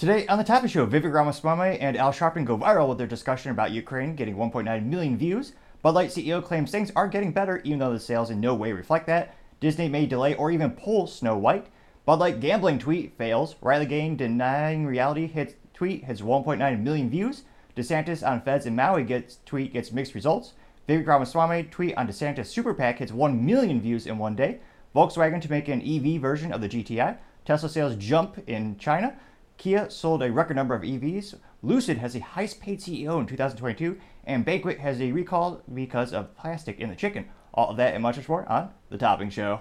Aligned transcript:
Today 0.00 0.26
on 0.28 0.38
the 0.38 0.44
Topping 0.44 0.70
Show, 0.70 0.86
Vivek 0.86 1.12
Ramaswamy 1.12 1.78
and 1.78 1.94
Al 1.94 2.10
Sharpton 2.10 2.46
go 2.46 2.56
viral 2.56 2.88
with 2.88 2.96
their 2.96 3.06
discussion 3.06 3.50
about 3.50 3.72
Ukraine 3.72 4.16
getting 4.16 4.34
1.9 4.34 4.86
million 4.86 5.18
views. 5.18 5.52
Bud 5.82 5.94
Light 5.94 6.08
CEO 6.08 6.42
claims 6.42 6.70
things 6.70 6.90
are 6.96 7.06
getting 7.06 7.32
better, 7.32 7.60
even 7.64 7.80
though 7.80 7.92
the 7.92 8.00
sales 8.00 8.30
in 8.30 8.40
no 8.40 8.54
way 8.54 8.72
reflect 8.72 9.06
that. 9.08 9.36
Disney 9.60 9.90
may 9.90 10.06
delay 10.06 10.34
or 10.34 10.50
even 10.50 10.70
pull 10.70 11.06
Snow 11.06 11.36
White. 11.36 11.66
Bud 12.06 12.18
Light 12.18 12.40
gambling 12.40 12.78
tweet 12.78 13.18
fails. 13.18 13.56
Riley 13.60 13.84
Gaines 13.84 14.16
denying 14.16 14.86
reality 14.86 15.26
hits 15.26 15.56
tweet 15.74 16.04
hits 16.04 16.22
1.9 16.22 16.82
million 16.82 17.10
views. 17.10 17.42
DeSantis 17.76 18.26
on 18.26 18.40
Feds 18.40 18.64
in 18.64 18.74
Maui 18.74 19.04
gets 19.04 19.40
tweet 19.44 19.74
gets 19.74 19.92
mixed 19.92 20.14
results. 20.14 20.54
Vivek 20.88 21.06
Ramaswamy 21.06 21.64
tweet 21.64 21.94
on 21.98 22.08
DeSantis 22.08 22.46
super 22.46 22.72
PAC 22.72 23.00
hits 23.00 23.12
1 23.12 23.44
million 23.44 23.82
views 23.82 24.06
in 24.06 24.16
one 24.16 24.34
day. 24.34 24.60
Volkswagen 24.96 25.42
to 25.42 25.50
make 25.50 25.68
an 25.68 25.82
EV 25.82 26.18
version 26.22 26.54
of 26.54 26.62
the 26.62 26.70
GTI. 26.70 27.18
Tesla 27.44 27.68
sales 27.68 27.96
jump 27.96 28.38
in 28.48 28.78
China. 28.78 29.14
Kia 29.60 29.90
sold 29.90 30.22
a 30.22 30.32
record 30.32 30.56
number 30.56 30.74
of 30.74 30.80
EVs. 30.80 31.34
Lucid 31.62 31.98
has 31.98 32.14
the 32.14 32.20
highest 32.20 32.62
paid 32.62 32.80
CEO 32.80 33.20
in 33.20 33.26
2022. 33.26 33.98
And 34.24 34.42
Banquet 34.42 34.78
has 34.78 35.02
a 35.02 35.12
recall 35.12 35.60
because 35.74 36.14
of 36.14 36.34
plastic 36.34 36.80
in 36.80 36.88
the 36.88 36.96
chicken. 36.96 37.28
All 37.52 37.68
of 37.68 37.76
that 37.76 37.92
and 37.92 38.02
much 38.02 38.26
more 38.26 38.50
on 38.50 38.70
The 38.88 38.96
Topping 38.96 39.28
Show. 39.28 39.60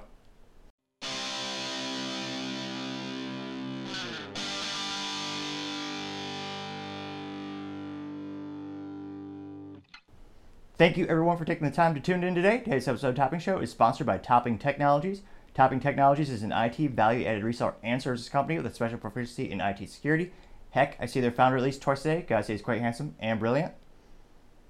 Thank 10.77 10.95
you 10.95 11.07
everyone 11.07 11.35
for 11.35 11.43
taking 11.43 11.69
the 11.69 11.75
time 11.75 11.93
to 11.93 11.99
tune 11.99 12.23
in 12.23 12.35
today. 12.35 12.59
Today's 12.59 12.87
episode 12.87 13.09
of 13.09 13.15
Topping 13.15 13.41
Show 13.41 13.59
is 13.59 13.69
sponsored 13.69 14.07
by 14.07 14.17
Topping 14.17 14.57
Technologies. 14.57 15.23
Topping 15.59 15.81
Technologies 15.81 16.29
is 16.29 16.41
an 16.41 16.53
IT 16.53 16.77
value 16.91 17.25
added 17.25 17.43
reseller 17.43 17.73
and 17.83 18.01
services 18.01 18.29
company 18.29 18.55
with 18.55 18.65
a 18.65 18.73
special 18.73 18.97
proficiency 18.97 19.51
in 19.51 19.59
IT 19.59 19.89
security. 19.89 20.31
Heck, 20.69 20.95
I 21.01 21.05
see 21.05 21.19
their 21.19 21.33
founder 21.33 21.57
at 21.57 21.63
least 21.63 21.81
twice 21.81 22.01
today. 22.01 22.25
Gotta 22.25 22.45
say 22.45 22.53
he's 22.53 22.61
quite 22.61 22.79
handsome 22.79 23.13
and 23.19 23.41
brilliant. 23.41 23.73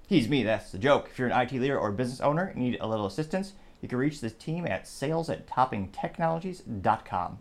He's 0.08 0.28
me, 0.28 0.42
that's 0.42 0.72
the 0.72 0.78
joke. 0.78 1.06
If 1.12 1.16
you're 1.16 1.28
an 1.28 1.40
IT 1.42 1.52
leader 1.52 1.78
or 1.78 1.92
business 1.92 2.20
owner 2.20 2.46
and 2.46 2.56
need 2.56 2.76
a 2.80 2.88
little 2.88 3.06
assistance, 3.06 3.52
you 3.80 3.88
can 3.88 3.98
reach 3.98 4.20
this 4.20 4.32
team 4.32 4.66
at 4.66 4.88
sales 4.88 5.30
at 5.30 5.46
toppingtechnologies.com. 5.46 7.38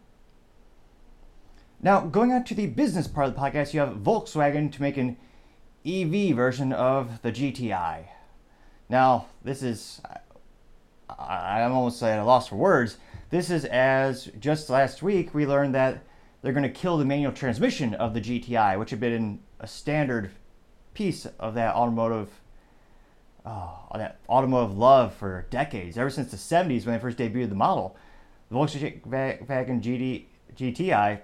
Now, 1.82 2.02
going 2.02 2.32
on 2.32 2.44
to 2.44 2.54
the 2.54 2.68
business 2.68 3.08
part 3.08 3.30
of 3.30 3.34
the 3.34 3.42
podcast, 3.42 3.74
you 3.74 3.80
have 3.80 3.96
Volkswagen 3.96 4.72
to 4.74 4.80
make 4.80 4.98
an 4.98 5.18
EV 5.84 6.36
version 6.36 6.72
of 6.72 7.24
the 7.24 7.32
GTI. 7.32 8.10
Now, 8.90 9.26
this 9.44 9.64
is, 9.64 10.04
I'm 11.10 11.72
almost 11.72 12.04
at 12.04 12.20
a 12.20 12.24
loss 12.24 12.48
for 12.48 12.56
words. 12.58 12.98
This 13.30 13.52
is 13.52 13.64
as 13.66 14.30
just 14.40 14.72
last 14.72 15.04
week 15.04 15.36
we 15.36 15.46
learned 15.46 15.76
that 15.76 16.04
they're 16.42 16.54
going 16.54 16.64
to 16.64 16.70
kill 16.70 16.98
the 16.98 17.06
manual 17.06 17.32
transmission 17.32 17.94
of 17.94 18.16
the 18.16 18.22
GTI, 18.22 18.80
which 18.80 18.90
had 18.90 19.00
been 19.00 19.40
a 19.60 19.68
standard 19.68 20.32
piece 20.96 21.28
of 21.40 21.54
that 21.54 21.76
automotive, 21.76 22.30
oh, 23.46 23.86
that 23.94 24.20
automotive 24.28 24.76
love 24.76 25.14
for 25.14 25.46
decades, 25.52 25.96
ever 25.96 26.10
since 26.10 26.32
the 26.32 26.38
70s 26.38 26.86
when 26.86 26.96
they 26.96 27.00
first 27.00 27.20
debuted 27.20 27.50
the 27.50 27.56
model. 27.56 27.96
The 28.50 28.56
Volkswagen 28.56 29.02
GT, 29.04 30.26
GTI, 30.56 31.20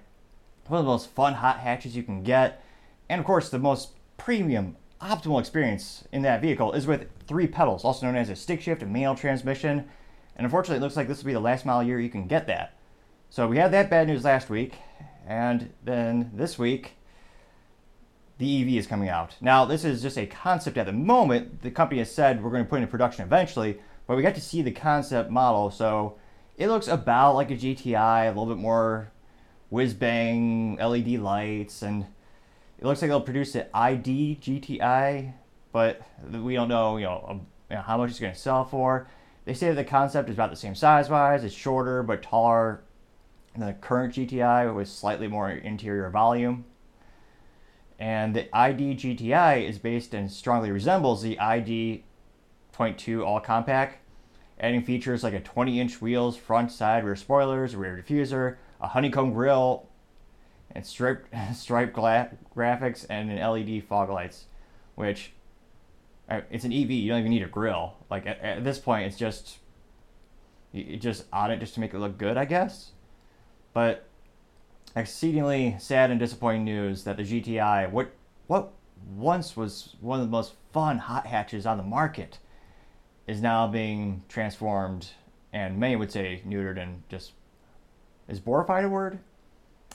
one 0.67 0.79
of 0.79 0.85
the 0.85 0.91
most 0.91 1.09
fun 1.09 1.33
hot 1.33 1.59
hatches 1.59 1.95
you 1.95 2.03
can 2.03 2.21
get, 2.21 2.63
and 3.09 3.19
of 3.19 3.25
course 3.25 3.49
the 3.49 3.57
most 3.57 3.93
premium 4.17 4.75
optimal 5.01 5.39
experience 5.39 6.07
in 6.11 6.21
that 6.21 6.41
vehicle 6.41 6.71
is 6.73 6.85
with 6.85 7.07
three 7.27 7.47
pedals, 7.47 7.83
also 7.83 8.05
known 8.05 8.15
as 8.15 8.29
a 8.29 8.35
stick 8.35 8.61
shift 8.61 8.83
and 8.83 8.93
manual 8.93 9.15
transmission. 9.15 9.89
And 10.35 10.45
unfortunately, 10.45 10.77
it 10.77 10.81
looks 10.81 10.95
like 10.95 11.07
this 11.07 11.19
will 11.19 11.27
be 11.27 11.33
the 11.33 11.39
last 11.39 11.65
model 11.65 11.87
year 11.87 11.99
you 11.99 12.09
can 12.09 12.27
get 12.27 12.47
that. 12.47 12.73
So 13.29 13.47
we 13.47 13.57
had 13.57 13.71
that 13.71 13.89
bad 13.89 14.07
news 14.07 14.23
last 14.23 14.49
week, 14.49 14.75
and 15.27 15.71
then 15.83 16.31
this 16.33 16.59
week, 16.59 16.93
the 18.37 18.61
EV 18.61 18.79
is 18.79 18.87
coming 18.87 19.09
out. 19.09 19.35
Now, 19.39 19.65
this 19.65 19.85
is 19.85 20.01
just 20.01 20.17
a 20.17 20.25
concept 20.25 20.77
at 20.77 20.85
the 20.85 20.91
moment. 20.91 21.61
The 21.61 21.71
company 21.71 21.99
has 21.99 22.11
said 22.11 22.43
we're 22.43 22.51
going 22.51 22.63
to 22.63 22.69
put 22.69 22.79
it 22.79 22.83
in 22.83 22.87
production 22.89 23.23
eventually, 23.23 23.79
but 24.07 24.17
we 24.17 24.23
got 24.23 24.35
to 24.35 24.41
see 24.41 24.61
the 24.61 24.71
concept 24.71 25.31
model. 25.31 25.71
So 25.71 26.17
it 26.57 26.67
looks 26.67 26.87
about 26.87 27.35
like 27.35 27.51
a 27.51 27.55
GTI, 27.55 28.25
a 28.25 28.27
little 28.27 28.45
bit 28.45 28.57
more 28.57 29.11
whiz 29.69 29.93
bang 29.93 30.75
LED 30.75 31.19
lights, 31.19 31.81
and 31.81 32.05
it 32.77 32.85
looks 32.85 33.01
like 33.01 33.09
they'll 33.09 33.21
produce 33.21 33.55
an 33.55 33.67
ID 33.73 34.39
GTI, 34.41 35.33
but 35.71 36.01
we 36.31 36.53
don't 36.53 36.69
know, 36.69 36.97
you 36.97 37.05
know, 37.05 37.25
um, 37.27 37.47
you 37.69 37.77
know 37.77 37.81
how 37.81 37.97
much 37.97 38.11
it's 38.11 38.19
going 38.19 38.33
to 38.33 38.39
sell 38.39 38.65
for. 38.65 39.07
They 39.45 39.53
say 39.53 39.71
the 39.71 39.83
concept 39.83 40.29
is 40.29 40.35
about 40.35 40.49
the 40.49 40.55
same 40.55 40.75
size 40.75 41.09
wise. 41.09 41.43
It's 41.43 41.55
shorter 41.55 42.03
but 42.03 42.23
taller 42.23 42.81
than 43.53 43.67
the 43.67 43.73
current 43.73 44.15
GTI 44.15 44.73
with 44.75 44.87
slightly 44.87 45.27
more 45.27 45.49
interior 45.49 46.09
volume. 46.09 46.65
And 47.99 48.35
the 48.35 48.53
ID 48.55 48.95
GTI 48.95 49.67
is 49.69 49.79
based 49.79 50.13
and 50.13 50.29
strongly 50.29 50.71
resembles 50.71 51.21
the 51.21 51.39
ID 51.39 52.03
22 52.73 53.23
all 53.23 53.39
compact, 53.39 53.99
adding 54.59 54.83
features 54.83 55.23
like 55.23 55.33
a 55.33 55.39
20 55.39 55.79
inch 55.79 56.01
wheels, 56.01 56.35
front, 56.35 56.71
side, 56.71 57.05
rear 57.05 57.15
spoilers, 57.15 57.73
rear 57.73 58.03
diffuser, 58.03 58.57
a 58.81 58.87
honeycomb 58.89 59.31
grille, 59.31 59.87
and 60.71 60.85
striped 60.85 61.93
gla- 61.93 62.31
graphics 62.53 63.05
and 63.09 63.31
an 63.31 63.39
LED 63.39 63.83
fog 63.85 64.09
lights, 64.09 64.45
which 64.95 65.31
Uh, 66.29 66.41
it's 66.49 66.65
an 66.65 66.73
EV. 66.73 66.91
You 66.91 67.09
don't 67.09 67.19
even 67.19 67.31
need 67.31 67.43
a 67.43 67.47
grill. 67.47 67.95
Like 68.09 68.25
at, 68.25 68.39
at 68.41 68.63
this 68.63 68.79
point, 68.79 69.05
it's 69.07 69.17
just 69.17 69.59
you 70.71 70.97
just 70.97 71.25
on 71.31 71.51
it 71.51 71.59
just 71.59 71.73
to 71.75 71.79
make 71.79 71.93
it 71.93 71.99
look 71.99 72.17
good, 72.17 72.37
I 72.37 72.45
guess. 72.45 72.91
But 73.73 74.07
exceedingly 74.95 75.75
sad 75.79 76.11
and 76.11 76.19
disappointing 76.19 76.65
news 76.65 77.03
that 77.03 77.17
the 77.17 77.23
GTI, 77.23 77.91
what 77.91 78.11
what 78.47 78.73
once 79.15 79.55
was 79.55 79.95
one 80.01 80.19
of 80.19 80.25
the 80.25 80.31
most 80.31 80.53
fun 80.73 80.97
hot 80.97 81.27
hatches 81.27 81.65
on 81.65 81.77
the 81.77 81.83
market, 81.83 82.39
is 83.27 83.41
now 83.41 83.67
being 83.67 84.23
transformed, 84.27 85.09
and 85.53 85.77
many 85.77 85.95
would 85.95 86.11
say 86.11 86.41
neutered 86.45 86.81
and 86.81 87.03
just 87.09 87.33
is 88.27 88.39
borified 88.39 88.83
a 88.83 88.89
word? 88.89 89.19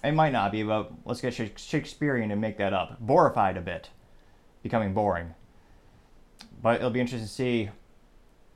It 0.03 0.13
might 0.13 0.33
not 0.33 0.53
be, 0.53 0.63
but 0.63 0.93
let's 1.05 1.21
get 1.21 1.35
Shakespearean 1.35 2.31
and 2.31 2.41
make 2.41 2.57
that 2.57 2.73
up. 2.73 2.99
Borified 3.01 3.57
a 3.57 3.61
bit, 3.61 3.91
becoming 4.63 4.95
boring. 4.95 5.35
But 6.63 6.77
it'll 6.77 6.91
be 6.91 7.01
interesting 7.01 7.27
to 7.27 7.33
see 7.33 7.71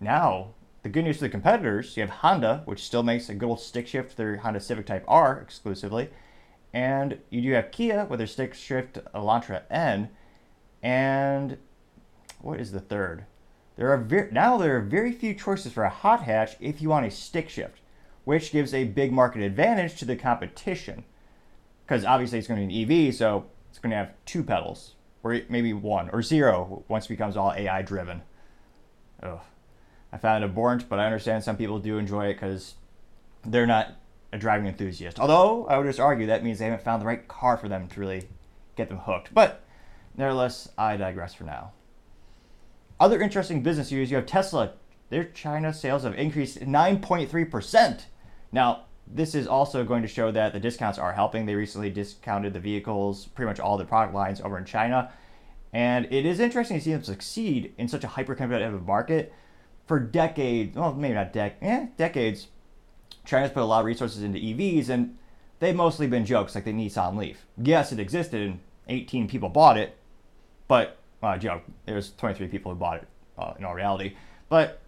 now. 0.01 0.55
The 0.83 0.91
good 0.91 1.05
news 1.05 1.17
for 1.17 1.23
the 1.23 1.31
competitors, 1.31 1.97
you 1.97 2.03
have 2.03 2.11
Honda, 2.11 2.63
which 2.67 2.85
still 2.85 3.03
makes 3.03 3.31
a 3.31 3.35
good 3.35 3.49
old 3.49 3.61
stick 3.61 3.87
shift 3.87 4.19
their 4.19 4.37
Honda 4.37 4.61
Civic 4.61 4.85
Type 4.85 5.05
R 5.09 5.41
exclusively. 5.41 6.11
And 6.75 7.19
you 7.31 7.41
do 7.41 7.53
have 7.53 7.71
Kia 7.71 8.05
with 8.05 8.19
their 8.19 8.27
stick 8.27 8.53
shift 8.53 8.99
Elantra 9.15 9.63
N. 9.71 10.11
And 10.83 11.57
what 12.43 12.61
is 12.61 12.73
the 12.73 12.81
third? 12.81 13.25
There 13.77 13.91
are 13.91 13.97
ver- 13.97 14.31
now 14.31 14.59
there 14.59 14.77
are 14.77 14.83
very 14.83 15.13
few 15.13 15.35
choices 15.35 15.73
for 15.73 15.85
a 15.85 15.91
hot 15.91 16.25
hatch 16.25 16.57
if 16.61 16.83
you 16.83 16.91
want 16.91 17.07
a 17.07 17.11
stick 17.11 17.49
shift, 17.49 17.81
which 18.25 18.53
gives 18.53 18.75
a 18.75 18.85
big 18.85 19.11
market 19.11 19.41
advantage 19.41 19.97
to 19.99 20.05
the 20.05 20.17
competition 20.17 21.05
because 21.87 22.05
obviously 22.05 22.39
it's 22.39 22.49
going 22.49 22.61
to 22.61 22.67
be 22.67 22.83
an 22.83 23.09
EV, 23.09 23.15
so 23.15 23.47
it's 23.69 23.79
going 23.79 23.91
to 23.91 23.97
have 23.97 24.13
two 24.25 24.43
pedals, 24.43 24.94
or 25.25 25.41
maybe 25.49 25.73
one 25.73 26.11
or 26.11 26.23
zero 26.23 26.85
once 26.87 27.07
it 27.07 27.09
becomes 27.09 27.37
all 27.37 27.53
AI 27.53 27.83
driven. 27.83 28.23
Ugh. 29.23 29.41
I 30.13 30.19
found 30.19 30.45
it 30.45 30.47
abhorrent, 30.47 30.89
but 30.89 31.01
I 31.01 31.07
understand 31.07 31.43
some 31.43 31.57
people 31.57 31.81
do 31.81 31.99
enjoy 31.99 32.27
it 32.27 32.35
because 32.35 32.75
they're 33.45 33.67
not 33.67 33.97
a 34.33 34.39
driving 34.39 34.67
enthusiast. 34.67 35.19
Although 35.19 35.67
I 35.67 35.79
would 35.79 35.87
just 35.87 35.99
argue 35.99 36.27
that 36.27 36.45
means 36.45 36.59
they 36.59 36.67
haven't 36.67 36.85
found 36.85 37.03
the 37.03 37.07
right 37.07 37.27
car 37.27 37.57
for 37.57 37.69
them 37.69 37.89
to 37.89 38.01
really 38.01 38.29
get 38.77 38.89
them 38.89 38.99
hooked. 38.99 39.35
But 39.35 39.65
nevertheless, 40.17 40.69
I 40.79 40.97
digress 40.97 41.35
for 41.35 41.45
now. 41.45 41.73
Other 43.01 43.21
interesting 43.21 43.63
business 43.63 43.91
news 43.91 44.11
you 44.11 44.17
have 44.17 44.27
Tesla. 44.27 44.75
Their 45.09 45.25
China 45.25 45.73
sales 45.73 46.05
have 46.05 46.15
increased 46.15 46.61
9.3%. 46.61 48.03
Now, 48.53 48.85
this 49.07 49.35
is 49.35 49.47
also 49.47 49.85
going 49.85 50.03
to 50.03 50.09
show 50.09 50.31
that 50.31 50.53
the 50.53 50.61
discounts 50.61 50.99
are 50.99 51.13
helping. 51.13 51.47
They 51.47 51.55
recently 51.55 51.91
discounted 51.91 52.53
the 52.53 52.61
vehicles, 52.61 53.27
pretty 53.27 53.49
much 53.49 53.61
all 53.61 53.77
the 53.77 53.85
product 53.85 54.15
lines 54.15 54.41
over 54.41 54.59
in 54.59 54.65
China. 54.65 55.13
And 55.73 56.07
it 56.11 56.25
is 56.25 56.41
interesting 56.41 56.79
to 56.79 56.85
see 56.85 56.93
them 56.93 57.03
succeed 57.03 57.75
in 57.77 57.89
such 57.89 58.05
a 58.05 58.09
hyper 58.09 58.35
competitive 58.35 58.87
market. 58.87 59.33
For 59.87 60.01
decades, 60.01 60.77
well, 60.77 60.95
maybe 60.95 61.15
not 61.15 61.33
dec- 61.33 61.55
eh, 61.61 61.89
decades, 61.97 62.49
China's 63.25 63.51
put 63.51 63.63
a 63.63 63.67
lot 63.67 63.81
of 63.81 63.87
resources 63.87 64.23
into 64.23 64.39
EVs, 64.39 64.89
and 64.89 65.19
they've 65.59 65.75
mostly 65.75 66.07
been 66.07 66.25
jokes 66.25 66.55
like 66.55 66.65
the 66.65 66.73
Nissan 66.73 67.17
Leaf. 67.17 67.45
Yes, 67.59 67.93
it 67.93 67.99
existed, 67.99 68.41
and 68.41 68.61
18 68.89 69.29
people 69.29 69.49
bought 69.49 69.77
it, 69.77 69.97
but, 70.69 70.99
uh, 71.23 71.37
joke, 71.37 71.63
there's 71.87 72.13
23 72.13 72.49
people 72.49 72.73
who 72.73 72.79
bought 72.79 72.99
it 72.99 73.09
uh, 73.39 73.55
in 73.59 73.65
all 73.65 73.75
reality. 73.75 74.15
But 74.49 74.81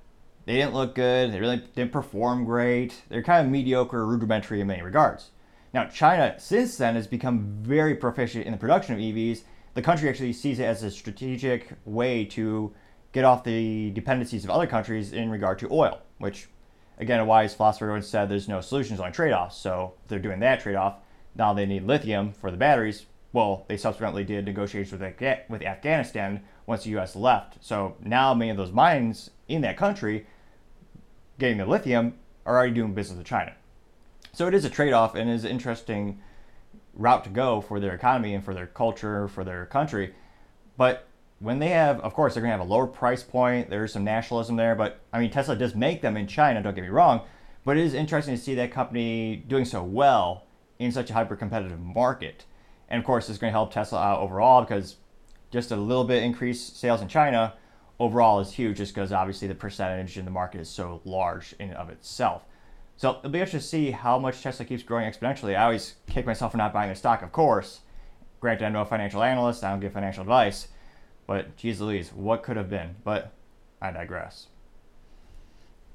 they 0.46 0.54
didn't 0.54 0.74
look 0.74 0.94
good. 0.94 1.32
They 1.32 1.40
really 1.40 1.62
didn't 1.74 1.92
perform 1.92 2.44
great. 2.44 3.02
They're 3.08 3.22
kind 3.22 3.44
of 3.44 3.52
mediocre, 3.52 4.06
rudimentary 4.06 4.60
in 4.60 4.68
many 4.68 4.82
regards. 4.82 5.30
Now, 5.74 5.86
China, 5.86 6.36
since 6.38 6.76
then, 6.76 6.94
has 6.94 7.06
become 7.06 7.58
very 7.60 7.96
proficient 7.96 8.46
in 8.46 8.52
the 8.52 8.58
production 8.58 8.94
of 8.94 9.00
EVs. 9.00 9.42
The 9.74 9.82
country 9.82 10.08
actually 10.08 10.32
sees 10.32 10.58
it 10.58 10.64
as 10.64 10.82
a 10.82 10.90
strategic 10.90 11.72
way 11.84 12.24
to 12.26 12.72
get 13.12 13.24
off 13.24 13.44
the 13.44 13.90
dependencies 13.90 14.44
of 14.44 14.50
other 14.50 14.66
countries 14.66 15.12
in 15.12 15.30
regard 15.30 15.58
to 15.58 15.68
oil, 15.70 16.00
which, 16.18 16.48
again, 16.98 17.20
a 17.20 17.24
wise 17.24 17.54
philosopher 17.54 17.90
once 17.90 18.06
said 18.06 18.28
there's 18.28 18.48
no 18.48 18.60
solutions, 18.60 19.00
only 19.00 19.12
trade 19.12 19.32
offs. 19.32 19.56
So 19.56 19.94
if 20.02 20.08
they're 20.08 20.18
doing 20.18 20.40
that 20.40 20.60
trade 20.60 20.76
off, 20.76 20.98
now 21.34 21.52
they 21.52 21.66
need 21.66 21.82
lithium 21.82 22.32
for 22.32 22.50
the 22.50 22.56
batteries. 22.56 23.06
well, 23.32 23.66
they 23.68 23.76
subsequently 23.76 24.24
did 24.24 24.44
negotiations 24.44 24.98
with 24.98 25.46
with 25.50 25.62
Afghanistan 25.62 26.42
once 26.66 26.84
the 26.84 26.90
U.S. 26.90 27.16
left. 27.16 27.58
So 27.60 27.96
now 28.00 28.32
many 28.32 28.50
of 28.50 28.56
those 28.56 28.72
mines 28.72 29.30
in 29.48 29.60
that 29.62 29.76
country, 29.76 30.26
getting 31.38 31.58
the 31.58 31.66
lithium, 31.66 32.14
are 32.44 32.56
already 32.56 32.74
doing 32.74 32.94
business 32.94 33.18
with 33.18 33.26
China. 33.26 33.54
So 34.32 34.46
it 34.46 34.54
is 34.54 34.64
a 34.64 34.70
trade-off 34.70 35.14
and 35.14 35.30
is 35.30 35.44
an 35.44 35.50
interesting 35.50 36.20
route 36.94 37.24
to 37.24 37.30
go 37.30 37.60
for 37.60 37.80
their 37.80 37.94
economy 37.94 38.34
and 38.34 38.44
for 38.44 38.54
their 38.54 38.66
culture, 38.66 39.28
for 39.28 39.44
their 39.44 39.66
country. 39.66 40.14
But 40.76 41.06
when 41.38 41.58
they 41.58 41.68
have, 41.68 42.00
of 42.00 42.14
course, 42.14 42.34
they're 42.34 42.42
going 42.42 42.52
to 42.52 42.58
have 42.58 42.66
a 42.66 42.70
lower 42.70 42.86
price 42.86 43.22
point. 43.22 43.68
There's 43.68 43.92
some 43.92 44.04
nationalism 44.04 44.56
there, 44.56 44.74
but 44.74 45.00
I 45.12 45.20
mean, 45.20 45.30
Tesla 45.30 45.56
does 45.56 45.74
make 45.74 46.02
them 46.02 46.16
in 46.16 46.26
China. 46.26 46.62
Don't 46.62 46.74
get 46.74 46.82
me 46.82 46.88
wrong, 46.88 47.22
but 47.64 47.76
it 47.76 47.84
is 47.84 47.94
interesting 47.94 48.34
to 48.34 48.40
see 48.40 48.54
that 48.54 48.72
company 48.72 49.36
doing 49.36 49.64
so 49.64 49.82
well 49.82 50.44
in 50.78 50.92
such 50.92 51.10
a 51.10 51.12
hyper-competitive 51.14 51.80
market. 51.80 52.44
And 52.88 52.98
of 52.98 53.04
course, 53.04 53.28
it's 53.28 53.38
going 53.38 53.50
to 53.50 53.56
help 53.56 53.72
Tesla 53.72 54.00
out 54.00 54.20
overall 54.20 54.62
because 54.62 54.96
just 55.50 55.70
a 55.70 55.76
little 55.76 56.04
bit 56.04 56.22
increased 56.22 56.78
sales 56.78 57.00
in 57.00 57.08
China 57.08 57.54
overall 57.98 58.40
is 58.40 58.52
huge, 58.52 58.78
just 58.78 58.94
because 58.94 59.12
obviously 59.12 59.48
the 59.48 59.54
percentage 59.54 60.18
in 60.18 60.24
the 60.24 60.30
market 60.30 60.60
is 60.60 60.68
so 60.68 61.00
large 61.04 61.54
in 61.58 61.72
of 61.72 61.90
itself. 61.90 62.44
So 62.96 63.18
it'll 63.18 63.30
be 63.30 63.40
interesting 63.40 63.60
to 63.60 63.66
see 63.66 63.90
how 63.90 64.18
much 64.18 64.42
Tesla 64.42 64.64
keeps 64.64 64.82
growing 64.82 65.10
exponentially. 65.10 65.56
I 65.56 65.64
always 65.64 65.96
kick 66.06 66.24
myself 66.24 66.52
for 66.52 66.58
not 66.58 66.72
buying 66.72 66.88
the 66.88 66.94
stock, 66.94 67.22
of 67.22 67.32
course. 67.32 67.80
Granted, 68.40 68.66
I'm 68.66 68.72
no 68.72 68.84
financial 68.84 69.22
analyst, 69.22 69.64
I 69.64 69.70
don't 69.70 69.80
give 69.80 69.92
financial 69.92 70.22
advice, 70.22 70.68
but 71.26 71.56
geez 71.56 71.80
Louise, 71.80 72.12
what 72.12 72.42
could 72.42 72.56
have 72.56 72.70
been? 72.70 72.96
But 73.04 73.32
I 73.80 73.90
digress. 73.90 74.48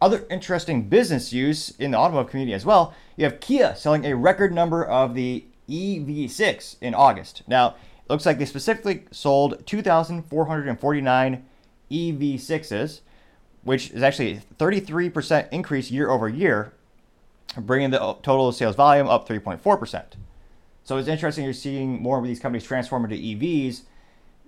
Other 0.01 0.25
interesting 0.30 0.89
business 0.89 1.31
use 1.31 1.69
in 1.71 1.92
the 1.92 1.98
automotive 1.98 2.31
community 2.31 2.56
as 2.56 2.65
well, 2.65 2.94
you 3.15 3.25
have 3.25 3.39
Kia 3.39 3.75
selling 3.75 4.06
a 4.06 4.15
record 4.15 4.53
number 4.53 4.83
of 4.83 5.13
the 5.13 5.45
EV6 5.69 6.77
in 6.81 6.95
August. 6.95 7.44
Now, 7.48 7.69
it 7.69 8.09
looks 8.09 8.25
like 8.25 8.39
they 8.39 8.45
specifically 8.45 9.06
sold 9.12 9.65
2,449 9.68 11.45
EV6s, 11.91 13.01
which 13.63 13.91
is 13.91 14.01
actually 14.01 14.33
a 14.33 14.41
33% 14.55 15.49
increase 15.51 15.91
year 15.91 16.09
over 16.09 16.27
year, 16.29 16.73
bringing 17.57 17.91
the 17.91 17.99
total 18.23 18.51
sales 18.51 18.75
volume 18.75 19.07
up 19.07 19.27
3.4%. 19.27 20.03
So 20.83 20.97
it's 20.97 21.07
interesting 21.07 21.43
you're 21.43 21.53
seeing 21.53 22.01
more 22.01 22.17
of 22.17 22.25
these 22.25 22.39
companies 22.39 22.63
transform 22.63 23.03
into 23.05 23.15
EVs 23.15 23.81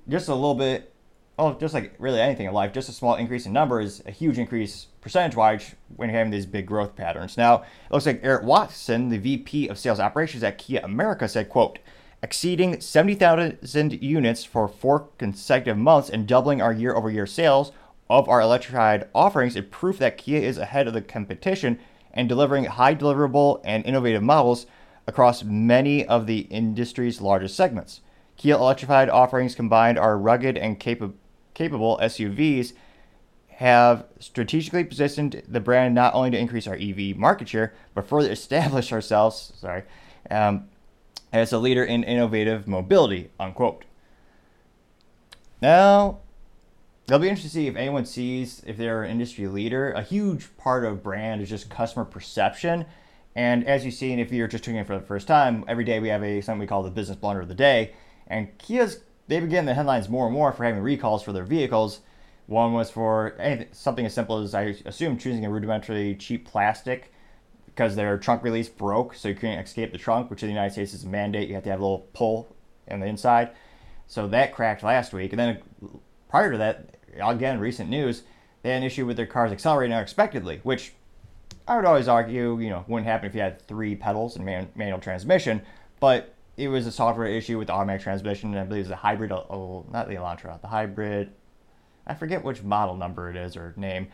just 0.10 0.28
a 0.28 0.36
little 0.36 0.56
bit 0.56 0.94
well, 1.38 1.56
just 1.56 1.74
like 1.74 1.96
really 1.98 2.22
anything 2.22 2.46
in 2.46 2.54
life, 2.54 2.74
just 2.74 2.90
a 2.90 2.92
small 2.92 3.16
increase 3.16 3.46
in 3.46 3.54
number 3.54 3.82
is 3.82 4.04
a 4.06 4.12
huge 4.12 4.38
increase 4.38 4.88
percentage 5.02 5.36
wise 5.36 5.74
when 5.96 6.10
you're 6.10 6.18
having 6.18 6.32
these 6.32 6.46
big 6.46 6.68
growth 6.68 6.96
patterns. 6.96 7.38
Now, 7.38 7.62
it 7.62 7.92
looks 7.92 8.06
like 8.06 8.20
Eric 8.24 8.44
Watson, 8.44 9.10
the 9.10 9.18
VP 9.18 9.68
of 9.68 9.80
Sales 9.80 10.00
Operations 10.00 10.44
at 10.44 10.60
Kia 10.60 10.82
America, 10.84 11.28
said, 11.28 11.50
quote, 11.50 11.80
exceeding 12.24 12.80
70,000 12.80 14.02
units 14.02 14.46
for 14.46 14.70
four 14.70 15.10
consecutive 15.18 15.78
months 15.78 16.10
and 16.10 16.26
doubling 16.26 16.62
our 16.62 16.72
year 16.72 16.96
over 16.96 17.12
year 17.12 17.28
sales 17.28 17.74
of 18.10 18.30
our 18.30 18.40
electrified 18.40 19.10
offerings 19.14 19.58
is 19.58 19.66
proof 19.70 20.00
that 20.00 20.18
Kia 20.18 20.40
is 20.40 20.58
ahead 20.58 20.88
of 20.88 20.94
the 20.94 21.02
competition 21.02 21.78
and 22.14 22.30
delivering 22.30 22.66
high 22.66 22.96
deliverable 22.96 23.60
and 23.66 23.86
innovative 23.86 24.24
models 24.24 24.66
across 25.06 25.44
many 25.44 26.06
of 26.06 26.26
the 26.26 26.40
industry's 26.42 27.20
largest 27.20 27.56
segments. 27.56 28.00
Kia 28.38 28.56
electrified 28.56 29.10
offerings 29.10 29.54
combined 29.54 30.00
are 30.00 30.18
rugged 30.18 30.58
and 30.58 30.80
capable 30.80 31.16
capable 31.54 32.00
SUVs 32.02 32.74
have 33.50 34.06
strategically 34.20 34.84
positioned 34.84 35.44
the 35.48 35.60
brand 35.60 35.94
not 35.94 36.16
only 36.16 36.32
to 36.32 36.38
increase 36.38 36.66
our 36.66 36.76
EV 36.76 37.16
market 37.16 37.48
share, 37.48 37.76
but 37.94 38.08
further 38.08 38.32
establish 38.32 38.92
ourselves, 38.92 39.54
sorry, 39.56 39.84
um, 40.32 40.68
as 41.34 41.52
a 41.52 41.58
leader 41.58 41.84
in 41.84 42.04
innovative 42.04 42.68
mobility, 42.68 43.32
unquote. 43.40 43.84
Now, 45.62 46.20
it'll 47.08 47.20
be 47.20 47.28
interesting 47.28 47.50
to 47.50 47.54
see 47.54 47.68
if 47.68 47.76
anyone 47.76 48.06
sees 48.06 48.62
if 48.68 48.78
they're 48.78 49.04
an 49.04 49.12
industry 49.12 49.48
leader. 49.48 49.92
A 49.92 50.04
huge 50.04 50.56
part 50.58 50.86
of 50.86 51.02
brand 51.02 51.42
is 51.42 51.50
just 51.50 51.70
customer 51.70 52.06
perception. 52.06 52.86
And 53.36 53.66
as 53.66 53.84
you've 53.84 53.96
seen, 53.96 54.20
if 54.20 54.32
you're 54.32 54.48
just 54.48 54.64
tuning 54.64 54.80
in 54.80 54.86
for 54.86 54.98
the 54.98 55.06
first 55.06 55.28
time, 55.28 55.66
every 55.68 55.84
day 55.84 56.00
we 56.00 56.10
have 56.10 56.24
a 56.24 56.40
something 56.42 56.60
we 56.60 56.68
call 56.68 56.84
the 56.84 56.92
business 56.92 57.18
blunder 57.18 57.42
of 57.42 57.48
the 57.48 57.56
day. 57.56 57.94
And 58.28 58.56
Kia's 58.60 59.00
they've 59.28 59.42
been 59.42 59.50
getting 59.50 59.66
the 59.66 59.74
headlines 59.74 60.08
more 60.08 60.26
and 60.28 60.34
more 60.34 60.52
for 60.52 60.64
having 60.64 60.82
recalls 60.82 61.24
for 61.24 61.34
their 61.34 61.44
vehicles. 61.44 62.02
One 62.46 62.74
was 62.74 62.92
for 62.92 63.36
anything, 63.40 63.70
something 63.72 64.06
as 64.06 64.14
simple 64.14 64.38
as 64.38 64.54
I 64.54 64.76
assume 64.86 65.18
choosing 65.18 65.46
a 65.46 65.50
rudimentary 65.50 66.14
cheap 66.16 66.46
plastic 66.46 67.12
because 67.74 67.96
their 67.96 68.18
trunk 68.18 68.44
release 68.44 68.70
broke, 68.70 69.16
so 69.16 69.30
you 69.30 69.36
couldn't 69.36 69.58
escape 69.58 69.92
the 69.92 69.98
trunk, 69.98 70.30
which 70.30 70.44
in 70.44 70.48
the 70.48 70.54
United 70.54 70.74
States 70.74 70.94
is 70.94 71.04
a 71.04 71.08
mandate. 71.08 71.48
You 71.48 71.56
have 71.56 71.64
to 71.64 71.72
have 71.72 71.80
a 71.80 71.84
little 71.84 72.08
pull 72.14 72.56
in 72.88 73.00
the 73.00 73.08
inside. 73.08 73.50
So 74.08 74.28
that 74.28 74.54
cracked 74.54 74.84
last 74.84 75.14
week, 75.14 75.32
and 75.34 75.40
then 75.40 75.58
prior 76.30 76.52
to 76.52 76.58
that, 76.60 76.98
again, 77.20 77.60
recent 77.60 77.90
news, 77.90 78.24
they 78.62 78.70
had 78.70 78.78
an 78.78 78.84
issue 78.84 79.06
with 79.06 79.18
their 79.18 79.26
cars 79.26 79.52
accelerating 79.52 79.96
unexpectedly, 79.96 80.60
which 80.64 80.94
I 81.68 81.76
would 81.76 81.86
always 81.86 82.08
argue, 82.08 82.60
you 82.60 82.70
know, 82.70 82.86
wouldn't 82.88 83.08
happen 83.08 83.28
if 83.28 83.34
you 83.34 83.42
had 83.42 83.62
three 83.62 83.96
pedals 83.96 84.36
and 84.36 84.46
man- 84.46 84.70
manual 84.76 85.00
transmission. 85.00 85.62
But 86.00 86.36
it 86.58 86.68
was 86.68 86.86
a 86.86 86.92
software 86.92 87.28
issue 87.28 87.58
with 87.58 87.68
the 87.68 87.74
automatic 87.74 88.02
transmission, 88.02 88.52
and 88.52 88.60
I 88.60 88.64
believe 88.64 88.82
it 88.82 88.90
was 88.90 88.92
a 88.92 88.98
hybrid, 88.98 89.32
uh, 89.32 89.44
oh, 89.50 89.86
not 89.92 90.08
the 90.08 90.16
Elantra, 90.16 90.62
the 90.62 90.68
hybrid. 90.68 91.32
I 92.06 92.14
forget 92.14 92.44
which 92.44 92.62
model 92.62 92.96
number 92.96 93.30
it 93.30 93.36
is 93.36 93.56
or 93.56 93.74
name, 93.78 94.10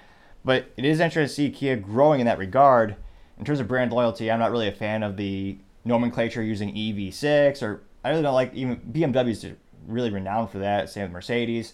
but 0.46 0.72
it 0.78 0.86
is 0.86 1.00
interesting 1.00 1.52
to 1.52 1.54
see 1.54 1.58
Kia 1.58 1.76
growing 1.76 2.20
in 2.22 2.28
that 2.28 2.38
regard. 2.38 2.96
In 3.40 3.46
terms 3.46 3.60
of 3.60 3.68
brand 3.68 3.92
loyalty, 3.92 4.30
I'm 4.30 4.40
not 4.40 4.52
really 4.52 4.68
a 4.68 4.74
fan 4.74 5.02
of 5.02 5.18
the 5.18 5.58
nomenclature 5.86 6.44
using 6.44 6.76
EV6, 6.76 7.64
or 7.64 7.82
I 8.04 8.10
really 8.10 8.22
don't 8.22 8.34
like 8.34 8.54
even 8.54 8.78
BMW's 8.92 9.46
really 9.88 10.10
renowned 10.10 10.50
for 10.50 10.60
that. 10.60 10.90
Same 10.90 11.04
with 11.04 11.12
Mercedes. 11.12 11.74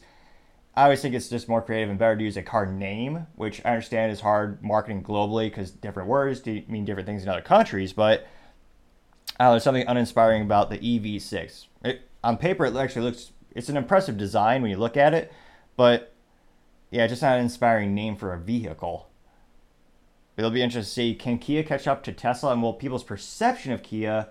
I 0.76 0.84
always 0.84 1.02
think 1.02 1.16
it's 1.16 1.30
just 1.30 1.48
more 1.48 1.62
creative 1.62 1.90
and 1.90 1.98
better 1.98 2.18
to 2.18 2.24
use 2.24 2.38
a 2.38 2.44
car 2.44 2.66
name, 2.66 3.28
which 3.36 3.62
I 3.64 3.70
understand 3.70 4.12
is 4.12 4.20
hard 4.20 4.62
marketing 4.62 5.04
globally 5.04 5.46
because 5.46 5.72
different 5.72 6.10
words 6.10 6.46
mean 6.46 6.84
different 6.84 7.08
things 7.08 7.24
in 7.24 7.30
other 7.30 7.42
countries, 7.42 7.94
but 7.94 8.28
uh, 9.40 9.52
there's 9.52 9.64
something 9.64 9.88
uninspiring 9.88 10.42
about 10.42 10.70
the 10.70 10.78
EV6. 10.78 11.68
It, 11.84 12.02
on 12.24 12.38
paper, 12.38 12.66
it 12.66 12.76
actually 12.76 13.04
looks 13.04 13.32
it's 13.56 13.70
an 13.70 13.78
impressive 13.78 14.18
design 14.18 14.62
when 14.62 14.70
you 14.70 14.78
look 14.78 14.98
at 14.98 15.14
it, 15.14 15.32
but 15.78 16.14
yeah, 16.92 17.08
just 17.08 17.22
not 17.22 17.38
an 17.38 17.44
inspiring 17.44 17.96
name 17.96 18.18
for 18.18 18.34
a 18.34 18.38
vehicle. 18.38 19.10
It'll 20.38 20.52
be 20.52 20.62
interesting 20.62 20.90
to 20.90 21.12
see 21.12 21.16
can 21.16 21.38
Kia 21.38 21.64
catch 21.64 21.88
up 21.88 22.04
to 22.04 22.12
Tesla, 22.12 22.52
and 22.52 22.62
will 22.62 22.74
people's 22.74 23.04
perception 23.04 23.72
of 23.72 23.84
Kia 23.84 24.28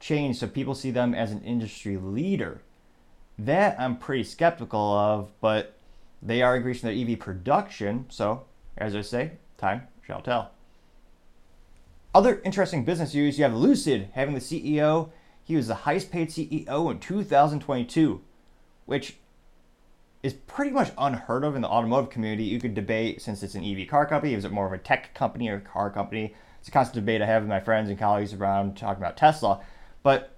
change 0.00 0.38
so 0.38 0.46
people 0.46 0.74
see 0.74 0.90
them 0.90 1.14
as 1.14 1.30
an 1.30 1.42
industry 1.42 1.96
leader? 1.96 2.62
That 3.38 3.78
I'm 3.78 3.96
pretty 3.96 4.24
skeptical 4.24 4.94
of, 4.94 5.30
but 5.40 5.74
they 6.22 6.42
are 6.42 6.56
increasing 6.56 6.88
their 6.88 7.12
EV 7.12 7.18
production, 7.18 8.06
so 8.08 8.44
as 8.78 8.96
I 8.96 9.02
say, 9.02 9.32
time 9.58 9.88
shall 10.06 10.22
tell. 10.22 10.52
Other 12.14 12.40
interesting 12.44 12.84
business 12.84 13.14
news 13.14 13.38
you 13.38 13.44
have 13.44 13.54
Lucid 13.54 14.10
having 14.12 14.34
the 14.34 14.40
CEO. 14.40 15.10
He 15.44 15.56
was 15.56 15.66
the 15.66 15.74
highest 15.74 16.10
paid 16.10 16.28
CEO 16.28 16.90
in 16.90 16.98
2022, 16.98 18.20
which 18.86 19.16
is 20.22 20.34
pretty 20.34 20.70
much 20.70 20.92
unheard 20.96 21.44
of 21.44 21.56
in 21.56 21.62
the 21.62 21.68
automotive 21.68 22.10
community. 22.10 22.44
You 22.44 22.60
could 22.60 22.74
debate 22.74 23.20
since 23.20 23.42
it's 23.42 23.54
an 23.54 23.64
EV 23.64 23.88
car 23.88 24.06
company, 24.06 24.34
is 24.34 24.44
it 24.44 24.52
more 24.52 24.66
of 24.66 24.72
a 24.72 24.78
tech 24.78 25.14
company 25.14 25.48
or 25.48 25.56
a 25.56 25.60
car 25.60 25.90
company? 25.90 26.34
It's 26.60 26.68
a 26.68 26.70
constant 26.70 27.04
debate 27.04 27.20
I 27.22 27.26
have 27.26 27.42
with 27.42 27.48
my 27.48 27.58
friends 27.58 27.90
and 27.90 27.98
colleagues 27.98 28.32
around 28.32 28.76
talking 28.76 29.02
about 29.02 29.16
Tesla. 29.16 29.60
But 30.04 30.36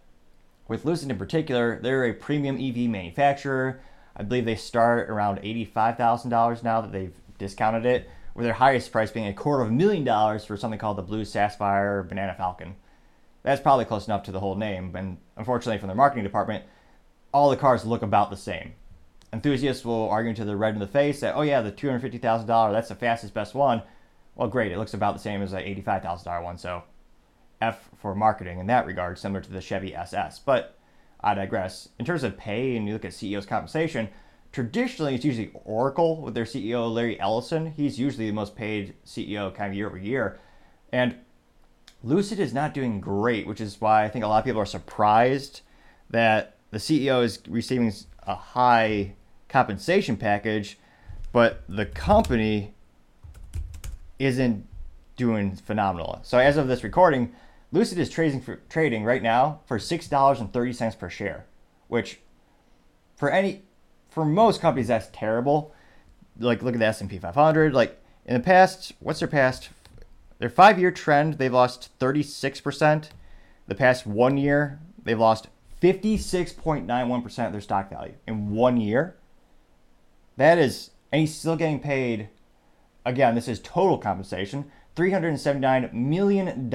with 0.68 0.86
Lucid 0.86 1.10
in 1.10 1.18
particular, 1.18 1.78
they're 1.82 2.06
a 2.06 2.14
premium 2.14 2.56
EV 2.56 2.88
manufacturer. 2.88 3.80
I 4.16 4.22
believe 4.22 4.46
they 4.46 4.56
start 4.56 5.10
around 5.10 5.40
$85,000 5.40 6.62
now 6.62 6.80
that 6.80 6.92
they've 6.92 7.14
discounted 7.36 7.84
it 7.84 8.08
with 8.34 8.44
their 8.44 8.54
highest 8.54 8.90
price 8.90 9.10
being 9.10 9.26
a 9.26 9.34
quarter 9.34 9.64
of 9.64 9.68
a 9.68 9.72
million 9.72 10.04
dollars 10.04 10.44
for 10.44 10.56
something 10.56 10.78
called 10.78 10.96
the 10.96 11.02
Blue 11.02 11.24
Sapphire 11.24 12.02
Banana 12.02 12.34
Falcon. 12.34 12.76
That's 13.42 13.60
probably 13.60 13.84
close 13.84 14.06
enough 14.06 14.22
to 14.24 14.32
the 14.32 14.40
whole 14.40 14.56
name, 14.56 14.96
and 14.96 15.18
unfortunately, 15.36 15.78
from 15.78 15.88
their 15.88 15.96
marketing 15.96 16.24
department, 16.24 16.64
all 17.32 17.50
the 17.50 17.56
cars 17.56 17.84
look 17.84 18.00
about 18.00 18.30
the 18.30 18.36
same. 18.36 18.72
Enthusiasts 19.34 19.84
will 19.84 20.08
argue 20.10 20.32
to 20.32 20.44
the 20.44 20.56
red 20.56 20.74
in 20.74 20.80
the 20.80 20.86
face 20.86 21.18
that, 21.18 21.34
oh 21.34 21.42
yeah, 21.42 21.60
the 21.60 21.72
$250,000, 21.72 22.46
that's 22.72 22.88
the 22.88 22.94
fastest, 22.94 23.34
best 23.34 23.52
one. 23.52 23.82
Well, 24.36 24.46
great, 24.46 24.70
it 24.70 24.78
looks 24.78 24.94
about 24.94 25.14
the 25.14 25.20
same 25.20 25.42
as 25.42 25.50
the 25.50 25.58
$85,000 25.58 26.44
one, 26.44 26.56
so 26.56 26.84
F 27.60 27.90
for 27.96 28.14
marketing 28.14 28.60
in 28.60 28.68
that 28.68 28.86
regard, 28.86 29.18
similar 29.18 29.40
to 29.40 29.50
the 29.50 29.60
Chevy 29.60 29.92
SS. 29.92 30.38
But 30.38 30.78
I 31.20 31.34
digress. 31.34 31.88
In 31.98 32.04
terms 32.04 32.22
of 32.22 32.36
pay, 32.36 32.76
and 32.76 32.86
you 32.86 32.92
look 32.92 33.04
at 33.04 33.10
CEO's 33.10 33.44
compensation, 33.44 34.08
traditionally 34.52 35.16
it's 35.16 35.24
usually 35.24 35.50
Oracle 35.64 36.20
with 36.20 36.34
their 36.34 36.44
CEO 36.44 36.92
Larry 36.92 37.18
Ellison. 37.18 37.72
He's 37.72 37.98
usually 37.98 38.26
the 38.26 38.32
most 38.32 38.54
paid 38.54 38.94
CEO 39.04 39.52
kind 39.52 39.72
of 39.72 39.76
year 39.76 39.88
over 39.88 39.98
year. 39.98 40.38
And 40.92 41.16
Lucid 42.04 42.38
is 42.38 42.54
not 42.54 42.72
doing 42.72 43.00
great, 43.00 43.48
which 43.48 43.60
is 43.60 43.80
why 43.80 44.04
I 44.04 44.08
think 44.08 44.24
a 44.24 44.28
lot 44.28 44.38
of 44.38 44.44
people 44.44 44.60
are 44.60 44.66
surprised 44.66 45.62
that 46.10 46.56
the 46.70 46.78
CEO 46.78 47.24
is 47.24 47.40
receiving 47.48 47.92
a 48.22 48.36
high 48.36 49.14
compensation 49.48 50.16
package, 50.16 50.78
but 51.32 51.62
the 51.68 51.86
company 51.86 52.74
isn't 54.18 54.66
doing 55.16 55.56
phenomenal. 55.56 56.20
So 56.22 56.38
as 56.38 56.56
of 56.56 56.68
this 56.68 56.82
recording, 56.82 57.32
Lucid 57.72 57.98
is 57.98 58.08
trading 58.10 58.40
for, 58.40 58.56
trading 58.68 59.04
right 59.04 59.22
now 59.22 59.60
for 59.66 59.78
six 59.78 60.08
dollars 60.08 60.40
and 60.40 60.52
thirty 60.52 60.72
cents 60.72 60.94
per 60.94 61.10
share, 61.10 61.46
which 61.88 62.20
for 63.16 63.30
any 63.30 63.62
for 64.08 64.24
most 64.24 64.60
companies 64.60 64.88
that's 64.88 65.08
terrible. 65.12 65.72
Like 66.38 66.62
look 66.62 66.74
at 66.74 66.80
the 66.80 66.86
S&P 66.86 67.18
500. 67.18 67.74
Like 67.74 68.00
in 68.26 68.34
the 68.34 68.40
past, 68.40 68.92
what's 69.00 69.18
their 69.18 69.28
past? 69.28 69.70
Their 70.38 70.50
five-year 70.50 70.90
trend, 70.90 71.34
they've 71.34 71.52
lost 71.52 71.96
36%. 71.98 73.08
The 73.66 73.74
past 73.74 74.06
one 74.06 74.36
year, 74.36 74.78
they've 75.02 75.18
lost 75.18 75.48
56.91% 75.80 77.46
of 77.46 77.52
their 77.52 77.60
stock 77.60 77.90
value 77.90 78.14
in 78.26 78.50
one 78.50 78.76
year. 78.76 79.16
That 80.36 80.58
is, 80.58 80.90
and 81.12 81.20
he's 81.20 81.34
still 81.34 81.56
getting 81.56 81.80
paid. 81.80 82.28
Again, 83.06 83.34
this 83.34 83.48
is 83.48 83.60
total 83.60 83.98
compensation, 83.98 84.70
$379 84.96 85.92
million. 85.92 86.70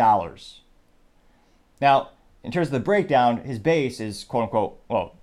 Now, 1.81 2.09
in 2.43 2.51
terms 2.51 2.67
of 2.67 2.73
the 2.73 2.79
breakdown, 2.79 3.41
his 3.43 3.59
base 3.59 3.99
is 3.99 4.23
quote 4.23 4.43
unquote, 4.43 4.79
well, 4.87 5.17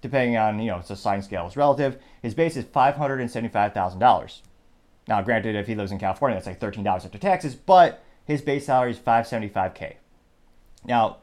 depending 0.00 0.36
on, 0.36 0.58
you 0.58 0.70
know, 0.70 0.78
it's 0.78 0.90
a 0.90 0.96
sliding 0.96 1.22
scale, 1.22 1.46
it's 1.46 1.56
relative. 1.56 1.98
His 2.22 2.34
base 2.34 2.56
is 2.56 2.64
$575,000. 2.64 4.40
Now, 5.08 5.22
granted, 5.22 5.56
if 5.56 5.66
he 5.66 5.74
lives 5.74 5.92
in 5.92 5.98
California, 5.98 6.36
that's 6.36 6.46
like 6.46 6.60
$13 6.60 6.86
after 6.86 7.18
taxes, 7.18 7.54
but 7.54 8.04
his 8.24 8.40
base 8.40 8.66
salary 8.66 8.92
is 8.92 8.98
575K. 8.98 9.94
Now, 10.84 11.18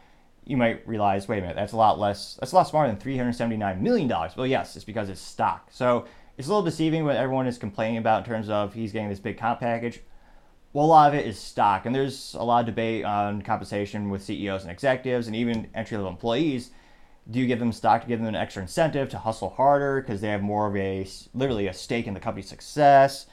you 0.45 0.57
might 0.57 0.87
realize, 0.87 1.27
wait 1.27 1.39
a 1.39 1.41
minute, 1.41 1.55
that's 1.55 1.73
a 1.73 1.77
lot 1.77 1.99
less, 1.99 2.35
that's 2.39 2.51
a 2.51 2.55
lot 2.55 2.67
smaller 2.67 2.87
than 2.87 2.97
$379 2.97 3.81
million. 3.81 4.09
Well, 4.09 4.47
yes, 4.47 4.75
it's 4.75 4.85
because 4.85 5.09
it's 5.09 5.21
stock. 5.21 5.67
So 5.71 6.07
it's 6.39 6.47
a 6.47 6.51
little 6.51 6.63
deceiving 6.63 7.03
what 7.03 7.17
everyone 7.17 7.47
is 7.47 7.57
complaining 7.57 7.97
about 7.97 8.25
in 8.25 8.31
terms 8.31 8.49
of 8.49 8.73
he's 8.73 8.93
getting 8.93 9.09
this 9.09 9.19
big 9.19 9.37
comp 9.37 9.59
package. 9.59 9.99
Well, 10.71 10.85
a 10.85 10.87
lot 10.87 11.09
of 11.09 11.19
it 11.19 11.27
is 11.27 11.37
stock, 11.37 11.85
and 11.85 11.93
there's 11.93 12.33
a 12.33 12.43
lot 12.43 12.61
of 12.61 12.65
debate 12.65 13.03
on 13.03 13.41
compensation 13.41 14.09
with 14.09 14.23
CEOs 14.23 14.61
and 14.61 14.71
executives 14.71 15.27
and 15.27 15.35
even 15.35 15.69
entry 15.75 15.97
level 15.97 16.09
employees. 16.09 16.71
Do 17.29 17.39
you 17.39 17.45
give 17.45 17.59
them 17.59 17.73
stock 17.73 18.03
to 18.03 18.07
give 18.07 18.19
them 18.19 18.29
an 18.29 18.35
extra 18.35 18.61
incentive 18.61 19.09
to 19.09 19.17
hustle 19.17 19.49
harder 19.49 19.99
because 19.99 20.21
they 20.21 20.29
have 20.29 20.41
more 20.41 20.67
of 20.67 20.77
a 20.77 21.05
literally 21.33 21.67
a 21.67 21.73
stake 21.73 22.07
in 22.07 22.13
the 22.13 22.21
company's 22.21 22.47
success? 22.47 23.25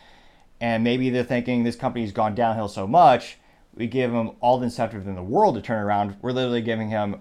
And 0.61 0.83
maybe 0.83 1.09
they're 1.09 1.23
thinking 1.23 1.63
this 1.63 1.77
company's 1.77 2.11
gone 2.11 2.35
downhill 2.35 2.69
so 2.69 2.89
much 2.89 3.39
we 3.77 3.87
give 3.87 4.13
him 4.13 4.33
all 4.41 4.59
the 4.59 4.65
incentive 4.65 5.07
in 5.07 5.15
the 5.15 5.23
world 5.23 5.55
to 5.55 5.61
turn 5.61 5.85
around. 5.85 6.17
We're 6.23 6.33
literally 6.33 6.63
giving 6.63 6.89
him 6.89 7.21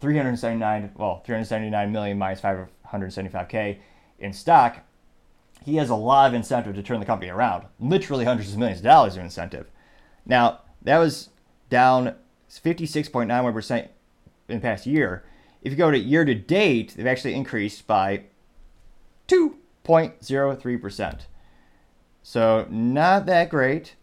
379, 0.00 0.92
well, 0.96 1.22
379 1.24 1.92
million 1.92 2.18
minus 2.18 2.40
575k 2.40 3.78
in 4.22 4.32
stock. 4.32 4.84
He 5.64 5.76
has 5.76 5.90
a 5.90 5.94
lot 5.94 6.28
of 6.28 6.34
incentive 6.34 6.74
to 6.74 6.82
turn 6.82 7.00
the 7.00 7.06
company 7.06 7.30
around. 7.30 7.66
Literally 7.78 8.24
hundreds 8.24 8.52
of 8.52 8.58
millions 8.58 8.80
of 8.80 8.84
dollars 8.84 9.16
of 9.16 9.22
incentive. 9.22 9.66
Now 10.24 10.60
that 10.82 10.98
was 10.98 11.28
down 11.68 12.14
56.91% 12.50 13.88
in 14.48 14.56
the 14.56 14.60
past 14.60 14.86
year. 14.86 15.24
If 15.62 15.72
you 15.72 15.76
go 15.76 15.90
to 15.90 15.98
year 15.98 16.24
to 16.24 16.34
date, 16.34 16.94
they've 16.96 17.06
actually 17.06 17.34
increased 17.34 17.86
by 17.86 18.24
2.03%. 19.28 21.20
So 22.22 22.66
not 22.70 23.26
that 23.26 23.48
great. 23.50 23.96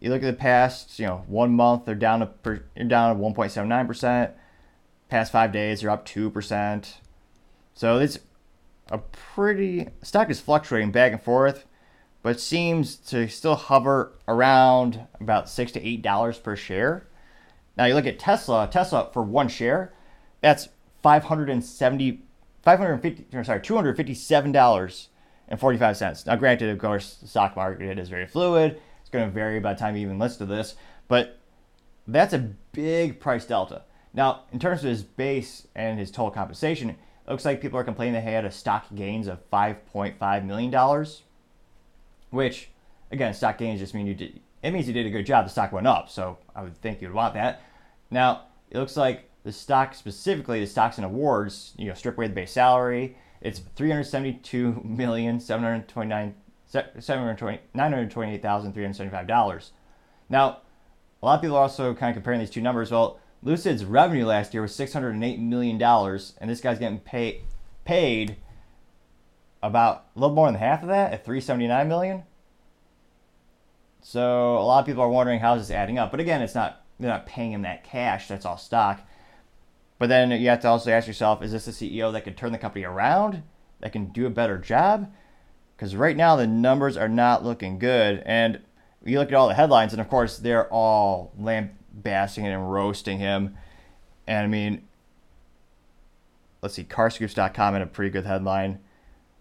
You 0.00 0.10
look 0.10 0.22
at 0.22 0.26
the 0.26 0.32
past, 0.34 0.98
you 0.98 1.06
know, 1.06 1.24
one 1.26 1.54
month 1.54 1.86
they're 1.86 1.94
down 1.94 2.20
to 2.20 2.26
down 2.84 3.16
to 3.16 3.22
1.79 3.22 3.86
percent. 3.86 4.32
Past 5.08 5.32
five 5.32 5.52
days 5.52 5.80
they're 5.80 5.90
up 5.90 6.04
two 6.04 6.30
percent. 6.30 6.98
So 7.74 7.98
it's 7.98 8.18
a 8.90 8.98
pretty 8.98 9.88
stock 10.02 10.30
is 10.30 10.40
fluctuating 10.40 10.92
back 10.92 11.12
and 11.12 11.22
forth, 11.22 11.66
but 12.22 12.40
seems 12.40 12.96
to 12.96 13.28
still 13.28 13.54
hover 13.54 14.12
around 14.28 15.06
about 15.20 15.48
six 15.48 15.72
to 15.72 15.86
eight 15.86 16.02
dollars 16.02 16.38
per 16.38 16.56
share. 16.56 17.06
Now 17.76 17.86
you 17.86 17.94
look 17.94 18.06
at 18.06 18.18
Tesla. 18.18 18.68
Tesla 18.70 19.10
for 19.12 19.22
one 19.22 19.48
share, 19.48 19.92
that's 20.40 20.68
570, 21.02 22.22
550, 22.62 23.44
sorry, 23.44 23.60
257 23.60 24.52
dollars 24.52 25.08
and 25.48 25.60
45 25.60 25.96
cents. 25.96 26.26
Now, 26.26 26.36
granted, 26.36 26.70
of 26.70 26.78
course, 26.78 27.16
the 27.16 27.28
stock 27.28 27.56
market 27.56 27.98
is 27.98 28.08
very 28.08 28.26
fluid 28.26 28.80
It's 29.00 29.10
going 29.10 29.26
to 29.26 29.30
vary 29.30 29.60
by 29.60 29.74
the 29.74 29.78
time 29.78 29.96
you 29.96 30.02
even 30.02 30.18
listen 30.18 30.46
to 30.46 30.54
this, 30.54 30.74
but 31.08 31.38
that's 32.06 32.32
a 32.32 32.50
big 32.72 33.20
price 33.20 33.44
delta. 33.44 33.82
Now, 34.14 34.44
in 34.52 34.58
terms 34.58 34.82
of 34.82 34.88
his 34.88 35.02
base 35.02 35.66
and 35.74 35.98
his 35.98 36.10
total 36.10 36.30
compensation, 36.30 36.96
looks 37.28 37.44
like 37.44 37.60
people 37.60 37.78
are 37.78 37.84
complaining 37.84 38.22
he 38.22 38.28
had 38.28 38.44
a 38.44 38.50
stock 38.50 38.86
gains 38.94 39.28
of 39.28 39.48
$5.5 39.50 40.44
million, 40.44 41.06
which, 42.30 42.70
again, 43.10 43.34
stock 43.34 43.58
gains 43.58 43.80
just 43.80 43.94
mean 43.94 44.06
you 44.06 44.14
did, 44.14 44.40
it 44.62 44.72
means 44.72 44.86
you 44.86 44.94
did 44.94 45.06
a 45.06 45.10
good 45.10 45.26
job. 45.26 45.46
The 45.46 45.50
stock 45.50 45.72
went 45.72 45.86
up, 45.86 46.10
so 46.10 46.38
I 46.54 46.62
would 46.62 46.76
think 46.76 47.00
you'd 47.00 47.12
want 47.12 47.34
that. 47.34 47.62
Now, 48.10 48.42
it 48.70 48.78
looks 48.78 48.96
like 48.96 49.30
the 49.42 49.52
stock 49.52 49.94
specifically, 49.94 50.60
the 50.60 50.66
stocks 50.66 50.98
and 50.98 51.04
awards, 51.04 51.72
you 51.76 51.88
know, 51.88 51.94
strip 51.94 52.16
away 52.16 52.28
the 52.28 52.34
base 52.34 52.52
salary, 52.52 53.16
it's 53.40 53.60
372 53.76 54.80
million 54.84 55.38
seven 55.38 55.64
hundred 55.64 55.88
twenty 55.88 56.08
nine 56.08 56.34
$928,375. 56.72 59.70
Now, 60.28 60.58
a 61.22 61.26
lot 61.26 61.36
of 61.36 61.40
people 61.40 61.56
are 61.56 61.62
also 61.62 61.94
kind 61.94 62.10
of 62.10 62.16
comparing 62.16 62.40
these 62.40 62.50
two 62.50 62.60
numbers. 62.60 62.90
Well, 62.90 63.20
Lucid's 63.44 63.84
revenue 63.84 64.26
last 64.26 64.52
year 64.52 64.62
was 64.62 64.72
$608 64.72 65.38
million, 65.38 65.80
and 65.80 66.50
this 66.50 66.60
guy's 66.60 66.78
getting 66.78 66.98
pay, 66.98 67.42
paid 67.84 68.36
about 69.62 70.06
a 70.16 70.18
little 70.18 70.34
more 70.34 70.48
than 70.48 70.58
half 70.60 70.82
of 70.82 70.88
that 70.88 71.12
at 71.12 71.24
379 71.24 71.86
million. 71.86 72.22
So 74.00 74.58
a 74.58 74.64
lot 74.64 74.80
of 74.80 74.86
people 74.86 75.02
are 75.02 75.08
wondering 75.08 75.40
how 75.40 75.54
is 75.54 75.68
this 75.68 75.76
adding 75.76 75.98
up. 75.98 76.10
But 76.10 76.20
again, 76.20 76.42
it's 76.42 76.54
not 76.54 76.82
they're 76.98 77.10
not 77.10 77.26
paying 77.26 77.52
him 77.52 77.62
that 77.62 77.84
cash. 77.84 78.28
That's 78.28 78.44
all 78.44 78.58
stock. 78.58 79.00
But 79.98 80.08
then 80.08 80.30
you 80.30 80.48
have 80.48 80.60
to 80.60 80.68
also 80.68 80.90
ask 80.90 81.06
yourself: 81.06 81.42
Is 81.42 81.52
this 81.52 81.68
a 81.68 81.70
CEO 81.70 82.12
that 82.12 82.24
could 82.24 82.36
turn 82.36 82.52
the 82.52 82.58
company 82.58 82.84
around? 82.84 83.42
That 83.80 83.92
can 83.92 84.06
do 84.06 84.26
a 84.26 84.30
better 84.30 84.58
job? 84.58 85.10
because 85.76 85.96
right 85.96 86.16
now 86.16 86.36
the 86.36 86.46
numbers 86.46 86.96
are 86.96 87.08
not 87.08 87.44
looking 87.44 87.78
good. 87.78 88.22
And 88.24 88.60
you 89.04 89.18
look 89.18 89.28
at 89.28 89.34
all 89.34 89.48
the 89.48 89.54
headlines, 89.54 89.92
and 89.92 90.00
of 90.00 90.08
course 90.08 90.38
they're 90.38 90.68
all 90.68 91.32
lambasting 91.94 92.46
and 92.46 92.72
roasting 92.72 93.18
him. 93.18 93.56
And 94.26 94.44
I 94.44 94.46
mean, 94.46 94.82
let's 96.62 96.74
see, 96.74 96.84
Carscoops.com 96.84 97.72
had 97.74 97.82
a 97.82 97.86
pretty 97.86 98.10
good 98.10 98.24
headline. 98.24 98.80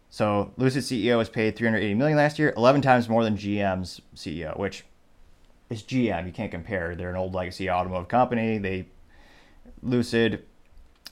So 0.09 0.51
Lucid 0.57 0.83
CEO 0.83 1.17
was 1.17 1.29
paid 1.29 1.55
380 1.55 1.95
million 1.95 2.17
last 2.17 2.37
year, 2.37 2.53
11 2.55 2.81
times 2.81 3.09
more 3.09 3.23
than 3.23 3.35
GM's 3.35 4.01
CEO, 4.15 4.57
which 4.59 4.85
is 5.69 5.81
GM. 5.81 6.25
You 6.27 6.31
can't 6.31 6.51
compare. 6.51 6.95
They're 6.95 7.09
an 7.09 7.15
old 7.15 7.33
legacy 7.33 7.69
automotive 7.69 8.09
company. 8.09 8.57
They 8.59 8.87
Lucid 9.81 10.45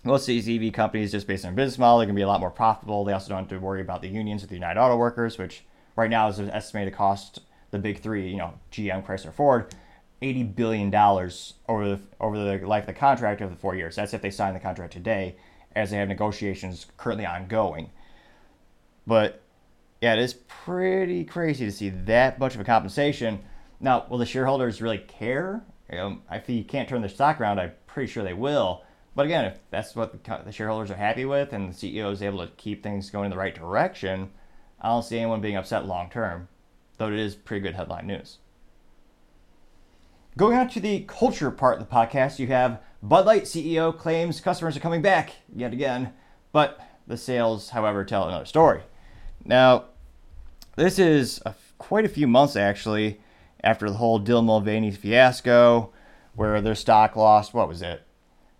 most 0.03 0.23
of 0.23 0.27
these 0.27 0.49
EV 0.49 0.73
companies, 0.73 1.11
just 1.11 1.27
based 1.27 1.45
on 1.45 1.53
business 1.53 1.77
model, 1.77 1.99
they're 1.99 2.07
going 2.07 2.15
to 2.15 2.19
be 2.19 2.23
a 2.23 2.27
lot 2.27 2.39
more 2.39 2.49
profitable. 2.49 3.03
They 3.05 3.13
also 3.13 3.29
don't 3.29 3.39
have 3.39 3.49
to 3.49 3.59
worry 3.59 3.81
about 3.81 4.01
the 4.01 4.07
unions 4.07 4.41
with 4.41 4.49
the 4.49 4.55
United 4.55 4.79
Auto 4.79 4.97
Workers, 4.97 5.37
which 5.37 5.63
right 5.95 6.09
now 6.09 6.27
is 6.27 6.39
an 6.39 6.49
estimated 6.49 6.91
to 6.91 6.97
cost 6.97 7.39
the 7.69 7.77
big 7.77 8.01
three, 8.01 8.29
you 8.29 8.37
know, 8.37 8.53
GM, 8.71 9.05
Chrysler, 9.05 9.31
Ford, 9.31 9.75
eighty 10.21 10.43
billion 10.43 10.89
dollars 10.89 11.55
over 11.67 11.87
the 11.87 11.99
over 12.19 12.37
the 12.37 12.65
life 12.67 12.83
of 12.83 12.87
the 12.87 12.93
contract 12.93 13.41
of 13.41 13.49
the 13.49 13.55
four 13.55 13.75
years. 13.75 13.95
That's 13.95 14.13
if 14.13 14.21
they 14.21 14.29
sign 14.29 14.53
the 14.53 14.59
contract 14.59 14.93
today, 14.93 15.35
as 15.75 15.91
they 15.91 15.97
have 15.97 16.07
negotiations 16.07 16.85
currently 16.97 17.25
ongoing. 17.25 17.89
But 19.07 19.41
yeah, 20.01 20.13
it 20.13 20.19
is 20.19 20.33
pretty 20.33 21.23
crazy 21.25 21.65
to 21.65 21.71
see 21.71 21.89
that 21.89 22.39
much 22.39 22.55
of 22.55 22.61
a 22.61 22.63
compensation. 22.63 23.39
Now, 23.79 24.05
will 24.09 24.17
the 24.17 24.25
shareholders 24.25 24.81
really 24.81 24.99
care? 24.99 25.63
If 25.89 26.49
you 26.49 26.63
can't 26.63 26.87
turn 26.87 27.01
their 27.01 27.09
stock 27.09 27.41
around, 27.41 27.59
I'm 27.59 27.73
pretty 27.87 28.11
sure 28.11 28.23
they 28.23 28.33
will. 28.33 28.83
But 29.15 29.25
again, 29.25 29.45
if 29.45 29.59
that's 29.71 29.95
what 29.95 30.23
the 30.23 30.51
shareholders 30.51 30.89
are 30.89 30.95
happy 30.95 31.25
with 31.25 31.51
and 31.51 31.73
the 31.73 31.75
CEO 31.75 32.11
is 32.11 32.21
able 32.21 32.45
to 32.45 32.53
keep 32.53 32.81
things 32.81 33.09
going 33.09 33.25
in 33.25 33.31
the 33.31 33.37
right 33.37 33.53
direction, 33.53 34.29
I 34.79 34.87
don't 34.89 35.03
see 35.03 35.17
anyone 35.17 35.41
being 35.41 35.57
upset 35.57 35.85
long 35.85 36.09
term, 36.09 36.47
though 36.97 37.07
it 37.07 37.19
is 37.19 37.35
pretty 37.35 37.61
good 37.61 37.75
headline 37.75 38.07
news. 38.07 38.37
Going 40.37 40.57
on 40.57 40.69
to 40.69 40.79
the 40.79 41.01
culture 41.01 41.51
part 41.51 41.77
of 41.77 41.85
the 41.85 41.93
podcast, 41.93 42.39
you 42.39 42.47
have 42.47 42.79
Bud 43.03 43.25
Light 43.25 43.43
CEO 43.43 43.95
claims 43.95 44.39
customers 44.39 44.77
are 44.77 44.79
coming 44.79 45.01
back 45.01 45.33
yet 45.53 45.73
again, 45.73 46.13
but 46.53 46.79
the 47.05 47.17
sales, 47.17 47.71
however, 47.71 48.05
tell 48.05 48.29
another 48.29 48.45
story. 48.45 48.81
Now, 49.43 49.85
this 50.77 50.99
is 50.99 51.41
a, 51.45 51.53
quite 51.77 52.05
a 52.05 52.09
few 52.09 52.27
months 52.27 52.55
actually 52.55 53.19
after 53.61 53.89
the 53.89 53.97
whole 53.97 54.21
Dylan 54.21 54.45
Mulvaney 54.45 54.91
fiasco, 54.91 55.91
where 56.33 56.61
their 56.61 56.75
stock 56.75 57.17
lost, 57.17 57.53
what 57.53 57.67
was 57.67 57.81
it, 57.81 58.01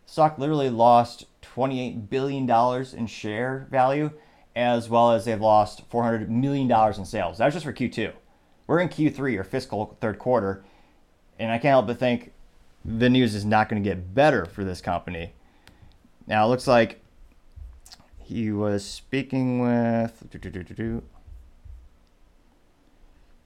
stock 0.05 0.37
literally 0.37 0.69
lost 0.69 1.25
$28 1.41 2.09
billion 2.09 2.49
in 2.97 3.07
share 3.07 3.67
value, 3.71 4.11
as 4.57 4.89
well 4.89 5.13
as 5.13 5.23
they've 5.23 5.39
lost 5.39 5.89
$400 5.89 6.27
million 6.27 6.69
in 6.69 7.05
sales. 7.05 7.37
That 7.37 7.45
was 7.45 7.53
just 7.53 7.65
for 7.65 7.71
Q2. 7.71 8.11
We're 8.67 8.79
in 8.79 8.89
Q3 8.89 9.39
or 9.39 9.45
fiscal 9.45 9.97
third 10.01 10.19
quarter, 10.19 10.65
and 11.41 11.51
I 11.51 11.57
can't 11.57 11.71
help 11.71 11.87
but 11.87 11.97
think 11.97 12.31
the 12.85 13.09
news 13.09 13.33
is 13.33 13.43
not 13.43 13.67
going 13.67 13.81
to 13.81 13.89
get 13.89 14.13
better 14.13 14.45
for 14.45 14.63
this 14.63 14.79
company. 14.79 15.33
Now, 16.27 16.45
it 16.45 16.49
looks 16.49 16.67
like 16.67 17.01
he 18.19 18.51
was 18.51 18.85
speaking 18.85 19.59
with. 19.59 20.23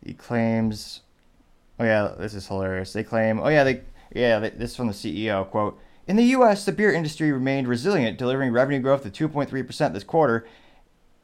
He 0.05 0.13
claims. 0.13 1.01
Oh, 1.79 1.85
yeah, 1.85 2.13
this 2.17 2.33
is 2.33 2.47
hilarious. 2.47 2.91
They 2.91 3.03
claim. 3.03 3.39
Oh, 3.39 3.47
yeah, 3.47 3.63
they. 3.63 3.81
Yeah, 4.13 4.39
this 4.39 4.71
is 4.71 4.75
from 4.75 4.87
the 4.87 4.93
CEO. 4.93 5.49
Quote 5.49 5.79
In 6.05 6.17
the 6.17 6.23
US, 6.23 6.65
the 6.65 6.73
beer 6.73 6.91
industry 6.93 7.31
remained 7.31 7.67
resilient, 7.67 8.17
delivering 8.17 8.51
revenue 8.51 8.79
growth 8.79 9.05
of 9.05 9.13
2.3% 9.13 9.93
this 9.93 10.03
quarter, 10.03 10.45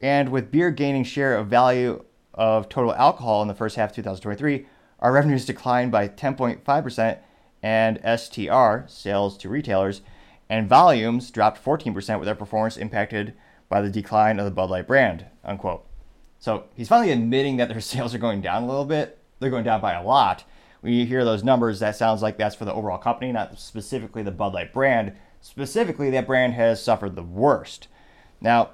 and 0.00 0.30
with 0.30 0.50
beer 0.50 0.70
gaining 0.70 1.04
share 1.04 1.36
of 1.36 1.48
value 1.48 2.02
of 2.32 2.70
total 2.70 2.94
alcohol 2.94 3.42
in 3.42 3.48
the 3.48 3.54
first 3.54 3.76
half 3.76 3.90
of 3.90 3.96
2023, 3.96 4.66
our 5.02 5.12
revenues 5.12 5.44
declined 5.44 5.92
by 5.92 6.08
10.5%, 6.08 7.18
and 7.62 8.00
STR, 8.18 8.88
sales 8.88 9.36
to 9.38 9.48
retailers, 9.48 10.00
and 10.48 10.68
volumes 10.68 11.30
dropped 11.30 11.62
14% 11.62 12.18
with 12.18 12.26
their 12.26 12.34
performance 12.34 12.76
impacted 12.76 13.34
by 13.68 13.80
the 13.80 13.90
decline 13.90 14.38
of 14.38 14.44
the 14.44 14.50
Bud 14.50 14.70
Light 14.70 14.86
brand, 14.86 15.26
unquote. 15.44 15.84
So 16.38 16.64
he's 16.74 16.88
finally 16.88 17.12
admitting 17.12 17.56
that 17.56 17.68
their 17.68 17.80
sales 17.82 18.14
are 18.14 18.18
going 18.18 18.40
down 18.40 18.62
a 18.62 18.66
little 18.66 18.84
bit. 18.84 19.18
They're 19.40 19.50
going 19.50 19.64
down 19.64 19.80
by 19.80 19.92
a 19.92 20.04
lot. 20.04 20.44
When 20.80 20.92
you 20.92 21.04
hear 21.04 21.24
those 21.24 21.44
numbers, 21.44 21.80
that 21.80 21.96
sounds 21.96 22.22
like 22.22 22.36
that's 22.36 22.56
for 22.56 22.64
the 22.64 22.74
overall 22.74 22.98
company, 22.98 23.32
not 23.32 23.58
specifically 23.58 24.22
the 24.22 24.30
Bud 24.30 24.54
Light 24.54 24.72
brand. 24.72 25.14
Specifically, 25.40 26.10
that 26.10 26.26
brand 26.26 26.54
has 26.54 26.82
suffered 26.82 27.16
the 27.16 27.22
worst. 27.22 27.88
Now, 28.40 28.70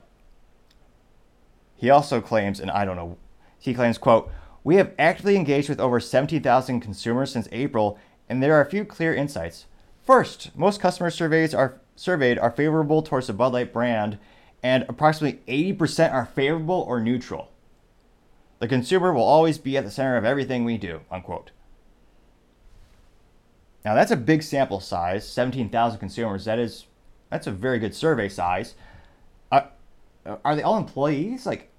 he 1.75 1.89
also 1.89 2.21
claims, 2.21 2.61
and 2.61 2.71
I 2.71 2.85
don't 2.85 2.97
know, 2.97 3.17
he 3.59 3.73
claims, 3.73 3.99
quote, 3.99 4.31
we 4.65 4.77
have 4.77 4.93
actively 4.99 5.37
engaged 5.37 5.69
with 5.69 5.81
over 5.81 6.01
17,000 6.01 6.81
consumers 6.81 7.33
since 7.33 7.49
April, 7.53 7.99
and 8.29 8.43
there 8.43 8.55
are 8.55 8.61
a 8.61 8.71
few 8.71 8.85
clear 8.85 9.15
insights. 9.15 9.67
First, 10.05 10.57
most 10.57 10.81
customer 10.81 11.11
surveys 11.11 11.55
are 11.55 11.81
surveyed 11.97 12.39
are 12.39 12.51
favorable 12.51 13.03
towards 13.03 13.27
the 13.27 13.33
Bud 13.33 13.53
Light 13.53 13.73
brand, 13.73 14.19
and 14.63 14.85
approximately 14.89 15.41
80% 15.73 16.13
are 16.13 16.27
favorable 16.27 16.85
or 16.89 17.01
neutral. 17.01 17.51
The 18.59 18.69
consumer 18.69 19.13
will 19.13 19.23
always 19.23 19.59
be 19.59 19.77
at 19.77 19.85
the 19.85 19.91
center 19.91 20.17
of 20.17 20.25
everything 20.25 20.65
we 20.65 20.79
do, 20.79 21.01
unquote. 21.11 21.51
Now 23.85 23.95
that's 23.95 24.11
a 24.11 24.17
big 24.17 24.43
sample 24.43 24.81
size, 24.81 25.27
17,000 25.29 25.99
consumers. 25.99 26.45
That 26.45 26.59
is, 26.59 26.87
that's 27.31 27.47
a 27.47 27.53
very 27.53 27.79
good 27.79 27.95
survey 27.95 28.29
size. 28.29 28.75
Uh, 29.53 29.63
are 30.45 30.57
they 30.57 30.63
all 30.63 30.77
employees? 30.77 31.47
Like, 31.47 31.71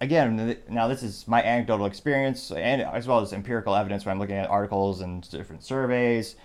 again, 0.00 0.58
now 0.68 0.88
this 0.88 1.02
is 1.02 1.26
my 1.26 1.42
anecdotal 1.42 1.86
experience 1.86 2.50
and 2.50 2.82
as 2.82 3.06
well 3.06 3.20
as 3.20 3.32
empirical 3.32 3.74
evidence 3.74 4.04
when 4.04 4.12
I'm 4.12 4.18
looking 4.18 4.36
at 4.36 4.48
articles 4.48 5.00
and 5.00 5.28
different 5.30 5.62
surveys. 5.64 6.36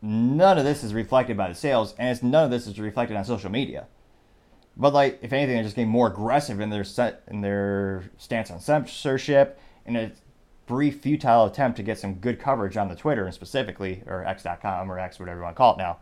None 0.00 0.58
of 0.58 0.64
this 0.64 0.82
is 0.82 0.94
reflected 0.94 1.36
by 1.36 1.48
the 1.48 1.54
sales, 1.54 1.94
and 1.98 2.08
it's 2.08 2.22
none 2.22 2.44
of 2.44 2.50
this 2.50 2.66
is 2.66 2.78
reflected 2.78 3.16
on 3.16 3.24
social 3.24 3.50
media. 3.50 3.86
But 4.76 4.92
like, 4.92 5.20
if 5.22 5.32
anything, 5.32 5.54
they're 5.54 5.64
just 5.64 5.76
getting 5.76 5.90
more 5.90 6.08
aggressive 6.08 6.60
in 6.60 6.70
their 6.70 6.84
set 6.84 7.22
in 7.28 7.40
their 7.40 8.04
stance 8.18 8.50
on 8.50 8.58
censorship 8.58 9.60
in 9.86 9.96
a 9.96 10.12
brief, 10.66 11.00
futile 11.00 11.44
attempt 11.44 11.76
to 11.76 11.82
get 11.82 11.98
some 11.98 12.14
good 12.14 12.40
coverage 12.40 12.76
on 12.76 12.88
the 12.88 12.96
Twitter 12.96 13.24
and 13.24 13.34
specifically, 13.34 14.02
or 14.06 14.24
X.com 14.24 14.90
or 14.90 14.98
X, 14.98 15.20
whatever 15.20 15.40
you 15.40 15.44
want 15.44 15.54
to 15.54 15.58
call 15.58 15.74
it 15.74 15.78
now. 15.78 15.98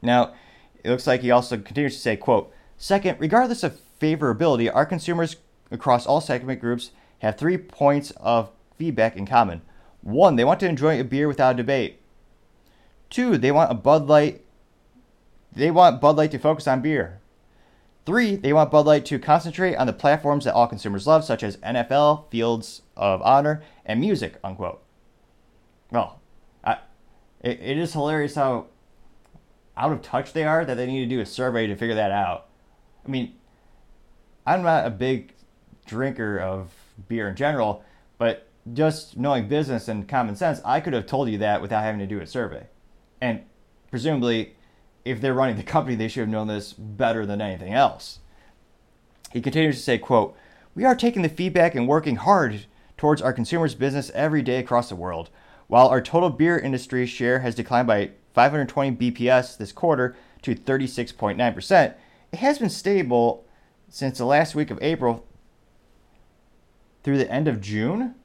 Now, 0.00 0.34
it 0.82 0.90
looks 0.90 1.06
like 1.06 1.22
he 1.22 1.30
also 1.30 1.56
continues 1.56 1.94
to 1.96 2.00
say, 2.00 2.16
"quote 2.16 2.52
Second, 2.76 3.18
regardless 3.20 3.62
of 3.62 3.80
favorability, 4.04 4.70
our 4.72 4.84
consumers 4.84 5.36
across 5.70 6.06
all 6.06 6.20
segment 6.20 6.60
groups 6.60 6.90
have 7.20 7.38
three 7.38 7.56
points 7.56 8.10
of 8.18 8.50
feedback 8.76 9.16
in 9.16 9.26
common. 9.26 9.62
One, 10.02 10.36
they 10.36 10.44
want 10.44 10.60
to 10.60 10.68
enjoy 10.68 11.00
a 11.00 11.04
beer 11.04 11.26
without 11.26 11.56
debate. 11.56 12.00
Two, 13.08 13.38
they 13.38 13.50
want 13.50 13.70
a 13.70 13.74
Bud 13.74 14.06
Light. 14.06 14.42
They 15.52 15.70
want 15.70 16.00
Bud 16.00 16.16
Light 16.16 16.32
to 16.32 16.38
focus 16.38 16.66
on 16.66 16.82
beer. 16.82 17.20
Three, 18.04 18.36
they 18.36 18.52
want 18.52 18.70
Bud 18.70 18.84
Light 18.84 19.06
to 19.06 19.18
concentrate 19.18 19.76
on 19.76 19.86
the 19.86 19.92
platforms 19.94 20.44
that 20.44 20.52
all 20.52 20.66
consumers 20.66 21.06
love, 21.06 21.24
such 21.24 21.42
as 21.42 21.56
NFL, 21.58 22.30
Fields 22.30 22.82
of 22.96 23.22
Honor, 23.22 23.62
and 23.86 24.00
music, 24.00 24.38
unquote. 24.44 24.82
Well, 25.90 26.20
I, 26.62 26.78
it, 27.40 27.60
it 27.60 27.78
is 27.78 27.94
hilarious 27.94 28.34
how 28.34 28.66
out 29.76 29.92
of 29.92 30.02
touch 30.02 30.34
they 30.34 30.44
are 30.44 30.64
that 30.64 30.76
they 30.76 30.86
need 30.86 31.00
to 31.00 31.14
do 31.14 31.20
a 31.20 31.26
survey 31.26 31.66
to 31.66 31.76
figure 31.76 31.94
that 31.94 32.10
out. 32.10 32.48
I 33.06 33.08
mean, 33.08 33.34
I'm 34.46 34.62
not 34.62 34.86
a 34.86 34.90
big 34.90 35.32
drinker 35.86 36.38
of 36.38 36.72
beer 37.08 37.28
in 37.28 37.36
general, 37.36 37.84
but 38.18 38.48
just 38.72 39.16
knowing 39.16 39.48
business 39.48 39.88
and 39.88 40.08
common 40.08 40.36
sense, 40.36 40.60
I 40.64 40.80
could 40.80 40.92
have 40.92 41.06
told 41.06 41.28
you 41.28 41.38
that 41.38 41.60
without 41.60 41.82
having 41.82 42.00
to 42.00 42.06
do 42.06 42.20
a 42.20 42.26
survey. 42.26 42.66
And 43.20 43.42
presumably, 43.90 44.56
if 45.04 45.20
they're 45.20 45.34
running 45.34 45.56
the 45.56 45.62
company, 45.74 45.96
they 45.96 46.08
should 46.08 46.20
have 46.20 46.28
known 46.28 46.48
this 46.48 46.72
better 46.72 47.26
than 47.26 47.40
anything 47.40 47.72
else. 47.72 48.20
He 49.32 49.40
continues 49.40 49.76
to 49.76 49.82
say, 49.82 49.98
quote, 49.98 50.36
We 50.74 50.84
are 50.84 50.94
taking 50.94 51.22
the 51.22 51.28
feedback 51.28 51.74
and 51.74 51.88
working 51.88 52.16
hard 52.16 52.66
towards 52.96 53.20
our 53.20 53.32
consumers' 53.32 53.74
business 53.74 54.10
every 54.14 54.42
day 54.42 54.58
across 54.58 54.88
the 54.88 54.96
world. 54.96 55.30
While 55.66 55.88
our 55.88 56.00
total 56.00 56.30
beer 56.30 56.58
industry 56.58 57.06
share 57.06 57.40
has 57.40 57.54
declined 57.54 57.88
by 57.88 58.10
520 58.34 59.10
BPS 59.10 59.56
this 59.56 59.72
quarter 59.72 60.14
to 60.42 60.54
36.9%, 60.54 61.94
it 62.32 62.38
has 62.38 62.58
been 62.58 62.70
stable 62.70 63.44
since 63.94 64.18
the 64.18 64.24
last 64.24 64.56
week 64.56 64.72
of 64.72 64.82
April 64.82 65.24
through 67.04 67.16
the 67.16 67.30
end 67.30 67.46
of 67.46 67.60
June. 67.60 68.16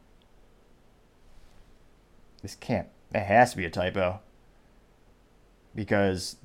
This 2.42 2.56
can't, 2.56 2.88
that 3.12 3.28
has 3.28 3.52
to 3.52 3.58
be 3.58 3.66
a 3.66 3.70
typo 3.70 4.20
because 5.76 6.38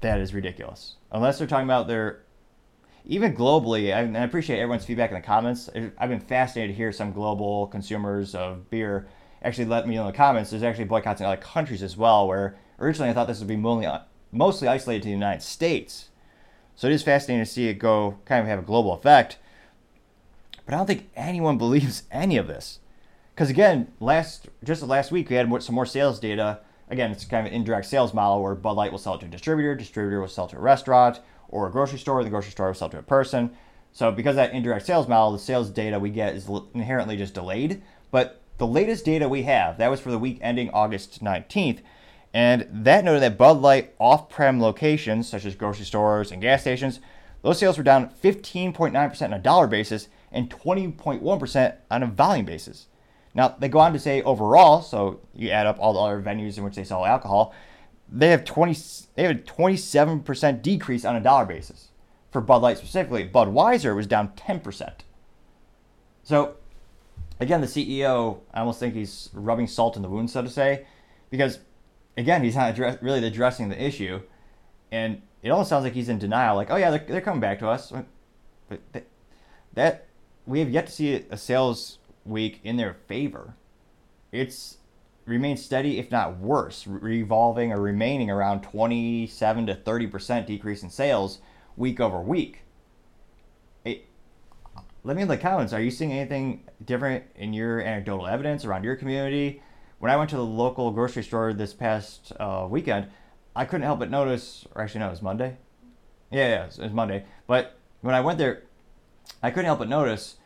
that 0.00 0.18
is 0.18 0.32
ridiculous. 0.32 0.94
Unless 1.12 1.36
they're 1.36 1.46
talking 1.46 1.66
about 1.66 1.88
their, 1.88 2.22
even 3.04 3.36
globally, 3.36 3.94
I, 3.94 3.98
I 4.18 4.24
appreciate 4.24 4.60
everyone's 4.60 4.86
feedback 4.86 5.10
in 5.10 5.16
the 5.16 5.20
comments. 5.20 5.68
I've 5.98 6.08
been 6.08 6.18
fascinated 6.18 6.74
to 6.74 6.76
hear 6.76 6.92
some 6.92 7.12
global 7.12 7.66
consumers 7.66 8.34
of 8.34 8.70
beer 8.70 9.08
actually 9.42 9.66
let 9.66 9.86
me 9.86 9.94
know 9.94 10.06
in 10.06 10.06
the 10.06 10.16
comments. 10.16 10.48
There's 10.48 10.62
actually 10.62 10.86
boycotts 10.86 11.20
in 11.20 11.26
other 11.26 11.36
countries 11.36 11.82
as 11.82 11.98
well, 11.98 12.26
where 12.26 12.56
originally 12.78 13.10
I 13.10 13.12
thought 13.12 13.26
this 13.26 13.40
would 13.40 13.46
be 13.46 13.56
mostly, 13.56 13.92
mostly 14.32 14.68
isolated 14.68 15.02
to 15.02 15.08
the 15.08 15.12
United 15.12 15.42
States. 15.42 16.08
So 16.76 16.86
it 16.86 16.92
is 16.92 17.02
fascinating 17.02 17.44
to 17.44 17.50
see 17.50 17.68
it 17.68 17.74
go 17.74 18.18
kind 18.24 18.40
of 18.42 18.46
have 18.46 18.58
a 18.58 18.62
global 18.62 18.92
effect. 18.92 19.38
But 20.64 20.74
I 20.74 20.76
don't 20.76 20.86
think 20.86 21.08
anyone 21.16 21.58
believes 21.58 22.04
any 22.10 22.36
of 22.36 22.46
this. 22.46 22.78
Because 23.34 23.50
again, 23.50 23.92
last 24.00 24.48
just 24.62 24.82
last 24.82 25.10
week 25.10 25.28
we 25.28 25.36
had 25.36 25.62
some 25.62 25.74
more 25.74 25.86
sales 25.86 26.20
data 26.20 26.60
again, 26.88 27.10
it's 27.10 27.24
kind 27.24 27.46
of 27.46 27.52
an 27.52 27.56
indirect 27.56 27.86
sales 27.86 28.14
model 28.14 28.42
where 28.42 28.54
Bud 28.54 28.72
Light 28.72 28.92
will 28.92 28.98
sell 28.98 29.18
to 29.18 29.26
a 29.26 29.28
distributor, 29.28 29.74
distributor 29.74 30.20
will 30.20 30.28
sell 30.28 30.46
to 30.48 30.56
a 30.56 30.60
restaurant 30.60 31.20
or 31.48 31.66
a 31.66 31.70
grocery 31.70 31.98
store, 31.98 32.22
the 32.24 32.30
grocery 32.30 32.50
store 32.50 32.68
will 32.68 32.74
sell 32.74 32.88
to 32.90 32.98
a 32.98 33.02
person. 33.02 33.50
So 33.92 34.10
because 34.10 34.36
that 34.36 34.52
indirect 34.52 34.86
sales 34.86 35.08
model, 35.08 35.32
the 35.32 35.38
sales 35.38 35.70
data 35.70 35.98
we 35.98 36.10
get 36.10 36.34
is 36.34 36.48
inherently 36.74 37.16
just 37.16 37.34
delayed. 37.34 37.82
But 38.10 38.40
the 38.58 38.66
latest 38.66 39.04
data 39.04 39.28
we 39.28 39.42
have, 39.42 39.78
that 39.78 39.90
was 39.90 40.00
for 40.00 40.10
the 40.10 40.18
week 40.18 40.38
ending 40.40 40.70
August 40.70 41.22
19th, 41.22 41.80
and 42.36 42.68
that 42.70 43.02
noted 43.02 43.22
that 43.22 43.38
Bud 43.38 43.62
Light 43.62 43.94
off-prem 43.98 44.60
locations, 44.60 45.26
such 45.26 45.46
as 45.46 45.54
grocery 45.54 45.86
stores 45.86 46.30
and 46.30 46.42
gas 46.42 46.60
stations, 46.60 47.00
those 47.40 47.58
sales 47.58 47.78
were 47.78 47.82
down 47.82 48.10
15.9% 48.22 49.22
on 49.22 49.32
a 49.32 49.38
dollar 49.38 49.66
basis 49.66 50.08
and 50.30 50.50
20.1% 50.50 51.76
on 51.90 52.02
a 52.02 52.06
volume 52.06 52.44
basis. 52.44 52.88
Now, 53.34 53.56
they 53.58 53.70
go 53.70 53.78
on 53.78 53.94
to 53.94 53.98
say 53.98 54.20
overall, 54.20 54.82
so 54.82 55.20
you 55.34 55.48
add 55.48 55.66
up 55.66 55.78
all 55.80 55.94
the 55.94 55.98
other 56.00 56.20
venues 56.20 56.58
in 56.58 56.64
which 56.64 56.76
they 56.76 56.84
sell 56.84 57.06
alcohol, 57.06 57.54
they 58.06 58.28
have 58.28 58.44
20 58.44 58.76
they 59.14 59.22
have 59.22 59.36
a 59.36 59.40
27% 59.40 60.60
decrease 60.60 61.06
on 61.06 61.16
a 61.16 61.22
dollar 61.22 61.46
basis. 61.46 61.88
For 62.32 62.42
Bud 62.42 62.60
Light 62.60 62.76
specifically, 62.76 63.26
Budweiser 63.26 63.96
was 63.96 64.06
down 64.06 64.32
10%. 64.36 64.92
So, 66.22 66.56
again, 67.40 67.62
the 67.62 67.66
CEO, 67.66 68.40
I 68.52 68.60
almost 68.60 68.78
think 68.78 68.92
he's 68.92 69.30
rubbing 69.32 69.68
salt 69.68 69.96
in 69.96 70.02
the 70.02 70.10
wound, 70.10 70.28
so 70.28 70.42
to 70.42 70.50
say, 70.50 70.84
because 71.30 71.60
again, 72.16 72.42
he's 72.42 72.56
not 72.56 72.70
address, 72.70 72.98
really 73.00 73.24
addressing 73.26 73.68
the 73.68 73.82
issue, 73.82 74.20
and 74.90 75.22
it 75.42 75.50
almost 75.50 75.70
sounds 75.70 75.84
like 75.84 75.92
he's 75.92 76.08
in 76.08 76.18
denial. 76.18 76.56
Like, 76.56 76.70
oh 76.70 76.76
yeah, 76.76 76.90
they're, 76.90 77.04
they're 77.06 77.20
coming 77.20 77.40
back 77.40 77.58
to 77.60 77.68
us, 77.68 77.92
but 78.68 78.80
that 79.74 80.06
we 80.46 80.60
have 80.60 80.70
yet 80.70 80.86
to 80.86 80.92
see 80.92 81.14
a 81.30 81.36
sales 81.36 81.98
week 82.24 82.60
in 82.64 82.76
their 82.76 82.94
favor. 83.06 83.54
It's 84.32 84.78
remained 85.24 85.58
steady, 85.58 85.98
if 85.98 86.10
not 86.10 86.38
worse, 86.38 86.86
revolving 86.86 87.72
or 87.72 87.80
remaining 87.80 88.30
around 88.30 88.62
27 88.62 89.66
to 89.66 89.74
30% 89.74 90.46
decrease 90.46 90.82
in 90.82 90.90
sales 90.90 91.40
week 91.76 92.00
over 92.00 92.20
week. 92.20 92.62
Let 95.06 95.14
me 95.14 95.22
in 95.22 95.28
the 95.28 95.36
comments. 95.36 95.72
Are 95.72 95.80
you 95.80 95.92
seeing 95.92 96.12
anything 96.12 96.64
different 96.84 97.22
in 97.36 97.52
your 97.52 97.80
anecdotal 97.80 98.26
evidence 98.26 98.64
around 98.64 98.82
your 98.82 98.96
community? 98.96 99.62
When 99.98 100.10
I 100.10 100.16
went 100.16 100.30
to 100.30 100.36
the 100.36 100.44
local 100.44 100.90
grocery 100.90 101.22
store 101.22 101.52
this 101.52 101.72
past 101.72 102.32
uh, 102.38 102.66
weekend, 102.68 103.08
I 103.54 103.64
couldn't 103.64 103.84
help 103.84 103.98
but 103.98 104.10
notice, 104.10 104.66
or 104.74 104.82
actually, 104.82 105.00
no, 105.00 105.08
it 105.08 105.10
was 105.10 105.22
Monday. 105.22 105.56
Yeah, 106.30 106.48
yeah, 106.48 106.64
it 106.66 106.78
was 106.78 106.92
Monday. 106.92 107.24
But 107.46 107.78
when 108.02 108.14
I 108.14 108.20
went 108.20 108.38
there, 108.38 108.64
I 109.42 109.50
couldn't 109.50 109.66
help 109.66 109.78
but 109.78 109.88
notice 109.88 110.36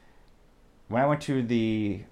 when 0.89 1.03
I 1.03 1.07
went 1.07 1.21
to 1.23 1.43
the 1.43 2.03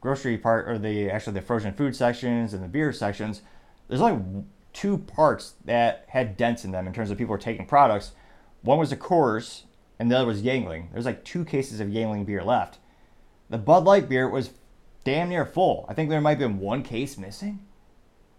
grocery 0.00 0.36
part 0.36 0.68
or 0.68 0.76
the 0.76 1.08
actually 1.08 1.34
the 1.34 1.42
frozen 1.42 1.72
food 1.72 1.94
sections 1.94 2.52
and 2.52 2.62
the 2.62 2.68
beer 2.68 2.92
sections, 2.92 3.42
there's 3.88 4.00
only 4.00 4.44
two 4.72 4.98
parts 4.98 5.54
that 5.64 6.04
had 6.08 6.36
dents 6.36 6.64
in 6.64 6.72
them 6.72 6.86
in 6.86 6.92
terms 6.92 7.10
of 7.10 7.18
people 7.18 7.32
were 7.32 7.38
taking 7.38 7.66
products. 7.66 8.12
One 8.62 8.78
was 8.78 8.90
the 8.90 8.96
Coors 8.96 9.62
and 9.98 10.10
the 10.10 10.16
other 10.16 10.26
was 10.26 10.42
Yuengling. 10.42 10.92
There's 10.92 11.04
like 11.04 11.24
two 11.24 11.44
cases 11.44 11.78
of 11.78 11.88
Yuengling 11.88 12.26
beer 12.26 12.42
left. 12.42 12.78
The 13.50 13.58
Bud 13.58 13.84
Light 13.84 14.08
beer 14.08 14.28
was 14.28 14.50
damn 15.04 15.28
near 15.28 15.44
full. 15.44 15.86
I 15.88 15.94
think 15.94 16.10
there 16.10 16.20
might 16.20 16.30
have 16.30 16.38
been 16.38 16.58
one 16.58 16.82
case 16.82 17.18
missing. 17.18 17.64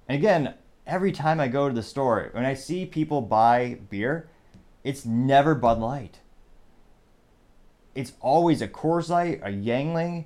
And 0.07 0.17
again, 0.17 0.55
every 0.85 1.11
time 1.11 1.39
I 1.39 1.47
go 1.47 1.67
to 1.67 1.75
the 1.75 1.83
store, 1.83 2.29
when 2.33 2.45
I 2.45 2.53
see 2.53 2.85
people 2.85 3.21
buy 3.21 3.79
beer, 3.89 4.29
it's 4.83 5.05
never 5.05 5.55
Bud 5.55 5.79
Light. 5.79 6.19
It's 7.95 8.13
always 8.21 8.61
a 8.61 8.67
Coors 8.67 9.09
Light, 9.09 9.41
a 9.43 9.49
Yuengling, 9.49 10.25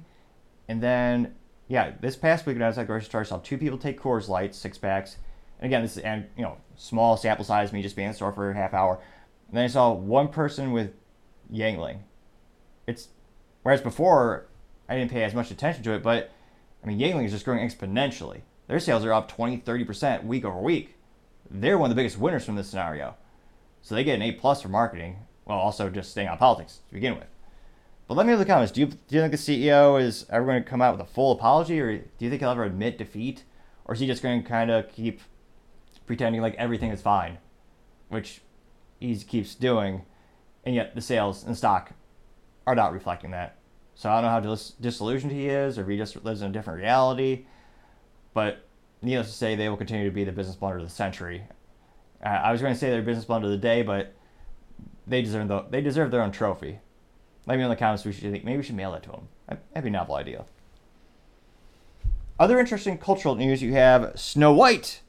and 0.67 0.81
then 0.81 1.35
yeah, 1.67 1.91
this 1.99 2.15
past 2.15 2.45
week 2.45 2.55
when 2.55 2.63
I 2.63 2.67
was 2.67 2.77
at 2.77 2.83
the 2.83 2.87
grocery 2.87 3.05
store, 3.05 3.21
I 3.21 3.25
saw 3.25 3.39
two 3.39 3.57
people 3.57 3.77
take 3.77 3.99
Coors 3.99 4.29
Light 4.29 4.55
six 4.55 4.77
packs, 4.77 5.17
and 5.59 5.65
again, 5.65 5.81
this 5.81 5.97
is 5.97 6.03
and 6.03 6.25
you 6.37 6.43
know 6.43 6.57
small 6.75 7.17
sample 7.17 7.43
size, 7.43 7.73
me 7.73 7.81
just 7.81 7.95
being 7.95 8.07
in 8.07 8.11
the 8.11 8.15
store 8.15 8.31
for 8.31 8.49
a 8.49 8.55
half 8.55 8.73
hour. 8.73 8.99
And 9.49 9.57
then 9.57 9.63
I 9.63 9.67
saw 9.67 9.91
one 9.91 10.29
person 10.29 10.71
with 10.71 10.93
Yuengling. 11.51 11.99
It's 12.85 13.09
whereas 13.63 13.81
before 13.81 14.47
I 14.89 14.95
didn't 14.95 15.11
pay 15.11 15.23
as 15.23 15.33
much 15.33 15.51
attention 15.51 15.83
to 15.83 15.93
it, 15.93 16.03
but 16.03 16.31
I 16.83 16.87
mean 16.87 16.99
Yuengling 16.99 17.25
is 17.25 17.31
just 17.31 17.45
growing 17.45 17.67
exponentially. 17.67 18.41
Their 18.67 18.79
sales 18.79 19.05
are 19.05 19.13
up 19.13 19.29
20, 19.29 19.59
30% 19.59 20.25
week 20.25 20.45
over 20.45 20.59
week. 20.59 20.95
They're 21.49 21.77
one 21.77 21.89
of 21.89 21.95
the 21.95 21.99
biggest 21.99 22.17
winners 22.17 22.45
from 22.45 22.55
this 22.55 22.69
scenario. 22.69 23.15
So 23.81 23.95
they 23.95 24.03
get 24.03 24.15
an 24.15 24.21
A 24.21 24.33
plus 24.33 24.61
for 24.61 24.67
marketing, 24.67 25.19
while 25.45 25.59
also 25.59 25.89
just 25.89 26.11
staying 26.11 26.27
on 26.27 26.37
politics 26.37 26.79
to 26.89 26.93
begin 26.93 27.15
with. 27.15 27.27
But 28.07 28.15
let 28.15 28.25
me 28.25 28.31
know 28.31 28.33
in 28.35 28.39
the 28.39 28.45
comments. 28.45 28.71
Do 28.71 28.81
you, 28.81 28.87
do 28.87 29.15
you 29.15 29.21
think 29.21 29.31
the 29.31 29.37
CEO 29.37 30.01
is 30.01 30.25
ever 30.29 30.45
going 30.45 30.63
to 30.63 30.69
come 30.69 30.81
out 30.81 30.97
with 30.97 31.07
a 31.07 31.09
full 31.09 31.31
apology, 31.31 31.79
or 31.79 31.97
do 31.97 32.03
you 32.19 32.29
think 32.29 32.41
he'll 32.41 32.51
ever 32.51 32.63
admit 32.63 32.97
defeat, 32.97 33.43
or 33.85 33.93
is 33.93 33.99
he 33.99 34.07
just 34.07 34.23
going 34.23 34.43
to 34.43 34.47
kind 34.47 34.71
of 34.71 34.89
keep 34.89 35.21
pretending 36.05 36.41
like 36.41 36.55
everything 36.55 36.91
is 36.91 37.01
fine, 37.01 37.37
which 38.09 38.41
he 38.99 39.15
keeps 39.17 39.55
doing, 39.55 40.03
and 40.65 40.73
yet 40.73 40.95
the 40.95 41.01
sales 41.01 41.43
and 41.43 41.57
stock 41.57 41.91
are 42.65 42.75
not 42.75 42.93
reflecting 42.93 43.31
that. 43.31 43.56
So 43.97 44.11
I 44.11 44.21
don't 44.21 44.25
know 44.25 44.29
how 44.29 44.39
dis- 44.39 44.75
disillusioned 44.79 45.33
he 45.33 45.47
is, 45.47 45.79
or 45.79 45.81
if 45.81 45.87
he 45.87 45.97
just 45.97 46.23
lives 46.23 46.43
in 46.43 46.51
a 46.51 46.53
different 46.53 46.79
reality. 46.79 47.45
But 48.35 48.63
needless 49.01 49.27
to 49.27 49.33
say, 49.33 49.55
they 49.55 49.69
will 49.69 49.77
continue 49.77 50.05
to 50.05 50.13
be 50.13 50.23
the 50.23 50.31
business 50.31 50.55
blunder 50.55 50.77
of 50.77 50.83
the 50.83 50.89
century. 50.89 51.41
Uh, 52.23 52.29
I 52.29 52.51
was 52.51 52.61
going 52.61 52.73
to 52.73 52.79
say 52.79 52.91
their 52.91 53.01
business 53.01 53.25
blunder 53.25 53.47
of 53.47 53.51
the 53.51 53.57
day, 53.57 53.81
but 53.81 54.13
they 55.07 55.23
deserve 55.23 55.47
the, 55.47 55.61
they 55.71 55.81
deserve 55.81 56.11
their 56.11 56.21
own 56.21 56.31
trophy. 56.31 56.77
Let 57.47 57.55
me 57.55 57.61
know 57.61 57.65
in 57.65 57.69
the 57.71 57.75
comments. 57.75 58.05
We 58.05 58.11
should 58.11 58.31
think 58.31 58.43
maybe 58.43 58.57
we 58.57 58.63
should 58.63 58.75
mail 58.75 58.93
it 58.93 59.01
to 59.03 59.09
them. 59.09 59.27
That'd 59.47 59.83
be 59.83 59.87
a 59.87 59.91
novel 59.91 60.15
idea. 60.15 60.45
Other 62.39 62.59
interesting 62.59 62.99
cultural 62.99 63.33
news 63.33 63.63
you 63.63 63.73
have 63.73 64.11
Snow 64.19 64.53
White. 64.53 65.01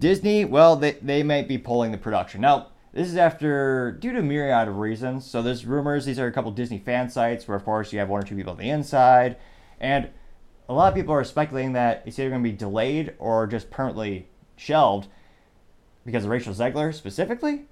Disney, 0.00 0.44
well, 0.44 0.74
they, 0.74 0.92
they 0.92 1.22
might 1.22 1.46
be 1.46 1.58
pulling 1.58 1.92
the 1.92 1.98
production. 1.98 2.40
Now, 2.40 2.68
this 2.96 3.08
is 3.08 3.18
after, 3.18 3.92
due 3.92 4.14
to 4.14 4.22
myriad 4.22 4.68
of 4.68 4.78
reasons. 4.78 5.26
So 5.26 5.42
there's 5.42 5.66
rumors, 5.66 6.06
these 6.06 6.18
are 6.18 6.26
a 6.26 6.32
couple 6.32 6.50
Disney 6.50 6.78
fan 6.78 7.10
sites 7.10 7.46
where, 7.46 7.54
of 7.54 7.62
course, 7.62 7.92
you 7.92 7.98
have 7.98 8.08
one 8.08 8.22
or 8.22 8.26
two 8.26 8.34
people 8.34 8.52
on 8.52 8.58
the 8.58 8.70
inside. 8.70 9.36
And 9.78 10.08
a 10.66 10.72
lot 10.72 10.88
of 10.88 10.94
people 10.94 11.12
are 11.12 11.22
speculating 11.22 11.74
that 11.74 12.04
it's 12.06 12.18
either 12.18 12.30
going 12.30 12.42
to 12.42 12.50
be 12.50 12.56
delayed 12.56 13.12
or 13.18 13.46
just 13.46 13.70
permanently 13.70 14.28
shelved 14.56 15.08
because 16.06 16.24
of 16.24 16.30
Rachel 16.30 16.54
Zegler 16.54 16.94
specifically, 16.94 17.66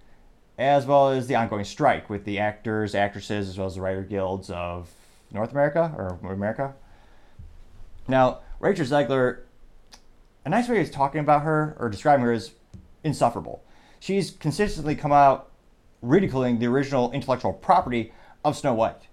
as 0.58 0.84
well 0.84 1.08
as 1.08 1.26
the 1.26 1.36
ongoing 1.36 1.64
strike 1.64 2.10
with 2.10 2.26
the 2.26 2.38
actors, 2.38 2.94
actresses, 2.94 3.48
as 3.48 3.56
well 3.56 3.68
as 3.68 3.76
the 3.76 3.80
writer 3.80 4.02
guilds 4.02 4.50
of 4.50 4.90
North 5.32 5.52
America 5.52 5.94
or 5.96 6.18
America. 6.30 6.74
Now, 8.06 8.40
Rachel 8.60 8.84
Zegler, 8.84 9.44
a 10.44 10.50
nice 10.50 10.68
way 10.68 10.82
of 10.82 10.90
talking 10.90 11.20
about 11.22 11.44
her 11.44 11.74
or 11.80 11.88
describing 11.88 12.26
her 12.26 12.32
is 12.32 12.50
insufferable. 13.02 13.63
She's 14.04 14.32
consistently 14.32 14.94
come 14.94 15.12
out 15.12 15.50
ridiculing 16.02 16.58
the 16.58 16.66
original 16.66 17.10
intellectual 17.12 17.54
property 17.54 18.12
of 18.44 18.54
Snow 18.54 18.74
White. 18.74 19.08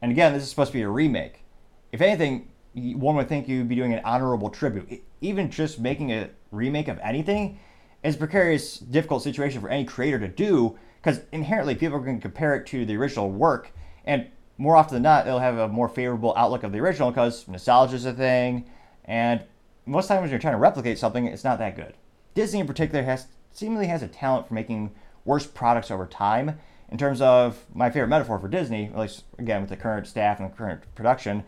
And 0.00 0.10
again, 0.10 0.32
this 0.32 0.44
is 0.44 0.48
supposed 0.48 0.72
to 0.72 0.78
be 0.78 0.80
a 0.80 0.88
remake. 0.88 1.44
If 1.92 2.00
anything, 2.00 2.48
one 2.72 3.16
would 3.16 3.28
think 3.28 3.48
you'd 3.48 3.68
be 3.68 3.74
doing 3.74 3.92
an 3.92 4.00
honorable 4.02 4.48
tribute. 4.48 5.02
Even 5.20 5.50
just 5.50 5.78
making 5.78 6.10
a 6.10 6.30
remake 6.52 6.88
of 6.88 6.98
anything 7.00 7.60
is 8.02 8.14
a 8.14 8.18
precarious, 8.18 8.78
difficult 8.78 9.22
situation 9.22 9.60
for 9.60 9.68
any 9.68 9.84
creator 9.84 10.18
to 10.20 10.28
do 10.28 10.78
because 11.02 11.20
inherently 11.30 11.74
people 11.74 12.02
to 12.02 12.18
compare 12.18 12.56
it 12.56 12.64
to 12.68 12.86
the 12.86 12.96
original 12.96 13.30
work, 13.30 13.72
and 14.06 14.28
more 14.56 14.74
often 14.74 14.94
than 14.94 15.02
not, 15.02 15.26
they'll 15.26 15.38
have 15.38 15.58
a 15.58 15.68
more 15.68 15.90
favorable 15.90 16.32
outlook 16.34 16.62
of 16.62 16.72
the 16.72 16.80
original 16.80 17.10
because 17.10 17.46
nostalgia 17.46 17.96
is 17.96 18.06
a 18.06 18.14
thing, 18.14 18.70
and 19.04 19.44
most 19.84 20.06
times 20.06 20.22
when 20.22 20.30
you're 20.30 20.38
trying 20.38 20.54
to 20.54 20.58
replicate 20.58 20.98
something, 20.98 21.26
it's 21.26 21.44
not 21.44 21.58
that 21.58 21.76
good. 21.76 21.92
Disney 22.32 22.60
in 22.60 22.66
particular 22.66 23.04
has 23.04 23.26
seemingly 23.54 23.86
has 23.86 24.02
a 24.02 24.08
talent 24.08 24.46
for 24.46 24.54
making 24.54 24.90
worse 25.24 25.46
products 25.46 25.90
over 25.90 26.06
time. 26.06 26.58
In 26.90 26.98
terms 26.98 27.20
of 27.22 27.64
my 27.72 27.88
favorite 27.88 28.08
metaphor 28.08 28.38
for 28.38 28.48
Disney, 28.48 28.86
at 28.86 28.98
least 28.98 29.24
again 29.38 29.62
with 29.62 29.70
the 29.70 29.76
current 29.76 30.06
staff 30.06 30.38
and 30.38 30.54
current 30.54 30.82
production, 30.94 31.44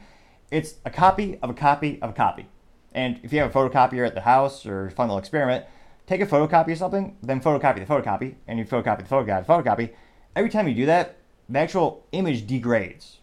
it's 0.50 0.76
a 0.84 0.90
copy 0.90 1.38
of 1.42 1.50
a 1.50 1.54
copy 1.54 2.00
of 2.00 2.10
a 2.10 2.14
copy. 2.14 2.46
And 2.94 3.20
if 3.22 3.32
you 3.32 3.40
have 3.40 3.54
a 3.54 3.58
photocopier 3.58 4.06
at 4.06 4.14
the 4.14 4.22
house 4.22 4.64
or 4.64 4.88
fun 4.90 5.08
little 5.08 5.18
experiment, 5.18 5.66
take 6.06 6.20
a 6.20 6.26
photocopy 6.26 6.72
of 6.72 6.78
something, 6.78 7.16
then 7.22 7.40
photocopy 7.40 7.86
the 7.86 7.92
photocopy, 7.92 8.36
and 8.46 8.58
you 8.58 8.64
photocopy 8.64 9.06
the 9.06 9.14
photocopy, 9.14 9.46
the 9.46 9.52
photocopy. 9.52 9.90
Every 10.34 10.48
time 10.48 10.66
you 10.68 10.74
do 10.74 10.86
that, 10.86 11.16
the 11.48 11.58
actual 11.58 12.06
image 12.12 12.46
degrades. 12.46 13.18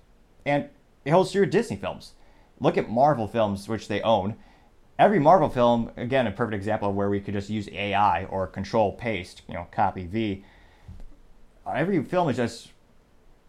And 0.46 0.69
it 1.06 1.12
holds 1.12 1.32
true 1.32 1.41
with 1.41 1.52
Disney 1.52 1.78
films. 1.78 2.13
Look 2.60 2.78
at 2.78 2.89
Marvel 2.89 3.28
films, 3.28 3.67
which 3.67 3.88
they 3.88 4.02
own. 4.02 4.36
Every 5.04 5.20
Marvel 5.20 5.50
film, 5.50 5.92
again, 5.98 6.28
a 6.28 6.32
perfect 6.32 6.56
example 6.56 6.89
of 6.89 6.96
where 6.96 7.10
we 7.10 7.20
could 7.20 7.34
just 7.34 7.50
use 7.50 7.68
AI 7.74 8.24
or 8.24 8.48
control 8.48 8.94
paste, 8.94 9.42
you 9.50 9.54
know, 9.54 9.68
copy 9.70 10.06
V. 10.06 10.46
Every 11.68 12.02
film 12.06 12.30
is 12.30 12.38
just 12.38 12.72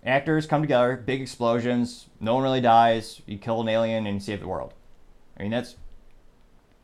actors 0.05 0.49
come 0.49 0.63
together, 0.63 0.97
big 0.97 1.21
explosions, 1.21 2.07
no 2.19 2.35
one 2.35 2.43
really 2.43 2.61
dies, 2.61 3.23
you 3.27 3.39
kill 3.39 3.61
an 3.61 3.69
alien 3.69 4.05
and 4.05 4.21
save 4.21 4.41
the 4.41 4.49
world. 4.49 4.75
I 5.39 5.43
mean, 5.43 5.53
that's 5.53 5.77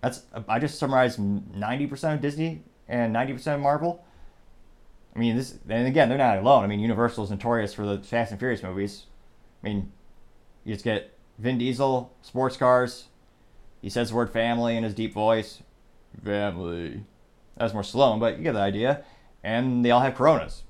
that's 0.02 0.22
I 0.48 0.61
just 0.61 0.78
summarized 0.78 1.18
90% 1.18 2.14
of 2.14 2.20
Disney 2.20 2.62
and 2.87 3.12
90% 3.12 3.56
of 3.56 3.61
Marvel. 3.61 4.04
I 5.16 5.18
mean, 5.18 5.35
this 5.35 5.59
and 5.68 5.88
again, 5.88 6.09
they're 6.09 6.16
not 6.16 6.38
alone. 6.38 6.62
I 6.62 6.68
mean, 6.68 6.78
Universal 6.78 7.24
is 7.24 7.30
notorious 7.33 7.74
for 7.74 7.85
the 7.85 7.98
Fast 8.04 8.30
and 8.30 8.38
Furious 8.38 8.62
movies. 8.62 9.06
I 9.64 9.66
mean, 9.66 9.90
you 10.62 10.74
just 10.74 10.85
get 10.85 11.18
Vin 11.40 11.59
Diesel, 11.59 12.14
sports 12.22 12.56
cars. 12.56 13.06
He 13.80 13.90
says 13.90 14.10
the 14.10 14.16
word 14.16 14.30
family 14.30 14.76
in 14.76 14.84
his 14.84 14.94
deep 14.94 15.14
voice. 15.14 15.62
Family. 16.24 17.04
That's 17.56 17.72
more 17.72 17.82
Stallone, 17.82 18.20
but 18.20 18.38
you 18.38 18.44
get 18.44 18.52
the 18.52 18.60
idea. 18.60 19.04
And 19.42 19.84
they 19.84 19.90
all 19.90 20.00
have 20.00 20.14
Coronas. 20.14 20.64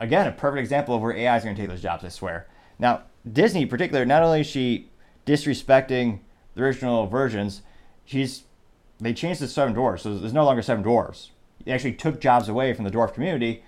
Again, 0.00 0.26
a 0.26 0.32
perfect 0.32 0.60
example 0.60 0.94
of 0.94 1.02
where 1.02 1.16
AI 1.16 1.36
is 1.36 1.44
going 1.44 1.54
to 1.54 1.62
take 1.62 1.70
those 1.70 1.82
jobs, 1.82 2.04
I 2.04 2.08
swear. 2.08 2.46
Now, 2.78 3.02
Disney 3.30 3.62
in 3.62 3.68
particular, 3.68 4.04
not 4.04 4.22
only 4.22 4.40
is 4.40 4.46
she 4.46 4.90
disrespecting 5.26 6.20
the 6.54 6.62
original 6.62 7.06
versions, 7.06 7.62
she's 8.04 8.44
they 9.00 9.14
changed 9.14 9.40
the 9.40 9.48
seven 9.48 9.74
dwarfs, 9.74 10.02
so 10.02 10.18
there's 10.18 10.32
no 10.32 10.44
longer 10.44 10.62
seven 10.62 10.82
dwarfs. 10.82 11.30
They 11.64 11.72
actually 11.72 11.92
took 11.92 12.20
jobs 12.20 12.48
away 12.48 12.74
from 12.74 12.84
the 12.84 12.90
dwarf 12.90 13.14
community 13.14 13.62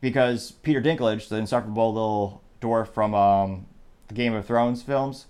because 0.00 0.52
Peter 0.52 0.82
Dinklage, 0.82 1.28
the 1.28 1.36
insufferable 1.36 1.92
little 1.92 2.42
dwarf 2.60 2.88
from 2.88 3.14
um, 3.14 3.66
the 4.08 4.14
Game 4.14 4.34
of 4.34 4.46
Thrones 4.46 4.82
films 4.82 5.26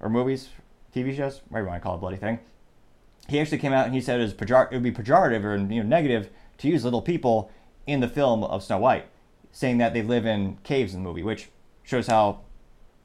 or 0.00 0.10
movies, 0.10 0.50
TV 1.02 1.16
shows, 1.16 1.40
whatever 1.48 1.66
you 1.66 1.70
want 1.70 1.82
to 1.82 1.84
call 1.84 1.96
it, 1.96 1.98
bloody 1.98 2.16
thing, 2.16 2.38
he 3.28 3.38
actually 3.38 3.58
came 3.58 3.72
out 3.72 3.86
and 3.86 3.94
he 3.94 4.00
said 4.00 4.20
it, 4.20 4.22
was 4.22 4.34
pejor- 4.34 4.68
it 4.70 4.74
would 4.74 4.82
be 4.82 4.92
pejorative 4.92 5.44
or 5.44 5.56
you 5.56 5.82
know 5.82 5.88
negative 5.88 6.30
to 6.58 6.68
use 6.68 6.84
little 6.84 7.02
people 7.02 7.50
in 7.86 8.00
the 8.00 8.08
film 8.08 8.42
of 8.44 8.62
Snow 8.62 8.78
White, 8.78 9.06
saying 9.52 9.78
that 9.78 9.94
they 9.94 10.02
live 10.02 10.26
in 10.26 10.58
caves 10.64 10.94
in 10.94 11.02
the 11.02 11.08
movie, 11.08 11.22
which 11.22 11.48
shows 11.82 12.06
how 12.06 12.40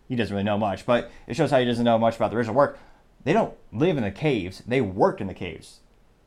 he 0.07 0.15
doesn't 0.15 0.33
really 0.33 0.43
know 0.43 0.57
much, 0.57 0.85
but 0.85 1.11
it 1.27 1.35
shows 1.35 1.51
how 1.51 1.59
he 1.59 1.65
doesn't 1.65 1.85
know 1.85 1.97
much 1.97 2.15
about 2.15 2.31
the 2.31 2.37
original 2.37 2.55
work. 2.55 2.79
They 3.23 3.33
don't 3.33 3.53
live 3.71 3.97
in 3.97 4.03
the 4.03 4.11
caves; 4.11 4.63
they 4.67 4.81
worked 4.81 5.21
in 5.21 5.27
the 5.27 5.33
caves 5.33 5.79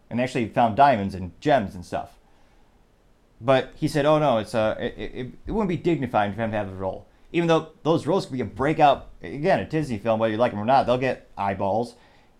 and 0.09 0.21
actually 0.21 0.49
found 0.49 0.77
diamonds 0.77 1.15
and 1.15 1.39
gems 1.41 1.75
and 1.75 1.85
stuff. 1.85 2.19
But 3.41 3.73
he 3.77 3.89
said, 3.89 4.07
"Oh 4.07 4.19
no, 4.19 4.39
it's 4.39 4.55
a, 4.55 4.77
it, 4.79 4.95
it, 4.97 5.33
it 5.47 5.53
wouldn't 5.53 5.69
be 5.69 5.77
dignified 5.77 6.35
for 6.35 6.43
him 6.43 6.51
to 6.53 6.57
have 6.57 6.71
the 6.71 6.77
role, 6.77 7.07
even 7.37 7.49
though 7.49 7.69
those 7.83 8.07
roles 8.07 8.25
could 8.25 8.33
be 8.33 8.41
a 8.41 8.47
breakout. 8.47 9.11
Again, 9.23 9.61
a 9.61 9.67
Disney 9.67 9.99
film, 9.99 10.19
whether 10.19 10.33
you 10.33 10.39
like 10.39 10.53
them 10.53 10.61
or 10.61 10.65
not, 10.65 10.87
they'll 10.87 10.97
get 10.97 11.29
eyeballs, 11.37 11.95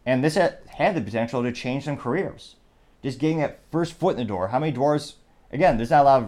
and 0.07 0.25
this 0.25 0.37
had, 0.37 0.95
the 0.95 1.03
potential 1.03 1.43
to 1.43 1.53
change 1.53 1.85
some 1.85 1.99
careers. 1.99 2.57
Just 3.03 3.19
getting 3.19 3.39
that 3.41 3.61
first 3.71 3.93
foot 3.93 4.13
in 4.13 4.17
the 4.17 4.25
door. 4.25 4.49
How 4.49 4.59
many 4.59 4.73
doors? 4.73 5.17
Again, 5.53 5.77
there's 5.77 5.91
not 5.91 6.01
a 6.01 6.05
lot 6.05 6.23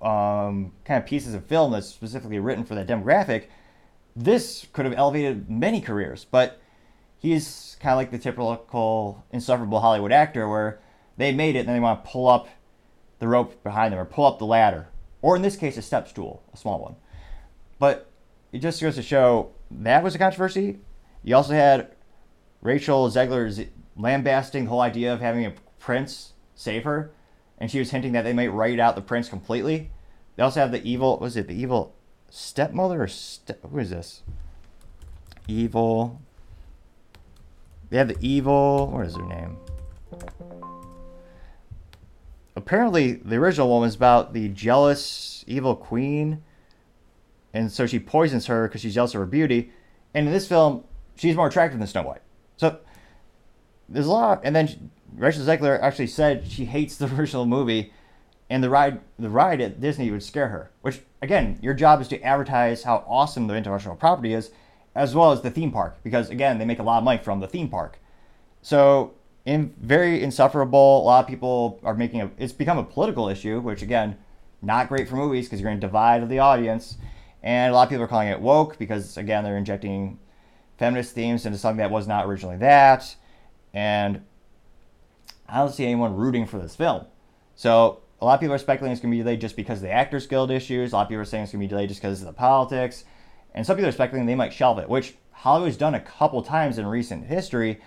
of 0.00 0.48
um, 0.50 0.72
kind 0.84 1.00
of 1.00 1.08
pieces 1.08 1.34
of 1.34 1.46
film 1.46 1.70
that's 1.70 1.86
specifically 1.86 2.40
written 2.40 2.64
for 2.64 2.74
that 2.74 2.88
demographic. 2.88 3.44
This 4.16 4.66
could 4.72 4.84
have 4.84 4.94
elevated 4.94 5.48
many 5.48 5.80
careers, 5.80 6.26
but 6.28 6.60
he's 7.20 7.76
kind 7.78 7.92
of 7.92 7.98
like 7.98 8.10
the 8.10 8.18
typical 8.18 9.24
insufferable 9.30 9.80
Hollywood 9.80 10.10
actor 10.10 10.48
where 10.48 10.80
they 11.16 11.30
made 11.30 11.54
it 11.54 11.60
and 11.60 11.68
then 11.68 11.76
they 11.76 11.80
want 11.80 12.04
to 12.04 12.10
pull 12.10 12.26
up 12.26 12.48
the 13.20 13.28
rope 13.28 13.62
behind 13.62 13.92
them 13.92 14.00
or 14.00 14.04
pull 14.04 14.26
up 14.26 14.40
the 14.40 14.46
ladder. 14.46 14.88
Or 15.20 15.36
in 15.36 15.42
this 15.42 15.54
case, 15.54 15.76
a 15.76 15.82
step 15.82 16.08
stool, 16.08 16.42
a 16.52 16.56
small 16.56 16.80
one. 16.80 16.96
But 17.82 18.06
it 18.52 18.60
just 18.60 18.80
goes 18.80 18.94
to 18.94 19.02
show 19.02 19.50
that 19.68 20.04
was 20.04 20.14
a 20.14 20.18
controversy. 20.18 20.78
You 21.24 21.34
also 21.34 21.54
had 21.54 21.90
Rachel 22.60 23.10
Zegler's 23.10 23.60
lambasting 23.96 24.62
the 24.62 24.70
whole 24.70 24.82
idea 24.82 25.12
of 25.12 25.20
having 25.20 25.44
a 25.44 25.54
prince 25.80 26.34
save 26.54 26.84
her, 26.84 27.10
and 27.58 27.68
she 27.68 27.80
was 27.80 27.90
hinting 27.90 28.12
that 28.12 28.22
they 28.22 28.34
might 28.34 28.52
write 28.52 28.78
out 28.78 28.94
the 28.94 29.02
prince 29.02 29.28
completely. 29.28 29.90
They 30.36 30.44
also 30.44 30.60
have 30.60 30.70
the 30.70 30.88
evil, 30.88 31.18
was 31.18 31.36
it 31.36 31.48
the 31.48 31.60
evil 31.60 31.92
stepmother 32.30 33.02
or 33.02 33.08
step, 33.08 33.58
who 33.68 33.78
is 33.80 33.90
this? 33.90 34.22
Evil 35.48 36.22
they 37.90 37.98
have 37.98 38.06
the 38.06 38.16
evil. 38.20 38.92
What 38.92 39.06
is 39.06 39.16
her 39.16 39.26
name? 39.26 39.56
apparently 42.54 43.14
the 43.14 43.34
original 43.34 43.68
one 43.68 43.80
was 43.80 43.96
about 43.96 44.34
the 44.34 44.50
jealous 44.50 45.44
evil 45.48 45.74
queen, 45.74 46.44
and 47.52 47.70
so 47.70 47.86
she 47.86 47.98
poisons 47.98 48.46
her 48.46 48.68
because 48.68 48.80
she's 48.80 48.94
jealous 48.94 49.14
of 49.14 49.20
her 49.20 49.26
beauty. 49.26 49.72
And 50.14 50.26
in 50.26 50.32
this 50.32 50.48
film, 50.48 50.84
she's 51.16 51.36
more 51.36 51.48
attractive 51.48 51.78
than 51.78 51.86
Snow 51.86 52.02
White. 52.02 52.22
So 52.56 52.78
there's 53.88 54.06
a 54.06 54.10
lot. 54.10 54.40
And 54.44 54.54
then 54.54 54.90
Rachel 55.16 55.42
Zegler 55.42 55.80
actually 55.80 56.06
said 56.06 56.46
she 56.48 56.64
hates 56.64 56.96
the 56.98 57.14
original 57.14 57.46
movie, 57.46 57.92
and 58.50 58.62
the 58.62 58.70
ride 58.70 59.00
the 59.18 59.30
ride 59.30 59.60
at 59.60 59.80
Disney 59.80 60.10
would 60.10 60.22
scare 60.22 60.48
her. 60.48 60.70
Which 60.82 61.00
again, 61.20 61.58
your 61.62 61.74
job 61.74 62.00
is 62.00 62.08
to 62.08 62.20
advertise 62.22 62.82
how 62.82 63.04
awesome 63.06 63.46
the 63.46 63.54
intellectual 63.54 63.96
property 63.96 64.34
is, 64.34 64.50
as 64.94 65.14
well 65.14 65.32
as 65.32 65.42
the 65.42 65.50
theme 65.50 65.72
park, 65.72 65.98
because 66.02 66.30
again, 66.30 66.58
they 66.58 66.64
make 66.64 66.78
a 66.78 66.82
lot 66.82 66.98
of 66.98 67.04
money 67.04 67.22
from 67.22 67.40
the 67.40 67.48
theme 67.48 67.68
park. 67.68 67.98
So 68.60 69.14
in 69.44 69.74
very 69.80 70.22
insufferable. 70.22 71.02
A 71.02 71.04
lot 71.04 71.24
of 71.24 71.28
people 71.28 71.80
are 71.82 71.94
making 71.94 72.20
a. 72.20 72.30
It's 72.38 72.52
become 72.52 72.78
a 72.78 72.84
political 72.84 73.28
issue, 73.28 73.60
which 73.60 73.82
again, 73.82 74.16
not 74.60 74.88
great 74.88 75.08
for 75.08 75.16
movies 75.16 75.46
because 75.46 75.60
you're 75.60 75.70
going 75.70 75.80
to 75.80 75.86
divide 75.86 76.28
the 76.28 76.38
audience. 76.38 76.96
And 77.42 77.72
a 77.72 77.74
lot 77.74 77.84
of 77.84 77.88
people 77.88 78.04
are 78.04 78.08
calling 78.08 78.28
it 78.28 78.40
woke 78.40 78.78
because 78.78 79.16
again, 79.16 79.44
they're 79.44 79.56
injecting 79.56 80.18
feminist 80.78 81.14
themes 81.14 81.44
into 81.46 81.58
something 81.58 81.78
that 81.78 81.90
was 81.90 82.06
not 82.06 82.26
originally 82.26 82.56
that. 82.58 83.14
And 83.74 84.22
I 85.48 85.58
don't 85.58 85.72
see 85.72 85.84
anyone 85.84 86.14
rooting 86.14 86.46
for 86.46 86.58
this 86.58 86.76
film. 86.76 87.06
So 87.56 88.00
a 88.20 88.24
lot 88.24 88.34
of 88.34 88.40
people 88.40 88.54
are 88.54 88.58
speculating 88.58 88.92
it's 88.92 89.00
going 89.00 89.10
to 89.12 89.16
be 89.16 89.22
delayed 89.22 89.40
just 89.40 89.56
because 89.56 89.78
of 89.78 89.82
the 89.82 89.90
Actors 89.90 90.26
Guild 90.26 90.50
issues. 90.50 90.92
A 90.92 90.96
lot 90.96 91.02
of 91.02 91.08
people 91.08 91.22
are 91.22 91.24
saying 91.24 91.44
it's 91.44 91.52
going 91.52 91.60
to 91.60 91.66
be 91.66 91.70
delayed 91.70 91.88
just 91.88 92.00
because 92.00 92.20
of 92.20 92.26
the 92.26 92.32
politics. 92.32 93.04
And 93.54 93.66
some 93.66 93.76
people 93.76 93.88
are 93.88 93.92
speculating 93.92 94.26
they 94.26 94.34
might 94.34 94.52
shelve 94.52 94.78
it, 94.78 94.88
which 94.88 95.14
Hollywood's 95.32 95.76
done 95.76 95.94
a 95.94 96.00
couple 96.00 96.42
times 96.42 96.78
in 96.78 96.86
recent 96.86 97.26
history 97.26 97.80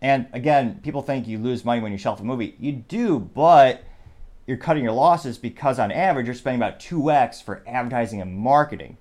and 0.00 0.26
again, 0.32 0.80
people 0.82 1.02
think 1.02 1.26
you 1.26 1.38
lose 1.38 1.64
money 1.64 1.80
when 1.80 1.92
you 1.92 1.98
shelf 1.98 2.20
a 2.20 2.24
movie. 2.24 2.54
You 2.58 2.72
do, 2.72 3.18
but 3.18 3.82
you're 4.46 4.56
cutting 4.56 4.84
your 4.84 4.92
losses 4.92 5.38
because 5.38 5.78
on 5.78 5.90
average 5.90 6.26
you're 6.26 6.34
spending 6.34 6.60
about 6.60 6.78
2x 6.80 7.42
for 7.42 7.62
advertising 7.66 8.20
and 8.20 8.36
marketing. 8.36 8.96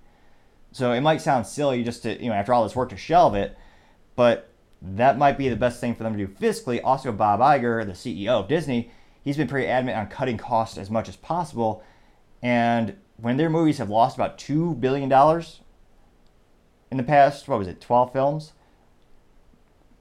So 0.71 0.91
it 0.91 1.01
might 1.01 1.21
sound 1.21 1.47
silly 1.47 1.83
just 1.83 2.03
to, 2.03 2.21
you 2.21 2.29
know, 2.29 2.35
after 2.35 2.53
all 2.53 2.63
this 2.63 2.75
work 2.75 2.89
to 2.89 2.97
shelve 2.97 3.35
it, 3.35 3.57
but 4.15 4.49
that 4.81 5.17
might 5.17 5.37
be 5.37 5.49
the 5.49 5.55
best 5.55 5.79
thing 5.79 5.95
for 5.95 6.03
them 6.03 6.17
to 6.17 6.25
do 6.25 6.33
fiscally. 6.33 6.81
Also, 6.83 7.11
Bob 7.11 7.39
Iger, 7.39 7.85
the 7.85 7.93
CEO 7.93 8.41
of 8.41 8.47
Disney, 8.47 8.91
he's 9.23 9.37
been 9.37 9.47
pretty 9.47 9.67
adamant 9.67 9.97
on 9.97 10.07
cutting 10.07 10.37
costs 10.37 10.77
as 10.77 10.89
much 10.89 11.07
as 11.07 11.15
possible. 11.15 11.83
And 12.41 12.97
when 13.17 13.37
their 13.37 13.49
movies 13.49 13.77
have 13.77 13.89
lost 13.89 14.17
about 14.17 14.37
$2 14.37 14.79
billion 14.79 15.11
in 16.91 16.97
the 16.97 17.03
past, 17.03 17.47
what 17.47 17.59
was 17.59 17.67
it, 17.67 17.79
12 17.79 18.11
films? 18.11 18.53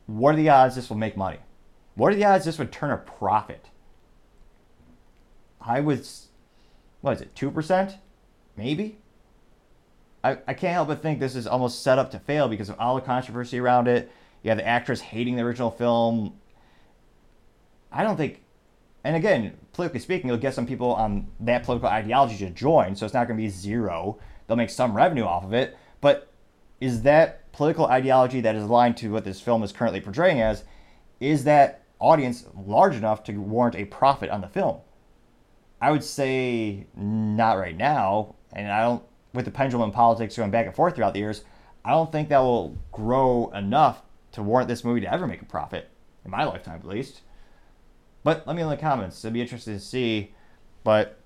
what 0.06 0.34
are 0.34 0.36
the 0.36 0.48
odds 0.48 0.76
this 0.76 0.90
will 0.90 0.96
make 0.96 1.16
money? 1.16 1.38
What 1.94 2.12
are 2.12 2.16
the 2.16 2.24
odds 2.24 2.44
this 2.44 2.58
would 2.58 2.72
turn 2.72 2.90
a 2.90 2.96
profit? 2.96 3.70
I 5.64 5.80
was, 5.80 6.28
what 7.00 7.16
is 7.16 7.22
it, 7.22 7.34
2%? 7.34 7.96
Maybe? 8.56 8.98
I, 10.22 10.38
I 10.46 10.54
can't 10.54 10.72
help 10.72 10.88
but 10.88 11.02
think 11.02 11.20
this 11.20 11.34
is 11.34 11.46
almost 11.46 11.82
set 11.82 11.98
up 11.98 12.10
to 12.12 12.18
fail 12.18 12.48
because 12.48 12.68
of 12.68 12.78
all 12.78 12.94
the 12.94 13.00
controversy 13.00 13.58
around 13.58 13.88
it. 13.88 14.10
You 14.42 14.50
have 14.50 14.58
the 14.58 14.66
actress 14.66 15.00
hating 15.00 15.36
the 15.36 15.42
original 15.42 15.70
film. 15.70 16.34
I 17.90 18.02
don't 18.02 18.16
think, 18.16 18.42
and 19.04 19.16
again, 19.16 19.56
politically 19.72 20.00
speaking, 20.00 20.28
you'll 20.28 20.38
get 20.38 20.54
some 20.54 20.66
people 20.66 20.94
on 20.94 21.28
that 21.40 21.64
political 21.64 21.88
ideology 21.88 22.38
to 22.38 22.50
join, 22.50 22.94
so 22.94 23.04
it's 23.06 23.14
not 23.14 23.26
going 23.26 23.38
to 23.38 23.42
be 23.42 23.48
zero. 23.48 24.18
They'll 24.46 24.56
make 24.56 24.70
some 24.70 24.94
revenue 24.94 25.24
off 25.24 25.44
of 25.44 25.52
it, 25.52 25.76
but 26.00 26.30
is 26.80 27.02
that 27.02 27.50
political 27.52 27.86
ideology 27.86 28.40
that 28.42 28.54
is 28.54 28.64
aligned 28.64 28.96
to 28.98 29.10
what 29.10 29.24
this 29.24 29.40
film 29.40 29.62
is 29.62 29.72
currently 29.72 30.00
portraying 30.00 30.40
as, 30.40 30.64
is 31.20 31.44
that 31.44 31.84
audience 32.00 32.44
large 32.54 32.96
enough 32.96 33.22
to 33.24 33.38
warrant 33.38 33.76
a 33.76 33.84
profit 33.86 34.28
on 34.28 34.40
the 34.40 34.48
film? 34.48 34.78
I 35.84 35.90
would 35.90 36.02
say 36.02 36.86
not 36.96 37.58
right 37.58 37.76
now, 37.76 38.36
and 38.54 38.72
I 38.72 38.80
don't. 38.80 39.02
With 39.34 39.44
the 39.44 39.50
pendulum 39.50 39.90
in 39.90 39.94
politics 39.94 40.34
going 40.34 40.50
back 40.50 40.64
and 40.64 40.74
forth 40.74 40.94
throughout 40.94 41.12
the 41.12 41.18
years, 41.18 41.44
I 41.84 41.90
don't 41.90 42.10
think 42.10 42.30
that 42.30 42.38
will 42.38 42.78
grow 42.90 43.50
enough 43.54 44.00
to 44.32 44.42
warrant 44.42 44.68
this 44.68 44.82
movie 44.82 45.02
to 45.02 45.12
ever 45.12 45.26
make 45.26 45.42
a 45.42 45.44
profit 45.44 45.90
in 46.24 46.30
my 46.30 46.44
lifetime, 46.44 46.78
at 46.78 46.86
least. 46.86 47.20
But 48.22 48.46
let 48.46 48.56
me 48.56 48.62
know 48.62 48.70
in 48.70 48.76
the 48.76 48.80
comments. 48.80 49.22
It'd 49.22 49.34
be 49.34 49.42
interesting 49.42 49.74
to 49.74 49.80
see. 49.80 50.32
But 50.84 51.18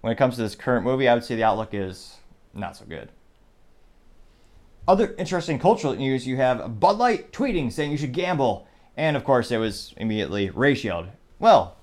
when 0.00 0.14
it 0.14 0.16
comes 0.16 0.36
to 0.36 0.40
this 0.40 0.54
current 0.54 0.84
movie, 0.84 1.06
I 1.06 1.12
would 1.12 1.24
say 1.24 1.34
the 1.34 1.44
outlook 1.44 1.74
is 1.74 2.16
not 2.54 2.74
so 2.74 2.86
good. 2.86 3.10
Other 4.88 5.14
interesting 5.18 5.58
cultural 5.58 5.94
news 5.94 6.26
you 6.26 6.38
have 6.38 6.80
Bud 6.80 6.96
Light 6.96 7.32
tweeting 7.32 7.70
saying 7.70 7.90
you 7.90 7.98
should 7.98 8.14
gamble. 8.14 8.66
And 8.96 9.14
of 9.14 9.24
course, 9.24 9.50
it 9.50 9.58
was 9.58 9.92
immediately 9.98 10.48
ratioed. 10.48 11.10
Well, 11.38 11.76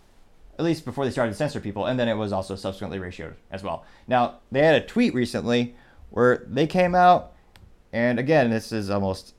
at 0.60 0.66
least 0.66 0.86
before 0.86 1.06
they 1.06 1.12
started 1.12 1.32
to 1.32 1.38
censor 1.38 1.60
people, 1.60 1.88
and 1.88 2.00
then 2.00 2.08
it 2.08 2.14
was 2.14 2.32
also 2.32 2.56
subsequently 2.56 3.00
ratioed 3.00 3.34
as 3.50 3.64
well. 3.64 3.84
Now, 4.08 4.40
they 4.52 4.64
had 4.64 4.76
a 4.76 4.86
tweet 4.86 5.16
recently 5.16 5.76
where 6.12 6.46
they 6.48 6.68
came 6.68 6.94
out, 6.94 7.34
and 7.92 8.20
again, 8.20 8.52
this 8.52 8.72
is 8.72 8.92
almost, 8.92 9.34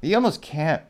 you 0.00 0.14
almost 0.14 0.40
can't, 0.40 0.82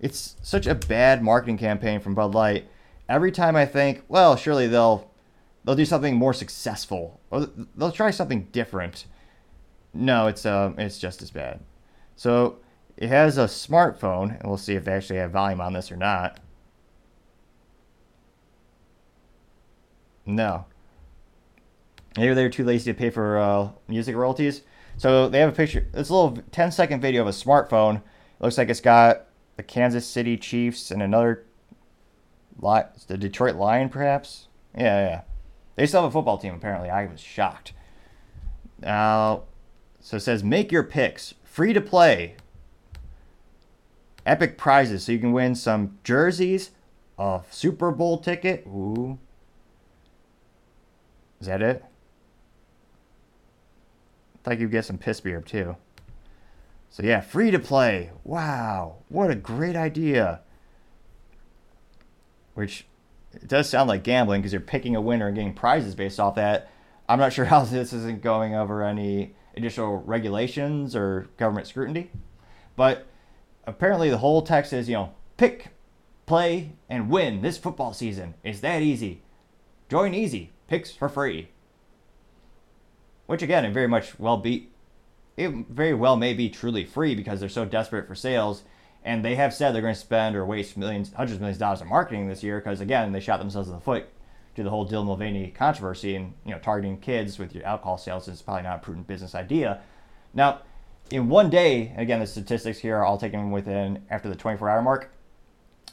it's 0.00 0.36
such 0.42 0.66
a 0.66 0.74
bad 0.74 1.22
marketing 1.22 1.56
campaign 1.56 2.00
from 2.00 2.14
Bud 2.14 2.34
Light. 2.34 2.68
Every 3.08 3.32
time 3.32 3.56
I 3.56 3.64
think, 3.64 4.02
well, 4.08 4.36
surely 4.36 4.66
they'll, 4.66 5.10
they'll 5.64 5.76
do 5.76 5.86
something 5.86 6.16
more 6.16 6.34
successful, 6.34 7.20
or 7.30 7.48
they'll 7.76 7.92
try 7.92 8.10
something 8.10 8.48
different 8.52 9.06
no, 9.94 10.26
it's 10.26 10.44
um, 10.44 10.74
it's 10.78 10.98
just 10.98 11.22
as 11.22 11.30
bad. 11.30 11.60
So 12.16 12.58
it 12.96 13.08
has 13.08 13.38
a 13.38 13.44
smartphone, 13.44 14.38
and 14.38 14.48
we'll 14.48 14.58
see 14.58 14.74
if 14.74 14.84
they 14.84 14.92
actually 14.92 15.18
have 15.20 15.30
volume 15.30 15.60
on 15.60 15.72
this 15.72 15.90
or 15.90 15.96
not. 15.96 16.40
No. 20.26 20.66
Maybe 22.16 22.34
they're 22.34 22.48
too 22.48 22.64
lazy 22.64 22.92
to 22.92 22.98
pay 22.98 23.10
for 23.10 23.38
uh, 23.38 23.68
music 23.88 24.14
royalties. 24.14 24.62
So 24.96 25.28
they 25.28 25.40
have 25.40 25.48
a 25.48 25.56
picture. 25.56 25.88
It's 25.92 26.08
a 26.08 26.14
little 26.14 26.38
10 26.52 26.70
second 26.70 27.00
video 27.00 27.22
of 27.22 27.28
a 27.28 27.32
smartphone. 27.32 27.96
It 27.96 28.02
looks 28.40 28.58
like 28.58 28.68
it's 28.68 28.80
got 28.80 29.26
the 29.56 29.62
Kansas 29.62 30.06
City 30.06 30.36
Chiefs 30.36 30.90
and 30.90 31.02
another, 31.02 31.44
lot 32.60 32.96
the 33.08 33.18
Detroit 33.18 33.56
Lion, 33.56 33.88
perhaps. 33.88 34.48
Yeah, 34.76 35.08
yeah. 35.08 35.20
They 35.74 35.86
still 35.86 36.02
have 36.02 36.10
a 36.10 36.12
football 36.12 36.38
team. 36.38 36.54
Apparently, 36.54 36.90
I 36.90 37.06
was 37.06 37.20
shocked. 37.20 37.72
Now 38.80 39.44
so 40.04 40.18
it 40.18 40.20
says 40.20 40.44
make 40.44 40.70
your 40.70 40.82
picks. 40.82 41.32
Free 41.44 41.72
to 41.72 41.80
play. 41.80 42.36
Epic 44.26 44.58
prizes. 44.58 45.04
So 45.04 45.12
you 45.12 45.18
can 45.18 45.32
win 45.32 45.54
some 45.54 45.98
jerseys, 46.04 46.72
a 47.18 47.40
Super 47.50 47.90
Bowl 47.90 48.18
ticket. 48.18 48.66
Ooh. 48.66 49.18
Is 51.44 51.48
that 51.48 51.60
it? 51.60 51.84
I 54.34 54.38
thought 54.42 54.58
you'd 54.58 54.70
get 54.70 54.86
some 54.86 54.96
piss 54.96 55.20
beer 55.20 55.42
too. 55.42 55.76
So 56.88 57.02
yeah, 57.02 57.20
free 57.20 57.50
to 57.50 57.58
play. 57.58 58.12
Wow. 58.24 59.02
What 59.10 59.30
a 59.30 59.34
great 59.34 59.76
idea. 59.76 60.40
Which 62.54 62.86
it 63.34 63.46
does 63.46 63.68
sound 63.68 63.90
like 63.90 64.04
gambling 64.04 64.40
because 64.40 64.54
you're 64.54 64.62
picking 64.62 64.96
a 64.96 65.02
winner 65.02 65.26
and 65.26 65.36
getting 65.36 65.52
prizes 65.52 65.94
based 65.94 66.18
off 66.18 66.36
that. 66.36 66.70
I'm 67.10 67.18
not 67.18 67.32
sure 67.34 67.44
how 67.44 67.62
this 67.62 67.92
isn't 67.92 68.22
going 68.22 68.54
over 68.54 68.82
any 68.82 69.34
additional 69.54 69.98
regulations 69.98 70.96
or 70.96 71.28
government 71.36 71.66
scrutiny. 71.66 72.10
But 72.74 73.06
apparently, 73.66 74.08
the 74.08 74.16
whole 74.16 74.40
text 74.40 74.72
is, 74.72 74.88
you 74.88 74.94
know, 74.94 75.12
pick, 75.36 75.72
play, 76.24 76.72
and 76.88 77.10
win 77.10 77.42
this 77.42 77.58
football 77.58 77.92
season. 77.92 78.32
It's 78.42 78.60
that 78.60 78.80
easy. 78.80 79.20
Join 79.90 80.14
easy. 80.14 80.53
Picks 80.68 80.90
for 80.90 81.08
free. 81.08 81.48
Which 83.26 83.42
again, 83.42 83.64
it 83.64 83.72
very 83.72 83.88
much 83.88 84.18
well 84.18 84.36
be, 84.36 84.68
it 85.36 85.50
very 85.68 85.94
well 85.94 86.16
may 86.16 86.34
be 86.34 86.48
truly 86.48 86.84
free 86.84 87.14
because 87.14 87.40
they're 87.40 87.48
so 87.48 87.64
desperate 87.64 88.06
for 88.06 88.14
sales, 88.14 88.62
and 89.02 89.24
they 89.24 89.34
have 89.34 89.54
said 89.54 89.72
they're 89.72 89.82
going 89.82 89.94
to 89.94 90.00
spend 90.00 90.36
or 90.36 90.44
waste 90.44 90.76
millions, 90.76 91.12
hundreds 91.12 91.34
of 91.34 91.40
millions 91.40 91.56
of 91.56 91.60
dollars 91.60 91.82
on 91.82 91.88
marketing 91.88 92.28
this 92.28 92.42
year 92.42 92.58
because 92.60 92.80
again, 92.80 93.12
they 93.12 93.20
shot 93.20 93.38
themselves 93.38 93.68
in 93.68 93.74
the 93.74 93.80
foot 93.80 94.06
to 94.56 94.62
the 94.62 94.70
whole 94.70 94.88
Dylan 94.88 95.06
Mulvaney 95.06 95.50
controversy 95.50 96.16
and 96.16 96.32
you 96.44 96.52
know 96.52 96.58
targeting 96.58 96.98
kids 96.98 97.38
with 97.38 97.54
your 97.54 97.64
alcohol 97.64 97.98
sales 97.98 98.28
is 98.28 98.42
probably 98.42 98.62
not 98.62 98.76
a 98.76 98.78
prudent 98.78 99.06
business 99.06 99.34
idea. 99.34 99.80
Now, 100.32 100.60
in 101.10 101.28
one 101.28 101.50
day, 101.50 101.92
again, 101.96 102.20
the 102.20 102.26
statistics 102.26 102.78
here 102.78 102.96
are 102.96 103.04
all 103.04 103.18
taken 103.18 103.50
within 103.50 104.04
after 104.10 104.28
the 104.28 104.36
24-hour 104.36 104.82
mark. 104.82 105.12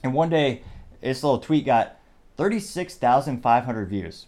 In 0.03 0.13
one 0.13 0.29
day, 0.29 0.63
this 1.01 1.23
little 1.23 1.39
tweet 1.39 1.65
got 1.65 1.99
36,500 2.37 3.89
views. 3.89 4.27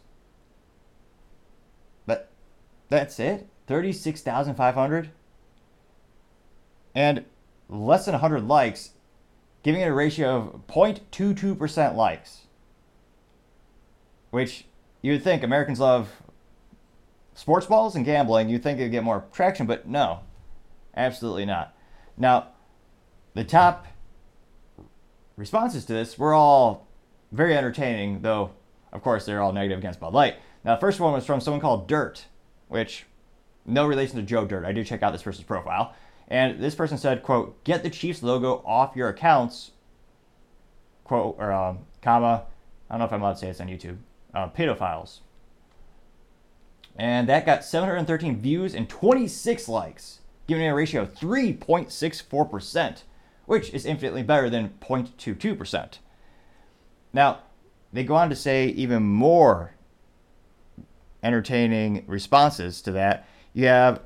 That's 2.94 3.20
it? 3.20 3.48
36,500? 3.66 5.10
And 6.94 7.26
less 7.68 8.06
than 8.06 8.12
100 8.12 8.48
likes, 8.48 8.92
giving 9.64 9.82
it 9.82 9.86
a 9.86 9.94
ratio 9.94 10.36
of 10.36 10.68
0.22% 10.68 11.96
likes 11.96 12.42
which 14.30 14.66
you'd 15.02 15.24
think 15.24 15.42
Americans 15.42 15.80
love 15.80 16.22
sports 17.34 17.66
balls 17.66 17.96
and 17.96 18.06
gambling. 18.06 18.48
You'd 18.48 18.62
think 18.62 18.80
it'd 18.80 18.92
get 18.92 19.04
more 19.04 19.26
traction, 19.32 19.66
but 19.66 19.88
no, 19.88 20.20
absolutely 20.96 21.46
not. 21.46 21.76
Now, 22.16 22.50
the 23.34 23.44
top 23.44 23.88
responses 25.36 25.84
to 25.86 25.94
this 25.94 26.20
were 26.20 26.36
all 26.36 26.86
very 27.32 27.58
entertaining, 27.58 28.22
though 28.22 28.52
of 28.92 29.02
course, 29.02 29.26
they're 29.26 29.42
all 29.42 29.52
negative 29.52 29.80
against 29.80 30.00
Bud 30.00 30.14
Light. 30.14 30.36
Now, 30.64 30.76
the 30.76 30.82
first 30.82 31.00
one 31.00 31.12
was 31.14 31.26
from 31.26 31.42
someone 31.42 31.60
called 31.60 31.88
Dirt, 31.88 32.26
which 32.74 33.06
no 33.68 33.86
relation 33.86 34.16
to 34.18 34.24
Joe 34.24 34.48
Dirt. 34.48 34.66
I 34.66 34.72
did 34.72 34.88
check 34.88 35.04
out 35.04 35.14
this 35.14 35.22
person's 35.22 35.46
profile. 35.46 35.94
And 36.28 36.60
this 36.60 36.74
person 36.74 36.98
said, 36.98 37.22
quote, 37.22 37.64
get 37.64 37.84
the 37.84 37.90
Chiefs 37.92 38.24
logo 38.24 38.64
off 38.66 38.96
your 38.96 39.10
accounts, 39.10 39.72
quote, 41.04 41.36
or 41.38 41.52
um, 41.52 41.80
comma, 42.02 42.46
I 42.90 42.94
don't 42.94 43.00
know 43.00 43.06
if 43.06 43.14
I'm 43.14 43.22
allowed 43.22 43.34
to 43.34 43.40
say 43.40 43.48
this 43.48 43.62
on 43.62 43.68
YouTube, 43.68 43.98
uh, 44.34 44.50
pedophiles. 44.50 45.20
And 46.96 47.30
that 47.30 47.46
got 47.46 47.64
713 47.64 48.42
views 48.42 48.74
and 48.74 48.90
26 48.90 49.68
likes, 49.70 50.22
giving 50.48 50.66
it 50.66 50.70
a 50.70 50.74
ratio 50.74 51.04
of 51.04 51.14
3.64%, 51.14 53.04
which 53.46 53.70
is 53.72 53.86
infinitely 53.86 54.24
better 54.24 54.50
than 54.50 54.74
0.22%. 54.82 56.00
Now, 57.14 57.42
they 57.92 58.04
go 58.04 58.16
on 58.16 58.32
to 58.32 58.36
say 58.36 58.68
even 58.70 59.04
more 59.04 59.76
entertaining 61.24 62.04
responses 62.08 62.82
to 62.84 62.92
that. 62.92 63.28
You 63.54 63.68
have 63.68 64.02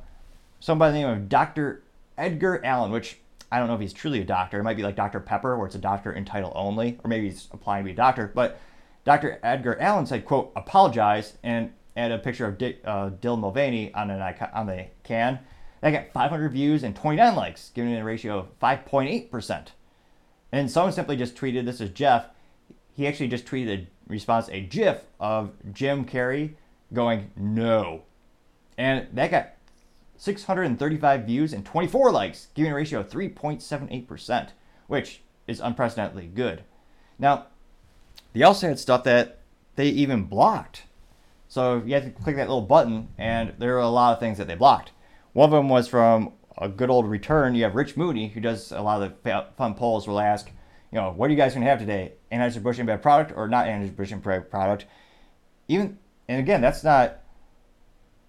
someone 0.60 0.88
by 0.88 0.92
the 0.92 1.00
name 1.00 1.10
of 1.10 1.30
Dr. 1.30 1.84
Edgar 2.18 2.64
Allen, 2.64 2.92
which 2.92 3.18
I 3.52 3.60
don't 3.60 3.68
know 3.68 3.76
if 3.76 3.82
he's 3.82 3.94
truly 3.94 4.22
a 4.22 4.26
doctor. 4.26 4.60
It 4.60 4.64
might 4.64 4.78
be 4.78 4.84
like 4.84 4.96
Dr. 4.96 5.20
Pepper, 5.20 5.58
where 5.58 5.68
it's 5.68 5.76
a 5.76 5.80
doctor 5.80 6.12
in 6.12 6.26
title 6.26 6.52
only, 6.56 7.00
or 7.04 7.08
maybe 7.08 7.30
he's 7.30 7.48
applying 7.52 7.84
to 7.84 7.86
be 7.86 7.94
a 7.94 7.96
doctor. 7.96 8.32
But 8.34 8.60
Dr. 9.06 9.40
Edgar 9.42 9.80
Allen 9.80 10.06
said, 10.06 10.26
quote, 10.26 10.52
apologize, 10.56 11.38
and 11.44 11.72
add 11.96 12.12
a 12.12 12.20
picture 12.20 12.46
of 12.46 12.58
Dick, 12.58 12.82
uh, 12.86 13.10
Mulvaney 13.24 13.94
on, 13.94 14.12
an, 14.12 14.22
icon, 14.22 14.50
on 14.54 14.68
the 14.68 14.88
can. 15.04 15.40
That 15.82 15.92
got 15.92 16.12
500 16.12 16.52
views 16.52 16.84
and 16.84 16.96
29 16.96 17.36
likes, 17.36 17.72
giving 17.74 17.92
it 17.92 18.00
a 18.00 18.04
ratio 18.04 18.40
of 18.40 18.60
5.8%. 18.60 19.68
And 20.52 20.72
someone 20.72 20.94
simply 20.94 21.16
just 21.16 21.36
tweeted, 21.36 21.66
this 21.66 21.82
is 21.82 21.90
Jeff, 21.92 22.26
he 22.94 23.08
actually 23.08 23.28
just 23.28 23.46
tweeted 23.46 23.84
a 23.84 23.88
response, 24.08 24.50
a 24.50 24.62
GIF 24.62 25.04
of 25.20 25.52
Jim 25.72 26.04
Carrey 26.06 26.56
going, 26.94 27.32
no. 27.36 28.04
And 28.78 29.08
that 29.14 29.32
got 29.32 29.50
635 30.18 31.26
views 31.26 31.54
and 31.54 31.66
24 31.66 32.12
likes, 32.12 32.48
giving 32.54 32.72
a 32.72 32.76
ratio 32.76 33.00
of 33.00 33.10
3.78%, 33.10 34.50
which 34.88 35.22
is 35.48 35.60
unprecedentedly 35.60 36.28
good. 36.28 36.64
Now, 37.20 37.48
they 38.34 38.44
also 38.44 38.68
had 38.68 38.80
stuff 38.80 39.04
that 39.06 39.40
they 39.76 39.88
even 39.88 40.24
blocked. 40.24 40.84
So 41.48 41.82
you 41.86 41.94
had 41.94 42.04
to 42.04 42.12
click 42.12 42.36
that 42.36 42.48
little 42.48 42.62
button, 42.62 43.10
and 43.18 43.54
there 43.58 43.76
are 43.78 43.82
a 43.82 43.90
lot 43.90 44.14
of 44.14 44.20
things 44.20 44.38
that 44.38 44.48
they 44.48 44.56
blocked. 44.56 44.92
One 45.34 45.50
of 45.50 45.56
them 45.56 45.70
was 45.70 45.88
from 45.88 46.34
a 46.58 46.68
good 46.68 46.90
old 46.90 47.08
return. 47.08 47.56
You 47.56 47.64
have 47.64 47.76
Rich 47.76 47.96
Mooney, 47.96 48.28
who 48.30 48.42
does 48.42 48.72
a 48.72 48.82
lot 48.82 49.02
of 49.02 49.14
the 49.24 49.46
fun 49.56 49.76
polls, 49.76 50.08
will 50.08 50.20
ask, 50.20 50.52
you 50.92 51.00
know, 51.00 51.12
what 51.12 51.28
are 51.28 51.32
you 51.32 51.38
guys 51.38 51.54
going 51.54 51.64
to 51.64 51.70
have 51.70 51.80
today? 51.80 52.14
Anheuser-Busch 52.32 52.80
InBev 52.80 53.02
product 53.02 53.34
or 53.36 53.48
not 53.48 53.68
Anheuser-Busch 53.68 54.12
InBev 54.12 54.50
product? 54.50 54.86
Even, 55.68 56.00
and 56.28 56.40
again, 56.40 56.62
that's 56.62 56.84
not 56.84 57.20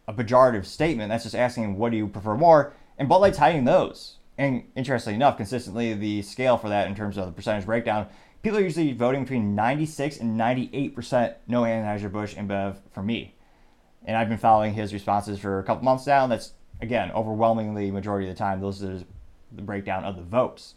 a 0.07 0.13
pejorative 0.13 0.65
statement. 0.65 1.11
That's 1.11 1.25
just 1.25 1.35
asking 1.35 1.77
what 1.77 1.91
do 1.91 1.99
you 1.99 2.09
prefer 2.09 2.37
more? 2.37 2.73
And 2.97 3.09
Bud 3.09 3.19
Light's 3.19 3.39
hiding 3.39 3.65
those. 3.65 4.17
And 4.37 4.65
interestingly 4.77 5.17
enough, 5.17 5.37
consistently 5.37 5.95
the 5.95 6.23
scale 6.23 6.57
for 6.57 6.69
that 6.69 6.87
in 6.87 6.95
terms 6.95 7.19
of 7.19 7.27
the 7.27 7.33
percentage 7.33 7.67
breakdown, 7.67 8.07
people 8.43 8.59
are 8.59 8.63
usually 8.63 8.93
voting 8.93 9.25
between 9.25 9.55
96 9.55 10.19
and 10.19 10.39
98% 10.39 11.35
no 11.47 11.63
Anheuser-Busch 11.63 12.37
InBev 12.37 12.77
for 12.93 13.03
me. 13.03 13.35
And 14.05 14.17
I've 14.17 14.29
been 14.29 14.39
following 14.39 14.75
his 14.75 14.93
responses 14.93 15.39
for 15.39 15.59
a 15.59 15.65
couple 15.65 15.85
months 15.85 16.07
now, 16.07 16.23
and 16.23 16.33
that's 16.33 16.53
again 16.81 17.11
overwhelmingly 17.11 17.91
majority 17.91 18.29
of 18.29 18.35
the 18.35 18.39
time 18.39 18.61
those 18.61 18.83
are 18.85 19.01
the 19.53 19.63
breakdown 19.63 20.05
of 20.05 20.17
the 20.17 20.23
votes. 20.23 20.75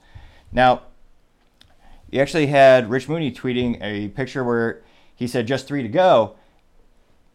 Now, 0.52 0.82
you 2.10 2.20
actually 2.20 2.48
had 2.48 2.90
Rich 2.90 3.08
Mooney 3.08 3.32
tweeting 3.32 3.78
a 3.82 4.10
picture 4.10 4.44
where 4.44 4.82
he 5.16 5.28
said 5.28 5.48
just 5.48 5.68
three 5.68 5.84
to 5.84 5.88
go, 5.88 6.36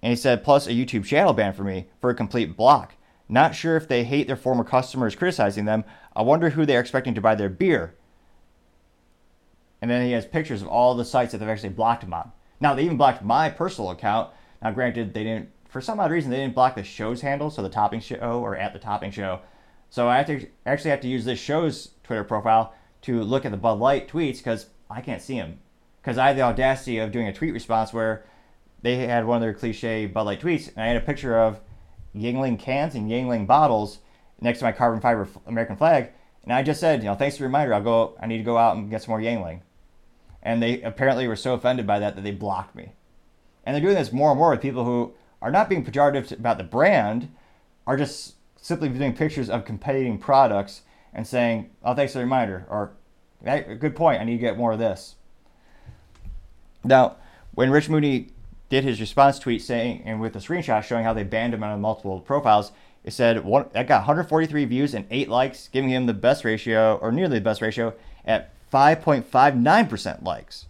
and 0.02 0.10
he 0.10 0.16
said 0.16 0.44
plus 0.44 0.66
a 0.66 0.72
YouTube 0.72 1.04
channel 1.04 1.32
ban 1.32 1.52
for 1.52 1.64
me 1.64 1.86
for 2.00 2.10
a 2.10 2.14
complete 2.14 2.56
block. 2.56 2.94
Not 3.28 3.54
sure 3.54 3.76
if 3.76 3.88
they 3.88 4.04
hate 4.04 4.26
their 4.26 4.36
former 4.36 4.64
customers 4.64 5.16
criticizing 5.16 5.64
them. 5.64 5.84
I 6.14 6.22
wonder 6.22 6.50
who 6.50 6.64
they're 6.64 6.80
expecting 6.80 7.14
to 7.14 7.20
buy 7.20 7.34
their 7.34 7.48
beer. 7.48 7.94
And 9.82 9.90
then 9.90 10.06
he 10.06 10.12
has 10.12 10.24
pictures 10.24 10.62
of 10.62 10.68
all 10.68 10.94
the 10.94 11.04
sites 11.04 11.32
that 11.32 11.38
they've 11.38 11.48
actually 11.48 11.70
blocked 11.70 12.04
him 12.04 12.14
on. 12.14 12.32
Now 12.60 12.74
they 12.74 12.84
even 12.84 12.96
blocked 12.96 13.22
my 13.22 13.50
personal 13.50 13.90
account. 13.90 14.30
Now, 14.62 14.70
granted, 14.70 15.12
they 15.12 15.24
didn't 15.24 15.50
for 15.68 15.80
some 15.80 16.00
odd 16.00 16.10
reason 16.10 16.30
they 16.30 16.38
didn't 16.38 16.54
block 16.54 16.74
the 16.74 16.82
show's 16.82 17.20
handle, 17.20 17.50
so 17.50 17.62
the 17.62 17.68
topping 17.68 18.00
show 18.00 18.40
or 18.40 18.56
at 18.56 18.72
the 18.72 18.78
topping 18.78 19.10
show. 19.10 19.40
So 19.90 20.08
I 20.08 20.16
have 20.16 20.26
to 20.26 20.46
actually 20.64 20.90
have 20.90 21.00
to 21.02 21.08
use 21.08 21.24
this 21.24 21.38
show's 21.38 21.90
Twitter 22.02 22.24
profile 22.24 22.74
to 23.02 23.22
look 23.22 23.44
at 23.44 23.50
the 23.50 23.58
Bud 23.58 23.78
Light 23.78 24.08
tweets 24.08 24.38
because 24.38 24.66
I 24.88 25.00
can't 25.00 25.20
see 25.20 25.38
them. 25.38 25.58
Because 26.00 26.18
I 26.18 26.28
had 26.28 26.36
the 26.36 26.42
audacity 26.42 26.98
of 26.98 27.12
doing 27.12 27.28
a 27.28 27.32
tweet 27.32 27.52
response 27.52 27.92
where 27.92 28.24
they 28.82 29.06
had 29.06 29.26
one 29.26 29.36
of 29.36 29.42
their 29.42 29.54
cliche 29.54 30.06
Bud 30.06 30.22
Light 30.22 30.40
tweets, 30.40 30.68
and 30.68 30.82
I 30.82 30.86
had 30.86 30.96
a 30.96 31.00
picture 31.00 31.38
of 31.38 31.60
Yuengling 32.14 32.58
cans 32.58 32.94
and 32.94 33.10
Yuengling 33.10 33.46
bottles 33.46 33.98
next 34.40 34.58
to 34.60 34.64
my 34.64 34.72
carbon 34.72 35.00
fiber 35.00 35.28
American 35.46 35.76
flag, 35.76 36.10
and 36.44 36.52
I 36.52 36.62
just 36.62 36.80
said, 36.80 37.02
you 37.02 37.08
know, 37.08 37.14
thanks 37.14 37.36
for 37.36 37.42
the 37.42 37.48
reminder. 37.48 37.74
I'll 37.74 37.82
go. 37.82 38.16
I 38.20 38.26
need 38.26 38.38
to 38.38 38.44
go 38.44 38.56
out 38.56 38.76
and 38.76 38.88
get 38.88 39.02
some 39.02 39.10
more 39.10 39.20
Yuengling. 39.20 39.62
And 40.42 40.62
they 40.62 40.80
apparently 40.82 41.26
were 41.26 41.34
so 41.34 41.54
offended 41.54 41.86
by 41.86 41.98
that 41.98 42.14
that 42.14 42.22
they 42.22 42.30
blocked 42.30 42.76
me. 42.76 42.92
And 43.64 43.74
they're 43.74 43.82
doing 43.82 43.96
this 43.96 44.12
more 44.12 44.30
and 44.30 44.38
more 44.38 44.50
with 44.50 44.62
people 44.62 44.84
who 44.84 45.14
are 45.42 45.50
not 45.50 45.68
being 45.68 45.84
pejorative 45.84 46.30
about 46.30 46.56
the 46.56 46.64
brand, 46.64 47.34
are 47.84 47.96
just 47.96 48.36
simply 48.56 48.88
doing 48.88 49.12
pictures 49.12 49.50
of 49.50 49.64
competing 49.64 50.18
products 50.18 50.82
and 51.12 51.26
saying, 51.26 51.70
"Oh, 51.82 51.94
thanks 51.94 52.12
for 52.12 52.18
the 52.18 52.24
reminder," 52.24 52.64
or 52.70 52.92
hey, 53.44 53.74
"Good 53.74 53.96
point. 53.96 54.20
I 54.20 54.24
need 54.24 54.36
to 54.36 54.38
get 54.38 54.56
more 54.56 54.72
of 54.72 54.78
this." 54.78 55.16
Now, 56.84 57.16
when 57.54 57.70
Rich 57.70 57.88
Mooney 57.88 58.28
did 58.68 58.84
his 58.84 59.00
response 59.00 59.38
tweet 59.38 59.62
saying, 59.62 60.02
and 60.04 60.20
with 60.20 60.34
a 60.36 60.40
screenshot 60.40 60.82
showing 60.82 61.04
how 61.04 61.12
they 61.12 61.22
banned 61.22 61.54
him 61.54 61.62
on 61.62 61.80
multiple 61.80 62.20
profiles, 62.20 62.72
it 63.04 63.12
said 63.12 63.44
one, 63.44 63.66
that 63.72 63.86
got 63.86 64.00
143 64.00 64.64
views 64.64 64.94
and 64.94 65.06
eight 65.10 65.28
likes, 65.28 65.68
giving 65.68 65.90
him 65.90 66.06
the 66.06 66.14
best 66.14 66.44
ratio, 66.44 66.96
or 66.96 67.12
nearly 67.12 67.38
the 67.38 67.44
best 67.44 67.62
ratio, 67.62 67.94
at 68.24 68.50
5.59% 68.72 70.24
likes. 70.24 70.66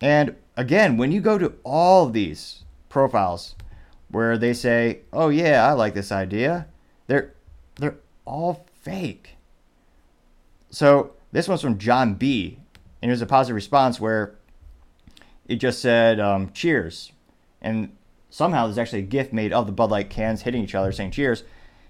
And 0.00 0.36
again, 0.56 0.96
when 0.96 1.12
you 1.12 1.20
go 1.20 1.38
to 1.38 1.54
all 1.64 2.08
these 2.08 2.64
profiles 2.88 3.54
where 4.10 4.36
they 4.36 4.52
say, 4.52 5.00
"Oh 5.12 5.28
yeah, 5.28 5.66
I 5.66 5.72
like 5.72 5.94
this 5.94 6.10
idea," 6.10 6.66
they're 7.06 7.34
they're 7.76 7.98
all 8.24 8.66
fake. 8.80 9.36
So 10.70 11.12
this 11.32 11.48
one's 11.48 11.62
from 11.62 11.78
John 11.78 12.14
B. 12.14 12.58
And 13.02 13.10
it 13.10 13.12
was 13.12 13.22
a 13.22 13.26
positive 13.26 13.54
response 13.54 13.98
where 13.98 14.34
it 15.50 15.56
just 15.56 15.80
said 15.80 16.20
um, 16.20 16.52
cheers. 16.52 17.10
And 17.60 17.96
somehow 18.30 18.66
there's 18.66 18.78
actually 18.78 19.00
a 19.00 19.02
GIF 19.02 19.32
made 19.32 19.52
of 19.52 19.66
the 19.66 19.72
Bud 19.72 19.90
Light 19.90 20.08
cans 20.08 20.42
hitting 20.42 20.62
each 20.62 20.76
other 20.76 20.92
saying 20.92 21.10
cheers. 21.10 21.42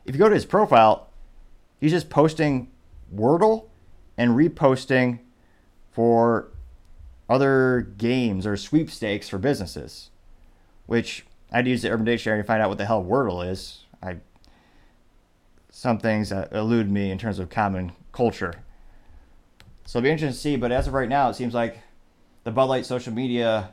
If 0.07 0.15
you 0.15 0.19
go 0.19 0.31
to 0.31 0.35
his 0.35 0.47
profile, 0.47 1.11
he's 1.79 1.93
just 1.93 2.09
posting 2.09 2.71
Wordle 3.15 3.67
and 4.17 4.31
reposting 4.31 5.19
for 5.93 6.49
other 7.29 7.93
games 7.99 8.47
or 8.47 8.57
sweepstakes 8.57 9.29
for 9.29 9.37
businesses, 9.37 10.09
which 10.87 11.27
I'd 11.53 11.69
use 11.69 11.83
the 11.83 11.91
Urban 11.91 12.07
Dictionary 12.07 12.41
to 12.43 12.47
find 12.47 12.63
out 12.63 12.71
what 12.71 12.79
the 12.79 12.87
hell 12.87 13.05
Wordle 13.05 13.47
is. 13.47 13.85
I 14.03 14.17
some 15.71 15.99
things 15.99 16.31
that 16.31 16.51
elude 16.53 16.91
me 16.91 17.11
in 17.11 17.19
terms 17.19 17.39
of 17.39 17.51
common 17.51 17.93
culture. 18.13 18.55
So 19.85 19.99
it'll 19.99 20.07
be 20.07 20.11
interesting 20.11 20.35
to 20.35 20.41
see. 20.41 20.57
But 20.57 20.73
as 20.73 20.87
of 20.87 20.95
right 20.95 21.09
now, 21.09 21.29
it 21.29 21.35
seems 21.35 21.53
like 21.53 21.79
the 22.45 22.51
Bud 22.51 22.65
Light 22.65 22.87
social 22.87 23.13
media, 23.13 23.71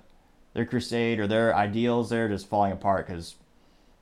their 0.54 0.66
crusade 0.66 1.20
or 1.20 1.28
their 1.28 1.56
ideals, 1.56 2.10
they're 2.10 2.30
just 2.30 2.48
falling 2.48 2.72
apart 2.72 3.08
because 3.08 3.36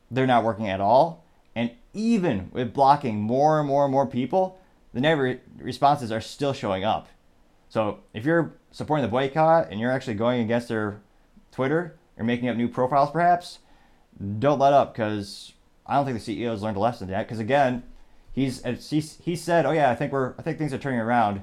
they're 0.09 0.27
not 0.27 0.43
working 0.43 0.69
at 0.69 0.81
all. 0.81 1.23
And 1.55 1.71
even 1.93 2.49
with 2.51 2.73
blocking 2.73 3.21
more 3.21 3.59
and 3.59 3.67
more 3.67 3.85
and 3.85 3.91
more 3.91 4.07
people, 4.07 4.59
the 4.93 5.01
negative 5.01 5.41
responses 5.57 6.11
are 6.11 6.21
still 6.21 6.53
showing 6.53 6.83
up. 6.83 7.07
So 7.69 7.99
if 8.13 8.25
you're 8.25 8.53
supporting 8.71 9.03
the 9.03 9.11
boycott 9.11 9.67
and 9.69 9.79
you're 9.79 9.91
actually 9.91 10.13
going 10.15 10.41
against 10.41 10.67
their 10.67 11.01
Twitter 11.51 11.97
or 12.17 12.23
making 12.23 12.49
up 12.49 12.57
new 12.57 12.67
profiles, 12.67 13.11
perhaps, 13.11 13.59
don't 14.39 14.59
let 14.59 14.73
up 14.73 14.93
because 14.93 15.53
I 15.85 15.95
don't 15.95 16.05
think 16.05 16.23
the 16.23 16.45
CEO 16.45 16.51
has 16.51 16.61
learned 16.61 16.77
a 16.77 16.79
lesson 16.79 17.09
yet. 17.09 17.27
Because 17.27 17.39
again, 17.39 17.83
he's 18.31 18.61
he 19.23 19.35
said, 19.35 19.65
"Oh 19.65 19.71
yeah, 19.71 19.89
I 19.89 19.95
think 19.95 20.11
we're 20.11 20.33
I 20.37 20.41
think 20.41 20.57
things 20.57 20.73
are 20.73 20.77
turning 20.77 20.99
around," 20.99 21.41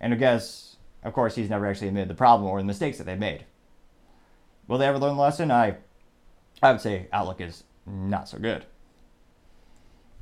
and 0.00 0.12
I 0.12 0.16
guess 0.16 0.73
of 1.04 1.12
course 1.12 1.34
he's 1.34 1.50
never 1.50 1.66
actually 1.66 1.88
admitted 1.88 2.08
the 2.08 2.14
problem 2.14 2.48
or 2.48 2.58
the 2.58 2.64
mistakes 2.64 2.98
that 2.98 3.04
they've 3.04 3.18
made. 3.18 3.44
Will 4.66 4.78
they 4.78 4.86
ever 4.86 4.98
learn 4.98 5.16
the 5.16 5.22
lesson? 5.22 5.50
I 5.50 5.76
I 6.62 6.72
would 6.72 6.80
say 6.80 7.08
outlook 7.12 7.40
is 7.40 7.64
not 7.86 8.28
so 8.28 8.38
good. 8.38 8.64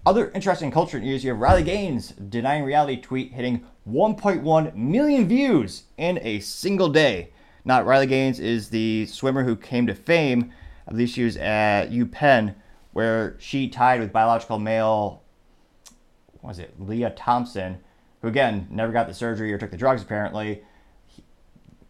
Other 0.04 0.30
interesting 0.32 0.72
culture 0.72 0.98
news: 0.98 1.22
you 1.22 1.30
have 1.30 1.40
Riley 1.40 1.62
Gaines 1.62 2.10
denying 2.10 2.64
reality 2.64 3.00
tweet 3.00 3.32
hitting 3.32 3.64
1.1 3.88 4.74
million 4.74 5.28
views 5.28 5.84
in 5.96 6.18
a 6.22 6.40
single 6.40 6.88
day. 6.88 7.32
Not 7.64 7.86
Riley 7.86 8.08
Gaines 8.08 8.40
is 8.40 8.70
the 8.70 9.06
swimmer 9.06 9.44
who 9.44 9.54
came 9.54 9.86
to 9.86 9.94
fame. 9.94 10.52
I 10.88 10.90
believe 10.90 11.10
she 11.10 11.22
was 11.22 11.36
at 11.36 11.90
UPenn, 11.90 12.56
where 12.92 13.36
she 13.38 13.68
tied 13.68 14.00
with 14.00 14.12
biological 14.12 14.58
male. 14.58 15.22
Was 16.42 16.58
it 16.58 16.74
Leah 16.80 17.10
Thompson, 17.10 17.78
who 18.20 18.28
again 18.28 18.66
never 18.70 18.90
got 18.90 19.06
the 19.06 19.14
surgery 19.14 19.52
or 19.52 19.58
took 19.58 19.70
the 19.70 19.76
drugs 19.76 20.02
apparently. 20.02 20.64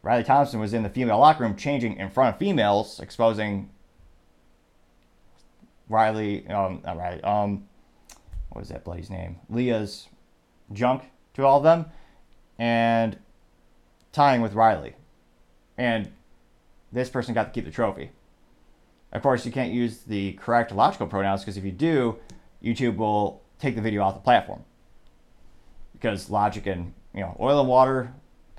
Riley 0.02 0.24
Thompson 0.24 0.58
was 0.58 0.74
in 0.74 0.82
the 0.82 0.90
female 0.90 1.18
locker 1.18 1.44
room 1.44 1.56
changing 1.56 1.96
in 1.96 2.10
front 2.10 2.34
of 2.34 2.38
females, 2.38 2.98
exposing 2.98 3.70
Riley, 5.88 6.46
um, 6.48 6.80
not 6.84 6.96
Riley, 6.96 7.22
um, 7.22 7.68
what 8.50 8.62
is 8.62 8.68
that 8.68 8.84
bloody 8.84 9.06
name? 9.08 9.38
Leah's 9.48 10.08
junk 10.72 11.04
to 11.34 11.44
all 11.44 11.58
of 11.58 11.62
them, 11.62 11.86
and 12.58 13.16
tying 14.12 14.42
with 14.42 14.54
Riley. 14.54 14.94
And 15.78 16.10
this 16.90 17.08
person 17.08 17.32
got 17.34 17.44
to 17.44 17.50
keep 17.50 17.64
the 17.64 17.70
trophy. 17.70 18.10
Of 19.12 19.22
course, 19.22 19.46
you 19.46 19.52
can't 19.52 19.72
use 19.72 19.98
the 19.98 20.32
correct 20.32 20.72
logical 20.72 21.06
pronouns 21.06 21.42
because 21.42 21.56
if 21.56 21.64
you 21.64 21.70
do, 21.70 22.18
YouTube 22.62 22.96
will 22.96 23.42
take 23.58 23.76
the 23.76 23.82
video 23.82 24.02
off 24.02 24.14
the 24.14 24.20
platform. 24.20 24.64
Because 25.92 26.30
logic 26.30 26.66
and 26.66 26.92
you 27.14 27.20
know 27.20 27.36
oil 27.40 27.60
and 27.60 27.68
water 27.68 28.12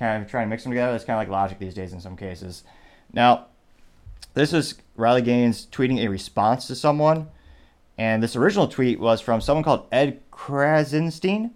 kind 0.04 0.22
of 0.22 0.30
trying 0.30 0.48
to 0.48 0.50
mix 0.50 0.64
them 0.64 0.72
together. 0.74 0.94
It's 0.94 1.06
kind 1.06 1.18
of 1.18 1.22
like 1.22 1.32
logic 1.32 1.60
these 1.60 1.74
days 1.74 1.94
in 1.94 2.02
some 2.02 2.18
cases. 2.18 2.64
Now, 3.14 3.46
this 4.34 4.52
is 4.52 4.76
Riley 4.98 5.22
Gaines 5.22 5.66
tweeting 5.72 6.00
a 6.00 6.10
response 6.10 6.68
to 6.68 6.76
someone, 6.76 7.30
and 7.98 8.22
this 8.22 8.36
original 8.36 8.68
tweet 8.68 9.00
was 9.00 9.22
from 9.22 9.40
someone 9.40 9.64
called 9.64 9.86
Ed 9.94 10.20
Krasenstein, 10.30 11.52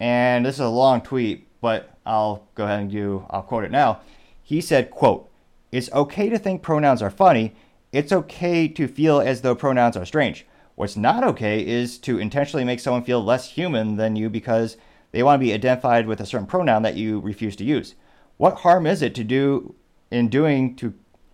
and 0.00 0.46
this 0.46 0.54
is 0.54 0.60
a 0.60 0.68
long 0.68 1.02
tweet, 1.02 1.46
but 1.60 1.90
I'll 2.06 2.48
go 2.54 2.64
ahead 2.64 2.80
and 2.80 2.90
do. 2.90 3.26
I'll 3.28 3.42
quote 3.42 3.64
it 3.64 3.70
now. 3.70 4.00
He 4.42 4.62
said, 4.62 4.90
"quote 4.90 5.28
It's 5.70 5.92
okay 5.92 6.30
to 6.30 6.38
think 6.38 6.62
pronouns 6.62 7.02
are 7.02 7.10
funny. 7.10 7.54
It's 7.92 8.12
okay 8.12 8.66
to 8.66 8.88
feel 8.88 9.20
as 9.20 9.42
though 9.42 9.54
pronouns 9.54 9.96
are 9.96 10.06
strange. 10.06 10.46
What's 10.74 10.96
not 10.96 11.22
okay 11.22 11.64
is 11.64 11.98
to 11.98 12.18
intentionally 12.18 12.64
make 12.64 12.80
someone 12.80 13.04
feel 13.04 13.22
less 13.22 13.50
human 13.50 13.96
than 13.96 14.16
you 14.16 14.30
because." 14.30 14.78
They 15.14 15.22
want 15.22 15.40
to 15.40 15.46
be 15.46 15.54
identified 15.54 16.08
with 16.08 16.20
a 16.20 16.26
certain 16.26 16.48
pronoun 16.48 16.82
that 16.82 16.96
you 16.96 17.20
refuse 17.20 17.54
to 17.56 17.64
use. 17.64 17.94
What 18.36 18.56
harm 18.56 18.84
is 18.84 19.00
it 19.00 19.14
to 19.14 19.22
do 19.22 19.76
in 20.10 20.28
doing 20.28 20.74
to 20.74 20.92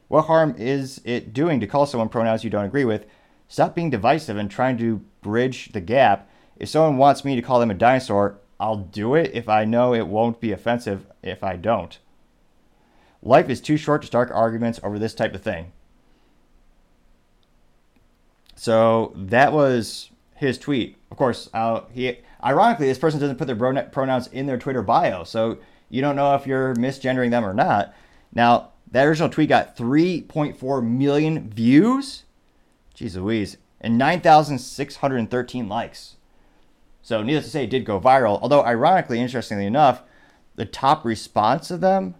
what 0.08 0.26
harm 0.26 0.54
is 0.58 1.00
it 1.06 1.32
doing 1.32 1.60
to 1.60 1.66
call 1.66 1.86
someone 1.86 2.10
pronouns 2.10 2.44
you 2.44 2.50
don't 2.50 2.66
agree 2.66 2.84
with? 2.84 3.06
Stop 3.48 3.74
being 3.74 3.88
divisive 3.88 4.36
and 4.36 4.50
trying 4.50 4.76
to 4.76 5.00
bridge 5.22 5.72
the 5.72 5.80
gap. 5.80 6.28
If 6.58 6.68
someone 6.68 6.98
wants 6.98 7.24
me 7.24 7.36
to 7.36 7.40
call 7.40 7.58
them 7.58 7.70
a 7.70 7.74
dinosaur, 7.74 8.36
I'll 8.60 8.76
do 8.76 9.14
it 9.14 9.30
if 9.32 9.48
I 9.48 9.64
know 9.64 9.94
it 9.94 10.08
won't 10.08 10.40
be 10.40 10.52
offensive 10.52 11.06
if 11.22 11.42
I 11.42 11.56
don't. 11.56 11.98
Life 13.22 13.48
is 13.48 13.62
too 13.62 13.78
short 13.78 14.02
to 14.02 14.06
start 14.06 14.30
arguments 14.30 14.78
over 14.82 14.98
this 14.98 15.14
type 15.14 15.34
of 15.34 15.40
thing. 15.40 15.72
So 18.56 19.14
that 19.16 19.54
was 19.54 20.10
his 20.34 20.58
tweet. 20.58 20.98
Of 21.10 21.16
course, 21.16 21.48
I'll, 21.54 21.88
he 21.94 22.18
Ironically, 22.44 22.86
this 22.86 22.98
person 22.98 23.20
doesn't 23.20 23.36
put 23.36 23.46
their 23.46 23.84
pronouns 23.90 24.26
in 24.28 24.46
their 24.46 24.58
Twitter 24.58 24.82
bio, 24.82 25.24
so 25.24 25.58
you 25.88 26.00
don't 26.00 26.16
know 26.16 26.34
if 26.34 26.46
you're 26.46 26.74
misgendering 26.74 27.30
them 27.30 27.44
or 27.44 27.52
not. 27.52 27.94
Now, 28.32 28.70
that 28.90 29.06
original 29.06 29.28
tweet 29.28 29.48
got 29.48 29.76
3.4 29.76 30.86
million 30.86 31.50
views. 31.50 32.24
Jeez 32.94 33.16
Louise. 33.16 33.56
And 33.80 33.96
9,613 33.98 35.68
likes. 35.68 36.16
So, 37.02 37.22
needless 37.22 37.46
to 37.46 37.50
say, 37.50 37.64
it 37.64 37.70
did 37.70 37.84
go 37.84 38.00
viral. 38.00 38.40
Although, 38.42 38.64
ironically, 38.64 39.20
interestingly 39.20 39.66
enough, 39.66 40.02
the 40.56 40.66
top 40.66 41.04
response 41.04 41.70
of 41.70 41.80
them 41.80 42.14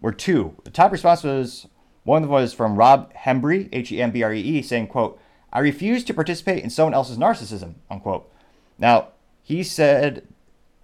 were 0.00 0.12
two. 0.12 0.56
The 0.64 0.70
top 0.70 0.92
response 0.92 1.22
was 1.22 1.66
one 2.02 2.22
of 2.22 2.28
them 2.28 2.34
was 2.34 2.52
from 2.52 2.76
Rob 2.76 3.12
Hembree, 3.14 3.70
H 3.72 3.90
E 3.90 4.02
M 4.02 4.10
B 4.10 4.22
R 4.22 4.34
E 4.34 4.40
E, 4.40 4.62
saying, 4.62 4.88
quote, 4.88 5.18
I 5.52 5.60
refuse 5.60 6.04
to 6.04 6.14
participate 6.14 6.62
in 6.62 6.70
someone 6.70 6.94
else's 6.94 7.16
narcissism, 7.16 7.76
unquote. 7.90 8.30
Now, 8.78 9.08
he 9.44 9.62
said 9.62 10.26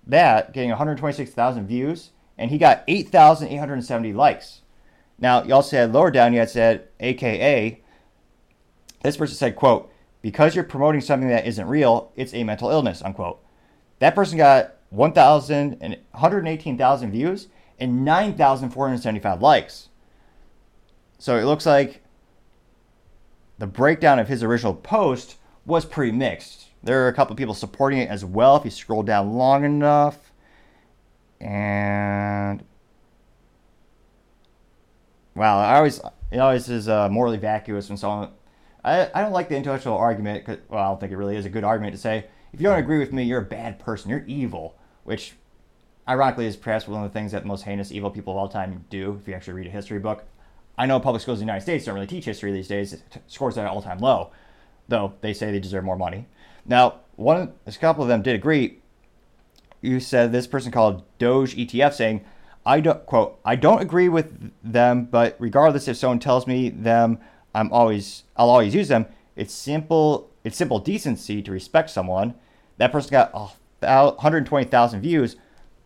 that 0.06 0.52
getting 0.52 0.68
126,000 0.68 1.66
views, 1.66 2.10
and 2.38 2.50
he 2.50 2.58
got 2.58 2.84
8,870 2.86 4.12
likes. 4.12 4.60
Now, 5.18 5.42
also 5.50 5.76
had 5.76 5.92
lower 5.92 6.10
down, 6.10 6.32
you 6.32 6.38
had 6.38 6.50
said, 6.50 6.88
AKA, 7.00 7.80
this 9.02 9.16
person 9.16 9.36
said, 9.36 9.56
quote, 9.56 9.90
because 10.22 10.54
you're 10.54 10.64
promoting 10.64 11.00
something 11.00 11.28
that 11.30 11.46
isn't 11.46 11.66
real, 11.66 12.12
it's 12.16 12.34
a 12.34 12.44
mental 12.44 12.70
illness, 12.70 13.02
unquote. 13.02 13.42
That 13.98 14.14
person 14.14 14.36
got 14.36 14.76
1,000 14.90 15.78
and 15.80 15.96
118,000 16.12 17.10
views 17.10 17.48
and 17.78 18.04
9,475 18.04 19.40
likes. 19.40 19.88
So 21.18 21.38
it 21.38 21.44
looks 21.44 21.64
like 21.64 22.02
the 23.58 23.66
breakdown 23.66 24.18
of 24.18 24.28
his 24.28 24.42
original 24.42 24.74
post 24.74 25.36
was 25.64 25.84
pretty 25.84 26.12
mixed. 26.12 26.69
There 26.82 27.04
are 27.04 27.08
a 27.08 27.12
couple 27.12 27.32
of 27.32 27.38
people 27.38 27.54
supporting 27.54 27.98
it 27.98 28.08
as 28.08 28.24
well 28.24 28.56
if 28.56 28.64
you 28.64 28.70
scroll 28.70 29.02
down 29.02 29.34
long 29.34 29.64
enough. 29.64 30.32
And 31.40 32.62
wow, 35.34 35.58
I 35.58 35.76
always 35.76 36.00
it 36.30 36.38
always 36.38 36.68
is 36.68 36.88
uh, 36.88 37.08
morally 37.08 37.38
vacuous 37.38 37.88
when 37.88 37.98
someone. 37.98 38.30
I, 38.82 39.10
I 39.14 39.20
don't 39.20 39.32
like 39.32 39.50
the 39.50 39.56
intellectual 39.56 39.96
argument. 39.96 40.46
Cause, 40.46 40.58
well, 40.68 40.82
I 40.82 40.88
don't 40.88 41.00
think 41.00 41.12
it 41.12 41.16
really 41.16 41.36
is 41.36 41.44
a 41.44 41.50
good 41.50 41.64
argument 41.64 41.94
to 41.94 42.00
say 42.00 42.26
if 42.52 42.60
you 42.60 42.66
don't 42.66 42.78
agree 42.78 42.98
with 42.98 43.12
me, 43.12 43.24
you're 43.24 43.40
a 43.40 43.44
bad 43.44 43.78
person. 43.78 44.10
You're 44.10 44.24
evil, 44.26 44.76
which 45.04 45.34
ironically 46.08 46.46
is 46.46 46.56
perhaps 46.56 46.88
one 46.88 47.04
of 47.04 47.12
the 47.12 47.18
things 47.18 47.32
that 47.32 47.46
most 47.46 47.62
heinous 47.62 47.92
evil 47.92 48.10
people 48.10 48.32
of 48.32 48.38
all 48.38 48.48
time 48.48 48.84
do. 48.90 49.18
If 49.20 49.28
you 49.28 49.34
actually 49.34 49.54
read 49.54 49.66
a 49.66 49.70
history 49.70 49.98
book, 49.98 50.24
I 50.76 50.86
know 50.86 50.98
public 50.98 51.22
schools 51.22 51.40
in 51.40 51.46
the 51.46 51.52
United 51.52 51.62
States 51.62 51.84
don't 51.84 51.94
really 51.94 52.06
teach 52.06 52.24
history 52.24 52.52
these 52.52 52.68
days. 52.68 53.02
Scores 53.26 53.58
at 53.58 53.64
an 53.64 53.70
all-time 53.70 53.98
low, 53.98 54.30
though 54.88 55.12
they 55.20 55.34
say 55.34 55.52
they 55.52 55.60
deserve 55.60 55.84
more 55.84 55.96
money. 55.96 56.26
Now, 56.70 57.00
one, 57.16 57.52
a 57.66 57.72
couple 57.72 58.04
of 58.04 58.08
them 58.08 58.22
did 58.22 58.36
agree. 58.36 58.78
You 59.80 59.98
said 59.98 60.30
this 60.30 60.46
person 60.46 60.70
called 60.70 61.02
Doge 61.18 61.56
ETF 61.56 61.94
saying, 61.94 62.24
I 62.64 62.78
don't 62.78 63.04
quote, 63.06 63.40
I 63.44 63.56
don't 63.56 63.82
agree 63.82 64.08
with 64.08 64.52
them, 64.62 65.06
but 65.06 65.34
regardless 65.40 65.88
if 65.88 65.96
someone 65.96 66.20
tells 66.20 66.46
me 66.46 66.70
them, 66.70 67.18
I'm 67.54 67.72
always 67.72 68.22
I'll 68.36 68.50
always 68.50 68.72
use 68.72 68.86
them. 68.86 69.06
It's 69.34 69.52
simple 69.52 70.30
it's 70.44 70.56
simple 70.56 70.78
decency 70.78 71.42
to 71.42 71.50
respect 71.50 71.90
someone. 71.90 72.34
That 72.76 72.92
person 72.92 73.10
got 73.10 73.34
120,000 73.80 75.00
views, 75.00 75.36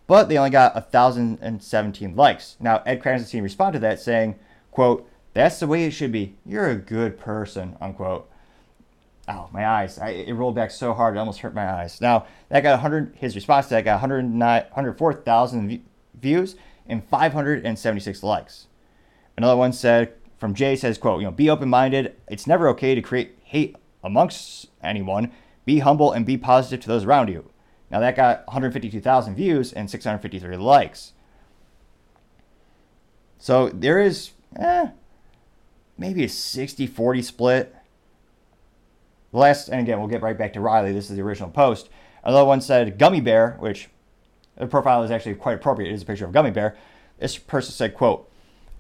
but 0.07 0.29
they 0.29 0.37
only 0.37 0.51
got 0.51 0.75
1,017 0.75 2.15
likes. 2.15 2.57
Now, 2.61 2.83
Ed 2.85 3.03
Krasenstein 3.03 3.43
responded 3.43 3.79
to 3.79 3.83
that 3.83 4.01
saying, 4.01 4.39
quote, 4.71 5.09
that's 5.33 5.61
the 5.61 5.67
way 5.67 5.85
it 5.85 5.93
should 5.93 6.13
be. 6.13 6.37
You're 6.45 6.69
a 6.69 6.77
good 6.77 7.19
person, 7.19 7.77
unquote. 7.81 8.29
Oh, 9.27 9.49
my 9.53 9.67
eyes. 9.67 9.99
I, 9.99 10.11
it 10.11 10.33
rolled 10.35 10.55
back 10.55 10.71
so 10.71 10.93
hard, 10.93 11.17
it 11.17 11.19
almost 11.19 11.41
hurt 11.41 11.55
my 11.55 11.67
eyes. 11.67 12.01
Now, 12.01 12.27
that 12.51 12.63
got 12.63 12.73
100, 12.73 13.17
his 13.17 13.35
response 13.35 13.67
to 13.67 13.75
that 13.75 13.85
got 13.85 14.01
104,000 14.01 15.85
views 16.21 16.57
and 16.87 17.03
576 17.05 18.23
likes. 18.23 18.67
Another 19.37 19.57
one 19.57 19.73
said, 19.73 20.15
from 20.39 20.55
Jay 20.55 20.77
says, 20.77 20.99
quote, 20.99 21.21
you 21.21 21.27
know, 21.27 21.33
be 21.33 21.49
open-minded. 21.49 22.15
It's 22.29 22.47
never 22.47 22.69
okay 22.69 22.95
to 22.95 23.01
create 23.01 23.39
hate 23.43 23.77
amongst 24.03 24.69
anyone. 24.83 25.33
Be 25.65 25.79
humble 25.79 26.13
and 26.13 26.27
be 26.27 26.37
positive 26.37 26.81
to 26.81 26.89
those 26.89 27.05
around 27.05 27.29
you. 27.29 27.51
Now 27.91 28.01
that 28.01 28.17
got 28.17 28.47
152,000 28.47 29.35
views 29.35 29.73
and 29.73 29.91
653 29.91 30.57
likes. 30.57 31.13
So 33.39 33.69
there 33.71 34.01
is, 34.01 34.33
eh, 34.57 34.89
maybe 35.97 36.25
a 36.25 36.29
60-40 36.29 37.25
split 37.25 37.74
the 39.35 39.41
last, 39.41 39.69
and 39.69 39.81
again, 39.81 39.99
we'll 39.99 40.09
get 40.09 40.23
right 40.23 40.39
back 40.39 40.53
to 40.53 40.61
Riley. 40.61 40.93
This 40.93 41.11
is 41.11 41.17
the 41.17 41.23
original 41.23 41.51
post. 41.51 41.89
Another 42.23 42.45
one 42.45 42.61
said 42.61 42.99
gummy 43.01 43.21
bear, 43.21 43.57
which 43.59 43.89
the 44.57 44.69
profile 44.69 45.03
is 45.03 45.11
actually 45.11 45.35
quite 45.35 45.57
appropriate. 45.57 45.91
It 45.91 45.95
is 45.95 46.03
a 46.03 46.07
picture 46.07 46.25
of 46.25 46.31
a 46.31 46.33
gummy 46.33 46.53
bear. 46.53 46.77
This 47.19 47.37
person 47.37 47.73
said, 47.73 47.95
quote, 47.95 48.31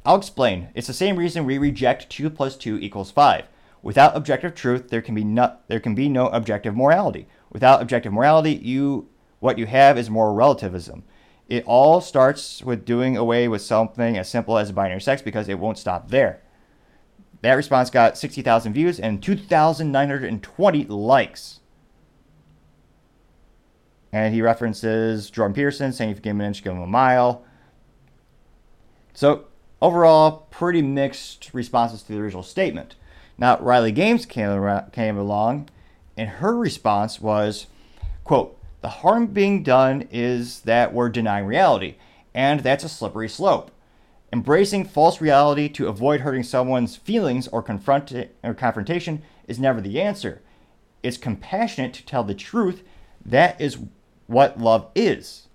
I'll 0.06 0.14
explain. 0.14 0.68
It's 0.76 0.86
the 0.86 0.92
same 0.92 1.16
reason 1.16 1.44
we 1.44 1.58
reject 1.58 2.08
2 2.08 2.30
plus 2.30 2.56
2 2.56 2.78
equals 2.78 3.10
5. 3.10 3.46
Without 3.82 4.16
objective 4.16 4.54
truth, 4.54 4.90
there 4.90 5.02
can 5.02 5.16
be 5.16 5.24
no, 5.24 5.56
there 5.66 5.80
can 5.80 5.96
be 5.96 6.08
no 6.08 6.28
objective 6.28 6.76
morality. 6.76 7.26
Without 7.50 7.82
objective 7.82 8.12
morality, 8.12 8.52
you 8.52 9.08
what 9.40 9.58
you 9.58 9.66
have 9.66 9.98
is 9.98 10.08
moral 10.08 10.36
relativism. 10.36 11.02
It 11.48 11.64
all 11.66 12.00
starts 12.00 12.62
with 12.62 12.84
doing 12.84 13.16
away 13.16 13.48
with 13.48 13.60
something 13.60 14.16
as 14.16 14.28
simple 14.28 14.56
as 14.56 14.70
binary 14.70 15.00
sex 15.00 15.20
because 15.20 15.48
it 15.48 15.58
won't 15.58 15.78
stop 15.78 16.10
there. 16.10 16.43
That 17.44 17.56
response 17.56 17.90
got 17.90 18.16
60,000 18.16 18.72
views 18.72 18.98
and 18.98 19.22
2,920 19.22 20.84
likes. 20.84 21.60
And 24.10 24.32
he 24.32 24.40
references 24.40 25.28
Jordan 25.28 25.52
Peterson 25.52 25.92
saying 25.92 26.08
if 26.08 26.16
you 26.16 26.22
give 26.22 26.30
him 26.30 26.40
an 26.40 26.46
inch, 26.46 26.64
give 26.64 26.72
him 26.72 26.80
a 26.80 26.86
mile. 26.86 27.44
So, 29.12 29.44
overall, 29.82 30.48
pretty 30.50 30.80
mixed 30.80 31.50
responses 31.52 32.02
to 32.04 32.14
the 32.14 32.18
original 32.18 32.42
statement. 32.42 32.94
Now, 33.36 33.58
Riley 33.58 33.92
Gaines 33.92 34.24
came, 34.24 34.80
came 34.92 35.18
along, 35.18 35.68
and 36.16 36.30
her 36.30 36.56
response 36.56 37.20
was, 37.20 37.66
quote, 38.24 38.58
the 38.80 38.88
harm 38.88 39.26
being 39.26 39.62
done 39.62 40.08
is 40.10 40.62
that 40.62 40.94
we're 40.94 41.10
denying 41.10 41.44
reality, 41.44 41.96
and 42.32 42.60
that's 42.60 42.84
a 42.84 42.88
slippery 42.88 43.28
slope. 43.28 43.70
Embracing 44.34 44.84
false 44.84 45.20
reality 45.20 45.68
to 45.68 45.86
avoid 45.86 46.22
hurting 46.22 46.42
someone's 46.42 46.96
feelings 46.96 47.46
or, 47.46 47.62
confront- 47.62 48.12
or 48.42 48.52
confrontation 48.52 49.22
is 49.46 49.60
never 49.60 49.80
the 49.80 50.00
answer. 50.00 50.42
It's 51.04 51.16
compassionate 51.16 51.94
to 51.94 52.04
tell 52.04 52.24
the 52.24 52.34
truth. 52.34 52.82
That 53.24 53.60
is 53.60 53.78
what 54.26 54.58
love 54.58 54.88
is. 54.96 55.46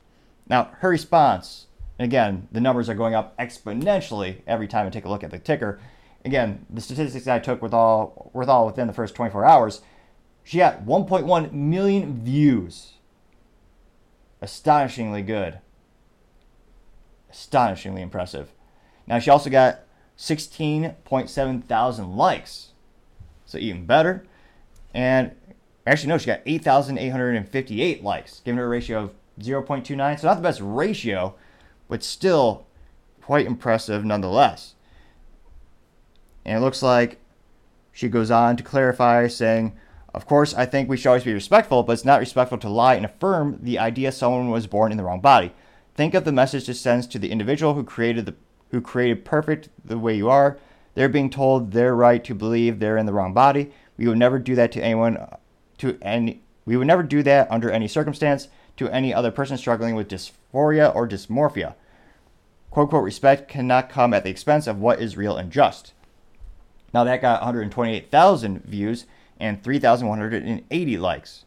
Now, 0.47 0.71
her 0.77 0.87
response 0.87 1.67
again, 1.99 2.47
the 2.53 2.61
numbers 2.61 2.87
are 2.87 2.95
going 2.95 3.13
up 3.13 3.37
exponentially 3.37 4.43
every 4.47 4.69
time 4.69 4.87
I 4.87 4.91
take 4.91 5.03
a 5.03 5.09
look 5.09 5.25
at 5.25 5.31
the 5.31 5.39
ticker. 5.39 5.81
Again, 6.23 6.65
the 6.69 6.79
statistics 6.79 7.27
I 7.27 7.39
took 7.39 7.61
with 7.61 7.73
all 7.73 8.31
with 8.33 8.47
all 8.47 8.65
within 8.65 8.87
the 8.87 8.93
first 8.93 9.13
24 9.13 9.43
hours, 9.43 9.81
she 10.41 10.59
got 10.59 10.85
1.1 10.85 11.51
million 11.51 12.23
views. 12.23 12.93
Astonishingly 14.41 15.21
good. 15.21 15.59
Astonishingly 17.29 18.01
impressive. 18.01 18.53
Now 19.09 19.19
she 19.19 19.31
also 19.31 19.49
got 19.49 19.81
16.7 20.17 21.63
thousand 21.65 22.15
likes. 22.15 22.69
So 23.45 23.57
even 23.57 23.85
better. 23.85 24.25
And 24.93 25.31
actually 25.87 26.09
no, 26.09 26.17
she 26.17 26.27
got 26.27 26.41
8,858 26.45 28.03
likes, 28.03 28.41
giving 28.45 28.57
her 28.57 28.65
a 28.65 28.69
ratio 28.69 29.03
of 29.03 29.13
0.29. 29.39 30.19
So 30.19 30.27
not 30.27 30.35
the 30.35 30.41
best 30.41 30.61
ratio, 30.61 31.35
but 31.87 32.03
still 32.03 32.67
quite 33.21 33.47
impressive 33.47 34.05
nonetheless. 34.05 34.75
And 36.45 36.57
it 36.57 36.61
looks 36.61 36.81
like 36.81 37.19
she 37.91 38.07
goes 38.07 38.31
on 38.31 38.57
to 38.57 38.63
clarify, 38.63 39.27
saying, 39.27 39.77
Of 40.13 40.25
course, 40.25 40.53
I 40.53 40.65
think 40.65 40.89
we 40.89 40.97
should 40.97 41.09
always 41.09 41.23
be 41.23 41.33
respectful, 41.33 41.83
but 41.83 41.93
it's 41.93 42.05
not 42.05 42.19
respectful 42.19 42.57
to 42.59 42.69
lie 42.69 42.95
and 42.95 43.05
affirm 43.05 43.59
the 43.61 43.79
idea 43.79 44.11
someone 44.11 44.49
was 44.49 44.67
born 44.67 44.91
in 44.91 44.97
the 44.97 45.03
wrong 45.03 45.21
body. 45.21 45.51
Think 45.95 46.13
of 46.13 46.23
the 46.23 46.31
message 46.31 46.67
this 46.67 46.79
sends 46.79 47.07
to 47.07 47.19
the 47.19 47.31
individual 47.31 47.73
who 47.73 47.83
created 47.83 48.25
the 48.25 48.35
who 48.71 48.81
created 48.81 49.25
perfect 49.25 49.69
the 49.83 49.97
way 49.97 50.15
you 50.15 50.29
are. 50.29 50.57
They're 50.95 51.09
being 51.09 51.29
told 51.29 51.71
they're 51.71 51.95
right 51.95 52.23
to 52.23 52.35
believe 52.35 52.79
they're 52.79 52.97
in 52.97 53.05
the 53.05 53.13
wrong 53.13 53.33
body. 53.33 53.71
We 53.97 54.07
would 54.07 54.17
never 54.17 54.39
do 54.39 54.55
that 54.55 54.71
to 54.73 54.83
anyone 54.83 55.25
to 55.79 55.97
any 56.01 56.41
we 56.65 56.77
would 56.77 56.87
never 56.87 57.03
do 57.03 57.23
that 57.23 57.49
under 57.49 57.71
any 57.71 57.87
circumstance 57.87 58.47
to 58.77 58.89
any 58.89 59.13
other 59.13 59.31
person 59.31 59.57
struggling 59.57 59.95
with 59.95 60.07
dysphoria 60.07 60.93
or 60.93 61.07
dysmorphia. 61.07 61.73
Quote 62.69 62.85
unquote 62.85 63.03
respect 63.03 63.47
cannot 63.47 63.89
come 63.89 64.13
at 64.13 64.23
the 64.23 64.29
expense 64.29 64.67
of 64.67 64.79
what 64.79 65.01
is 65.01 65.17
real 65.17 65.35
and 65.35 65.51
just. 65.51 65.93
Now 66.93 67.03
that 67.03 67.21
got 67.21 67.41
128,000 67.41 68.63
views 68.63 69.05
and 69.39 69.63
3,180 69.63 70.97
likes. 70.97 71.45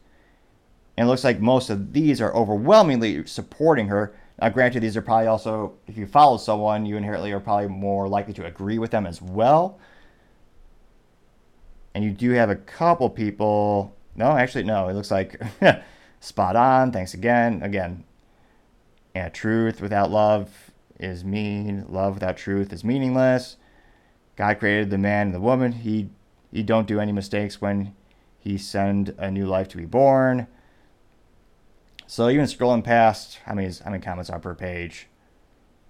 And 0.96 1.06
it 1.06 1.10
looks 1.10 1.24
like 1.24 1.40
most 1.40 1.70
of 1.70 1.92
these 1.92 2.20
are 2.20 2.34
overwhelmingly 2.34 3.24
supporting 3.26 3.88
her. 3.88 4.12
Now, 4.40 4.48
granted, 4.48 4.80
these 4.80 4.96
are 4.96 5.02
probably 5.02 5.26
also, 5.26 5.74
if 5.86 5.96
you 5.96 6.06
follow 6.06 6.36
someone, 6.36 6.86
you 6.86 6.96
inherently 6.96 7.32
are 7.32 7.40
probably 7.40 7.68
more 7.68 8.08
likely 8.08 8.32
to 8.34 8.46
agree 8.46 8.78
with 8.78 8.90
them 8.90 9.06
as 9.06 9.20
well. 9.20 9.78
And 11.94 12.02
you 12.02 12.10
do 12.10 12.30
have 12.30 12.50
a 12.50 12.56
couple 12.56 13.10
people. 13.10 13.94
No, 14.16 14.32
actually, 14.32 14.64
no. 14.64 14.88
It 14.88 14.94
looks 14.94 15.10
like 15.10 15.40
spot 16.20 16.56
on. 16.56 16.92
Thanks 16.92 17.14
again. 17.14 17.62
Again, 17.62 18.04
yeah, 19.14 19.28
truth 19.28 19.80
without 19.80 20.10
love 20.10 20.70
is 20.98 21.24
mean. 21.24 21.84
Love 21.88 22.14
without 22.14 22.36
truth 22.36 22.72
is 22.72 22.82
meaningless. 22.82 23.56
God 24.36 24.58
created 24.58 24.90
the 24.90 24.98
man 24.98 25.28
and 25.28 25.34
the 25.34 25.40
woman. 25.40 25.72
He 25.72 26.08
he 26.50 26.62
don't 26.62 26.86
do 26.86 27.00
any 27.00 27.12
mistakes 27.12 27.60
when 27.60 27.94
he 28.38 28.58
send 28.58 29.14
a 29.18 29.30
new 29.30 29.46
life 29.46 29.68
to 29.68 29.76
be 29.76 29.84
born. 29.84 30.46
So 32.12 32.28
even 32.28 32.44
scrolling 32.44 32.84
past, 32.84 33.38
how 33.46 33.54
many 33.54 33.72
how 33.82 33.90
many 33.90 34.02
comments 34.02 34.28
are 34.28 34.38
per 34.38 34.54
page? 34.54 35.06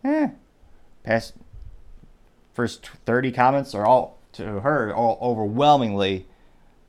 Eh, 0.04 0.28
past 1.02 1.34
first 2.54 2.90
thirty 3.04 3.32
comments 3.32 3.74
are 3.74 3.84
all 3.84 4.20
to 4.34 4.60
her 4.60 4.94
all 4.94 5.18
overwhelmingly 5.20 6.28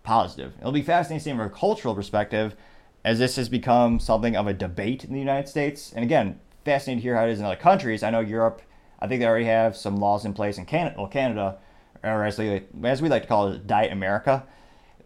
positive. 0.04 0.54
It'll 0.60 0.72
be 0.72 0.84
fascinating 0.84 1.36
from 1.36 1.48
a 1.48 1.50
cultural 1.50 1.96
perspective, 1.96 2.56
as 3.04 3.18
this 3.18 3.36
has 3.38 3.50
become 3.50 4.00
something 4.00 4.36
of 4.36 4.46
a 4.46 4.54
debate 4.54 5.04
in 5.04 5.14
the 5.14 5.20
United 5.20 5.50
States. 5.50 5.92
And 5.92 6.06
again, 6.06 6.40
fascinating 6.64 7.00
to 7.00 7.02
hear 7.02 7.16
how 7.16 7.26
it 7.26 7.32
is 7.32 7.40
in 7.40 7.46
other 7.46 7.56
countries. 7.56 8.04
I 8.04 8.12
know 8.12 8.20
Europe 8.20 8.62
I 9.00 9.08
think 9.08 9.20
they 9.20 9.26
already 9.26 9.46
have 9.46 9.76
some 9.76 9.96
laws 9.96 10.26
in 10.26 10.34
place 10.34 10.60
in 10.60 10.66
Canada, 10.66 10.96
well, 10.96 11.08
Canada, 11.08 11.58
or 12.04 12.24
as, 12.24 12.38
they, 12.38 12.66
as 12.84 13.02
we 13.02 13.10
like 13.10 13.24
to 13.24 13.28
call 13.28 13.48
it, 13.48 13.66
Diet 13.66 13.92
America. 13.92 14.46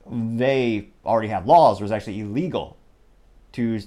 They 0.05 0.89
already 1.05 1.29
have 1.29 1.47
laws 1.47 1.79
where 1.79 1.85
it's 1.85 1.93
actually 1.93 2.19
illegal 2.19 2.75
to 3.53 3.79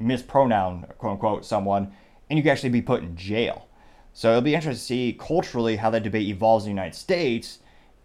mispronoun, 0.00 0.86
quote 0.98 1.12
unquote, 1.12 1.44
someone, 1.44 1.92
and 2.28 2.36
you 2.36 2.42
can 2.42 2.52
actually 2.52 2.70
be 2.70 2.82
put 2.82 3.02
in 3.02 3.16
jail. 3.16 3.68
So 4.12 4.30
it'll 4.30 4.42
be 4.42 4.54
interesting 4.54 4.80
to 4.80 4.84
see 4.84 5.16
culturally 5.18 5.76
how 5.76 5.90
that 5.90 6.02
debate 6.02 6.28
evolves 6.28 6.64
in 6.64 6.70
the 6.70 6.80
United 6.80 6.96
States, 6.96 7.58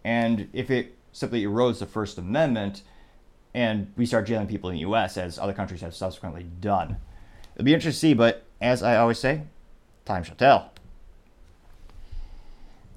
and 0.04 0.48
if 0.52 0.70
it 0.70 0.96
simply 1.12 1.44
erodes 1.44 1.78
the 1.78 1.86
First 1.86 2.18
Amendment, 2.18 2.82
and 3.54 3.90
we 3.96 4.04
start 4.06 4.26
jailing 4.26 4.46
people 4.46 4.68
in 4.70 4.74
the 4.74 4.80
U.S. 4.80 5.16
as 5.16 5.38
other 5.38 5.52
countries 5.52 5.80
have 5.80 5.94
subsequently 5.94 6.44
done. 6.60 6.98
It'll 7.54 7.64
be 7.64 7.72
interesting 7.72 7.92
to 7.92 7.98
see, 7.98 8.14
but 8.14 8.44
as 8.60 8.82
I 8.82 8.96
always 8.96 9.18
say, 9.18 9.42
time 10.04 10.22
shall 10.22 10.36
tell. 10.36 10.72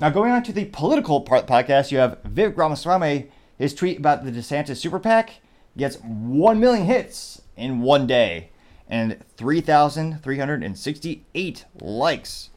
Now, 0.01 0.09
going 0.09 0.31
on 0.31 0.43
to 0.43 0.53
the 0.53 0.65
political 0.65 1.21
part 1.21 1.41
of 1.41 1.47
the 1.47 1.53
podcast, 1.53 1.91
you 1.91 1.97
have 1.97 2.21
Vivek 2.23 2.57
Ramaswamy. 2.57 3.31
His 3.57 3.73
tweet 3.73 3.99
about 3.99 4.23
the 4.23 4.31
DeSantis 4.31 4.77
super 4.77 4.99
PAC 4.99 5.41
gets 5.75 5.97
1 5.97 6.59
million 6.59 6.85
hits 6.85 7.41
in 7.57 7.81
one 7.81 8.07
day 8.07 8.49
and 8.89 9.23
3,368 9.37 11.65
likes. 11.79 12.49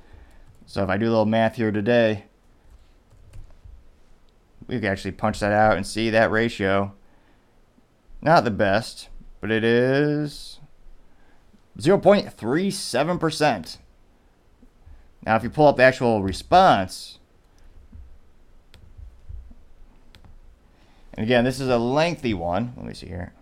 So 0.66 0.82
if 0.82 0.88
I 0.88 0.96
do 0.96 1.06
a 1.06 1.10
little 1.10 1.26
math 1.26 1.54
here 1.56 1.70
today, 1.70 2.24
we 4.66 4.80
can 4.80 4.86
actually 4.86 5.12
punch 5.12 5.38
that 5.40 5.52
out 5.52 5.76
and 5.76 5.86
see 5.86 6.08
that 6.10 6.30
ratio. 6.30 6.94
Not 8.22 8.44
the 8.44 8.50
best, 8.50 9.10
but 9.40 9.50
it 9.50 9.64
is 9.64 10.60
0.37%. 11.78 13.78
Now, 15.24 15.36
if 15.36 15.42
you 15.42 15.50
pull 15.50 15.68
up 15.68 15.76
the 15.76 15.84
actual 15.84 16.22
response, 16.22 17.18
And 21.14 21.24
again, 21.24 21.44
this 21.44 21.60
is 21.60 21.68
a 21.68 21.78
lengthy 21.78 22.34
one. 22.34 22.72
Let 22.76 22.86
me 22.86 22.94
see 22.94 23.08
here. 23.08 23.32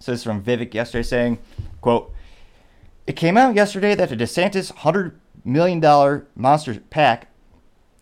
So 0.00 0.12
this 0.12 0.20
is 0.20 0.24
from 0.24 0.42
Vivek 0.42 0.72
yesterday 0.72 1.02
saying, 1.02 1.38
quote, 1.82 2.12
It 3.06 3.16
came 3.16 3.36
out 3.36 3.54
yesterday 3.54 3.94
that 3.94 4.08
the 4.08 4.16
DeSantis 4.16 4.72
$100 4.72 5.12
million 5.44 6.26
monster 6.34 6.80
pack 6.88 7.28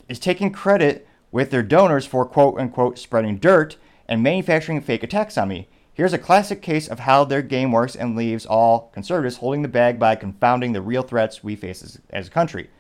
is 0.09 0.21
taking 0.21 0.53
credit 0.53 1.09
with 1.33 1.51
their 1.51 1.63
donors 1.63 2.07
for 2.07 2.25
quote 2.25 2.59
unquote 2.59 2.99
spreading 2.99 3.37
dirt 3.39 3.77
and 4.09 4.23
manufacturing 4.23 4.81
fake 4.81 5.03
attacks 5.03 5.37
on 5.37 5.49
me. 5.49 5.69
Here's 5.93 6.13
a 6.13 6.19
classic 6.19 6.63
case 6.63 6.87
of 6.87 7.01
how 7.01 7.25
their 7.25 7.43
game 7.43 7.73
works 7.73 7.97
and 7.97 8.15
leaves 8.15 8.47
all 8.47 8.91
conservatives 8.95 9.39
holding 9.39 9.63
the 9.63 9.69
bag 9.69 9.99
by 9.99 10.15
confounding 10.15 10.73
the 10.73 10.81
real 10.81 11.03
threats 11.03 11.43
we 11.43 11.57
face 11.57 11.83
as, 11.83 11.99
as 12.11 12.29
a 12.29 12.31
country. 12.31 12.71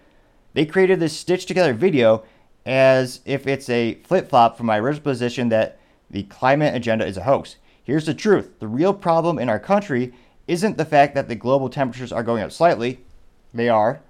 They 0.54 0.64
created 0.64 1.00
this 1.00 1.18
stitched 1.18 1.48
together 1.48 1.74
video 1.74 2.22
as 2.64 3.20
if 3.24 3.48
it's 3.48 3.68
a 3.68 3.94
flip 4.04 4.28
flop 4.28 4.56
from 4.56 4.66
my 4.66 4.78
original 4.78 5.02
position 5.02 5.48
that 5.48 5.80
the 6.08 6.22
climate 6.24 6.76
agenda 6.76 7.04
is 7.04 7.16
a 7.16 7.24
hoax. 7.24 7.56
Here's 7.88 8.04
the 8.04 8.12
truth 8.12 8.50
the 8.58 8.68
real 8.68 8.92
problem 8.92 9.38
in 9.38 9.48
our 9.48 9.58
country 9.58 10.12
isn't 10.46 10.76
the 10.76 10.84
fact 10.84 11.14
that 11.14 11.26
the 11.26 11.34
global 11.34 11.70
temperatures 11.70 12.12
are 12.12 12.22
going 12.22 12.42
up 12.42 12.52
slightly, 12.52 13.00
they 13.54 13.70
are, 13.70 14.02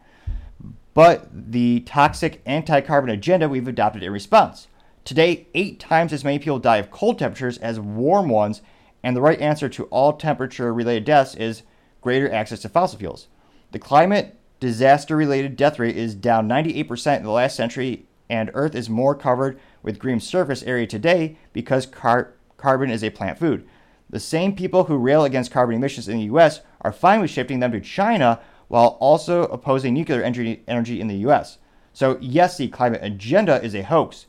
but 0.95 1.29
the 1.33 1.79
toxic 1.87 2.43
anti 2.45 2.81
carbon 2.81 3.09
agenda 3.09 3.49
we've 3.49 3.69
adopted 3.69 4.03
in 4.03 4.11
response. 4.11 4.67
Today, 5.05 5.47
eight 5.55 5.79
times 5.79 6.13
as 6.13 6.25
many 6.25 6.41
people 6.41 6.59
die 6.59 6.79
of 6.79 6.91
cold 6.91 7.21
temperatures 7.21 7.57
as 7.59 7.79
warm 7.79 8.29
ones, 8.29 8.63
and 9.05 9.15
the 9.15 9.21
right 9.21 9.41
answer 9.41 9.69
to 9.69 9.85
all 9.85 10.15
temperature 10.15 10.75
related 10.75 11.05
deaths 11.05 11.37
is 11.37 11.63
greater 12.01 12.29
access 12.33 12.63
to 12.63 12.69
fossil 12.69 12.99
fuels. 12.99 13.29
The 13.71 13.79
climate 13.79 14.41
disaster 14.59 15.15
related 15.15 15.55
death 15.55 15.79
rate 15.79 15.97
is 15.97 16.17
down 16.17 16.49
98% 16.49 17.19
in 17.19 17.23
the 17.23 17.31
last 17.31 17.55
century 17.55 18.09
and 18.29 18.51
Earth 18.55 18.75
is 18.75 18.91
more 18.91 19.15
covered 19.15 19.59
with 19.83 19.99
green 19.99 20.21
surface 20.21 20.63
area 20.65 20.87
today 20.87 21.37
because 21.53 21.87
car- 21.87 22.35
carbon 22.59 22.91
is 22.91 23.03
a 23.03 23.11
plant 23.11 23.39
food. 23.39 23.67
The 24.11 24.21
same 24.21 24.55
people 24.55 24.85
who 24.85 24.99
rail 24.99 25.25
against 25.25 25.51
carbon 25.51 25.77
emissions 25.77 26.09
in 26.09 26.19
the 26.19 26.25
US 26.25 26.61
are 26.83 26.93
fine 26.93 27.21
with 27.21 27.31
shifting 27.31 27.61
them 27.61 27.73
to 27.73 27.81
China 27.81 28.41
while 28.69 28.99
also 29.01 29.45
opposing 29.45 29.95
nuclear 29.95 30.23
energy, 30.23 30.63
energy 30.69 31.01
in 31.01 31.09
the 31.09 31.27
US. 31.29 31.59
So, 31.93 32.19
yes, 32.21 32.59
the 32.59 32.69
climate 32.69 33.01
agenda 33.03 33.63
is 33.63 33.75
a 33.75 33.83
hoax. 33.83 34.27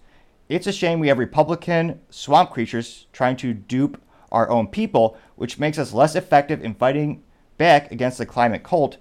It's 0.48 0.68
a 0.68 0.72
shame 0.72 1.00
we 1.00 1.10
have 1.10 1.20
Republican 1.20 2.00
swamp 2.10 2.50
creatures 2.50 3.08
trying 3.14 3.36
to 3.38 3.54
dupe 3.54 4.02
our 4.32 4.50
own 4.50 4.68
people, 4.68 5.18
which 5.36 5.60
makes 5.60 5.78
us 5.78 5.94
less 5.94 6.16
effective 6.16 6.64
in 6.64 6.74
fighting 6.74 7.24
back 7.58 7.92
against 7.92 8.18
the 8.18 8.26
climate 8.26 8.64
cult. 8.64 8.98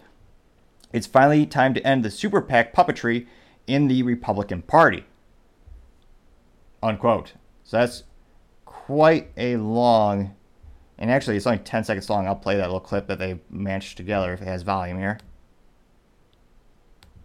It's 0.93 1.07
finally 1.07 1.47
time 1.47 1.75
to 1.75 1.87
end 1.87 2.05
the 2.05 2.11
super 2.11 2.41
PAC 2.41 2.75
puppetry 2.75 3.27
in 3.67 3.89
the 3.89 4.03
Republican 4.03 4.63
Party. 4.63 5.05
Unquote. 6.83 7.35
So 7.65 7.79
that's 7.79 8.05
quite 8.87 9.31
a 9.37 9.57
long, 9.57 10.35
and 10.99 11.11
actually 11.11 11.37
it's 11.37 11.47
only 11.47 11.59
10 11.59 11.85
seconds 11.85 12.09
long. 12.09 12.27
I'll 12.27 12.37
play 12.37 12.57
that 12.57 12.65
little 12.65 12.81
clip 12.81 13.07
that 13.09 13.19
they 13.19 13.39
matched 13.51 13.97
together 13.97 14.33
if 14.33 14.41
it 14.41 14.47
has 14.47 14.63
volume 14.63 14.99
here. 14.99 15.19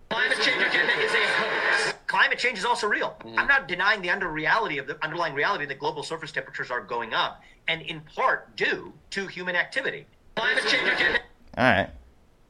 Climate 0.09 0.37
change 0.41 0.61
agenda 0.61 0.93
is 0.99 1.11
a 1.13 1.25
hoax. 1.25 1.93
Climate 2.07 2.37
change 2.37 2.57
is 2.57 2.65
also 2.65 2.87
real. 2.87 3.15
Mm-hmm. 3.19 3.39
I'm 3.39 3.47
not 3.47 3.67
denying 3.67 4.01
the 4.01 4.09
under 4.09 4.27
reality 4.27 4.77
of 4.77 4.87
the 4.87 5.03
underlying 5.03 5.33
reality 5.33 5.65
that 5.65 5.79
global 5.79 6.03
surface 6.03 6.31
temperatures 6.31 6.69
are 6.69 6.81
going 6.81 7.13
up, 7.13 7.41
and 7.67 7.81
in 7.81 8.01
part 8.01 8.55
due 8.55 8.93
to 9.11 9.27
human 9.27 9.55
activity. 9.55 10.05
Climate 10.35 10.63
change 10.67 10.87
agenda. 10.87 11.19
All 11.57 11.63
right. 11.63 11.89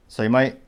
So 0.07 0.23
you 0.23 0.29
might 0.29 0.59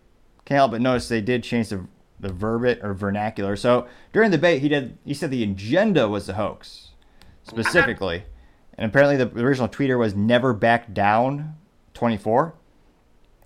can't 0.46 0.58
help 0.58 0.72
but 0.72 0.82
notice 0.82 1.08
they 1.08 1.22
did 1.22 1.44
change 1.44 1.70
the 1.70 1.86
the 2.20 2.30
verbate 2.30 2.84
or 2.84 2.94
vernacular. 2.94 3.56
So 3.56 3.88
during 4.14 4.32
the 4.32 4.38
debate, 4.38 4.62
he 4.62 4.70
did 4.70 4.98
he 5.04 5.14
said 5.14 5.32
the 5.32 5.44
agenda 5.44 6.08
was 6.08 6.30
a 6.30 6.34
hoax 6.34 6.92
specifically, 7.46 8.24
and 8.78 8.90
apparently 8.90 9.18
the 9.18 9.42
original 9.42 9.70
tweeter 9.70 9.98
was 9.98 10.16
never 10.16 10.54
back 10.54 10.94
down 10.94 11.56
24. 11.94 12.56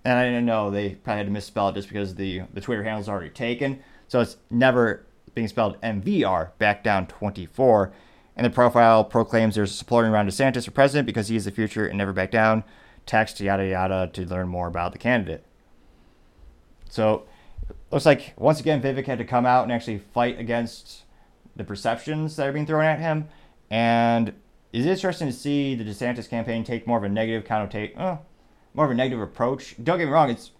And 0.06 0.18
I 0.18 0.26
didn't 0.26 0.46
know 0.46 0.72
they 0.72 0.96
probably 0.96 1.18
had 1.18 1.28
to 1.28 1.32
misspell 1.32 1.70
it 1.70 1.76
just 1.76 1.90
because 1.90 2.16
the 2.16 2.44
the 2.54 2.62
Twitter 2.62 2.84
handle 2.84 3.02
is 3.02 3.10
already 3.10 3.30
taken. 3.30 3.82
So 4.08 4.22
it's 4.22 4.38
never 4.50 5.06
being 5.36 5.48
spelled 5.48 5.80
MVR 5.82 6.52
back 6.58 6.84
down 6.84 7.08
24. 7.08 7.94
And 8.36 8.46
the 8.46 8.50
profile 8.50 9.04
proclaims 9.04 9.56
there's 9.56 9.72
a 9.72 9.76
supporting 9.76 10.12
Ron 10.12 10.28
DeSantis 10.28 10.66
for 10.66 10.72
president 10.72 11.06
because 11.06 11.28
he 11.28 11.36
is 11.36 11.46
the 11.46 11.52
future 11.52 11.86
and 11.86 11.98
never 11.98 12.14
back 12.14 12.32
down. 12.32 12.64
Text 13.06 13.40
yada 13.40 13.68
yada 13.68 14.10
to 14.14 14.26
learn 14.26 14.48
more 14.48 14.68
about 14.68 14.94
the 14.94 14.98
candidate. 14.98 15.44
So 16.90 17.26
looks 17.92 18.06
like 18.06 18.34
once 18.38 18.60
again 18.60 18.82
Vivek 18.82 19.06
had 19.06 19.18
to 19.18 19.26
come 19.26 19.46
out 19.46 19.64
and 19.64 19.72
actually 19.72 19.98
fight 19.98 20.40
against 20.40 21.04
the 21.56 21.64
perceptions 21.64 22.36
that 22.38 22.48
are 22.48 22.54
being 22.54 22.66
thrown 22.66 22.86
at 22.86 23.00
him. 23.00 23.28
And 23.70 24.34
it's 24.74 24.86
interesting 24.86 25.28
to 25.28 25.34
see 25.34 25.76
the 25.76 25.84
DeSantis 25.84 26.30
campaign 26.30 26.64
take 26.64 26.88
more 26.88 26.98
of 26.98 27.04
a 27.04 27.10
negative 27.10 27.46
connotation, 27.46 27.98
uh, 27.98 28.18
more 28.74 28.86
of 28.86 28.92
a 28.92 28.96
negative 28.96 29.22
approach. 29.22 29.76
Don't 29.84 29.98
get 29.98 30.06
me 30.06 30.12
wrong; 30.12 30.30
it's 30.30 30.52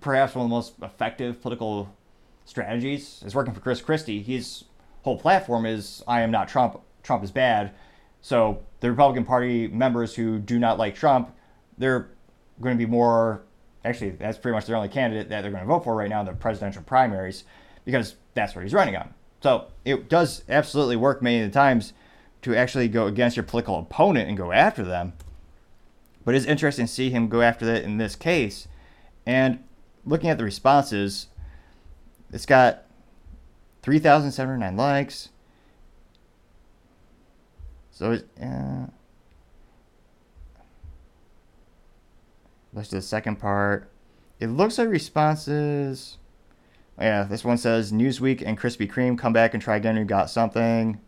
perhaps 0.00 0.34
one 0.34 0.44
of 0.44 0.50
the 0.50 0.54
most 0.54 0.74
effective 0.82 1.40
political 1.40 1.94
strategies. 2.44 3.22
It's 3.24 3.34
working 3.34 3.54
for 3.54 3.60
Chris 3.60 3.80
Christie. 3.80 4.22
His 4.22 4.64
whole 5.02 5.18
platform 5.18 5.66
is 5.66 6.02
"I 6.06 6.22
am 6.22 6.30
not 6.30 6.48
Trump. 6.48 6.80
Trump 7.02 7.24
is 7.24 7.30
bad." 7.30 7.72
So 8.20 8.62
the 8.80 8.90
Republican 8.90 9.24
Party 9.24 9.66
members 9.66 10.14
who 10.14 10.38
do 10.38 10.58
not 10.58 10.78
like 10.78 10.94
Trump, 10.94 11.34
they're 11.78 12.10
going 12.60 12.78
to 12.78 12.84
be 12.84 12.88
more 12.88 13.42
actually, 13.84 14.10
that's 14.10 14.38
pretty 14.38 14.54
much 14.54 14.66
their 14.66 14.76
only 14.76 14.88
candidate 14.88 15.28
that 15.28 15.42
they're 15.42 15.50
going 15.50 15.62
to 15.62 15.66
vote 15.66 15.84
for 15.84 15.94
right 15.94 16.08
now 16.08 16.20
in 16.20 16.26
the 16.26 16.32
presidential 16.32 16.82
primaries 16.82 17.44
because 17.84 18.16
that's 18.34 18.54
what 18.54 18.62
he's 18.62 18.74
running 18.74 18.96
on. 18.96 19.12
So 19.42 19.66
it 19.84 20.08
does 20.08 20.44
absolutely 20.48 20.96
work 20.96 21.22
many 21.22 21.40
of 21.40 21.50
the 21.50 21.54
times 21.54 21.92
to 22.42 22.54
actually 22.56 22.88
go 22.88 23.06
against 23.06 23.36
your 23.36 23.44
political 23.44 23.78
opponent 23.78 24.28
and 24.28 24.36
go 24.36 24.52
after 24.52 24.84
them. 24.84 25.14
But 26.24 26.34
it's 26.34 26.46
interesting 26.46 26.86
to 26.86 26.92
see 26.92 27.10
him 27.10 27.28
go 27.28 27.40
after 27.40 27.64
that 27.66 27.82
in 27.84 27.98
this 27.98 28.14
case. 28.14 28.68
And 29.26 29.62
looking 30.04 30.30
at 30.30 30.38
the 30.38 30.44
responses, 30.44 31.28
it's 32.32 32.46
got 32.46 32.84
3,709 33.82 34.76
likes. 34.76 35.30
So. 37.90 38.18
Uh, 38.40 38.86
Let's 42.74 42.88
do 42.88 42.96
the 42.96 43.02
second 43.02 43.36
part. 43.36 43.90
It 44.40 44.46
looks 44.46 44.78
like 44.78 44.88
responses. 44.88 46.16
Oh, 46.98 47.04
yeah, 47.04 47.24
this 47.24 47.44
one 47.44 47.58
says 47.58 47.92
Newsweek 47.92 48.42
and 48.44 48.58
Krispy 48.58 48.90
Kreme 48.90 49.18
come 49.18 49.32
back 49.32 49.52
and 49.54 49.62
try 49.62 49.76
again. 49.76 49.96
You 49.96 50.04
got 50.04 50.30
something. 50.30 51.00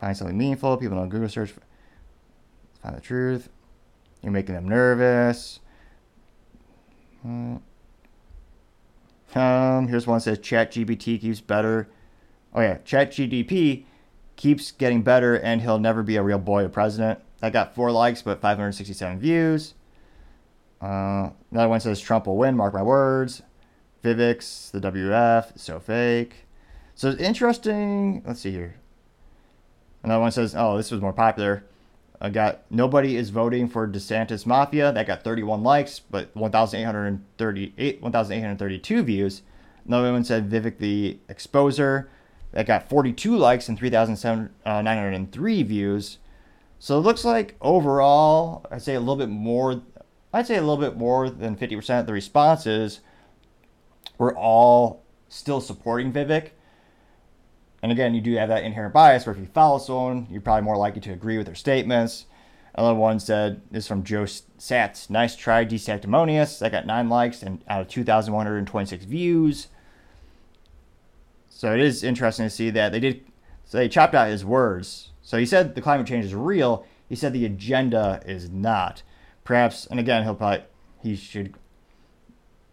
Find 0.00 0.16
something 0.16 0.36
meaningful. 0.36 0.76
People 0.76 0.96
don't 0.96 1.08
Google 1.08 1.28
search. 1.28 1.54
Find 2.82 2.96
the 2.96 3.00
truth. 3.00 3.48
You're 4.22 4.32
making 4.32 4.54
them 4.54 4.68
nervous. 4.68 5.60
Um, 7.24 7.60
here's 9.88 10.06
one 10.06 10.18
that 10.18 10.22
says 10.22 10.38
Chat 10.38 10.72
GPT 10.72 11.20
keeps 11.20 11.40
better. 11.40 11.88
Oh 12.54 12.60
yeah, 12.60 12.78
Chat 12.84 13.12
GDP 13.12 13.84
keeps 14.36 14.72
getting 14.72 15.02
better, 15.02 15.36
and 15.36 15.60
he'll 15.60 15.78
never 15.78 16.02
be 16.02 16.16
a 16.16 16.22
real 16.22 16.38
boy 16.38 16.64
or 16.64 16.68
president. 16.68 17.20
That 17.40 17.52
got 17.52 17.74
four 17.74 17.92
likes, 17.92 18.22
but 18.22 18.40
567 18.40 19.20
views. 19.20 19.74
Uh, 20.80 21.30
another 21.50 21.68
one 21.68 21.80
says 21.80 22.00
Trump 22.00 22.26
will 22.26 22.36
win, 22.36 22.56
mark 22.56 22.72
my 22.72 22.82
words. 22.82 23.42
Vivix, 24.02 24.70
the 24.70 24.80
WF, 24.80 25.58
so 25.58 25.80
fake. 25.80 26.46
So 26.94 27.10
it's 27.10 27.20
interesting. 27.20 28.22
Let's 28.24 28.40
see 28.40 28.52
here. 28.52 28.76
Another 30.02 30.20
one 30.20 30.30
says, 30.30 30.54
oh, 30.56 30.76
this 30.76 30.90
was 30.90 31.00
more 31.00 31.12
popular. 31.12 31.64
I 32.20 32.30
got 32.30 32.62
nobody 32.70 33.16
is 33.16 33.30
voting 33.30 33.68
for 33.68 33.86
DeSantis 33.86 34.44
Mafia. 34.44 34.92
That 34.92 35.06
got 35.06 35.22
31 35.22 35.62
likes, 35.62 36.00
but 36.00 36.34
1,838, 36.34 38.02
1,832 38.02 39.02
views. 39.02 39.42
Another 39.86 40.12
one 40.12 40.24
said 40.24 40.50
Vivek 40.50 40.78
the 40.78 41.18
Exposer. 41.28 42.08
That 42.52 42.66
got 42.66 42.88
42 42.88 43.36
likes 43.36 43.68
and 43.68 43.78
3,903 43.78 45.60
uh, 45.60 45.64
views. 45.64 46.18
So 46.80 46.96
it 46.98 47.02
looks 47.02 47.24
like 47.24 47.56
overall, 47.60 48.66
I'd 48.70 48.82
say 48.82 48.94
a 48.94 49.00
little 49.00 49.16
bit 49.16 49.28
more 49.28 49.82
I'd 50.32 50.46
say 50.46 50.56
a 50.56 50.60
little 50.60 50.76
bit 50.76 50.96
more 50.96 51.30
than 51.30 51.56
50% 51.56 52.00
of 52.00 52.06
the 52.06 52.12
responses 52.12 53.00
were 54.18 54.36
all 54.36 55.02
still 55.28 55.60
supporting 55.60 56.12
Vivek. 56.12 56.50
And 57.82 57.92
again, 57.92 58.14
you 58.14 58.20
do 58.20 58.34
have 58.36 58.48
that 58.48 58.64
inherent 58.64 58.92
bias 58.92 59.24
where 59.24 59.34
if 59.34 59.40
you 59.40 59.46
follow 59.46 59.78
someone, 59.78 60.26
you're 60.30 60.40
probably 60.40 60.62
more 60.64 60.76
likely 60.76 61.00
to 61.02 61.12
agree 61.12 61.38
with 61.38 61.46
their 61.46 61.54
statements. 61.54 62.26
Another 62.74 62.94
one 62.94 63.20
said, 63.20 63.60
this 63.70 63.84
is 63.84 63.88
from 63.88 64.04
Joe 64.04 64.24
Sats. 64.24 65.10
Nice 65.10 65.36
try, 65.36 65.64
DeSanctimonious. 65.64 66.58
That 66.58 66.72
got 66.72 66.86
nine 66.86 67.08
likes 67.08 67.42
and 67.42 67.62
out 67.68 67.80
of 67.80 67.88
2,126 67.88 69.04
views. 69.04 69.68
So 71.48 71.72
it 71.72 71.80
is 71.80 72.04
interesting 72.04 72.46
to 72.46 72.50
see 72.50 72.70
that 72.70 72.92
they 72.92 73.00
did, 73.00 73.24
so 73.64 73.78
they 73.78 73.88
chopped 73.88 74.14
out 74.14 74.28
his 74.28 74.44
words. 74.44 75.10
So 75.22 75.38
he 75.38 75.46
said 75.46 75.74
the 75.74 75.80
climate 75.80 76.06
change 76.06 76.24
is 76.24 76.34
real. 76.34 76.86
He 77.08 77.16
said 77.16 77.32
the 77.32 77.44
agenda 77.44 78.22
is 78.24 78.48
not 78.48 79.02
perhaps, 79.42 79.86
and 79.86 79.98
again, 79.98 80.22
he'll 80.22 80.34
probably 80.34 80.64
he 81.02 81.16
should 81.16 81.54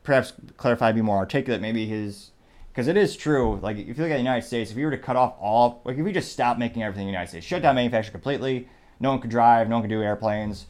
perhaps 0.03 0.33
clarify, 0.57 0.91
be 0.91 1.01
more 1.01 1.17
articulate. 1.17 1.61
Maybe 1.61 1.87
his 1.87 2.31
because 2.75 2.89
it 2.89 2.97
is 2.97 3.15
true. 3.15 3.57
Like 3.63 3.77
if 3.77 3.87
you 3.87 4.03
look 4.03 4.11
at 4.11 4.15
the 4.15 4.17
United 4.17 4.45
States, 4.45 4.69
if 4.69 4.75
you 4.75 4.83
were 4.83 4.91
to 4.91 4.97
cut 4.97 5.15
off 5.15 5.35
all, 5.39 5.81
like 5.85 5.97
if 5.97 6.03
we 6.03 6.11
just 6.11 6.33
stop 6.33 6.57
making 6.57 6.83
everything 6.83 7.03
in 7.03 7.07
the 7.07 7.11
United 7.13 7.29
States, 7.29 7.45
shut 7.45 7.61
down 7.61 7.75
manufacturing 7.75 8.11
completely, 8.11 8.67
no 8.99 9.11
one 9.11 9.21
could 9.21 9.31
drive, 9.31 9.69
no 9.69 9.77
one 9.77 9.83
could 9.83 9.89
do 9.89 10.03
airplanes. 10.03 10.65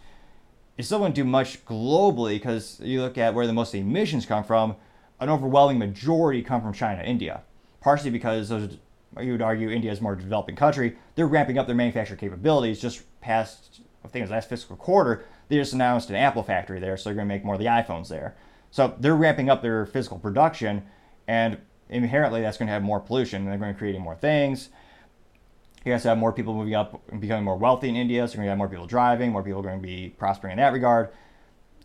It 0.77 0.83
still 0.83 0.99
wouldn't 0.99 1.15
do 1.15 1.23
much 1.23 1.65
globally 1.65 2.35
because 2.35 2.79
you 2.79 3.01
look 3.01 3.17
at 3.17 3.33
where 3.33 3.47
the 3.47 3.53
most 3.53 3.73
emissions 3.73 4.27
come 4.27 4.43
from. 4.43 4.75
An 5.19 5.29
overwhelming 5.29 5.79
majority 5.79 6.43
come 6.43 6.61
from 6.61 6.73
China, 6.73 7.01
India, 7.01 7.41
partially 7.81 8.11
because 8.11 8.49
those 8.49 8.77
you 9.19 9.31
would 9.31 9.41
argue 9.41 9.69
India 9.69 9.91
is 9.91 9.99
a 9.99 10.03
more 10.03 10.15
developing 10.15 10.55
country. 10.57 10.97
They're 11.15 11.25
ramping 11.25 11.57
up 11.57 11.65
their 11.65 11.75
manufacturing 11.75 12.19
capabilities 12.19 12.81
just 12.81 13.01
past 13.21 13.79
I 14.03 14.09
think 14.09 14.21
it 14.21 14.25
was 14.25 14.31
last 14.31 14.49
fiscal 14.49 14.75
quarter 14.75 15.25
they 15.47 15.57
just 15.57 15.73
announced 15.73 16.09
an 16.09 16.15
Apple 16.15 16.43
factory 16.43 16.79
there, 16.79 16.97
so 16.97 17.09
they're 17.09 17.15
going 17.15 17.27
to 17.27 17.33
make 17.33 17.45
more 17.45 17.55
of 17.55 17.59
the 17.59 17.67
iPhones 17.67 18.09
there. 18.09 18.35
So 18.71 18.95
they're 18.99 19.15
ramping 19.15 19.49
up 19.49 19.61
their 19.61 19.85
physical 19.85 20.17
production, 20.17 20.83
and 21.27 21.59
inherently 21.89 22.41
that's 22.41 22.57
going 22.57 22.67
to 22.67 22.73
have 22.73 22.83
more 22.83 22.99
pollution. 22.99 23.41
And 23.41 23.51
they're 23.51 23.57
going 23.57 23.73
to 23.73 23.77
create 23.77 23.99
more 23.99 24.15
things. 24.15 24.69
You 25.83 25.91
guys 25.91 26.03
have 26.03 26.17
more 26.17 26.33
people 26.33 26.55
moving 26.55 26.73
up 26.73 27.01
and 27.11 27.21
becoming 27.21 27.43
more 27.43 27.57
wealthy 27.57 27.89
in 27.89 27.95
India, 27.95 28.27
so 28.27 28.33
you're 28.33 28.37
going 28.37 28.47
to 28.47 28.49
have 28.51 28.57
more 28.57 28.69
people 28.69 28.87
driving, 28.87 29.31
more 29.31 29.43
people 29.43 29.59
are 29.59 29.63
going 29.63 29.79
to 29.79 29.87
be 29.87 30.15
prospering 30.17 30.53
in 30.53 30.57
that 30.57 30.73
regard. 30.73 31.09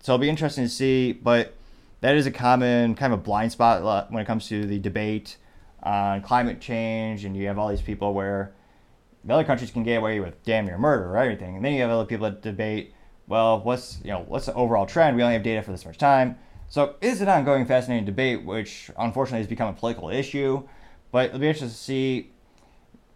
So 0.01 0.15
it'll 0.15 0.23
be 0.23 0.31
interesting 0.31 0.65
to 0.65 0.71
see, 0.71 1.13
but 1.13 1.55
that 2.01 2.17
is 2.17 2.25
a 2.25 2.31
common 2.31 2.95
kind 2.95 3.13
of 3.13 3.19
a 3.19 3.23
blind 3.23 3.53
spot 3.53 3.83
uh, 3.83 4.07
when 4.09 4.23
it 4.23 4.27
comes 4.27 4.49
to 4.49 4.65
the 4.65 4.79
debate 4.79 5.37
on 5.83 6.23
climate 6.23 6.63
change, 6.63 7.27
and 7.27 7.37
you 7.37 7.47
have 7.47 7.59
all 7.59 7.69
these 7.69 7.83
people 7.83 8.15
where 8.15 8.55
the 9.23 9.35
other 9.35 9.45
countries 9.45 9.71
can 9.71 9.83
get 9.83 9.99
away 9.99 10.19
with 10.19 10.43
damn 10.45 10.65
near 10.65 10.79
murder 10.79 11.11
or 11.11 11.19
everything, 11.19 11.57
and 11.57 11.65
then 11.65 11.75
you 11.75 11.83
have 11.83 11.91
other 11.91 12.07
people 12.07 12.25
that 12.25 12.41
debate 12.41 12.95
well, 13.31 13.61
what's 13.61 14.01
you 14.03 14.11
know 14.11 14.25
what's 14.27 14.47
the 14.47 14.55
overall 14.55 14.87
trend? 14.87 15.17
We 15.17 15.23
only 15.23 15.35
have 15.35 15.45
data 15.45 15.63
for 15.63 15.71
this 15.71 15.87
much 15.87 15.99
time. 15.99 16.37
So 16.71 16.95
it's 17.01 17.21
an 17.21 17.29
ongoing, 17.29 17.67
fascinating 17.67 18.07
debate, 18.07 18.45
which 18.45 18.93
unfortunately 18.97 19.41
has 19.41 19.49
become 19.49 19.69
a 19.69 19.73
political 19.73 20.09
issue. 20.09 20.63
But 21.11 21.27
it'll 21.27 21.41
be 21.41 21.49
interesting 21.49 21.69
to 21.69 21.75
see 21.75 22.31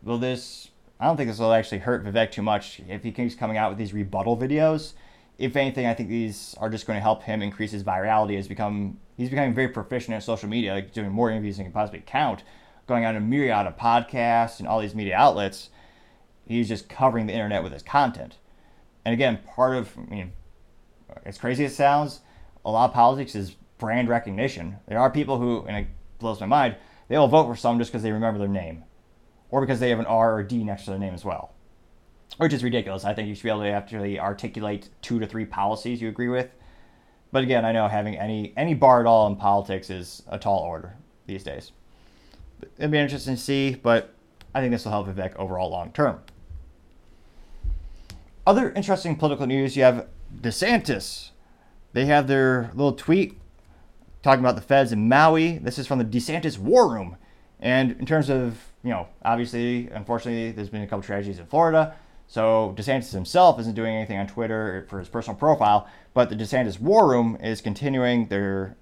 will 0.02 0.18
this. 0.18 0.70
I 0.98 1.06
don't 1.06 1.16
think 1.16 1.30
this 1.30 1.38
will 1.38 1.52
actually 1.52 1.78
hurt 1.78 2.04
Vivek 2.04 2.32
too 2.32 2.42
much 2.42 2.80
if 2.88 3.04
he 3.04 3.12
keeps 3.12 3.36
coming 3.36 3.56
out 3.56 3.70
with 3.70 3.78
these 3.78 3.92
rebuttal 3.92 4.36
videos. 4.36 4.94
If 5.38 5.54
anything, 5.54 5.86
I 5.86 5.94
think 5.94 6.08
these 6.08 6.56
are 6.58 6.68
just 6.68 6.84
going 6.84 6.96
to 6.96 7.00
help 7.00 7.22
him 7.22 7.42
increase 7.42 7.70
his 7.70 7.84
virality. 7.84 8.32
He's 8.32 8.48
become 8.48 8.98
he's 9.16 9.30
becoming 9.30 9.54
very 9.54 9.68
proficient 9.68 10.16
at 10.16 10.24
social 10.24 10.48
media, 10.48 10.74
like 10.74 10.92
doing 10.92 11.12
more 11.12 11.30
interviews 11.30 11.56
than 11.56 11.66
he 11.66 11.70
can 11.70 11.80
possibly 11.80 12.02
count, 12.04 12.42
going 12.88 13.04
on 13.04 13.14
a 13.14 13.20
myriad 13.20 13.68
of 13.68 13.76
podcasts 13.76 14.58
and 14.58 14.66
all 14.66 14.80
these 14.80 14.96
media 14.96 15.14
outlets. 15.14 15.70
He's 16.44 16.66
just 16.66 16.88
covering 16.88 17.26
the 17.26 17.32
internet 17.32 17.62
with 17.62 17.72
his 17.72 17.84
content. 17.84 18.38
And 19.04 19.12
again, 19.12 19.38
part 19.54 19.76
of, 19.76 19.96
I 19.96 20.10
mean, 20.10 20.32
as 21.24 21.38
crazy 21.38 21.64
as 21.64 21.72
it 21.72 21.76
sounds, 21.76 22.20
a 22.64 22.70
lot 22.70 22.90
of 22.90 22.94
politics 22.94 23.34
is 23.34 23.56
brand 23.78 24.08
recognition. 24.08 24.76
There 24.86 24.98
are 24.98 25.10
people 25.10 25.38
who, 25.38 25.64
and 25.66 25.76
it 25.76 25.86
blows 26.18 26.40
my 26.40 26.46
mind, 26.46 26.76
they 27.08 27.18
will 27.18 27.28
vote 27.28 27.46
for 27.46 27.56
someone 27.56 27.78
just 27.78 27.92
because 27.92 28.02
they 28.02 28.12
remember 28.12 28.38
their 28.38 28.48
name 28.48 28.84
or 29.50 29.60
because 29.60 29.80
they 29.80 29.90
have 29.90 29.98
an 29.98 30.06
R 30.06 30.34
or 30.34 30.42
D 30.42 30.64
next 30.64 30.84
to 30.84 30.90
their 30.90 30.98
name 30.98 31.14
as 31.14 31.24
well, 31.24 31.52
which 32.38 32.52
is 32.52 32.64
ridiculous. 32.64 33.04
I 33.04 33.14
think 33.14 33.28
you 33.28 33.34
should 33.34 33.44
be 33.44 33.50
able 33.50 33.60
to 33.60 33.70
actually 33.70 34.18
articulate 34.18 34.88
two 35.02 35.18
to 35.20 35.26
three 35.26 35.44
policies 35.44 36.00
you 36.00 36.08
agree 36.08 36.28
with. 36.28 36.50
But 37.30 37.42
again, 37.42 37.64
I 37.64 37.72
know 37.72 37.88
having 37.88 38.16
any 38.16 38.52
any 38.56 38.74
bar 38.74 39.00
at 39.00 39.06
all 39.06 39.26
in 39.26 39.36
politics 39.36 39.90
is 39.90 40.22
a 40.28 40.38
tall 40.38 40.60
order 40.60 40.94
these 41.26 41.42
days. 41.42 41.72
It'd 42.78 42.90
be 42.90 42.98
interesting 42.98 43.34
to 43.34 43.40
see, 43.40 43.74
but 43.74 44.14
I 44.54 44.60
think 44.60 44.72
this 44.72 44.84
will 44.84 44.92
help 44.92 45.08
Vivek 45.08 45.34
overall 45.36 45.70
long 45.70 45.92
term. 45.92 46.20
Other 48.46 48.70
interesting 48.72 49.16
political 49.16 49.46
news 49.46 49.76
you 49.76 49.82
have 49.82 50.06
DeSantis. 50.40 51.30
They 51.94 52.06
have 52.06 52.26
their 52.26 52.70
little 52.74 52.92
tweet 52.92 53.38
talking 54.22 54.40
about 54.40 54.56
the 54.56 54.62
feds 54.62 54.92
in 54.92 55.08
Maui. 55.08 55.58
This 55.58 55.78
is 55.78 55.86
from 55.86 55.98
the 55.98 56.04
DeSantis 56.04 56.58
War 56.58 56.92
Room. 56.92 57.16
And 57.60 57.92
in 57.92 58.04
terms 58.04 58.28
of, 58.28 58.58
you 58.82 58.90
know, 58.90 59.06
obviously, 59.24 59.88
unfortunately, 59.88 60.50
there's 60.50 60.68
been 60.68 60.82
a 60.82 60.86
couple 60.86 61.04
tragedies 61.04 61.38
in 61.38 61.46
Florida. 61.46 61.94
So 62.26 62.74
DeSantis 62.76 63.12
himself 63.12 63.60
isn't 63.60 63.76
doing 63.76 63.94
anything 63.94 64.18
on 64.18 64.26
Twitter 64.26 64.86
for 64.90 64.98
his 64.98 65.08
personal 65.08 65.38
profile, 65.38 65.88
but 66.14 66.30
the 66.30 66.36
DeSantis 66.36 66.80
War 66.80 67.08
Room 67.08 67.38
is 67.40 67.60
continuing 67.60 68.26
their 68.26 68.76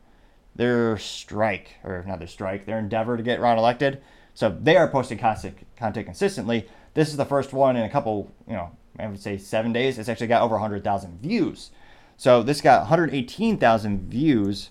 their 0.54 0.98
strike, 0.98 1.76
or 1.82 2.04
not 2.06 2.18
their 2.18 2.28
strike, 2.28 2.66
their 2.66 2.78
endeavor 2.78 3.16
to 3.16 3.22
get 3.22 3.40
Ron 3.40 3.58
elected. 3.58 4.02
So 4.34 4.50
they 4.50 4.76
are 4.76 4.88
posting 4.88 5.18
content, 5.18 5.56
content 5.76 6.06
consistently. 6.06 6.68
This 6.94 7.08
is 7.08 7.16
the 7.16 7.24
first 7.24 7.54
one 7.54 7.76
in 7.76 7.82
a 7.82 7.90
couple, 7.90 8.30
you 8.46 8.52
know, 8.52 8.70
I 8.98 9.06
would 9.06 9.20
say 9.20 9.38
seven 9.38 9.72
days. 9.72 9.98
It's 9.98 10.10
actually 10.10 10.26
got 10.26 10.42
over 10.42 10.54
100,000 10.54 11.20
views. 11.22 11.70
So 12.22 12.44
this 12.44 12.60
got 12.60 12.82
118,000 12.82 14.08
views 14.08 14.70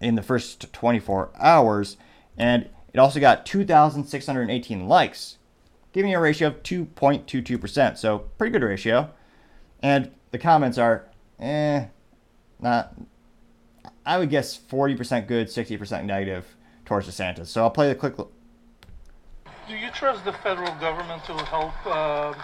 in 0.00 0.14
the 0.14 0.22
first 0.22 0.72
24 0.72 1.30
hours, 1.34 1.96
and 2.38 2.68
it 2.92 3.00
also 3.00 3.18
got 3.18 3.44
2,618 3.44 4.86
likes, 4.86 5.38
giving 5.92 6.12
you 6.12 6.18
a 6.18 6.20
ratio 6.20 6.46
of 6.46 6.62
2.22%. 6.62 7.98
So 7.98 8.18
pretty 8.38 8.52
good 8.52 8.62
ratio. 8.62 9.10
And 9.82 10.12
the 10.30 10.38
comments 10.38 10.78
are, 10.78 11.08
eh, 11.40 11.86
not. 12.60 12.94
I 14.06 14.16
would 14.16 14.30
guess 14.30 14.56
40% 14.56 15.26
good, 15.26 15.48
60% 15.48 16.04
negative 16.04 16.54
towards 16.84 17.08
DeSantis. 17.08 17.48
So 17.48 17.62
I'll 17.62 17.70
play 17.70 17.88
the 17.88 17.96
quick. 17.96 18.14
Do 18.16 19.74
you 19.74 19.90
trust 19.90 20.24
the 20.24 20.34
federal 20.34 20.72
government 20.76 21.24
to 21.24 21.32
help 21.46 21.74
uh, 21.84 22.34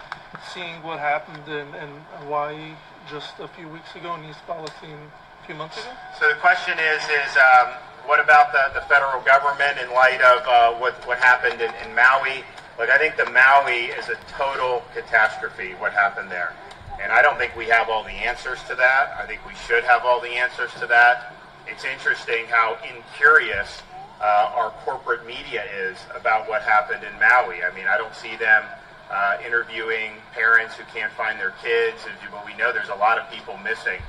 seeing 0.52 0.82
what 0.82 0.98
happened 0.98 1.46
in, 1.46 1.68
in 1.76 1.90
Hawaii 2.18 2.72
just 3.08 3.38
a 3.38 3.48
few 3.48 3.68
weeks 3.68 3.94
ago 3.94 4.14
in 4.14 4.24
East 4.24 4.40
Palestine 4.46 4.98
a 5.42 5.46
few 5.46 5.54
months 5.54 5.78
ago? 5.78 5.90
So 6.18 6.28
the 6.28 6.36
question 6.36 6.78
is, 6.78 7.02
is 7.02 7.36
um, 7.36 7.74
what 8.06 8.20
about 8.20 8.52
the, 8.52 8.78
the 8.78 8.84
federal 8.86 9.22
government 9.22 9.78
in 9.78 9.92
light 9.94 10.20
of 10.20 10.46
uh, 10.46 10.78
what, 10.78 10.94
what 11.06 11.18
happened 11.18 11.60
in, 11.60 11.70
in 11.86 11.94
Maui? 11.94 12.42
Look, 12.78 12.90
I 12.90 12.98
think 12.98 13.16
the 13.16 13.30
Maui 13.30 13.94
is 13.94 14.08
a 14.08 14.16
total 14.36 14.82
catastrophe, 14.94 15.72
what 15.78 15.92
happened 15.92 16.30
there. 16.30 16.52
And 17.00 17.12
I 17.12 17.22
don't 17.22 17.38
think 17.38 17.54
we 17.56 17.66
have 17.66 17.88
all 17.88 18.02
the 18.02 18.10
answers 18.10 18.62
to 18.68 18.74
that. 18.74 19.14
I 19.18 19.26
think 19.26 19.46
we 19.46 19.54
should 19.66 19.84
have 19.84 20.04
all 20.04 20.20
the 20.20 20.36
answers 20.36 20.72
to 20.80 20.86
that. 20.86 21.34
It's 21.66 21.84
interesting 21.84 22.46
how 22.46 22.78
incurious 22.82 23.82
uh, 24.20 24.50
our 24.54 24.70
corporate 24.84 25.26
media 25.26 25.64
is 25.74 25.98
about 26.14 26.48
what 26.48 26.62
happened 26.62 27.04
in 27.04 27.12
Maui. 27.20 27.62
I 27.62 27.74
mean, 27.74 27.86
I 27.86 27.98
don't 27.98 28.14
see 28.14 28.36
them 28.36 28.64
uh, 29.10 29.38
interviewing 29.44 30.12
parents 30.32 30.74
who 30.74 30.84
can't 30.92 31.12
find 31.12 31.38
their 31.38 31.54
kids, 31.62 31.98
but 32.30 32.44
we 32.44 32.54
know 32.56 32.72
there's 32.72 32.88
a 32.88 32.94
lot 32.94 33.18
of 33.18 33.30
people 33.30 33.56
missing. 33.58 34.00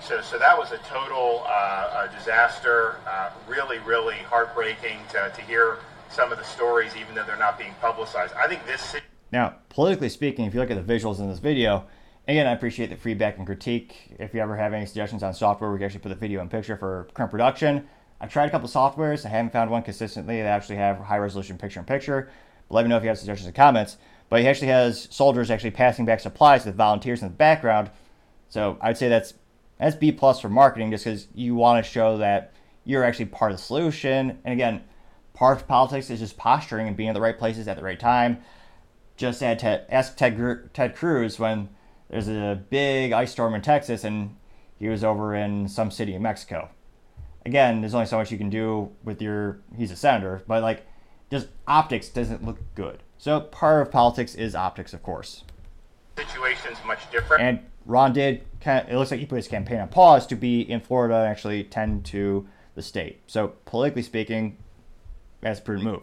So, 0.00 0.20
so 0.20 0.38
that 0.38 0.56
was 0.56 0.72
a 0.72 0.78
total 0.78 1.44
uh, 1.46 2.08
a 2.08 2.16
disaster. 2.16 2.96
Uh, 3.06 3.30
really, 3.48 3.78
really 3.80 4.16
heartbreaking 4.16 4.98
to, 5.10 5.32
to 5.34 5.42
hear 5.42 5.78
some 6.10 6.32
of 6.32 6.38
the 6.38 6.44
stories, 6.44 6.96
even 6.96 7.14
though 7.14 7.24
they're 7.24 7.36
not 7.36 7.58
being 7.58 7.74
publicized. 7.80 8.34
I 8.34 8.46
think 8.46 8.64
this. 8.66 8.96
Now, 9.32 9.56
politically 9.68 10.08
speaking, 10.08 10.44
if 10.44 10.54
you 10.54 10.60
look 10.60 10.70
at 10.70 10.86
the 10.86 10.94
visuals 10.94 11.18
in 11.18 11.28
this 11.28 11.40
video, 11.40 11.86
again, 12.28 12.46
I 12.46 12.52
appreciate 12.52 12.90
the 12.90 12.96
feedback 12.96 13.38
and 13.38 13.46
critique. 13.46 14.14
If 14.18 14.32
you 14.32 14.40
ever 14.40 14.56
have 14.56 14.72
any 14.72 14.86
suggestions 14.86 15.22
on 15.22 15.34
software, 15.34 15.72
we 15.72 15.78
can 15.78 15.86
actually 15.86 16.00
put 16.00 16.10
the 16.10 16.14
video 16.14 16.40
and 16.40 16.50
picture 16.50 16.76
for 16.76 17.08
current 17.14 17.30
production. 17.30 17.88
I've 18.20 18.32
tried 18.32 18.46
a 18.46 18.50
couple 18.50 18.66
of 18.66 18.72
softwares. 18.72 19.26
I 19.26 19.30
haven't 19.30 19.52
found 19.52 19.70
one 19.70 19.82
consistently 19.82 20.40
that 20.40 20.48
actually 20.48 20.76
have 20.76 20.98
high 20.98 21.18
resolution 21.18 21.58
picture 21.58 21.80
in 21.80 21.86
picture. 21.86 22.30
But 22.68 22.76
let 22.76 22.84
me 22.84 22.88
know 22.88 22.96
if 22.96 23.02
you 23.02 23.08
have 23.08 23.18
suggestions 23.18 23.46
and 23.46 23.54
comments. 23.54 23.98
But 24.28 24.40
he 24.40 24.48
actually 24.48 24.68
has 24.68 25.08
soldiers 25.10 25.50
actually 25.50 25.70
passing 25.70 26.04
back 26.04 26.20
supplies 26.20 26.66
with 26.66 26.74
volunteers 26.74 27.22
in 27.22 27.28
the 27.28 27.34
background. 27.34 27.90
So 28.48 28.78
I'd 28.80 28.98
say 28.98 29.08
that's 29.08 29.34
that's 29.78 29.96
B 29.96 30.10
plus 30.10 30.40
for 30.40 30.48
marketing, 30.48 30.90
just 30.90 31.04
because 31.04 31.28
you 31.34 31.54
want 31.54 31.84
to 31.84 31.90
show 31.90 32.18
that 32.18 32.52
you're 32.84 33.04
actually 33.04 33.26
part 33.26 33.52
of 33.52 33.58
the 33.58 33.62
solution. 33.62 34.38
And 34.44 34.52
again, 34.52 34.82
part 35.34 35.58
of 35.58 35.68
politics 35.68 36.10
is 36.10 36.20
just 36.20 36.36
posturing 36.38 36.88
and 36.88 36.96
being 36.96 37.08
in 37.08 37.14
the 37.14 37.20
right 37.20 37.38
places 37.38 37.68
at 37.68 37.76
the 37.76 37.82
right 37.82 38.00
time. 38.00 38.38
Just 39.16 39.42
add 39.42 39.58
Ted, 39.58 39.86
ask 39.88 40.16
Ted 40.16 40.70
Ted 40.72 40.96
Cruz 40.96 41.38
when 41.38 41.68
there's 42.08 42.28
a 42.28 42.62
big 42.70 43.12
ice 43.12 43.32
storm 43.32 43.54
in 43.54 43.62
Texas 43.62 44.04
and 44.04 44.36
he 44.78 44.88
was 44.88 45.04
over 45.04 45.34
in 45.34 45.68
some 45.68 45.90
city 45.90 46.14
in 46.14 46.22
Mexico 46.22 46.70
again, 47.46 47.80
there's 47.80 47.94
only 47.94 48.06
so 48.06 48.18
much 48.18 48.30
you 48.30 48.36
can 48.36 48.50
do 48.50 48.90
with 49.04 49.22
your. 49.22 49.60
He's 49.76 49.90
a 49.90 49.96
senator, 49.96 50.42
but 50.46 50.62
like, 50.62 50.86
just 51.30 51.48
optics 51.66 52.08
doesn't 52.08 52.44
look 52.44 52.58
good. 52.74 53.02
So 53.18 53.40
part 53.40 53.82
of 53.82 53.92
politics 53.92 54.34
is 54.34 54.54
optics, 54.54 54.92
of 54.92 55.02
course. 55.02 55.44
Situation's 56.16 56.78
much 56.86 57.10
different. 57.10 57.42
And 57.42 57.60
Ron 57.84 58.12
did. 58.12 58.42
Kind 58.60 58.86
of, 58.86 58.92
it 58.92 58.96
looks 58.96 59.10
like 59.10 59.20
he 59.20 59.26
put 59.26 59.36
his 59.36 59.48
campaign 59.48 59.78
on 59.80 59.88
pause 59.88 60.26
to 60.28 60.36
be 60.36 60.60
in 60.60 60.80
Florida 60.80 61.16
and 61.16 61.28
actually 61.28 61.64
tend 61.64 62.04
to 62.06 62.46
the 62.74 62.82
state. 62.82 63.20
So 63.26 63.48
politically 63.64 64.02
speaking, 64.02 64.56
that's 65.40 65.60
a 65.60 65.62
prudent 65.62 65.86
move. 65.86 66.02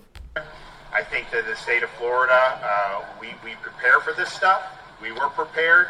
I 0.93 1.03
think 1.03 1.32
that 1.32 1.45
the 1.45 1.55
state 1.55 1.84
of 1.84 1.89
Florida, 1.91 2.59
uh, 2.64 3.03
we 3.20 3.30
we 3.43 3.55
prepare 3.61 3.99
for 3.99 4.14
this 4.14 4.32
stuff. 4.32 4.64
We 5.01 5.11
were 5.11 5.30
prepared. 5.30 5.88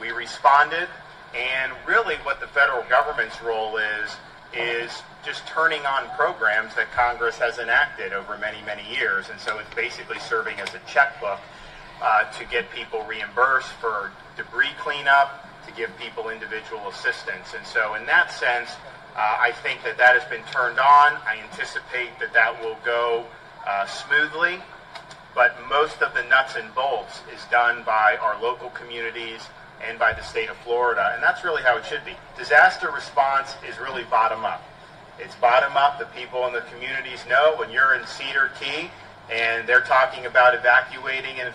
We 0.00 0.10
responded. 0.10 0.88
And 1.34 1.72
really, 1.86 2.14
what 2.22 2.40
the 2.40 2.46
federal 2.46 2.84
government's 2.84 3.42
role 3.42 3.76
is 3.76 4.16
is 4.54 5.02
just 5.24 5.46
turning 5.46 5.84
on 5.86 6.08
programs 6.16 6.74
that 6.74 6.90
Congress 6.92 7.38
has 7.38 7.58
enacted 7.58 8.12
over 8.12 8.36
many, 8.38 8.60
many 8.62 8.82
years. 8.94 9.30
And 9.30 9.40
so 9.40 9.58
it's 9.58 9.74
basically 9.74 10.18
serving 10.18 10.60
as 10.60 10.74
a 10.74 10.80
checkbook 10.86 11.40
uh, 12.02 12.30
to 12.32 12.44
get 12.46 12.70
people 12.70 13.02
reimbursed 13.04 13.72
for 13.80 14.12
debris 14.36 14.74
cleanup, 14.78 15.48
to 15.66 15.72
give 15.72 15.90
people 15.98 16.28
individual 16.28 16.88
assistance. 16.88 17.54
And 17.56 17.66
so 17.66 17.94
in 17.94 18.04
that 18.06 18.30
sense, 18.30 18.70
uh, 19.16 19.38
I 19.40 19.52
think 19.62 19.82
that 19.84 19.96
that 19.98 20.18
has 20.18 20.28
been 20.30 20.44
turned 20.52 20.78
on. 20.78 21.18
I 21.24 21.38
anticipate 21.50 22.18
that 22.20 22.32
that 22.34 22.60
will 22.62 22.76
go 22.84 23.24
uh, 23.66 23.86
smoothly. 23.86 24.60
But 25.34 25.56
most 25.68 26.02
of 26.02 26.14
the 26.14 26.22
nuts 26.24 26.54
and 26.56 26.72
bolts 26.74 27.20
is 27.34 27.42
done 27.50 27.82
by 27.84 28.16
our 28.20 28.40
local 28.40 28.70
communities, 28.70 29.48
and 29.82 29.98
by 29.98 30.12
the 30.12 30.22
state 30.22 30.48
of 30.48 30.56
Florida. 30.58 31.12
And 31.14 31.22
that's 31.22 31.44
really 31.44 31.62
how 31.62 31.76
it 31.76 31.84
should 31.84 32.04
be. 32.04 32.12
Disaster 32.36 32.90
response 32.90 33.56
is 33.68 33.78
really 33.78 34.04
bottom 34.04 34.44
up. 34.44 34.62
It's 35.18 35.34
bottom 35.36 35.76
up. 35.76 35.98
The 35.98 36.06
people 36.06 36.46
in 36.46 36.52
the 36.52 36.62
communities 36.72 37.24
know 37.28 37.54
when 37.56 37.70
you're 37.70 37.94
in 37.94 38.06
Cedar 38.06 38.50
Key 38.60 38.90
and 39.32 39.66
they're 39.66 39.80
talking 39.80 40.26
about 40.26 40.54
evacuating 40.54 41.38
in 41.38 41.52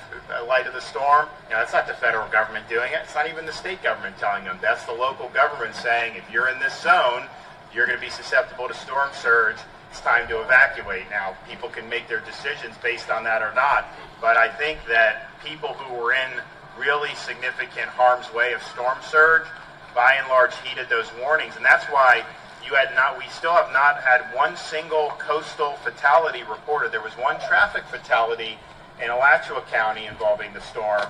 light 0.47 0.66
of 0.66 0.74
the 0.74 0.82
storm. 0.82 1.28
You 1.47 1.53
know, 1.53 1.60
that's 1.60 1.74
not 1.74 1.88
the 1.88 1.93
federal 1.93 2.28
government 2.30 2.68
doing 2.68 2.91
it. 2.91 2.99
It's 3.03 3.14
not 3.14 3.30
even 3.30 3.45
the 3.45 3.53
state 3.53 3.84
government 3.84 4.18
telling 4.18 4.43
them. 4.43 4.57
That's 4.62 4.86
the 4.86 4.93
local 4.93 5.30
government 5.30 5.76
saying, 5.76 6.16
if 6.16 6.30
you're 6.32 6.49
in 6.49 6.60
this 6.60 6.80
zone, 6.82 7.28
you're 7.74 7.86
going 7.86 7.97
to 7.97 8.03
be 8.03 8.10
susceptible 8.10 8.68
to 8.68 8.74
storm 8.74 9.10
surge. 9.14 9.57
It's 9.91 10.01
time 10.01 10.28
to 10.30 10.41
evacuate. 10.41 11.10
Now, 11.10 11.36
people 11.47 11.70
can 11.70 11.88
make 11.89 12.07
their 12.07 12.22
decisions 12.22 12.76
based 12.82 13.10
on 13.10 13.24
that 13.26 13.41
or 13.41 13.53
not. 13.53 13.88
But 14.20 14.38
I 14.38 14.49
think 14.49 14.80
that 14.88 15.30
people 15.43 15.74
who 15.74 15.93
were 15.93 16.14
in 16.14 16.41
really 16.78 17.14
significant 17.16 17.89
harm's 17.89 18.32
way 18.34 18.53
of 18.53 18.64
storm 18.64 18.97
surge, 19.01 19.45
by 19.93 20.14
and 20.16 20.28
large 20.28 20.55
heeded 20.62 20.89
those 20.89 21.10
warnings. 21.20 21.55
And 21.55 21.66
that's 21.66 21.86
why 21.86 22.24
you 22.70 22.76
had 22.76 22.93
not, 22.93 23.17
we 23.17 23.28
still 23.30 23.53
have 23.53 23.72
not 23.74 24.01
had 24.03 24.22
one 24.36 24.55
single 24.55 25.09
coastal 25.17 25.74
fatality 25.84 26.43
reported. 26.43 26.91
There 26.91 27.01
was 27.01 27.13
one 27.13 27.39
traffic 27.47 27.84
fatality 27.86 28.57
in 29.03 29.09
Alachua 29.09 29.63
County 29.72 30.05
involving 30.05 30.53
the 30.53 30.61
storm 30.61 31.07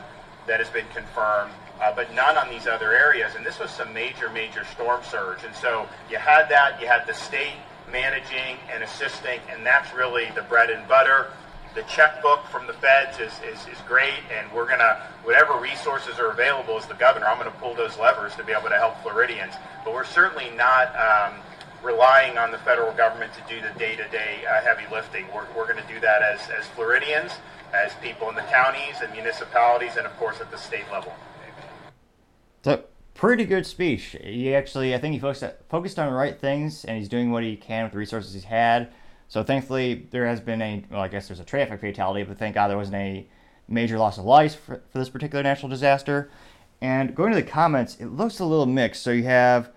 that 0.48 0.60
has 0.60 0.70
been 0.70 0.86
confirmed, 0.96 1.52
uh, 1.82 1.94
but 1.94 2.14
none 2.14 2.38
on 2.38 2.50
these 2.50 2.66
other 2.66 2.94
areas. 2.94 3.36
And 3.36 3.46
this 3.46 3.60
was 3.60 3.72
some 3.72 3.94
major, 3.94 4.30
major 4.30 4.64
storm 4.66 5.02
surge. 5.04 5.44
And 5.44 5.54
so 5.54 5.88
you 6.10 6.18
had 6.18 6.48
that, 6.50 6.80
you 6.80 6.88
had 6.88 7.06
the 7.08 7.14
state 7.14 7.58
managing 7.92 8.58
and 8.72 8.82
assisting, 8.84 9.40
and 9.52 9.66
that's 9.66 9.94
really 9.94 10.32
the 10.36 10.44
bread 10.44 10.70
and 10.70 10.88
butter 10.88 11.28
the 11.76 11.84
checkbook 11.84 12.46
from 12.48 12.66
the 12.68 12.74
feds 12.74 13.20
is, 13.20 13.34
is, 13.46 13.60
is 13.68 13.78
great, 13.88 14.20
and 14.36 14.52
we're 14.52 14.66
going 14.66 14.80
to, 14.80 15.02
whatever 15.24 15.60
resources 15.60 16.18
are 16.18 16.32
available 16.32 16.78
as 16.78 16.86
the 16.88 16.96
governor, 16.96 17.28
I'm 17.28 17.38
going 17.38 17.52
to 17.52 17.58
pull 17.60 17.76
those 17.76 17.98
levers 17.98 18.36
to 18.36 18.44
be 18.44 18.52
able 18.52 18.70
to 18.70 18.76
help 18.76 19.02
Floridians. 19.02 19.54
But 19.86 19.94
we're 19.94 20.06
certainly 20.06 20.50
not 20.56 20.90
um, 20.98 21.40
relying 21.84 22.38
on 22.38 22.52
the 22.52 22.58
federal 22.60 22.92
government 22.94 23.32
to 23.34 23.42
do 23.54 23.62
the 23.62 23.78
day-to-day 23.80 24.46
uh, 24.46 24.62
heavy 24.62 24.84
lifting. 24.94 25.26
We're, 25.34 25.48
we're 25.56 25.72
going 25.72 25.84
to 25.86 25.94
do 25.94 26.00
that 26.02 26.22
as, 26.22 26.40
as 26.50 26.68
Floridians, 26.68 27.32
as 27.74 27.94
people 28.02 28.30
in 28.30 28.36
the 28.36 28.42
counties 28.44 28.96
and 29.02 29.12
municipalities, 29.12 29.96
and 29.98 30.06
of 30.06 30.16
course 30.18 30.42
at 30.42 30.52
the 30.52 30.58
state 30.58 30.86
level. 30.92 31.14
So, 32.64 32.84
pretty 33.14 33.46
good 33.46 33.66
speech. 33.66 34.16
He 34.24 34.54
actually, 34.56 34.96
I 34.96 34.98
think 34.98 35.14
he 35.14 35.20
focused, 35.20 35.44
focused 35.70 36.00
on 36.00 36.10
the 36.10 36.16
right 36.16 36.40
things, 36.40 36.86
and 36.86 36.98
he's 36.98 37.10
doing 37.10 37.32
what 37.32 37.44
he 37.44 37.56
can 37.56 37.84
with 37.84 37.92
the 37.94 37.98
resources 37.98 38.34
he's 38.34 38.46
had. 38.46 38.92
So 39.28 39.44
thankfully, 39.44 40.08
there 40.10 40.26
has 40.26 40.42
been 40.42 40.62
a, 40.62 40.84
well, 40.90 41.02
I 41.02 41.08
guess 41.08 41.28
there's 41.28 41.40
a 41.40 41.46
traffic 41.46 41.82
fatality, 41.82 42.24
but 42.24 42.38
thank 42.38 42.56
God 42.56 42.70
there 42.70 42.78
wasn't 42.78 42.96
a 42.98 43.28
major 43.68 44.00
loss 44.00 44.18
of 44.18 44.26
life 44.26 44.60
for, 44.60 44.82
for 44.92 44.98
this 44.98 45.10
particular 45.10 45.44
natural 45.44 45.70
disaster. 45.70 46.32
And 46.82 47.14
going 47.14 47.32
to 47.32 47.36
the 47.36 47.44
comments, 47.44 47.98
it 48.00 48.08
looks 48.08 48.40
a 48.40 48.46
little 48.46 48.66
mixed. 48.66 49.04
So 49.04 49.12
you 49.12 49.24
have 49.26 49.70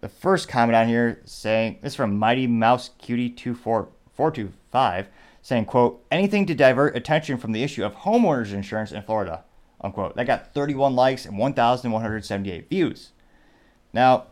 the 0.00 0.08
first 0.08 0.48
comment 0.48 0.76
on 0.76 0.88
here 0.88 1.20
saying, 1.24 1.78
this 1.82 1.92
is 1.92 1.96
from 1.96 2.18
Mighty 2.18 2.46
Mouse 2.46 2.90
Cutie 2.98 3.34
425, 3.34 5.08
saying, 5.42 5.64
quote, 5.66 6.04
anything 6.10 6.46
to 6.46 6.54
divert 6.54 6.96
attention 6.96 7.36
from 7.38 7.52
the 7.52 7.62
issue 7.62 7.84
of 7.84 7.94
homeowners 7.94 8.52
insurance 8.52 8.92
in 8.92 9.02
Florida, 9.02 9.44
unquote. 9.80 10.16
That 10.16 10.26
got 10.26 10.54
31 10.54 10.94
likes 10.94 11.26
and 11.26 11.38
1,178 11.38 12.68
views. 12.68 13.12
Now, 13.92 14.26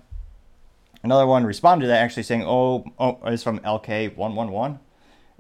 Another 1.03 1.27
one 1.27 1.45
responded 1.45 1.85
to 1.85 1.89
that 1.89 2.03
actually 2.03 2.25
saying, 2.25 2.45
"Oh, 2.45 2.85
oh, 2.99 3.19
it's 3.27 3.43
from 3.43 3.61
LK111, 3.61 4.79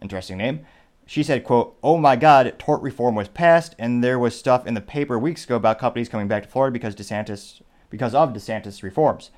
interesting 0.00 0.38
name." 0.38 0.64
She 1.04 1.22
said, 1.22 1.44
"quote 1.44 1.76
Oh 1.82 1.96
my 1.98 2.16
God, 2.16 2.52
tort 2.58 2.80
reform 2.82 3.14
was 3.14 3.28
passed, 3.28 3.74
and 3.78 4.04
there 4.04 4.18
was 4.18 4.38
stuff 4.38 4.66
in 4.66 4.74
the 4.74 4.80
paper 4.80 5.18
weeks 5.18 5.44
ago 5.44 5.56
about 5.56 5.78
companies 5.78 6.08
coming 6.08 6.28
back 6.28 6.44
to 6.44 6.48
Florida 6.48 6.72
because 6.72 6.94
DeSantis, 6.94 7.60
because 7.90 8.14
of 8.14 8.32
DeSantis 8.32 8.82
reforms. 8.82 9.30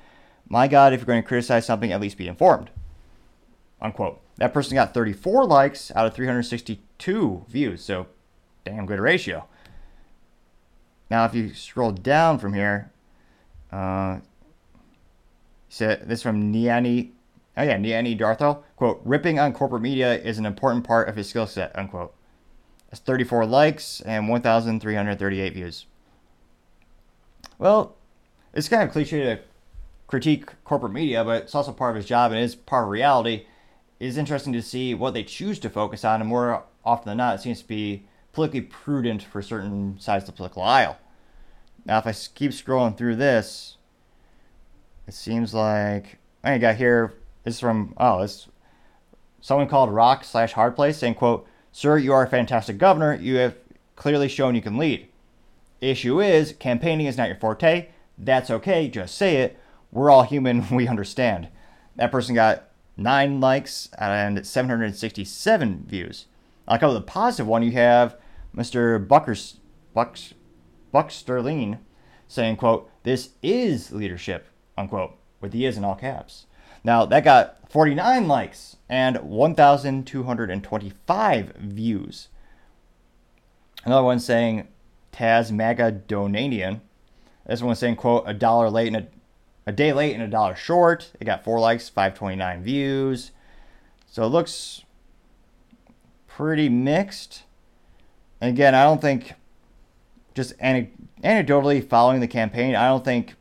My 0.51 0.67
God, 0.67 0.91
if 0.91 0.99
you're 0.99 1.05
going 1.05 1.21
to 1.21 1.27
criticize 1.27 1.65
something, 1.65 1.91
at 1.91 2.01
least 2.01 2.17
be 2.17 2.27
informed." 2.27 2.69
Unquote. 3.81 4.21
That 4.37 4.53
person 4.53 4.75
got 4.75 4.93
34 4.93 5.45
likes 5.45 5.91
out 5.95 6.07
of 6.07 6.13
362 6.13 7.45
views, 7.47 7.83
so 7.83 8.07
damn 8.65 8.85
good 8.85 8.99
ratio. 8.99 9.45
Now, 11.09 11.25
if 11.25 11.33
you 11.33 11.53
scroll 11.53 11.91
down 11.91 12.39
from 12.39 12.53
here, 12.53 12.91
uh, 13.71 14.19
said 15.69 16.07
this 16.07 16.21
from 16.21 16.51
Niani. 16.53 17.11
Oh 17.55 17.63
yeah, 17.63 17.77
Niani 17.77 18.17
Darthel. 18.19 18.63
Quote: 18.75 19.01
Ripping 19.05 19.39
on 19.39 19.53
corporate 19.53 19.81
media 19.81 20.17
is 20.17 20.37
an 20.37 20.45
important 20.45 20.85
part 20.85 21.07
of 21.07 21.15
his 21.15 21.29
skill 21.29 21.47
set. 21.47 21.77
Unquote. 21.77 22.13
That's 22.89 22.99
34 23.01 23.45
likes 23.45 24.01
and 24.01 24.27
1,338 24.27 25.53
views. 25.53 25.85
Well, 27.57 27.95
it's 28.53 28.67
kind 28.67 28.83
of 28.83 28.91
cliche 28.91 29.21
to 29.21 29.39
critique 30.11 30.51
corporate 30.65 30.91
media, 30.91 31.23
but 31.23 31.43
it's 31.43 31.55
also 31.55 31.71
part 31.71 31.91
of 31.91 31.95
his 31.95 32.05
job 32.05 32.33
and 32.33 32.41
is 32.41 32.53
part 32.53 32.83
of 32.83 32.89
reality. 32.89 33.45
It 33.97 34.07
is 34.07 34.17
interesting 34.17 34.51
to 34.51 34.61
see 34.61 34.93
what 34.93 35.13
they 35.13 35.23
choose 35.23 35.57
to 35.59 35.69
focus 35.69 36.03
on, 36.03 36.19
and 36.19 36.29
more 36.29 36.63
often 36.83 37.09
than 37.09 37.17
not, 37.17 37.35
it 37.35 37.41
seems 37.41 37.61
to 37.61 37.67
be 37.67 38.05
politically 38.33 38.61
prudent 38.61 39.23
for 39.23 39.41
certain 39.41 39.97
sides 39.99 40.23
of 40.23 40.27
the 40.27 40.33
political 40.33 40.63
aisle. 40.63 40.97
Now, 41.85 41.97
if 41.97 42.05
I 42.05 42.11
keep 42.11 42.51
scrolling 42.51 42.97
through 42.97 43.15
this, 43.15 43.77
it 45.07 45.13
seems 45.13 45.53
like 45.53 46.17
I 46.43 46.57
got 46.57 46.75
here. 46.75 47.13
This 47.45 47.55
is 47.55 47.59
from 47.61 47.93
oh, 47.97 48.21
it's 48.21 48.49
someone 49.39 49.69
called 49.69 49.91
Rock 49.91 50.25
slash 50.25 50.51
Hard 50.51 50.75
Place 50.75 50.97
saying, 50.97 51.15
"quote 51.15 51.47
Sir, 51.71 51.97
you 51.97 52.11
are 52.11 52.23
a 52.23 52.29
fantastic 52.29 52.77
governor. 52.77 53.15
You 53.15 53.37
have 53.37 53.55
clearly 53.95 54.27
shown 54.27 54.55
you 54.55 54.61
can 54.61 54.77
lead. 54.77 55.07
Issue 55.79 56.21
is 56.21 56.53
campaigning 56.59 57.07
is 57.07 57.17
not 57.17 57.29
your 57.29 57.37
forte. 57.37 57.87
That's 58.17 58.51
okay. 58.51 58.89
Just 58.89 59.15
say 59.15 59.37
it. 59.37 59.57
We're 59.91 60.09
all 60.09 60.23
human. 60.23 60.67
We 60.75 60.87
understand." 60.87 61.49
That 61.95 62.11
person 62.11 62.35
got 62.35 62.69
nine 62.97 63.39
likes 63.39 63.89
and 63.97 64.45
767 64.45 65.85
views. 65.87 66.25
On 66.67 66.79
top 66.79 66.89
of 66.89 66.93
the 66.93 67.01
positive 67.01 67.47
one, 67.47 67.63
you 67.63 67.71
have 67.71 68.17
Mr. 68.55 69.05
Buckers, 69.05 69.57
Bucks, 69.93 70.33
Buck 70.91 71.11
Sterling 71.11 71.79
saying, 72.27 72.55
quote, 72.57 72.89
this 73.03 73.29
is 73.41 73.91
leadership, 73.91 74.47
unquote, 74.77 75.17
with 75.41 75.51
the 75.51 75.65
is 75.65 75.75
in 75.77 75.83
all 75.83 75.95
caps. 75.95 76.45
Now, 76.83 77.05
that 77.05 77.23
got 77.23 77.69
49 77.69 78.27
likes 78.27 78.75
and 78.89 79.17
1,225 79.17 81.53
views. 81.57 82.27
Another 83.83 84.03
one 84.03 84.19
saying, 84.19 84.67
Taz 85.11 85.51
Maga 85.51 85.91
Donanian. 85.91 86.81
This 87.45 87.61
one 87.61 87.75
saying, 87.75 87.97
quote, 87.97 88.23
a 88.25 88.33
dollar 88.33 88.69
late 88.69 88.87
and 88.87 88.95
a, 88.97 89.05
a 89.65 89.71
day 89.71 89.93
late 89.93 90.13
and 90.13 90.23
a 90.23 90.27
dollar 90.27 90.55
short. 90.55 91.11
It 91.19 91.25
got 91.25 91.43
four 91.43 91.59
likes, 91.59 91.89
529 91.89 92.63
views. 92.63 93.31
So 94.07 94.23
it 94.23 94.27
looks 94.27 94.83
pretty 96.27 96.69
mixed. 96.69 97.43
And 98.39 98.49
again, 98.49 98.73
I 98.73 98.83
don't 98.83 99.01
think 99.01 99.33
just 100.33 100.57
anecdotally 100.59 101.87
following 101.87 102.21
the 102.21 102.27
campaign, 102.27 102.75
I 102.75 102.87
don't 102.87 103.05
think 103.05 103.35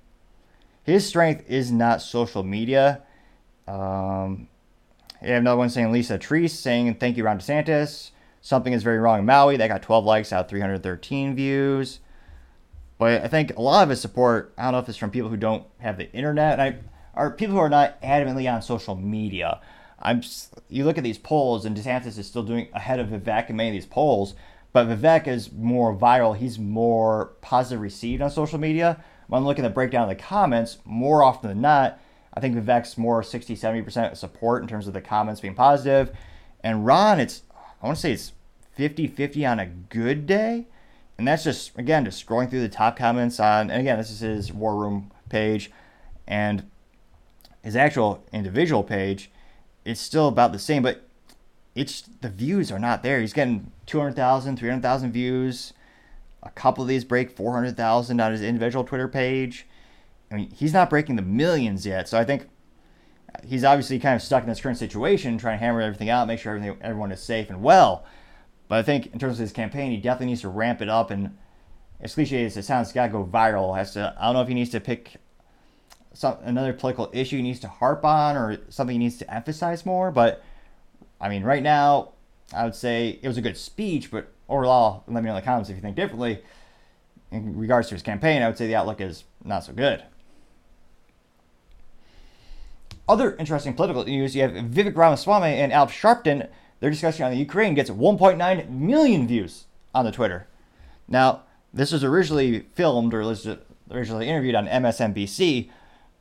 his 0.82 1.06
strength 1.06 1.48
is 1.48 1.70
not 1.70 2.02
social 2.02 2.42
media. 2.42 3.02
Um, 3.68 4.48
have 5.20 5.38
another 5.38 5.58
one 5.58 5.70
saying 5.70 5.92
Lisa 5.92 6.18
Treese 6.18 6.50
saying 6.50 6.94
thank 6.94 7.16
you, 7.16 7.24
Ron 7.24 7.38
DeSantis. 7.38 8.10
Something 8.40 8.72
is 8.72 8.82
very 8.82 8.98
wrong 8.98 9.20
in 9.20 9.26
Maui. 9.26 9.56
That 9.56 9.68
got 9.68 9.82
12 9.82 10.04
likes 10.04 10.32
out 10.32 10.46
of 10.46 10.50
313 10.50 11.34
views. 11.34 12.00
But 13.00 13.24
I 13.24 13.28
think 13.28 13.56
a 13.56 13.62
lot 13.62 13.82
of 13.82 13.88
his 13.88 13.98
support, 13.98 14.52
I 14.58 14.64
don't 14.64 14.72
know 14.72 14.78
if 14.78 14.88
it's 14.90 14.98
from 14.98 15.10
people 15.10 15.30
who 15.30 15.38
don't 15.38 15.64
have 15.78 15.96
the 15.96 16.12
internet, 16.12 16.60
I, 16.60 16.76
are 17.14 17.30
people 17.30 17.54
who 17.54 17.60
are 17.60 17.70
not 17.70 18.00
adamantly 18.02 18.52
on 18.52 18.60
social 18.60 18.94
media. 18.94 19.58
I'm 19.98 20.20
just, 20.20 20.52
you 20.68 20.84
look 20.84 20.98
at 20.98 21.02
these 21.02 21.16
polls, 21.16 21.64
and 21.64 21.74
DeSantis 21.74 22.18
is 22.18 22.26
still 22.26 22.42
doing 22.42 22.68
ahead 22.74 23.00
of 23.00 23.08
Vivek 23.08 23.48
in 23.48 23.56
many 23.56 23.70
of 23.70 23.72
these 23.72 23.86
polls. 23.86 24.34
But 24.74 24.86
Vivek 24.86 25.26
is 25.26 25.50
more 25.50 25.96
viral. 25.96 26.36
He's 26.36 26.58
more 26.58 27.32
positive 27.40 27.80
received 27.80 28.20
on 28.20 28.30
social 28.30 28.58
media. 28.58 29.02
When 29.28 29.44
looking 29.44 29.64
at 29.64 29.68
the 29.68 29.74
breakdown 29.74 30.02
of 30.02 30.10
the 30.10 30.22
comments, 30.22 30.76
more 30.84 31.22
often 31.22 31.48
than 31.48 31.62
not, 31.62 31.98
I 32.34 32.40
think 32.40 32.54
Vivek's 32.54 32.98
more 32.98 33.22
60, 33.22 33.56
70% 33.56 34.14
support 34.14 34.60
in 34.60 34.68
terms 34.68 34.86
of 34.86 34.92
the 34.92 35.00
comments 35.00 35.40
being 35.40 35.54
positive. 35.54 36.14
And 36.62 36.84
Ron, 36.84 37.18
it's, 37.18 37.44
I 37.82 37.86
want 37.86 37.96
to 37.96 38.02
say 38.02 38.12
it's 38.12 38.32
50 38.74 39.06
50 39.06 39.46
on 39.46 39.58
a 39.58 39.66
good 39.66 40.26
day. 40.26 40.66
And 41.20 41.28
that's 41.28 41.44
just, 41.44 41.78
again, 41.78 42.06
just 42.06 42.26
scrolling 42.26 42.48
through 42.48 42.62
the 42.62 42.68
top 42.70 42.96
comments 42.96 43.38
on, 43.38 43.70
and 43.70 43.78
again, 43.78 43.98
this 43.98 44.10
is 44.10 44.20
his 44.20 44.52
War 44.54 44.74
Room 44.74 45.12
page. 45.28 45.70
And 46.26 46.64
his 47.62 47.76
actual 47.76 48.24
individual 48.32 48.82
page, 48.82 49.30
it's 49.84 50.00
still 50.00 50.28
about 50.28 50.52
the 50.52 50.58
same. 50.58 50.82
But 50.82 51.06
it's 51.74 52.00
the 52.22 52.30
views 52.30 52.72
are 52.72 52.78
not 52.78 53.02
there. 53.02 53.20
He's 53.20 53.34
getting 53.34 53.70
200,000, 53.84 54.56
300,000 54.56 55.12
views. 55.12 55.74
A 56.42 56.48
couple 56.48 56.80
of 56.80 56.88
these 56.88 57.04
break 57.04 57.30
400,000 57.30 58.18
on 58.18 58.32
his 58.32 58.40
individual 58.40 58.82
Twitter 58.82 59.06
page. 59.06 59.66
I 60.32 60.36
mean, 60.36 60.50
he's 60.52 60.72
not 60.72 60.88
breaking 60.88 61.16
the 61.16 61.22
millions 61.22 61.84
yet. 61.84 62.08
So 62.08 62.18
I 62.18 62.24
think 62.24 62.48
he's 63.44 63.62
obviously 63.62 63.98
kind 63.98 64.16
of 64.16 64.22
stuck 64.22 64.42
in 64.42 64.48
this 64.48 64.62
current 64.62 64.78
situation, 64.78 65.36
trying 65.36 65.58
to 65.58 65.62
hammer 65.62 65.82
everything 65.82 66.08
out, 66.08 66.26
make 66.26 66.40
sure 66.40 66.56
everything, 66.56 66.78
everyone 66.80 67.12
is 67.12 67.20
safe 67.20 67.50
and 67.50 67.62
well. 67.62 68.06
But 68.70 68.78
I 68.78 68.82
think 68.84 69.12
in 69.12 69.18
terms 69.18 69.34
of 69.34 69.40
his 69.40 69.50
campaign, 69.50 69.90
he 69.90 69.96
definitely 69.96 70.26
needs 70.26 70.42
to 70.42 70.48
ramp 70.48 70.80
it 70.80 70.88
up. 70.88 71.10
And 71.10 71.36
as 72.00 72.14
cliche 72.14 72.44
as 72.44 72.56
it 72.56 72.64
sounds, 72.64 72.86
it's 72.86 72.94
got 72.94 73.06
to 73.06 73.12
go 73.12 73.24
viral. 73.24 73.76
Has 73.76 73.94
to. 73.94 74.14
I 74.16 74.26
don't 74.26 74.34
know 74.34 74.42
if 74.42 74.48
he 74.48 74.54
needs 74.54 74.70
to 74.70 74.78
pick 74.78 75.16
some 76.14 76.38
another 76.42 76.72
political 76.72 77.10
issue 77.12 77.38
he 77.38 77.42
needs 77.42 77.58
to 77.60 77.68
harp 77.68 78.04
on 78.04 78.36
or 78.36 78.58
something 78.68 78.94
he 78.94 78.98
needs 78.98 79.18
to 79.18 79.34
emphasize 79.34 79.84
more. 79.84 80.12
But 80.12 80.44
I 81.20 81.28
mean, 81.28 81.42
right 81.42 81.64
now, 81.64 82.10
I 82.54 82.62
would 82.62 82.76
say 82.76 83.18
it 83.20 83.26
was 83.26 83.36
a 83.36 83.42
good 83.42 83.56
speech, 83.56 84.08
but 84.08 84.32
overall, 84.48 85.02
let 85.08 85.20
me 85.20 85.26
know 85.26 85.34
in 85.34 85.40
the 85.40 85.44
comments 85.44 85.68
if 85.68 85.74
you 85.74 85.82
think 85.82 85.96
differently. 85.96 86.40
In 87.32 87.58
regards 87.58 87.88
to 87.88 87.96
his 87.96 88.04
campaign, 88.04 88.40
I 88.40 88.46
would 88.46 88.56
say 88.56 88.68
the 88.68 88.76
outlook 88.76 89.00
is 89.00 89.24
not 89.44 89.64
so 89.64 89.72
good. 89.72 90.04
Other 93.08 93.34
interesting 93.34 93.74
political 93.74 94.04
news 94.04 94.36
you 94.36 94.42
have 94.42 94.52
Vivek 94.52 94.96
Ramaswamy 94.96 95.54
and 95.54 95.72
Al 95.72 95.88
Sharpton. 95.88 96.48
Their 96.80 96.90
discussion 96.90 97.24
on 97.24 97.30
the 97.30 97.36
Ukraine 97.36 97.74
gets 97.74 97.90
1.9 97.90 98.70
million 98.70 99.28
views 99.28 99.66
on 99.94 100.04
the 100.04 100.12
Twitter. 100.12 100.46
Now, 101.06 101.42
this 101.72 101.92
was 101.92 102.02
originally 102.02 102.60
filmed 102.74 103.14
or 103.14 103.20
originally 103.90 104.28
interviewed 104.28 104.54
on 104.54 104.66
MSNBC, 104.66 105.70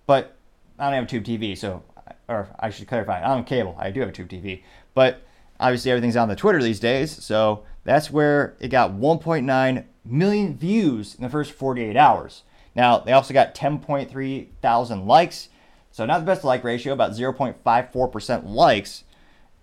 but 0.06 0.36
I 0.78 0.86
don't 0.86 0.94
have 0.94 1.08
Tube 1.08 1.24
TV, 1.24 1.58
so 1.58 1.84
or 2.28 2.48
I 2.60 2.70
should 2.70 2.88
clarify, 2.88 3.20
I 3.20 3.28
don't 3.28 3.38
have 3.38 3.46
cable. 3.48 3.76
I 3.80 3.90
do 3.92 4.02
have 4.02 4.10
a 4.10 4.12
Tube 4.12 4.30
TV, 4.30 4.64
but 4.94 5.22
obviously 5.60 5.92
everything's 5.92 6.16
on 6.16 6.30
the 6.30 6.36
Twitter 6.36 6.62
these 6.62 6.80
days. 6.80 7.12
So 7.24 7.64
that's 7.84 8.12
where 8.12 8.56
it 8.60 8.70
got 8.70 8.92
1.9 8.92 9.86
million 10.06 10.58
views 10.58 11.16
in 11.16 11.24
the 11.24 11.30
first 11.30 11.52
48 11.52 11.98
hours. 11.98 12.44
Now 12.76 13.00
they 13.00 13.14
also 13.14 13.34
got 13.34 13.56
10.3 13.56 14.48
thousand 14.62 15.08
likes, 15.08 15.50
so 15.92 16.06
not 16.06 16.20
the 16.20 16.26
best 16.26 16.44
like 16.44 16.64
ratio, 16.64 16.94
about 16.94 17.12
0.54% 17.12 18.46
likes, 18.46 19.04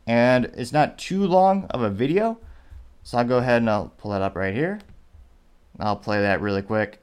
and 0.06 0.46
it's 0.56 0.72
not 0.72 0.98
too 0.98 1.26
long 1.26 1.64
of 1.70 1.82
a 1.82 1.90
video. 1.90 2.38
So 3.02 3.18
I'll 3.18 3.24
go 3.24 3.38
ahead 3.38 3.62
and 3.62 3.70
I'll 3.70 3.92
pull 3.98 4.10
that 4.12 4.22
up 4.22 4.36
right 4.36 4.54
here. 4.54 4.80
I'll 5.78 5.96
play 5.96 6.20
that 6.20 6.40
really 6.40 6.62
quick. 6.62 7.02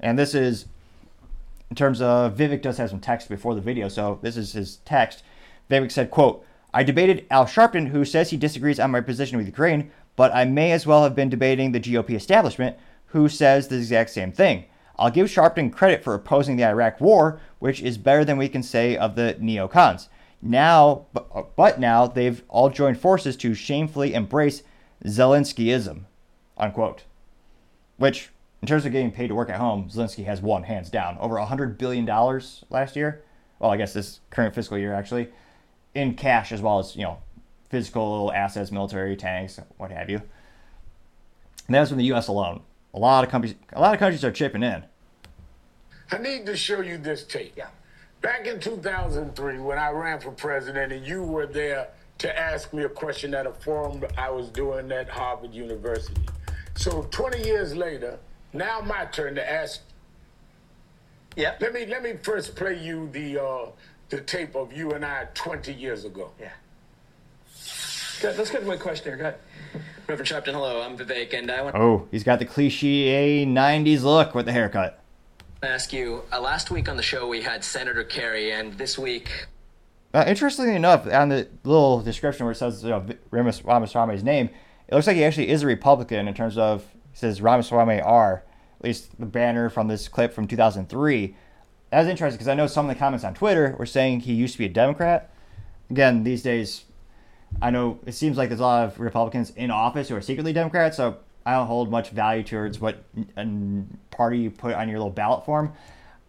And 0.00 0.18
this 0.18 0.34
is 0.34 0.66
in 1.70 1.76
terms 1.76 2.00
of 2.00 2.36
Vivek 2.36 2.62
does 2.62 2.78
have 2.78 2.90
some 2.90 3.00
text 3.00 3.28
before 3.28 3.54
the 3.54 3.60
video, 3.60 3.88
so 3.88 4.18
this 4.22 4.36
is 4.36 4.52
his 4.52 4.76
text. 4.84 5.22
Vivek 5.70 5.92
said, 5.92 6.10
quote, 6.10 6.44
I 6.72 6.82
debated 6.82 7.26
Al 7.30 7.44
Sharpton, 7.44 7.88
who 7.88 8.04
says 8.04 8.30
he 8.30 8.36
disagrees 8.36 8.80
on 8.80 8.90
my 8.90 9.00
position 9.00 9.36
with 9.36 9.46
Ukraine, 9.46 9.90
but 10.16 10.34
I 10.34 10.44
may 10.44 10.72
as 10.72 10.86
well 10.86 11.02
have 11.02 11.14
been 11.14 11.28
debating 11.28 11.72
the 11.72 11.80
GOP 11.80 12.10
establishment, 12.10 12.76
who 13.06 13.28
says 13.28 13.68
the 13.68 13.76
exact 13.76 14.10
same 14.10 14.32
thing. 14.32 14.64
I'll 14.98 15.10
give 15.10 15.28
Sharpton 15.28 15.72
credit 15.72 16.02
for 16.02 16.14
opposing 16.14 16.56
the 16.56 16.64
Iraq 16.64 17.00
war, 17.00 17.40
which 17.58 17.80
is 17.82 17.98
better 17.98 18.24
than 18.24 18.36
we 18.36 18.48
can 18.48 18.62
say 18.62 18.96
of 18.96 19.14
the 19.14 19.36
neocons. 19.40 20.08
Now, 20.40 21.06
uh, 21.16 21.42
but 21.56 21.80
now 21.80 22.06
they've 22.06 22.42
all 22.48 22.70
joined 22.70 23.00
forces 23.00 23.36
to 23.38 23.54
shamefully 23.54 24.14
embrace 24.14 24.62
Zelenskyism, 25.04 26.02
unquote. 26.56 27.04
Which, 27.96 28.30
in 28.62 28.68
terms 28.68 28.86
of 28.86 28.92
getting 28.92 29.10
paid 29.10 29.28
to 29.28 29.34
work 29.34 29.50
at 29.50 29.58
home, 29.58 29.88
Zelensky 29.90 30.24
has 30.24 30.40
won 30.40 30.62
hands 30.62 30.90
down 30.90 31.18
over 31.18 31.34
$100 31.34 31.78
billion 31.78 32.06
last 32.70 32.94
year. 32.94 33.24
Well, 33.58 33.72
I 33.72 33.76
guess 33.76 33.92
this 33.92 34.20
current 34.30 34.54
fiscal 34.54 34.78
year, 34.78 34.94
actually 34.94 35.28
in 35.98 36.14
cash 36.14 36.52
as 36.52 36.62
well 36.62 36.78
as 36.78 36.94
you 36.96 37.02
know 37.02 37.18
physical 37.70 38.32
assets, 38.32 38.72
military 38.72 39.16
tanks, 39.16 39.60
what 39.76 39.90
have 39.90 40.08
you. 40.08 40.22
And 41.66 41.74
that's 41.74 41.90
from 41.90 41.98
the 41.98 42.04
U.S. 42.06 42.28
alone. 42.28 42.62
A 42.94 42.98
lot 42.98 43.24
of 43.24 43.30
countries, 43.30 43.54
a 43.74 43.80
lot 43.80 43.92
of 43.92 44.00
countries 44.00 44.24
are 44.24 44.32
chipping 44.32 44.62
in. 44.62 44.84
I 46.10 46.16
need 46.16 46.46
to 46.46 46.56
show 46.56 46.80
you 46.80 46.96
this 46.96 47.24
tape. 47.24 47.52
Yeah. 47.56 47.68
Back 48.20 48.46
in 48.46 48.58
2003, 48.58 49.58
when 49.58 49.78
I 49.78 49.90
ran 49.90 50.20
for 50.20 50.32
president, 50.32 50.92
and 50.92 51.06
you 51.06 51.22
were 51.22 51.46
there 51.46 51.88
to 52.18 52.38
ask 52.38 52.72
me 52.72 52.82
a 52.82 52.88
question 52.88 53.32
at 53.32 53.46
a 53.46 53.52
forum 53.52 54.04
I 54.16 54.28
was 54.30 54.48
doing 54.48 54.90
at 54.90 55.08
Harvard 55.08 55.54
University. 55.54 56.20
So 56.74 57.02
20 57.10 57.44
years 57.44 57.76
later, 57.76 58.18
now 58.52 58.80
my 58.80 59.04
turn 59.06 59.36
to 59.36 59.50
ask. 59.50 59.82
Yeah. 61.36 61.54
Let 61.60 61.72
me 61.72 61.86
let 61.86 62.02
me 62.02 62.14
first 62.22 62.56
play 62.56 62.82
you 62.82 63.08
the 63.12 63.40
uh, 63.40 63.66
the 64.08 64.20
tape 64.20 64.56
of 64.56 64.72
you 64.72 64.92
and 64.92 65.04
I 65.04 65.28
20 65.34 65.72
years 65.72 66.04
ago. 66.04 66.32
Yeah. 66.40 66.50
Good. 68.20 68.36
Let's 68.36 68.50
get 68.50 68.62
to 68.62 68.66
my 68.66 68.76
question 68.76 69.12
here. 69.12 69.16
Go 69.16 69.24
ahead. 69.28 69.38
Reverend 70.08 70.28
Sharpton, 70.28 70.54
hello. 70.54 70.80
I'm 70.80 70.96
Vivek, 70.96 71.34
and 71.34 71.50
I 71.50 71.62
want 71.62 71.76
Oh, 71.76 72.08
he's 72.10 72.24
got 72.24 72.38
the 72.38 72.46
cliche 72.46 73.44
90s 73.46 74.02
look 74.02 74.34
with 74.34 74.46
the 74.46 74.52
haircut. 74.52 74.97
Ask 75.62 75.92
you 75.92 76.22
uh, 76.32 76.40
last 76.40 76.70
week 76.70 76.88
on 76.88 76.96
the 76.96 77.02
show, 77.02 77.26
we 77.26 77.42
had 77.42 77.64
Senator 77.64 78.04
Kerry, 78.04 78.52
and 78.52 78.74
this 78.74 78.98
week, 78.98 79.46
Uh, 80.14 80.24
interestingly 80.26 80.74
enough, 80.74 81.06
on 81.06 81.28
the 81.28 81.48
little 81.64 82.00
description 82.00 82.46
where 82.46 82.52
it 82.52 82.56
says 82.56 82.82
you 82.82 82.90
know, 82.90 83.04
Ramas- 83.30 83.64
Ramaswamy's 83.64 84.24
name, 84.24 84.48
it 84.88 84.94
looks 84.94 85.06
like 85.06 85.16
he 85.16 85.24
actually 85.24 85.48
is 85.48 85.62
a 85.62 85.66
Republican 85.66 86.26
in 86.28 86.34
terms 86.34 86.56
of, 86.56 86.80
it 87.12 87.18
says 87.18 87.42
Ramaswamy 87.42 88.00
R, 88.00 88.42
at 88.78 88.84
least 88.84 89.18
the 89.18 89.26
banner 89.26 89.68
from 89.68 89.88
this 89.88 90.08
clip 90.08 90.32
from 90.32 90.46
2003. 90.46 91.36
That 91.90 91.98
was 91.98 92.08
interesting 92.08 92.36
because 92.36 92.48
I 92.48 92.54
know 92.54 92.66
some 92.66 92.88
of 92.88 92.94
the 92.94 92.98
comments 92.98 93.24
on 93.24 93.34
Twitter 93.34 93.74
were 93.78 93.86
saying 93.86 94.20
he 94.20 94.32
used 94.32 94.54
to 94.54 94.58
be 94.58 94.66
a 94.66 94.70
Democrat. 94.70 95.30
Again, 95.90 96.22
these 96.22 96.42
days, 96.42 96.84
I 97.60 97.70
know 97.70 97.98
it 98.06 98.12
seems 98.12 98.36
like 98.36 98.48
there's 98.48 98.60
a 98.60 98.64
lot 98.64 98.84
of 98.84 99.00
Republicans 99.00 99.50
in 99.50 99.70
office 99.70 100.08
who 100.08 100.16
are 100.16 100.20
secretly 100.20 100.52
Democrats, 100.52 100.96
so 100.96 101.18
I 101.48 101.52
don't 101.52 101.66
hold 101.66 101.90
much 101.90 102.10
value 102.10 102.42
towards 102.42 102.78
what 102.78 103.02
party 104.10 104.38
you 104.38 104.50
put 104.50 104.74
on 104.74 104.86
your 104.86 104.98
little 104.98 105.10
ballot 105.10 105.46
form. 105.46 105.72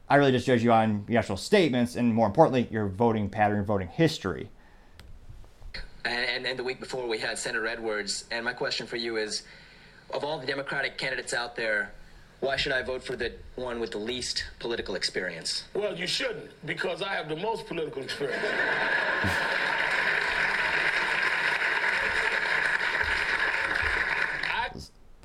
I 0.08 0.16
really 0.16 0.32
just 0.32 0.48
judge 0.48 0.64
you 0.64 0.72
on 0.72 1.04
the 1.08 1.18
actual 1.18 1.36
statements 1.36 1.98
and, 1.98 2.16
more 2.16 2.26
importantly, 2.26 2.70
your 2.72 2.88
voting 2.88 3.30
pattern, 3.30 3.66
voting 3.66 3.90
history. 3.90 4.50
and, 6.06 6.26
and, 6.26 6.46
and 6.46 6.58
the 6.58 6.64
week 6.64 6.80
before, 6.80 7.06
we 7.06 7.18
had 7.18 7.38
Senator 7.38 7.68
Edwards. 7.68 8.24
And 8.32 8.46
my 8.46 8.54
question 8.54 8.88
for 8.88 8.96
you 8.96 9.18
is 9.18 9.44
of 10.14 10.24
all 10.24 10.40
the 10.40 10.48
Democratic 10.48 10.98
candidates 10.98 11.34
out 11.34 11.54
there, 11.54 11.92
why 12.40 12.56
should 12.56 12.72
I 12.72 12.82
vote 12.82 13.04
for 13.04 13.18
the 13.18 13.34
one 13.56 13.82
with 13.82 13.92
the 13.92 13.98
least 13.98 14.46
political 14.60 14.96
experience? 14.96 15.66
Well, 15.74 15.98
you 15.98 16.08
shouldn't, 16.08 16.50
because 16.66 17.02
I 17.02 17.10
have 17.10 17.28
the 17.28 17.36
most 17.36 17.68
political 17.68 18.02
experience. 18.04 18.42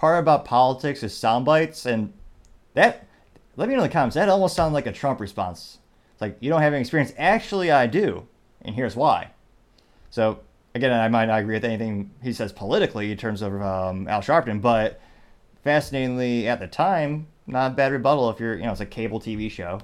Part 0.04 0.18
about 0.18 0.44
politics 0.44 1.02
is 1.02 1.16
sound 1.16 1.46
bites, 1.46 1.86
and 1.86 2.12
that, 2.74 3.06
let 3.56 3.70
me 3.70 3.74
know 3.74 3.80
in 3.80 3.88
the 3.88 3.90
comments, 3.90 4.16
that 4.16 4.28
almost 4.28 4.54
sounded 4.54 4.74
like 4.74 4.86
a 4.86 4.92
Trump 4.92 5.18
response. 5.18 5.78
It's 6.12 6.20
like, 6.20 6.36
you 6.40 6.50
don't 6.50 6.60
have 6.60 6.74
any 6.74 6.82
experience. 6.82 7.14
Actually, 7.16 7.70
I 7.70 7.86
do, 7.86 8.28
and 8.60 8.74
here's 8.74 8.94
why. 8.96 9.30
So, 10.10 10.40
again, 10.74 10.92
I 10.92 11.08
might 11.08 11.24
not 11.24 11.40
agree 11.40 11.54
with 11.54 11.64
anything 11.64 12.10
he 12.22 12.34
says 12.34 12.52
politically 12.52 13.12
in 13.12 13.16
terms 13.16 13.40
of 13.40 13.54
um, 13.62 14.06
Al 14.06 14.20
Sharpton, 14.20 14.60
but 14.60 15.00
fascinatingly, 15.62 16.48
at 16.48 16.60
the 16.60 16.68
time, 16.68 17.26
not 17.46 17.72
a 17.72 17.74
bad 17.74 17.90
rebuttal 17.90 18.28
if 18.28 18.38
you're, 18.38 18.56
you 18.56 18.64
know, 18.64 18.72
it's 18.72 18.82
a 18.82 18.84
cable 18.84 19.20
TV 19.20 19.50
show. 19.50 19.80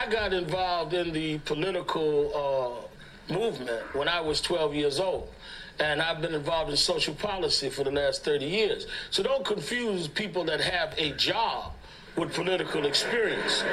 I 0.00 0.10
got 0.10 0.32
involved 0.32 0.94
in 0.94 1.12
the 1.12 1.38
political 1.38 2.88
uh, 3.30 3.32
movement 3.32 3.94
when 3.94 4.08
I 4.08 4.20
was 4.20 4.40
12 4.40 4.74
years 4.74 4.98
old. 4.98 5.32
And 5.80 6.02
I've 6.02 6.20
been 6.20 6.34
involved 6.34 6.70
in 6.70 6.76
social 6.76 7.14
policy 7.14 7.70
for 7.70 7.84
the 7.84 7.90
last 7.90 8.22
30 8.24 8.44
years. 8.44 8.86
So 9.10 9.22
don't 9.22 9.44
confuse 9.44 10.06
people 10.08 10.44
that 10.44 10.60
have 10.60 10.94
a 10.98 11.12
job 11.12 11.72
with 12.16 12.34
political 12.34 12.84
experience. 12.84 13.64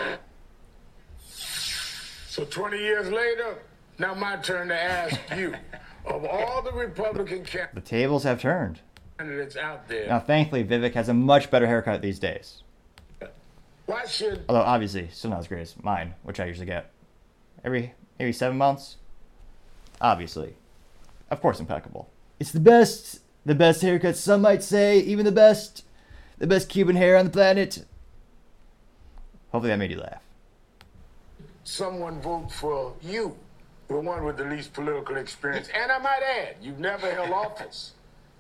So 2.30 2.46
20 2.46 2.78
years 2.78 3.12
later, 3.12 3.58
now 4.00 4.14
my 4.14 4.38
turn 4.38 4.70
to 4.70 4.80
ask 4.82 5.20
you 5.36 5.54
of 6.06 6.24
all 6.26 6.62
the 6.62 6.72
Republican 6.72 7.44
candidates. 7.44 7.74
The 7.74 7.82
tables 7.82 8.24
have 8.24 8.40
turned. 8.40 8.80
candidates 9.18 9.58
out 9.58 9.88
there, 9.90 10.08
Now, 10.08 10.20
thankfully, 10.20 10.64
Vivek 10.64 10.94
has 10.94 11.10
a 11.10 11.14
much 11.14 11.52
better 11.52 11.68
haircut 11.68 12.02
these 12.02 12.20
days. 12.20 12.64
why 13.86 14.06
should 14.06 14.46
Although, 14.48 14.62
obviously, 14.62 15.10
still 15.12 15.32
not 15.32 15.40
as 15.40 15.48
great 15.48 15.62
as 15.62 15.76
mine, 15.84 16.14
which 16.24 16.40
I 16.40 16.46
usually 16.46 16.68
get 16.68 16.92
every 17.66 17.94
maybe 18.18 18.32
seven 18.32 18.58
months. 18.58 18.96
Obviously. 20.00 20.56
Of 21.30 21.42
course, 21.42 21.60
impeccable. 21.60 22.10
It's 22.40 22.52
the 22.52 22.60
best, 22.60 23.20
the 23.46 23.56
best 23.56 23.82
haircut, 23.82 24.16
some 24.16 24.42
might 24.42 24.64
say, 24.64 25.00
even 25.00 25.26
the 25.26 25.32
best, 25.32 25.84
the 26.38 26.48
best 26.48 26.70
Cuban 26.70 26.96
hair 26.96 27.18
on 27.18 27.26
the 27.26 27.32
planet. 27.32 27.86
Hopefully, 29.52 29.70
that 29.72 29.78
made 29.78 29.92
you 29.92 30.00
laugh. 30.00 30.22
someone 31.64 32.22
vote 32.22 32.52
for 32.52 32.94
you, 33.02 33.36
the 33.88 34.00
one 34.00 34.24
with 34.24 34.38
the 34.38 34.46
least 34.46 34.74
political 34.74 35.18
experience. 35.18 35.70
And 35.76 35.92
I 35.92 35.98
might 35.98 36.22
add, 36.24 36.56
you've 36.62 36.80
never 36.80 37.10
held 37.12 37.32
office. 37.32 37.92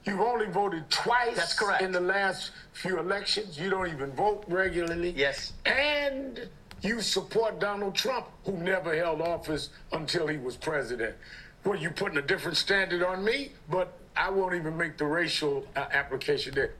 You've 0.05 0.21
only 0.21 0.45
voted 0.45 0.89
twice 0.89 1.35
That's 1.35 1.53
correct. 1.53 1.81
in 1.81 1.91
the 1.91 1.99
last 1.99 2.51
few 2.71 2.97
elections. 2.99 3.59
You 3.59 3.69
don't 3.69 3.87
even 3.87 4.11
vote 4.11 4.45
regularly. 4.47 5.09
Yes. 5.15 5.51
And 5.65 6.47
you 6.81 7.01
support 7.01 7.59
Donald 7.59 7.95
Trump, 7.95 8.27
who 8.45 8.53
never 8.53 8.95
held 8.95 9.19
office 9.21 9.69
until 9.91 10.27
he 10.27 10.37
was 10.37 10.55
president. 10.55 11.15
Well, 11.67 11.77
you 11.77 11.89
putting 11.89 12.17
a 12.17 12.21
different 12.21 12.55
standard 12.55 13.03
on 13.03 13.25
me, 13.25 13.51
but 13.69 13.91
I 14.15 14.29
won't 14.29 14.55
even 14.55 14.77
make 14.77 14.95
the 14.95 15.03
racial 15.03 15.67
uh, 15.75 15.87
application 15.91 16.55
there. 16.55 16.71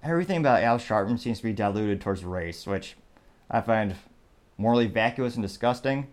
Everything 0.00 0.36
about 0.36 0.62
Al 0.62 0.78
Sharpton 0.78 1.18
seems 1.18 1.38
to 1.38 1.42
be 1.42 1.52
diluted 1.52 2.00
towards 2.00 2.22
race, 2.22 2.64
which 2.64 2.94
I 3.50 3.60
find 3.62 3.96
morally 4.58 4.86
vacuous 4.86 5.34
and 5.34 5.42
disgusting. 5.42 6.06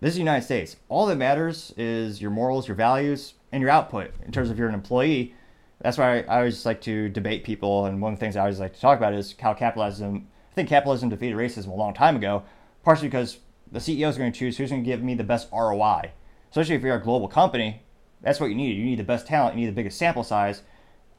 This 0.00 0.12
is 0.12 0.14
the 0.14 0.20
United 0.20 0.46
States. 0.46 0.76
All 0.88 1.04
that 1.04 1.16
matters 1.16 1.74
is 1.76 2.22
your 2.22 2.30
morals, 2.30 2.68
your 2.68 2.74
values, 2.74 3.34
and 3.52 3.60
your 3.60 3.68
output 3.68 4.12
in 4.24 4.32
terms 4.32 4.48
of 4.48 4.58
you're 4.58 4.68
an 4.68 4.74
employee. 4.74 5.34
That's 5.82 5.98
why 5.98 6.20
I 6.20 6.38
always 6.38 6.64
like 6.64 6.80
to 6.82 7.10
debate 7.10 7.44
people, 7.44 7.84
and 7.84 8.00
one 8.00 8.14
of 8.14 8.18
the 8.18 8.24
things 8.24 8.36
I 8.36 8.40
always 8.40 8.60
like 8.60 8.72
to 8.72 8.80
talk 8.80 8.96
about 8.96 9.12
is 9.12 9.34
how 9.38 9.52
capitalism. 9.52 10.26
I 10.52 10.54
think 10.54 10.70
capitalism 10.70 11.10
defeated 11.10 11.36
racism 11.36 11.68
a 11.68 11.74
long 11.74 11.92
time 11.92 12.16
ago, 12.16 12.44
partially 12.82 13.08
because 13.08 13.40
the 13.70 13.78
CEO 13.78 14.08
is 14.08 14.16
going 14.16 14.32
to 14.32 14.38
choose 14.38 14.56
who's 14.56 14.70
going 14.70 14.82
to 14.82 14.86
give 14.86 15.02
me 15.02 15.12
the 15.12 15.22
best 15.22 15.48
ROI. 15.52 16.12
Especially 16.50 16.74
if 16.74 16.82
you're 16.82 16.96
a 16.96 17.02
global 17.02 17.28
company, 17.28 17.82
that's 18.22 18.40
what 18.40 18.46
you 18.46 18.54
need. 18.54 18.76
You 18.76 18.84
need 18.84 18.98
the 18.98 19.04
best 19.04 19.26
talent. 19.26 19.54
You 19.54 19.62
need 19.62 19.68
the 19.68 19.76
biggest 19.76 19.98
sample 19.98 20.24
size. 20.24 20.62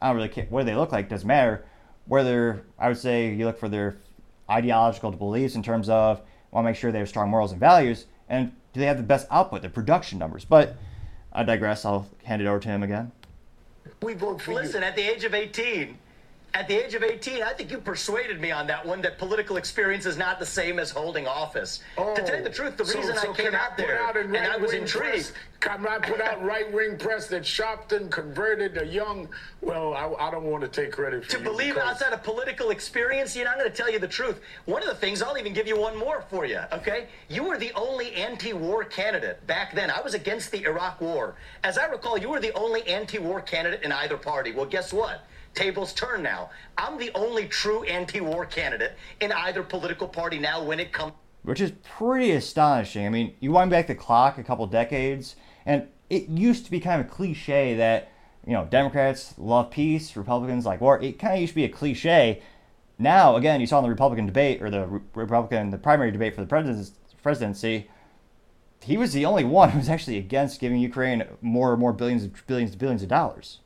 I 0.01 0.07
don't 0.07 0.15
really 0.15 0.29
care 0.29 0.45
what 0.49 0.65
they 0.65 0.75
look 0.75 0.91
like. 0.91 1.09
Doesn't 1.09 1.27
matter. 1.27 1.65
Whether 2.05 2.63
I 2.79 2.87
would 2.87 2.97
say 2.97 3.33
you 3.33 3.45
look 3.45 3.59
for 3.59 3.69
their 3.69 3.97
ideological 4.49 5.11
beliefs 5.11 5.55
in 5.55 5.63
terms 5.63 5.89
of 5.89 6.21
want 6.51 6.65
to 6.65 6.69
make 6.69 6.77
sure 6.77 6.91
they 6.91 6.99
have 6.99 7.09
strong 7.09 7.29
morals 7.29 7.51
and 7.51 7.59
values, 7.59 8.05
and 8.29 8.51
do 8.73 8.79
they 8.79 8.85
have 8.85 8.97
the 8.97 9.03
best 9.03 9.27
output, 9.29 9.61
the 9.61 9.69
production 9.69 10.19
numbers. 10.19 10.45
But 10.45 10.77
I 11.33 11.43
digress. 11.43 11.85
I'll 11.85 12.07
hand 12.23 12.41
it 12.41 12.47
over 12.47 12.59
to 12.59 12.67
him 12.67 12.83
again. 12.83 13.11
We 14.01 14.13
vote 14.13 14.41
for 14.41 14.53
Listen, 14.53 14.81
you. 14.81 14.87
at 14.87 14.95
the 14.95 15.01
age 15.01 15.23
of 15.23 15.33
18, 15.33 15.97
at 16.57 16.67
the 16.67 16.73
age 16.73 16.95
of 16.95 17.03
18, 17.03 17.43
I 17.43 17.53
think 17.53 17.69
you 17.69 17.77
persuaded 17.77 18.41
me 18.41 18.49
on 18.49 18.65
that 18.65 18.83
one 18.83 18.99
that 19.03 19.19
political 19.19 19.57
experience 19.57 20.07
is 20.07 20.17
not 20.17 20.39
the 20.39 20.45
same 20.45 20.79
as 20.79 20.89
holding 20.89 21.27
office. 21.27 21.81
to 21.95 22.23
tell 22.25 22.35
you 22.35 22.43
the 22.43 22.49
oh, 22.49 22.51
truth, 22.51 22.77
the 22.77 22.83
Oh, 22.83 22.87
So- 22.87 22.97
reason 22.97 23.15
so 23.15 23.31
I 23.31 23.35
came 23.35 23.53
out 23.53 23.77
put 23.77 23.85
there 23.85 24.01
out 24.01 24.17
and 24.17 24.35
I 24.35 24.57
was 24.57 24.73
intrigued. 24.73 25.11
Press, 25.11 25.33
can 25.59 25.85
I 25.85 25.99
put 25.99 26.19
out 26.19 26.43
right 26.43 26.71
wing 26.73 26.97
press 26.97 27.27
that 27.27 27.43
Sharpton 27.43 28.09
converted 28.09 28.81
a 28.81 28.85
young? 28.87 29.29
Well, 29.61 29.93
I, 29.93 30.11
I 30.27 30.31
don't 30.31 30.45
want 30.45 30.63
to 30.63 30.67
take 30.67 30.93
credit 30.93 31.25
for 31.25 31.31
that. 31.33 31.37
To 31.37 31.43
believe 31.43 31.75
because- 31.75 31.91
outside 31.91 32.13
of 32.13 32.23
political 32.23 32.71
experience, 32.71 33.35
you 33.35 33.43
know, 33.43 33.51
I'm 33.51 33.59
going 33.59 33.69
to 33.69 33.75
tell 33.77 33.91
you 33.91 33.99
the 33.99 34.07
truth. 34.07 34.41
One 34.65 34.81
of 34.81 34.87
the 34.87 34.95
things, 34.95 35.21
I'll 35.21 35.37
even 35.37 35.53
give 35.53 35.67
you 35.67 35.79
one 35.79 35.95
more 35.95 36.23
for 36.27 36.45
you, 36.45 36.61
okay? 36.73 37.05
You 37.29 37.43
were 37.43 37.59
the 37.59 37.71
only 37.73 38.13
anti 38.13 38.53
war 38.53 38.83
candidate 38.83 39.45
back 39.45 39.75
then. 39.75 39.91
I 39.91 40.01
was 40.01 40.15
against 40.15 40.51
the 40.51 40.63
Iraq 40.63 41.01
War. 41.01 41.35
As 41.63 41.77
I 41.77 41.85
recall, 41.85 42.17
you 42.17 42.29
were 42.29 42.39
the 42.39 42.53
only 42.53 42.81
anti 42.87 43.19
war 43.19 43.41
candidate 43.41 43.83
in 43.83 43.91
either 43.91 44.17
party. 44.17 44.53
Well, 44.53 44.65
guess 44.65 44.91
what? 44.91 45.21
Tables 45.57 45.91
turn 45.91 46.21
now. 46.21 46.51
I'm 46.77 46.99
the 46.99 47.09
only 47.15 47.47
true 47.47 47.81
anti 47.85 48.21
war 48.21 48.45
candidate 48.45 48.93
in 49.19 49.31
either 49.31 49.63
political 49.63 50.07
party 50.07 50.37
now 50.37 50.63
when 50.63 50.79
it 50.79 50.91
comes. 50.93 51.13
which 51.41 51.59
is 51.59 51.71
pretty 51.97 52.31
astonishing. 52.31 53.07
I 53.07 53.09
mean, 53.09 53.33
you 53.39 53.51
wind 53.51 53.71
back 53.71 53.87
the 53.87 53.95
clock 53.95 54.37
a 54.37 54.43
couple 54.43 54.67
decades, 54.67 55.35
and 55.65 55.87
it 56.11 56.29
used 56.29 56.65
to 56.65 56.71
be 56.71 56.79
kind 56.79 57.01
of 57.01 57.07
a 57.07 57.09
cliche 57.09 57.73
that 57.73 58.11
you 58.45 58.53
know 58.53 58.65
Democrats 58.65 59.33
love 59.39 59.71
peace, 59.71 60.15
Republicans 60.15 60.63
like 60.63 60.79
war. 60.79 61.01
It 61.01 61.17
kind 61.17 61.33
of 61.33 61.41
used 61.41 61.53
to 61.53 61.55
be 61.55 61.65
a 61.65 61.69
cliche. 61.69 62.43
Now, 62.99 63.35
again, 63.35 63.59
you 63.59 63.65
saw 63.65 63.79
in 63.79 63.83
the 63.83 63.89
Republican 63.89 64.27
debate 64.27 64.61
or 64.61 64.69
the 64.69 64.85
Re- 64.85 65.01
Republican 65.15 65.71
the 65.71 65.79
primary 65.79 66.11
debate 66.11 66.35
for 66.35 66.41
the 66.41 66.47
president's 66.47 66.91
presidency, 67.23 67.89
he 68.83 68.95
was 68.95 69.11
the 69.11 69.25
only 69.25 69.43
one 69.43 69.71
who 69.71 69.79
was 69.79 69.89
actually 69.89 70.17
against 70.19 70.59
giving 70.59 70.79
Ukraine 70.79 71.23
more 71.41 71.71
and 71.71 71.79
more 71.79 71.93
billions, 71.93 72.21
and 72.23 72.33
billions, 72.45 72.71
and 72.71 72.79
billions 72.79 73.01
of 73.01 73.09
dollars. 73.09 73.59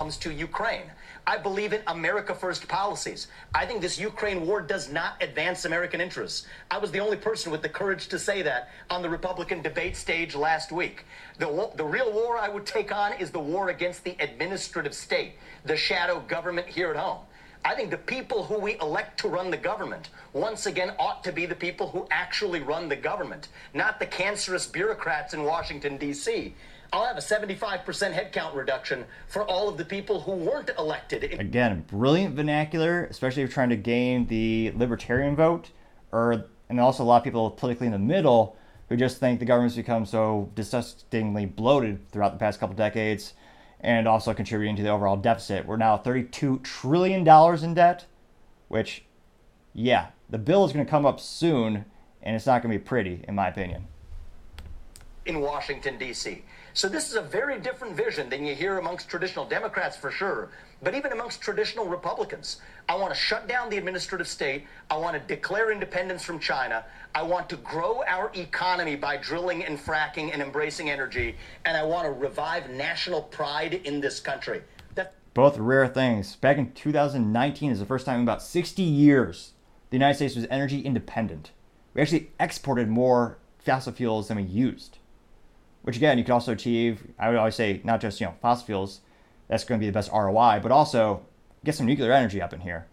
comes 0.00 0.16
to 0.18 0.32
Ukraine. 0.32 0.90
I 1.28 1.36
believe 1.38 1.72
in 1.72 1.82
America 1.88 2.32
First 2.36 2.68
policies. 2.68 3.26
I 3.52 3.66
think 3.66 3.80
this 3.80 3.98
Ukraine 3.98 4.46
war 4.46 4.60
does 4.60 4.92
not 4.92 5.20
advance 5.20 5.64
American 5.64 6.00
interests. 6.00 6.46
I 6.70 6.78
was 6.78 6.92
the 6.92 7.00
only 7.00 7.16
person 7.16 7.50
with 7.50 7.62
the 7.62 7.68
courage 7.68 8.06
to 8.08 8.18
say 8.18 8.42
that 8.42 8.70
on 8.90 9.02
the 9.02 9.10
Republican 9.10 9.60
debate 9.60 9.96
stage 9.96 10.36
last 10.36 10.70
week. 10.70 11.04
The, 11.38 11.70
the 11.74 11.84
real 11.84 12.12
war 12.12 12.38
I 12.38 12.48
would 12.48 12.64
take 12.64 12.94
on 12.94 13.12
is 13.14 13.32
the 13.32 13.40
war 13.40 13.70
against 13.70 14.04
the 14.04 14.14
administrative 14.20 14.94
state, 14.94 15.32
the 15.64 15.76
shadow 15.76 16.20
government 16.28 16.68
here 16.68 16.90
at 16.90 16.96
home. 16.96 17.24
I 17.64 17.74
think 17.74 17.90
the 17.90 17.96
people 17.96 18.44
who 18.44 18.60
we 18.60 18.78
elect 18.78 19.18
to 19.20 19.28
run 19.28 19.50
the 19.50 19.56
government, 19.56 20.10
once 20.32 20.66
again, 20.66 20.92
ought 21.00 21.24
to 21.24 21.32
be 21.32 21.46
the 21.46 21.56
people 21.56 21.88
who 21.88 22.06
actually 22.12 22.60
run 22.60 22.88
the 22.88 22.94
government, 22.94 23.48
not 23.74 23.98
the 23.98 24.06
cancerous 24.06 24.68
bureaucrats 24.68 25.34
in 25.34 25.42
Washington, 25.42 25.96
D.C. 25.96 26.54
I'll 26.96 27.04
have 27.04 27.18
a 27.18 27.20
75% 27.20 27.60
headcount 27.84 28.54
reduction 28.54 29.04
for 29.28 29.44
all 29.44 29.68
of 29.68 29.76
the 29.76 29.84
people 29.84 30.22
who 30.22 30.32
weren't 30.32 30.70
elected. 30.78 31.24
Again, 31.24 31.84
brilliant 31.88 32.34
vernacular, 32.34 33.04
especially 33.04 33.42
if 33.42 33.50
you're 33.50 33.54
trying 33.54 33.68
to 33.68 33.76
gain 33.76 34.26
the 34.28 34.72
libertarian 34.74 35.36
vote, 35.36 35.72
or 36.10 36.46
and 36.70 36.80
also 36.80 37.02
a 37.02 37.04
lot 37.04 37.18
of 37.18 37.24
people 37.24 37.50
politically 37.50 37.84
in 37.84 37.92
the 37.92 37.98
middle 37.98 38.56
who 38.88 38.96
just 38.96 39.18
think 39.18 39.40
the 39.40 39.44
government's 39.44 39.76
become 39.76 40.06
so 40.06 40.50
disgustingly 40.54 41.44
bloated 41.44 42.10
throughout 42.12 42.32
the 42.32 42.38
past 42.38 42.58
couple 42.60 42.74
decades 42.74 43.34
and 43.80 44.08
also 44.08 44.32
contributing 44.32 44.74
to 44.76 44.82
the 44.82 44.88
overall 44.88 45.16
deficit. 45.16 45.66
We're 45.66 45.76
now 45.76 45.98
$32 45.98 46.62
trillion 46.62 47.28
in 47.28 47.74
debt, 47.74 48.06
which, 48.68 49.04
yeah, 49.74 50.06
the 50.30 50.38
bill 50.38 50.64
is 50.64 50.72
going 50.72 50.86
to 50.86 50.90
come 50.90 51.04
up 51.04 51.20
soon, 51.20 51.84
and 52.22 52.34
it's 52.34 52.46
not 52.46 52.62
going 52.62 52.72
to 52.72 52.78
be 52.78 52.82
pretty, 52.82 53.22
in 53.28 53.34
my 53.34 53.48
opinion. 53.48 53.86
In 55.26 55.40
Washington, 55.42 55.98
D.C. 55.98 56.42
So 56.76 56.90
this 56.90 57.08
is 57.08 57.16
a 57.16 57.22
very 57.22 57.58
different 57.58 57.96
vision 57.96 58.28
than 58.28 58.44
you 58.44 58.54
hear 58.54 58.76
amongst 58.76 59.08
traditional 59.08 59.46
Democrats 59.46 59.96
for 59.96 60.10
sure, 60.10 60.50
but 60.82 60.94
even 60.94 61.10
amongst 61.10 61.40
traditional 61.40 61.86
Republicans. 61.86 62.60
I 62.86 62.96
want 62.96 63.14
to 63.14 63.18
shut 63.18 63.48
down 63.48 63.70
the 63.70 63.78
administrative 63.78 64.28
state. 64.28 64.66
I 64.90 64.98
want 64.98 65.14
to 65.14 65.34
declare 65.34 65.72
independence 65.72 66.22
from 66.22 66.38
China. 66.38 66.84
I 67.14 67.22
want 67.22 67.48
to 67.48 67.56
grow 67.56 68.02
our 68.06 68.30
economy 68.34 68.94
by 68.94 69.16
drilling 69.16 69.64
and 69.64 69.78
fracking 69.78 70.34
and 70.34 70.42
embracing 70.42 70.90
energy. 70.90 71.36
And 71.64 71.78
I 71.78 71.82
want 71.82 72.04
to 72.04 72.12
revive 72.12 72.68
national 72.68 73.22
pride 73.22 73.72
in 73.72 74.02
this 74.02 74.20
country. 74.20 74.60
Both 75.32 75.56
rare 75.56 75.88
things. 75.88 76.36
Back 76.36 76.58
in 76.58 76.72
2019 76.72 77.72
is 77.72 77.78
the 77.78 77.86
first 77.86 78.04
time 78.04 78.16
in 78.16 78.22
about 78.22 78.42
60 78.42 78.82
years 78.82 79.54
the 79.88 79.96
United 79.96 80.16
States 80.16 80.36
was 80.36 80.46
energy 80.50 80.82
independent. 80.82 81.52
We 81.94 82.02
actually 82.02 82.32
exported 82.38 82.88
more 82.88 83.38
fossil 83.58 83.94
fuels 83.94 84.28
than 84.28 84.36
we 84.36 84.42
used. 84.42 84.98
Which 85.86 85.96
again, 85.96 86.18
you 86.18 86.24
could 86.24 86.32
also 86.32 86.50
achieve, 86.50 87.06
I 87.16 87.28
would 87.28 87.38
always 87.38 87.54
say, 87.54 87.80
not 87.84 88.00
just 88.00 88.20
you 88.20 88.26
know 88.26 88.34
fossil 88.42 88.66
fuels, 88.66 89.02
that's 89.46 89.62
going 89.62 89.78
to 89.78 89.84
be 89.84 89.88
the 89.88 89.92
best 89.92 90.10
ROI, 90.10 90.58
but 90.60 90.72
also 90.72 91.24
get 91.64 91.76
some 91.76 91.86
nuclear 91.86 92.10
energy 92.10 92.42
up 92.42 92.52
in 92.52 92.62
here. 92.62 92.88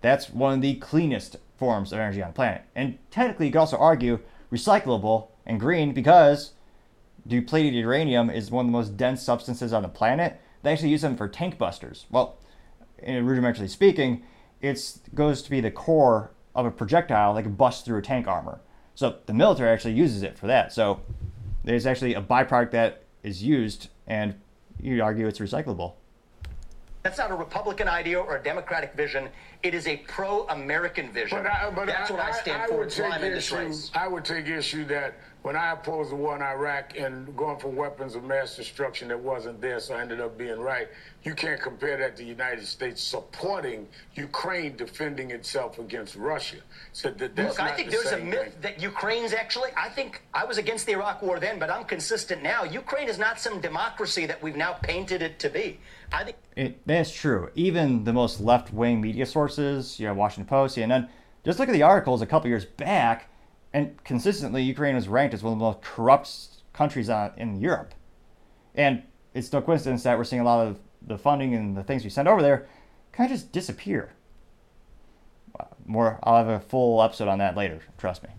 That's 0.00 0.30
one 0.30 0.54
of 0.54 0.60
the 0.60 0.76
cleanest 0.76 1.38
forms 1.56 1.92
of 1.92 1.98
energy 1.98 2.22
on 2.22 2.28
the 2.28 2.34
planet. 2.34 2.62
And 2.76 2.98
technically, 3.10 3.46
you 3.46 3.52
could 3.52 3.58
also 3.58 3.78
argue 3.78 4.20
recyclable 4.52 5.26
and 5.44 5.58
green 5.58 5.92
because 5.92 6.52
depleted 7.26 7.74
uranium 7.74 8.30
is 8.30 8.48
one 8.48 8.66
of 8.66 8.70
the 8.70 8.78
most 8.78 8.96
dense 8.96 9.20
substances 9.22 9.72
on 9.72 9.82
the 9.82 9.88
planet. 9.88 10.40
They 10.62 10.70
actually 10.70 10.90
use 10.90 11.02
them 11.02 11.16
for 11.16 11.26
tank 11.26 11.58
busters. 11.58 12.06
Well, 12.12 12.38
in 13.02 13.26
rudimentarily 13.26 13.68
speaking, 13.68 14.22
it 14.60 14.98
goes 15.16 15.42
to 15.42 15.50
be 15.50 15.60
the 15.60 15.72
core 15.72 16.30
of 16.54 16.64
a 16.64 16.70
projectile 16.70 17.34
that 17.34 17.42
can 17.42 17.54
bust 17.54 17.84
through 17.84 17.98
a 17.98 18.02
tank 18.02 18.28
armor. 18.28 18.60
So 18.94 19.16
the 19.26 19.34
military 19.34 19.70
actually 19.70 19.94
uses 19.94 20.22
it 20.22 20.38
for 20.38 20.46
that. 20.46 20.72
So 20.72 21.00
there's 21.64 21.86
actually 21.86 22.14
a 22.14 22.22
byproduct 22.22 22.70
that 22.72 23.02
is 23.22 23.42
used, 23.42 23.88
and 24.06 24.34
you'd 24.80 25.00
argue 25.00 25.26
it's 25.26 25.38
recyclable. 25.38 25.94
That's 27.02 27.16
not 27.16 27.30
a 27.30 27.34
Republican 27.34 27.88
idea 27.88 28.20
or 28.20 28.36
a 28.36 28.42
Democratic 28.42 28.92
vision. 28.92 29.28
It 29.62 29.72
is 29.74 29.86
a 29.86 29.96
pro-American 29.98 31.12
vision. 31.12 31.42
But 31.42 31.46
I, 31.46 31.70
but 31.70 31.86
That's 31.86 32.10
I, 32.10 32.14
what 32.14 32.22
I 32.22 32.32
stand 32.32 32.68
for. 32.68 32.78
would 32.78 32.90
take 32.90 33.12
I'm 33.12 33.24
in 33.24 33.32
this 33.32 33.50
issue. 33.50 33.72
I 33.94 34.06
would 34.06 34.24
take 34.24 34.46
issue 34.48 34.84
that 34.86 35.14
when 35.42 35.56
I 35.56 35.72
opposed 35.72 36.10
the 36.10 36.16
war 36.16 36.36
in 36.36 36.42
Iraq 36.42 36.98
and 36.98 37.34
going 37.36 37.58
for 37.58 37.68
weapons 37.68 38.14
of 38.14 38.24
mass 38.24 38.56
destruction 38.56 39.08
that 39.08 39.18
wasn't 39.18 39.60
there, 39.60 39.80
so 39.80 39.94
I 39.94 40.02
ended 40.02 40.20
up 40.20 40.36
being 40.36 40.60
right. 40.60 40.88
You 41.22 41.34
can't 41.34 41.60
compare 41.60 41.96
that 41.98 42.16
to 42.16 42.22
the 42.22 42.28
United 42.28 42.66
States 42.66 43.02
supporting 43.02 43.88
Ukraine 44.14 44.76
defending 44.76 45.30
itself 45.30 45.78
against 45.78 46.16
Russia. 46.16 46.56
So 46.92 47.10
that, 47.10 47.36
that's 47.36 47.58
Look, 47.58 47.66
I 47.66 47.74
think 47.74 47.90
the 47.90 47.96
there's 47.96 48.12
a 48.12 48.18
myth 48.18 48.52
thing. 48.52 48.62
that 48.62 48.82
Ukraine's 48.82 49.32
actually. 49.32 49.70
I 49.76 49.88
think 49.88 50.22
I 50.34 50.44
was 50.44 50.58
against 50.58 50.84
the 50.86 50.92
Iraq 50.92 51.22
War 51.22 51.40
then, 51.40 51.58
but 51.58 51.70
I'm 51.70 51.84
consistent 51.84 52.42
now. 52.42 52.64
Ukraine 52.64 53.08
is 53.08 53.18
not 53.18 53.40
some 53.40 53.60
democracy 53.60 54.26
that 54.26 54.42
we've 54.42 54.56
now 54.56 54.74
painted 54.74 55.22
it 55.22 55.38
to 55.38 55.48
be. 55.48 55.78
I 56.12 56.24
think 56.24 56.36
It, 56.56 56.86
that's 56.86 57.12
true. 57.12 57.50
Even 57.54 58.04
the 58.04 58.12
most 58.12 58.40
left 58.40 58.72
wing 58.74 59.00
media 59.00 59.24
sources, 59.24 59.98
you 59.98 60.06
know, 60.06 60.14
Washington 60.14 60.48
Post, 60.48 60.76
CNN, 60.76 61.08
just 61.44 61.58
look 61.58 61.68
at 61.68 61.72
the 61.72 61.82
articles 61.82 62.20
a 62.20 62.26
couple 62.26 62.48
years 62.48 62.64
back, 62.66 63.29
and 63.72 64.02
consistently 64.04 64.62
Ukraine 64.62 64.94
was 64.94 65.08
ranked 65.08 65.34
as 65.34 65.42
one 65.42 65.52
of 65.52 65.58
the 65.58 65.64
most 65.64 65.82
corrupt 65.82 66.30
countries 66.72 67.08
on, 67.08 67.32
in 67.36 67.60
Europe. 67.60 67.94
And 68.74 69.02
it's 69.34 69.52
no 69.52 69.62
coincidence 69.62 70.02
that 70.02 70.18
we're 70.18 70.24
seeing 70.24 70.42
a 70.42 70.44
lot 70.44 70.66
of 70.66 70.78
the 71.02 71.18
funding 71.18 71.54
and 71.54 71.76
the 71.76 71.82
things 71.82 72.04
we 72.04 72.10
send 72.10 72.28
over 72.28 72.42
there 72.42 72.66
kind 73.12 73.30
of 73.30 73.36
just 73.36 73.52
disappear. 73.52 74.12
More, 75.86 76.18
I'll 76.22 76.36
have 76.36 76.48
a 76.48 76.60
full 76.60 77.02
episode 77.02 77.28
on 77.28 77.38
that 77.38 77.56
later. 77.56 77.80
Trust 77.98 78.22
me. 78.22 78.30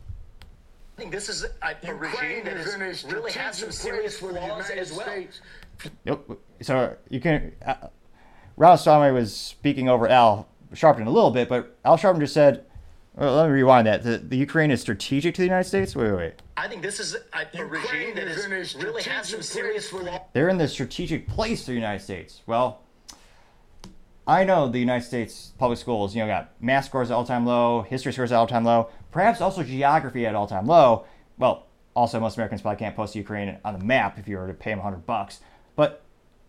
I 0.98 1.02
think 1.02 1.12
this 1.12 1.30
is 1.30 1.44
a, 1.44 1.76
a 1.84 1.94
regime 1.94 2.12
Ukraine 2.12 2.46
that 2.46 2.58
is 2.58 2.76
is, 2.76 3.04
a 3.04 3.08
really 3.08 3.32
has 3.32 3.58
some 3.58 3.72
serious 3.72 4.20
place 4.20 4.32
for 4.32 4.34
the 4.34 4.46
flaws 4.46 4.70
United 4.70 4.82
as 4.82 4.92
well. 4.94 5.08
States. 5.08 5.42
Yep. 6.06 6.30
So 6.62 6.96
you 7.10 7.20
can. 7.20 7.54
Uh, 7.66 7.88
Ramaswamy 8.58 9.12
was 9.12 9.36
speaking 9.36 9.90
over 9.90 10.08
Al 10.08 10.48
Sharpton 10.74 11.08
a 11.08 11.10
little 11.10 11.32
bit, 11.32 11.50
but 11.50 11.78
Al 11.84 11.98
Sharpton 11.98 12.20
just 12.20 12.34
said, 12.34 12.66
well, 13.16 13.36
let 13.36 13.47
me 13.47 13.53
rewind 13.53 13.88
that. 13.88 14.03
The, 14.03 14.18
the 14.18 14.38
Ukraine 14.38 14.72
is 14.72 14.82
strategic 14.82 15.36
to 15.36 15.41
the 15.41 15.45
United 15.45 15.68
States? 15.68 15.95
Wait, 15.95 16.12
wait, 16.12 16.18
wait. 16.18 16.34
I 16.55 16.68
think 16.68 16.82
this 16.82 16.99
is 16.99 17.16
a, 17.16 17.59
a 17.59 17.66
regime 17.66 17.82
Ukraine 17.82 18.16
that 18.16 18.28
is 18.28 18.45
is, 18.45 18.76
really 18.76 19.03
has 19.03 19.30
some 19.30 19.41
serious 19.41 19.89
for 19.89 19.99
the 19.99 20.12
flaws. 20.12 20.22
They're 20.34 20.49
in 20.49 20.57
the 20.57 20.68
strategic 20.68 21.28
place 21.28 21.66
for 21.66 21.72
the 21.72 21.76
United 21.76 22.03
States. 22.03 22.41
Well, 22.45 22.82
I 24.26 24.43
know 24.45 24.70
the 24.70 24.80
United 24.80 25.05
States 25.05 25.51
public 25.57 25.78
schools, 25.78 26.16
you 26.16 26.22
know, 26.22 26.28
got 26.28 26.51
math 26.62 26.86
scores 26.86 27.12
at 27.12 27.16
all 27.16 27.26
time 27.26 27.45
low, 27.45 27.82
history 27.82 28.14
scores 28.14 28.32
at 28.32 28.38
all 28.38 28.47
time 28.47 28.64
low, 28.64 28.89
perhaps 29.12 29.41
also 29.41 29.64
geography 29.64 30.26
at 30.26 30.36
all 30.36 30.47
time 30.47 30.66
low. 30.66 31.05
Well, 31.38 31.68
also 31.95 32.20
most 32.20 32.38
Americans 32.38 32.62
probably 32.62 32.80
can't 32.80 32.95
post 32.95 33.16
Ukraine 33.16 33.57
on 33.66 33.78
the 33.78 33.84
map 33.84 34.18
if 34.18 34.28
you 34.28 34.38
were 34.38 34.47
to 34.47 34.53
pay 34.53 34.70
them 34.70 34.80
100 34.80 35.05
bucks. 35.05 35.41
But 35.76 36.03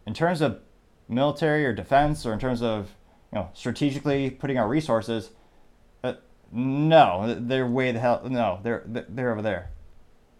in 0.07 0.15
terms 0.15 0.41
of 0.41 0.61
military 1.09 1.65
or 1.65 1.73
defense, 1.73 2.25
or 2.25 2.33
in 2.33 2.39
terms 2.39 2.63
of 2.63 2.91
you 3.33 3.39
know 3.39 3.49
strategically 3.55 4.31
putting 4.31 4.59
our 4.59 4.69
resources, 4.69 5.31
no, 6.53 7.37
they're 7.41 7.67
way 7.67 7.93
the 7.93 7.99
hell 7.99 8.23
no, 8.29 8.61
they're 8.63 8.85
they're 8.87 9.33
over 9.33 9.43
there. 9.43 9.71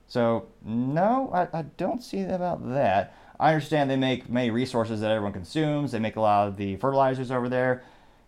So 0.07 0.49
no, 0.63 1.31
I, 1.33 1.59
I 1.59 1.63
don't 1.63 2.03
see 2.03 2.21
about 2.23 2.69
that. 2.75 3.17
I 3.41 3.55
understand 3.55 3.91
they 3.91 3.97
make 3.97 4.29
many 4.29 4.51
resources 4.51 5.01
that 5.01 5.11
everyone 5.11 5.33
consumes. 5.33 5.93
They 5.93 5.99
make 5.99 6.17
a 6.17 6.21
lot 6.21 6.49
of 6.49 6.57
the 6.57 6.77
fertilizers 6.77 7.31
over 7.31 7.49
there. 7.49 7.83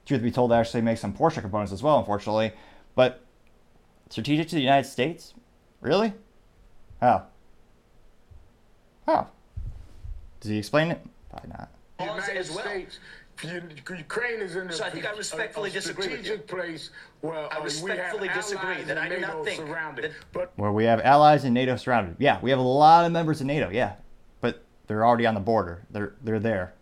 Truth 0.07 0.23
be 0.23 0.31
told, 0.31 0.51
they 0.51 0.57
actually 0.57 0.81
make 0.81 0.99
some 0.99 1.13
Porsche 1.13 1.41
components 1.41 1.73
as 1.73 1.83
well, 1.83 1.99
unfortunately. 1.99 2.53
But 2.95 3.23
strategic 4.11 4.49
to 4.49 4.55
the 4.55 4.63
United 4.63 4.89
States? 4.89 5.35
Really? 5.81 6.15
How? 7.01 7.27
How? 9.07 9.29
Does 10.41 10.51
he 10.51 10.59
explain 10.59 10.91
it? 10.91 11.01
Probably 11.31 11.51
not. 11.51 11.69
United. 12.01 12.47
States. 12.47 12.99
U- 13.53 13.97
Ukraine 13.97 14.41
is 14.41 14.57
in 14.57 14.69
a, 14.69 14.73
So 14.73 14.85
I 14.85 14.91
think 14.91 15.05
I 15.07 15.13
respectfully 15.17 15.71
a 15.71 15.73
disagree 15.73 16.09
with 16.09 16.27
you. 16.27 16.39
place 16.39 16.91
where 17.21 17.35
I 17.35 17.45
uh, 17.57 17.59
we 17.61 17.65
respectfully 17.65 18.29
have 18.29 18.37
disagree 18.37 18.83
that 18.85 18.99
I 18.99 19.09
do 19.09 19.21
not 19.21 19.45
think 19.45 19.61
surrounded. 19.61 20.05
that- 20.13 20.33
But 20.33 20.53
Where 20.57 20.73
we 20.73 20.85
have 20.85 21.01
allies 21.01 21.45
in 21.45 21.53
NATO 21.55 21.77
surrounded. 21.77 22.17
Yeah, 22.19 22.39
we 22.43 22.51
have 22.51 22.59
a 22.59 22.63
lot 22.63 23.05
of 23.05 23.13
members 23.13 23.41
in 23.41 23.47
NATO. 23.47 23.71
Yeah, 23.71 23.95
but 24.41 24.63
they're 24.87 25.05
already 25.05 25.27
on 25.27 25.35
the 25.35 25.41
border. 25.41 25.83
They're 25.91 26.15
they're 26.23 26.41
there. 26.41 26.75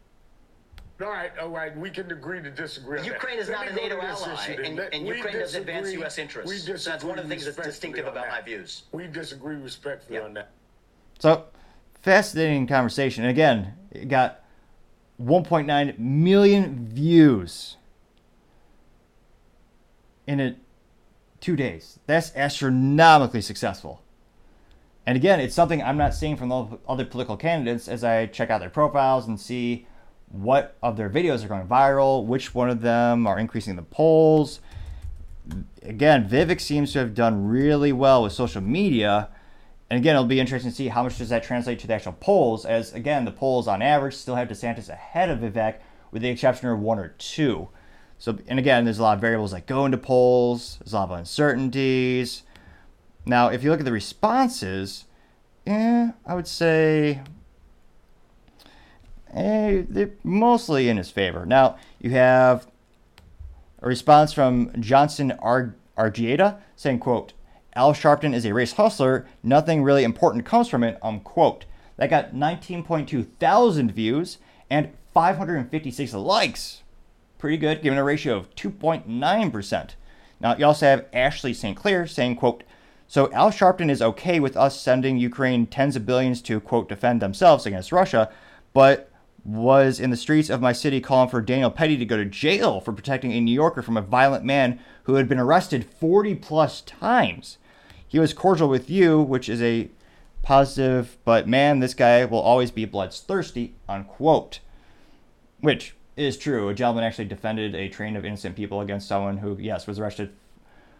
all 1.02 1.08
right, 1.10 1.32
all 1.40 1.48
right, 1.48 1.76
we 1.76 1.90
can 1.90 2.10
agree 2.12 2.40
to 2.42 2.50
disagree. 2.50 2.98
on 3.00 3.04
that. 3.04 3.12
Ukraine 3.12 3.38
is 3.40 3.48
Let 3.48 3.66
not 3.66 3.68
a 3.68 3.74
NATO 3.74 4.00
ally, 4.00 4.34
issue 4.34 4.56
then. 4.62 4.78
and, 4.78 4.94
and 4.94 5.06
Ukraine 5.06 5.34
does 5.38 5.54
advance 5.56 5.92
U.S. 5.94 6.16
interests. 6.18 6.48
we 6.48 6.58
So 6.76 6.90
that's 6.90 7.02
one 7.02 7.18
of 7.18 7.24
the 7.24 7.28
things 7.30 7.44
that's 7.44 7.56
disagree 7.56 7.70
distinctive 7.72 8.04
respectfully 8.04 8.22
about 8.22 8.24
on 8.24 8.30
my 8.30 8.36
that. 8.40 8.44
views. 8.44 8.82
We 8.92 9.06
disagree 9.08 9.56
respectfully 9.56 10.16
Yep. 10.18 10.24
on 10.26 10.34
that. 10.34 10.50
So, 11.18 11.44
fascinating 12.02 12.66
conversation. 12.68 13.24
And 13.24 13.30
again, 13.30 13.74
it 13.90 14.08
got 14.08 14.41
1.9 15.24 15.98
million 15.98 16.86
views 16.86 17.76
in 20.26 20.40
it 20.40 20.58
two 21.40 21.56
days. 21.56 21.98
That's 22.06 22.34
astronomically 22.36 23.40
successful. 23.42 24.02
And 25.04 25.16
again, 25.16 25.40
it's 25.40 25.54
something 25.54 25.82
I'm 25.82 25.96
not 25.96 26.14
seeing 26.14 26.36
from 26.36 26.48
the 26.48 26.78
other 26.88 27.04
political 27.04 27.36
candidates 27.36 27.88
as 27.88 28.04
I 28.04 28.26
check 28.26 28.50
out 28.50 28.60
their 28.60 28.70
profiles 28.70 29.26
and 29.26 29.38
see 29.40 29.86
what 30.28 30.76
of 30.82 30.96
their 30.96 31.10
videos 31.10 31.44
are 31.44 31.48
going 31.48 31.66
viral, 31.66 32.24
which 32.24 32.54
one 32.54 32.70
of 32.70 32.80
them 32.80 33.26
are 33.26 33.38
increasing 33.38 33.76
the 33.76 33.82
polls. 33.82 34.60
Again, 35.82 36.28
Vivek 36.28 36.60
seems 36.60 36.92
to 36.92 37.00
have 37.00 37.14
done 37.14 37.48
really 37.48 37.92
well 37.92 38.22
with 38.22 38.32
social 38.32 38.62
media. 38.62 39.28
And 39.92 39.98
again, 39.98 40.14
it'll 40.14 40.24
be 40.24 40.40
interesting 40.40 40.70
to 40.70 40.74
see 40.74 40.88
how 40.88 41.02
much 41.02 41.18
does 41.18 41.28
that 41.28 41.42
translate 41.42 41.78
to 41.80 41.86
the 41.86 41.92
actual 41.92 42.14
polls, 42.14 42.64
as 42.64 42.94
again, 42.94 43.26
the 43.26 43.30
polls 43.30 43.68
on 43.68 43.82
average 43.82 44.14
still 44.14 44.36
have 44.36 44.48
DeSantis 44.48 44.88
ahead 44.88 45.28
of 45.28 45.40
Vivek, 45.40 45.80
with 46.10 46.22
the 46.22 46.30
exception 46.30 46.70
of 46.70 46.78
one 46.78 46.98
or 46.98 47.08
two. 47.18 47.68
So, 48.18 48.38
and 48.48 48.58
again, 48.58 48.84
there's 48.84 48.98
a 48.98 49.02
lot 49.02 49.16
of 49.16 49.20
variables 49.20 49.50
that 49.50 49.66
go 49.66 49.84
into 49.84 49.98
polls. 49.98 50.78
There's 50.78 50.94
a 50.94 50.96
lot 50.96 51.10
of 51.10 51.18
uncertainties. 51.18 52.42
Now, 53.26 53.48
if 53.48 53.62
you 53.62 53.68
look 53.68 53.80
at 53.80 53.84
the 53.84 53.92
responses, 53.92 55.04
eh, 55.66 56.12
I 56.24 56.34
would 56.34 56.48
say 56.48 57.20
eh, 59.34 59.82
they're 59.86 60.12
mostly 60.24 60.88
in 60.88 60.96
his 60.96 61.10
favor. 61.10 61.44
Now, 61.44 61.76
you 62.00 62.12
have 62.12 62.66
a 63.82 63.88
response 63.88 64.32
from 64.32 64.72
Johnson 64.80 65.32
Ar- 65.32 65.74
Argieta 65.98 66.60
saying, 66.76 67.00
quote, 67.00 67.34
Al 67.74 67.94
Sharpton 67.94 68.34
is 68.34 68.44
a 68.44 68.52
race 68.52 68.72
hustler. 68.72 69.26
Nothing 69.42 69.82
really 69.82 70.04
important 70.04 70.44
comes 70.44 70.68
from 70.68 70.84
it, 70.84 70.98
unquote. 71.02 71.64
That 71.96 72.10
got 72.10 72.34
19.2 72.34 73.26
thousand 73.38 73.92
views 73.92 74.38
and 74.70 74.90
556 75.14 76.12
likes. 76.14 76.82
Pretty 77.38 77.56
good, 77.56 77.82
given 77.82 77.98
a 77.98 78.04
ratio 78.04 78.36
of 78.36 78.54
2.9%. 78.54 79.90
Now, 80.40 80.56
you 80.56 80.66
also 80.66 80.86
have 80.86 81.06
Ashley 81.12 81.54
St. 81.54 81.76
Clair 81.76 82.06
saying, 82.06 82.36
quote, 82.36 82.64
so 83.06 83.30
Al 83.32 83.50
Sharpton 83.50 83.90
is 83.90 84.00
okay 84.00 84.40
with 84.40 84.56
us 84.56 84.80
sending 84.80 85.18
Ukraine 85.18 85.66
tens 85.66 85.96
of 85.96 86.06
billions 86.06 86.40
to, 86.42 86.60
quote, 86.60 86.88
defend 86.88 87.20
themselves 87.20 87.66
against 87.66 87.92
Russia, 87.92 88.30
but 88.72 89.10
was 89.44 90.00
in 90.00 90.10
the 90.10 90.16
streets 90.16 90.48
of 90.48 90.60
my 90.60 90.72
city 90.72 91.00
calling 91.00 91.28
for 91.28 91.40
Daniel 91.40 91.70
Penny 91.70 91.96
to 91.96 92.04
go 92.04 92.16
to 92.16 92.24
jail 92.24 92.80
for 92.80 92.92
protecting 92.92 93.32
a 93.32 93.40
New 93.40 93.52
Yorker 93.52 93.82
from 93.82 93.96
a 93.96 94.02
violent 94.02 94.44
man 94.44 94.78
who 95.04 95.14
had 95.14 95.28
been 95.28 95.38
arrested 95.38 95.84
40 95.84 96.36
plus 96.36 96.80
times. 96.80 97.58
He 98.12 98.18
was 98.18 98.34
cordial 98.34 98.68
with 98.68 98.90
you, 98.90 99.22
which 99.22 99.48
is 99.48 99.62
a 99.62 99.88
positive, 100.42 101.16
but 101.24 101.48
man, 101.48 101.80
this 101.80 101.94
guy 101.94 102.26
will 102.26 102.40
always 102.40 102.70
be 102.70 102.84
bloodthirsty, 102.84 103.74
unquote. 103.88 104.60
Which 105.60 105.94
is 106.14 106.36
true. 106.36 106.68
A 106.68 106.74
gentleman 106.74 107.04
actually 107.04 107.24
defended 107.24 107.74
a 107.74 107.88
train 107.88 108.14
of 108.14 108.26
innocent 108.26 108.54
people 108.54 108.82
against 108.82 109.08
someone 109.08 109.38
who, 109.38 109.56
yes, 109.58 109.86
was 109.86 109.98
arrested 109.98 110.30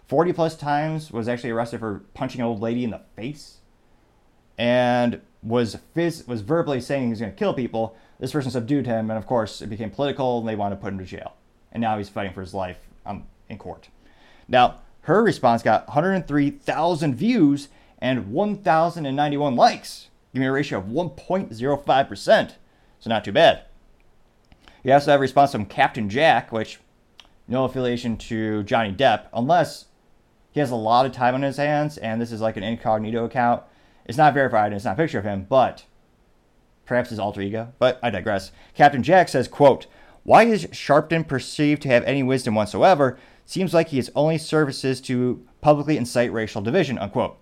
40 0.09 0.33
plus 0.33 0.57
times, 0.57 1.11
was 1.11 1.29
actually 1.29 1.51
arrested 1.51 1.81
for 1.81 2.03
punching 2.15 2.41
an 2.41 2.47
old 2.47 2.63
lady 2.63 2.83
in 2.83 2.89
the 2.89 3.03
face, 3.15 3.59
and 4.57 5.21
was 5.43 5.77
phys- 5.95 6.27
was 6.27 6.41
verbally 6.41 6.81
saying 6.81 7.03
he 7.03 7.11
was 7.11 7.21
going 7.21 7.33
to 7.33 7.39
kill 7.39 7.53
people. 7.53 7.95
This 8.21 8.33
person 8.33 8.51
subdued 8.51 8.87
him, 8.87 9.11
and 9.11 9.19
of 9.19 9.27
course, 9.27 9.61
it 9.61 9.67
became 9.67 9.91
political, 9.91 10.39
and 10.39 10.49
they 10.49 10.57
wanted 10.57 10.77
to 10.77 10.81
put 10.81 10.95
him 10.95 10.99
to 10.99 11.05
jail. 11.05 11.35
And 11.73 11.83
now 11.83 11.99
he's 11.99 12.09
fighting 12.09 12.33
for 12.33 12.41
his 12.41 12.55
life 12.55 12.79
um, 13.05 13.25
in 13.51 13.59
court. 13.59 13.91
Now, 14.49 14.77
her 15.03 15.23
response 15.23 15.63
got 15.63 15.87
103,000 15.89 17.15
views 17.15 17.69
and 17.99 18.33
1,091 18.33 19.57
likes, 19.57 20.09
giving 20.33 20.49
a 20.49 20.53
ratio 20.53 20.79
of 20.79 20.87
1.05%. 20.87 22.53
So 23.01 23.11
not 23.11 23.25
too 23.25 23.33
bad. 23.33 23.63
You 24.85 24.93
also 24.93 25.11
have 25.13 25.21
a 25.21 25.23
response 25.23 25.53
from 25.53 25.67
Captain 25.67 26.09
Jack, 26.09 26.51
which 26.53 26.81
no 27.49 27.65
affiliation 27.65 28.17
to 28.17 28.63
Johnny 28.65 28.93
Depp, 28.93 29.27
unless 29.33 29.87
he 30.53 30.61
has 30.61 30.71
a 30.71 30.77
lot 30.77 31.07
of 31.07 31.13
time 31.13 31.35
on 31.35 31.43
his 31.43 31.57
hands 31.57 31.99
and 31.99 32.21
this 32.21 32.33
is 32.33 32.41
like 32.41 32.57
an 32.57 32.63
incognito 32.63 33.25
account. 33.25 33.63
It's 34.05 34.19
not 34.19 34.35
verified 34.35 34.67
and 34.67 34.75
it's 34.75 34.85
not 34.85 34.95
a 34.95 34.97
picture 34.97 35.19
of 35.19 35.25
him, 35.25 35.47
but 35.49 35.85
perhaps 36.85 37.11
his 37.11 37.19
alter 37.19 37.41
ego. 37.41 37.73
But 37.79 37.99
I 38.03 38.11
digress. 38.11 38.53
Captain 38.75 39.03
Jack 39.03 39.29
says, 39.29 39.49
quote, 39.49 39.87
Why 40.25 40.45
is 40.45 40.67
Sharpton 40.67 41.27
perceived 41.27 41.83
to 41.83 41.89
have 41.89 42.05
any 42.05 42.23
wisdom 42.23 42.55
whatsoever? 42.55 43.19
Seems 43.53 43.75
like 43.75 43.89
he 43.89 43.99
is 43.99 44.11
only 44.15 44.39
services 44.39 44.99
to 45.03 45.47
publicly 45.61 45.99
incite 45.99 46.33
racial 46.33 46.63
division, 46.63 46.97
unquote. 46.97 47.37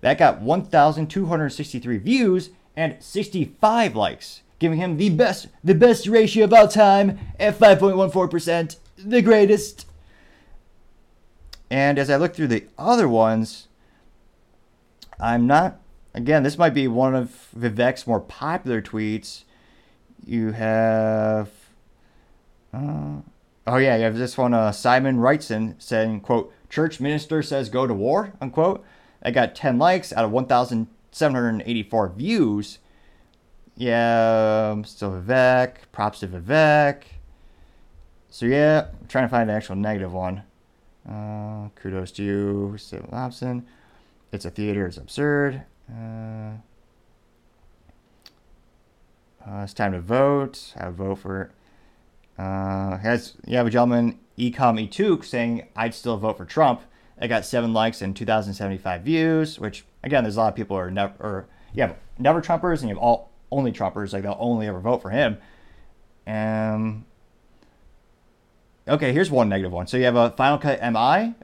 That 0.00 0.18
got 0.18 0.40
1,263 0.40 1.98
views 1.98 2.50
and 2.74 2.96
65 2.98 3.94
likes, 3.94 4.42
giving 4.58 4.80
him 4.80 4.96
the 4.96 5.10
best 5.10 5.46
the 5.62 5.76
best 5.76 6.08
ratio 6.08 6.46
of 6.46 6.52
all 6.52 6.66
time 6.66 7.20
at 7.38 7.56
5.14%, 7.56 8.78
the 8.98 9.22
greatest. 9.22 9.86
And 11.70 12.00
as 12.00 12.10
I 12.10 12.16
look 12.16 12.34
through 12.34 12.48
the 12.48 12.64
other 12.76 13.08
ones, 13.08 13.68
I'm 15.20 15.46
not 15.46 15.78
again, 16.14 16.42
this 16.42 16.58
might 16.58 16.74
be 16.74 16.88
one 16.88 17.14
of 17.14 17.46
Vivek's 17.56 18.08
more 18.08 18.18
popular 18.18 18.82
tweets. 18.82 19.44
You 20.26 20.50
have 20.50 21.48
uh, 22.74 23.20
oh 23.66 23.76
yeah, 23.76 23.96
you 23.96 24.04
have 24.04 24.16
this 24.16 24.38
one 24.38 24.54
uh, 24.54 24.72
Simon 24.72 25.18
Wrightson 25.18 25.80
saying, 25.80 26.20
quote, 26.20 26.52
church 26.68 27.00
minister 27.00 27.42
says 27.42 27.68
go 27.68 27.86
to 27.86 27.94
war, 27.94 28.32
unquote. 28.40 28.84
I 29.22 29.30
got 29.30 29.54
10 29.54 29.78
likes 29.78 30.12
out 30.12 30.24
of 30.24 30.30
1,784 30.30 32.08
views. 32.10 32.78
Yeah, 33.76 34.70
um, 34.72 34.84
still 34.84 35.10
Vivek. 35.10 35.76
Props 35.92 36.20
to 36.20 36.28
Vivek. 36.28 37.02
So 38.30 38.46
yeah, 38.46 38.88
I'm 39.00 39.08
trying 39.08 39.24
to 39.24 39.28
find 39.28 39.50
an 39.50 39.56
actual 39.56 39.76
negative 39.76 40.12
one. 40.12 40.42
Uh, 41.08 41.68
kudos 41.74 42.10
to 42.12 42.22
you, 42.22 42.74
Steve 42.78 43.06
Lobson. 43.12 43.66
It's 44.32 44.44
a 44.44 44.50
theater. 44.50 44.86
It's 44.86 44.96
absurd. 44.96 45.62
Uh, 45.90 46.52
uh, 49.46 49.62
it's 49.62 49.74
time 49.74 49.92
to 49.92 50.00
vote. 50.00 50.74
I 50.76 50.90
vote 50.90 51.16
for. 51.16 51.52
Uh, 52.38 52.98
has 52.98 53.34
you 53.46 53.56
have 53.56 53.66
a 53.66 53.70
gentleman 53.70 54.18
Ecom 54.38 54.86
Etuk 54.86 55.24
saying 55.24 55.66
I'd 55.74 55.94
still 55.94 56.16
vote 56.16 56.36
for 56.36 56.44
Trump. 56.44 56.82
It 57.20 57.26
got 57.28 57.44
seven 57.46 57.72
likes 57.72 58.02
and 58.02 58.14
2,075 58.14 59.02
views, 59.02 59.58
which 59.58 59.84
again, 60.04 60.22
there's 60.24 60.36
a 60.36 60.40
lot 60.40 60.48
of 60.48 60.54
people 60.54 60.76
who 60.76 60.82
are 60.82 60.90
never, 60.90 61.14
or 61.18 61.48
you 61.72 61.80
have 61.82 61.96
never 62.18 62.42
Trumpers 62.42 62.80
and 62.80 62.90
you 62.90 62.94
have 62.94 63.02
all 63.02 63.30
only 63.50 63.72
Trumpers, 63.72 64.12
like 64.12 64.22
they'll 64.22 64.36
only 64.38 64.66
ever 64.66 64.80
vote 64.80 65.00
for 65.02 65.10
him. 65.10 65.38
Um. 66.26 67.06
Okay, 68.88 69.12
here's 69.12 69.32
one 69.32 69.48
negative 69.48 69.72
one. 69.72 69.88
So 69.88 69.96
you 69.96 70.04
have 70.04 70.14
a 70.16 70.30
Final 70.30 70.58
Cut 70.58 70.80
MI, 70.80 71.34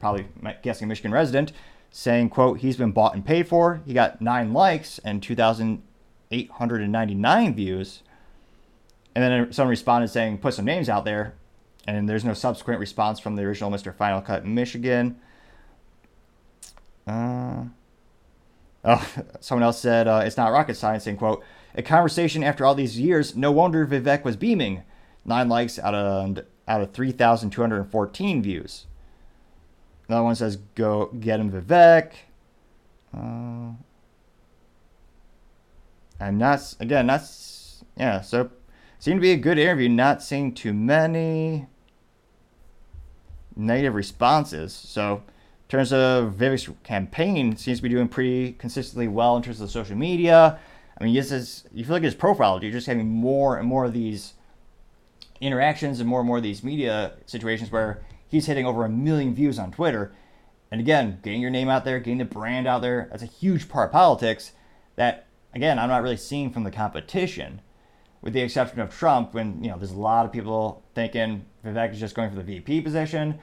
probably 0.00 0.26
guessing 0.62 0.86
Michigan 0.88 1.12
resident, 1.12 1.52
saying, 1.90 2.28
"quote 2.30 2.58
He's 2.58 2.76
been 2.76 2.92
bought 2.92 3.14
and 3.14 3.24
paid 3.24 3.48
for." 3.48 3.80
He 3.86 3.94
got 3.94 4.20
nine 4.20 4.52
likes 4.52 4.98
and 5.04 5.22
2,899 5.22 7.54
views. 7.54 8.02
And 9.14 9.24
then 9.24 9.52
someone 9.52 9.70
responded 9.70 10.08
saying, 10.08 10.38
"Put 10.38 10.54
some 10.54 10.64
names 10.64 10.88
out 10.88 11.04
there." 11.04 11.34
and 11.86 12.08
there's 12.08 12.24
no 12.24 12.34
subsequent 12.34 12.80
response 12.80 13.18
from 13.20 13.36
the 13.36 13.42
original 13.42 13.70
Mr. 13.70 13.94
Final 13.94 14.20
Cut 14.20 14.44
Michigan. 14.44 15.16
Uh, 17.06 17.64
oh, 18.84 19.08
someone 19.40 19.62
else 19.62 19.80
said 19.80 20.06
uh, 20.06 20.22
it's 20.24 20.36
not 20.36 20.52
rocket 20.52 20.76
science. 20.76 21.04
Saying, 21.04 21.16
"quote 21.16 21.42
A 21.74 21.82
conversation 21.82 22.44
after 22.44 22.64
all 22.64 22.74
these 22.74 22.98
years. 22.98 23.34
No 23.36 23.50
wonder 23.50 23.86
Vivek 23.86 24.24
was 24.24 24.36
beaming. 24.36 24.82
Nine 25.24 25.48
likes 25.48 25.78
out 25.78 25.94
of 25.94 26.38
out 26.68 26.80
of 26.80 26.92
three 26.92 27.12
thousand 27.12 27.50
two 27.50 27.60
hundred 27.60 27.84
fourteen 27.90 28.42
views." 28.42 28.86
Another 30.08 30.24
one 30.24 30.34
says, 30.34 30.56
"Go 30.74 31.06
get 31.06 31.40
him, 31.40 31.50
Vivek." 31.50 32.12
Uh, 33.16 33.72
and 36.20 36.40
that's 36.40 36.76
again, 36.78 37.06
that's 37.06 37.82
yeah. 37.96 38.20
So 38.20 38.50
seemed 39.00 39.18
to 39.18 39.22
be 39.22 39.32
a 39.32 39.36
good 39.36 39.58
interview. 39.58 39.88
Not 39.88 40.22
seeing 40.22 40.54
too 40.54 40.72
many 40.72 41.66
negative 43.56 43.94
responses. 43.94 44.72
So, 44.72 45.16
in 45.16 45.68
terms 45.68 45.92
of 45.92 46.34
Vivek's 46.34 46.68
campaign, 46.84 47.56
seems 47.56 47.78
to 47.78 47.82
be 47.82 47.88
doing 47.88 48.08
pretty 48.08 48.52
consistently 48.52 49.08
well 49.08 49.36
in 49.36 49.42
terms 49.42 49.60
of 49.60 49.70
social 49.70 49.96
media. 49.96 50.58
I 51.00 51.04
mean, 51.04 51.14
yes, 51.14 51.32
is, 51.32 51.64
you 51.72 51.84
feel 51.84 51.94
like 51.94 52.02
his 52.02 52.14
profile, 52.14 52.62
you're 52.62 52.72
just 52.72 52.86
having 52.86 53.08
more 53.08 53.56
and 53.56 53.66
more 53.66 53.86
of 53.86 53.92
these 53.92 54.34
interactions 55.40 55.98
and 55.98 56.08
more 56.08 56.20
and 56.20 56.26
more 56.26 56.36
of 56.36 56.42
these 56.42 56.62
media 56.62 57.12
situations 57.24 57.72
where 57.72 58.02
he's 58.28 58.46
hitting 58.46 58.66
over 58.66 58.84
a 58.84 58.88
million 58.88 59.34
views 59.34 59.58
on 59.58 59.72
Twitter. 59.72 60.12
And 60.70 60.80
again, 60.80 61.18
getting 61.22 61.40
your 61.40 61.50
name 61.50 61.68
out 61.68 61.84
there, 61.84 61.98
getting 61.98 62.18
the 62.18 62.24
brand 62.26 62.66
out 62.66 62.82
there, 62.82 63.08
that's 63.10 63.22
a 63.22 63.26
huge 63.26 63.68
part 63.68 63.88
of 63.88 63.92
politics 63.92 64.52
that, 64.96 65.26
again, 65.54 65.78
I'm 65.78 65.88
not 65.88 66.02
really 66.02 66.16
seeing 66.16 66.50
from 66.50 66.64
the 66.64 66.70
competition, 66.70 67.62
with 68.22 68.32
the 68.32 68.40
exception 68.40 68.80
of 68.80 68.94
Trump, 68.94 69.34
when, 69.34 69.62
you 69.62 69.70
know, 69.70 69.78
there's 69.78 69.92
a 69.92 69.98
lot 69.98 70.26
of 70.26 70.32
people 70.32 70.82
thinking 70.94 71.44
Vivek 71.64 71.92
is 71.92 72.00
just 72.00 72.14
going 72.14 72.30
for 72.30 72.36
the 72.36 72.42
VP 72.42 72.82
position 72.82 73.38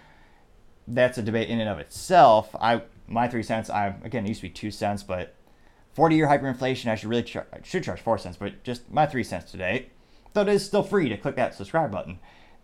that's 0.88 1.18
a 1.18 1.22
debate 1.22 1.50
in 1.50 1.60
and 1.60 1.70
of 1.70 1.80
itself. 1.80 2.56
I 2.60 2.84
my 3.08 3.28
three 3.28 3.44
cents. 3.44 3.70
I 3.70 3.96
again 4.04 4.26
it 4.26 4.30
used 4.30 4.42
to 4.42 4.48
be 4.48 4.54
two 4.54 4.72
cents, 4.72 5.04
but 5.04 5.36
40 5.94 6.16
year 6.16 6.28
hyperinflation. 6.28 6.88
I 6.88 6.96
should 6.96 7.10
really 7.10 7.24
char- 7.24 7.48
I 7.54 7.58
should 7.64 7.84
charge 7.84 8.02
four 8.02 8.18
cents, 8.18 8.38
but 8.38 8.64
just 8.64 8.90
my 8.92 9.06
three 9.06 9.24
cents 9.24 9.52
today. 9.52 9.88
Though 10.34 10.42
it 10.42 10.50
is 10.50 10.66
still 10.66 10.84
free 10.84 11.10
to 11.10 11.18
click 11.18 11.36
that 11.36 11.56
subscribe 11.56 11.92
button, 11.92 12.20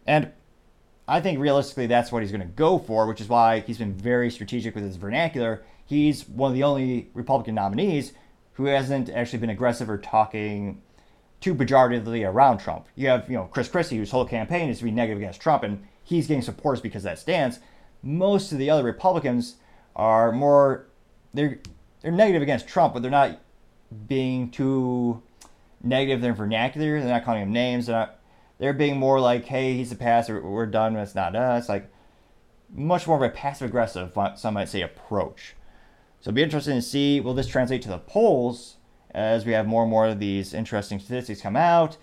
and 0.06 0.31
I 1.07 1.19
think 1.22 1.40
realistically 1.40 1.88
that's 1.88 2.11
what 2.11 2.22
he's 2.22 2.31
going 2.31 2.41
to 2.41 2.48
go 2.48 2.77
for, 2.80 3.07
which 3.07 3.19
is 3.19 3.27
why 3.27 3.60
he's 3.61 3.77
been 3.77 3.94
very 3.94 4.30
strategic 4.30 4.76
with 4.76 4.84
his 4.84 4.95
vernacular. 4.95 5.64
He's 5.85 6.27
one 6.27 6.52
of 6.52 6.56
the 6.56 6.64
only 6.64 7.10
Republican 7.14 7.56
nominees 7.56 8.14
who 8.53 8.65
hasn't 8.65 9.10
actually 9.10 9.40
been 9.40 9.49
aggressive 9.49 9.90
or 9.90 9.98
talking 9.98 10.81
too 11.43 11.55
pejoratively 11.55 12.27
around 12.27 12.59
Trump. 12.59 12.87
You 12.95 13.09
have, 13.09 13.29
you 13.29 13.35
know, 13.35 13.45
Chris 13.45 13.67
Christie, 13.67 13.97
whose 13.97 14.11
whole 14.11 14.25
campaign 14.25 14.69
is 14.69 14.79
to 14.79 14.85
be 14.85 14.91
negative 14.91 15.21
against 15.21 15.41
Trump, 15.41 15.63
and 15.63 15.85
he's 16.03 16.27
getting 16.27 16.41
supporters 16.41 16.81
because 16.81 17.01
of 17.01 17.11
that 17.11 17.19
stance 17.19 17.59
most 18.03 18.51
of 18.51 18.57
the 18.57 18.69
other 18.69 18.83
Republicans 18.83 19.55
are 19.95 20.31
more 20.31 20.87
they're 21.33 21.59
they're 22.01 22.11
negative 22.11 22.41
against 22.41 22.67
Trump, 22.67 22.93
but 22.93 23.01
they're 23.01 23.09
not 23.09 23.39
being 24.07 24.51
too 24.51 25.23
negative. 25.81 26.21
They're 26.21 26.33
vernacular. 26.33 26.99
They're 26.99 27.09
not 27.09 27.23
calling 27.23 27.41
him 27.41 27.53
names. 27.53 27.87
They're 27.87 27.95
not. 27.95 28.19
They're 28.59 28.73
being 28.73 28.97
more 28.97 29.19
like, 29.19 29.45
"Hey, 29.45 29.75
he's 29.75 29.91
a 29.91 29.95
pass. 29.95 30.29
We're 30.29 30.65
done. 30.65 30.95
It's 30.97 31.15
not 31.15 31.35
us." 31.35 31.69
Like 31.69 31.89
much 32.69 33.07
more 33.07 33.17
of 33.17 33.23
a 33.23 33.33
passive 33.33 33.69
aggressive, 33.69 34.17
some 34.35 34.53
might 34.53 34.69
say, 34.69 34.81
approach. 34.81 35.55
So 36.19 36.29
it'll 36.29 36.35
be 36.35 36.43
interesting 36.43 36.75
to 36.75 36.81
see 36.81 37.19
will 37.19 37.33
this 37.33 37.47
translate 37.47 37.81
to 37.83 37.89
the 37.89 37.99
polls 37.99 38.77
as 39.14 39.45
we 39.45 39.52
have 39.53 39.68
more 39.68 39.84
and 39.84 39.91
more 39.91 40.07
of 40.07 40.19
these 40.19 40.53
interesting 40.53 40.99
statistics 40.99 41.41
come 41.41 41.56
out. 41.56 41.98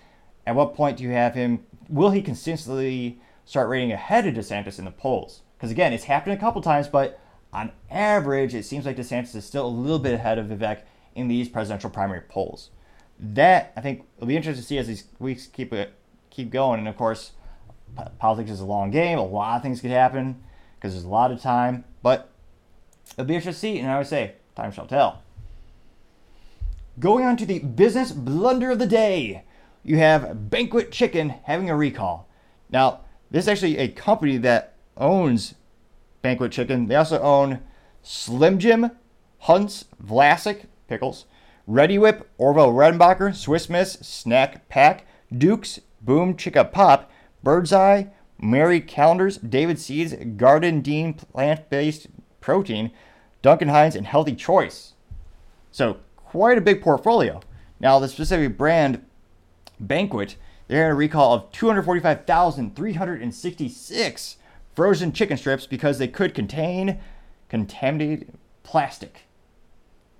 At 0.45 0.55
what 0.55 0.75
point 0.75 0.97
do 0.97 1.03
you 1.03 1.11
have 1.11 1.35
him? 1.35 1.65
Will 1.89 2.11
he 2.11 2.21
consistently 2.21 3.19
start 3.45 3.69
rating 3.69 3.91
ahead 3.91 4.25
of 4.25 4.33
DeSantis 4.33 4.79
in 4.79 4.85
the 4.85 4.91
polls. 4.91 5.41
Because 5.57 5.71
again, 5.71 5.93
it's 5.93 6.05
happened 6.05 6.33
a 6.33 6.39
couple 6.39 6.61
times, 6.61 6.87
but 6.87 7.19
on 7.53 7.71
average, 7.89 8.55
it 8.55 8.63
seems 8.63 8.85
like 8.85 8.97
DeSantis 8.97 9.35
is 9.35 9.45
still 9.45 9.65
a 9.65 9.67
little 9.67 9.99
bit 9.99 10.13
ahead 10.13 10.37
of 10.37 10.47
Vivek 10.47 10.81
in 11.15 11.27
these 11.27 11.49
presidential 11.49 11.89
primary 11.89 12.21
polls. 12.21 12.69
That 13.19 13.73
I 13.75 13.81
think 13.81 14.05
will 14.19 14.27
be 14.27 14.37
interesting 14.37 14.61
to 14.61 14.67
see 14.67 14.77
as 14.77 14.87
these 14.87 15.03
weeks 15.19 15.47
keep 15.47 15.73
it, 15.73 15.93
keep 16.29 16.49
going. 16.49 16.79
And 16.79 16.87
of 16.87 16.95
course, 16.95 17.33
politics 18.17 18.49
is 18.49 18.61
a 18.61 18.65
long 18.65 18.89
game. 18.89 19.19
A 19.19 19.25
lot 19.25 19.57
of 19.57 19.61
things 19.61 19.81
could 19.81 19.91
happen 19.91 20.41
because 20.75 20.93
there's 20.93 21.03
a 21.03 21.09
lot 21.09 21.31
of 21.31 21.41
time. 21.41 21.83
But 22.01 22.29
it'll 23.11 23.25
be 23.25 23.35
interesting 23.35 23.73
to 23.73 23.77
see. 23.77 23.79
And 23.81 23.91
I 23.91 23.97
would 23.97 24.07
say, 24.07 24.35
time 24.55 24.71
shall 24.71 24.87
tell. 24.87 25.21
Going 27.01 27.25
on 27.25 27.35
to 27.37 27.47
the 27.47 27.57
business 27.57 28.11
blunder 28.11 28.69
of 28.69 28.77
the 28.77 28.85
day, 28.85 29.43
you 29.81 29.97
have 29.97 30.51
Banquet 30.51 30.91
Chicken 30.91 31.29
having 31.45 31.67
a 31.67 31.75
recall. 31.75 32.29
Now, 32.69 32.99
this 33.31 33.45
is 33.45 33.47
actually 33.47 33.79
a 33.79 33.87
company 33.87 34.37
that 34.37 34.75
owns 34.95 35.55
Banquet 36.21 36.51
Chicken. 36.51 36.85
They 36.85 36.95
also 36.95 37.19
own 37.19 37.61
Slim 38.03 38.59
Jim, 38.59 38.91
Hunt's, 39.39 39.85
Vlasic, 39.99 40.65
Pickles, 40.87 41.25
Reddi-wip, 41.67 42.29
Orville 42.37 42.71
Redenbacher, 42.71 43.35
Swiss 43.35 43.67
Miss, 43.67 43.93
Snack 43.93 44.69
Pack, 44.69 45.07
Duke's, 45.35 45.79
Boom 46.01 46.35
Chicka 46.35 46.71
Pop, 46.71 47.09
Birdseye, 47.41 48.03
Marie 48.37 48.79
Callender's, 48.79 49.37
David 49.37 49.79
Seeds, 49.79 50.13
Gardein 50.13 51.17
Plant 51.17 51.67
Based 51.71 52.09
Protein, 52.41 52.91
Duncan 53.41 53.69
Hines, 53.69 53.95
and 53.95 54.05
Healthy 54.05 54.35
Choice. 54.35 54.93
So, 55.71 55.97
quite 56.31 56.57
a 56.57 56.61
big 56.61 56.81
portfolio. 56.81 57.41
Now, 57.81 57.99
the 57.99 58.07
specific 58.07 58.57
brand, 58.57 59.05
Banquet, 59.81 60.37
they're 60.69 60.85
in 60.85 60.91
a 60.91 60.95
recall 60.95 61.33
of 61.33 61.51
245,366 61.51 64.37
frozen 64.73 65.11
chicken 65.11 65.35
strips 65.35 65.67
because 65.67 65.97
they 65.97 66.07
could 66.07 66.33
contain 66.33 67.01
contaminated 67.49 68.31
plastic. 68.63 69.23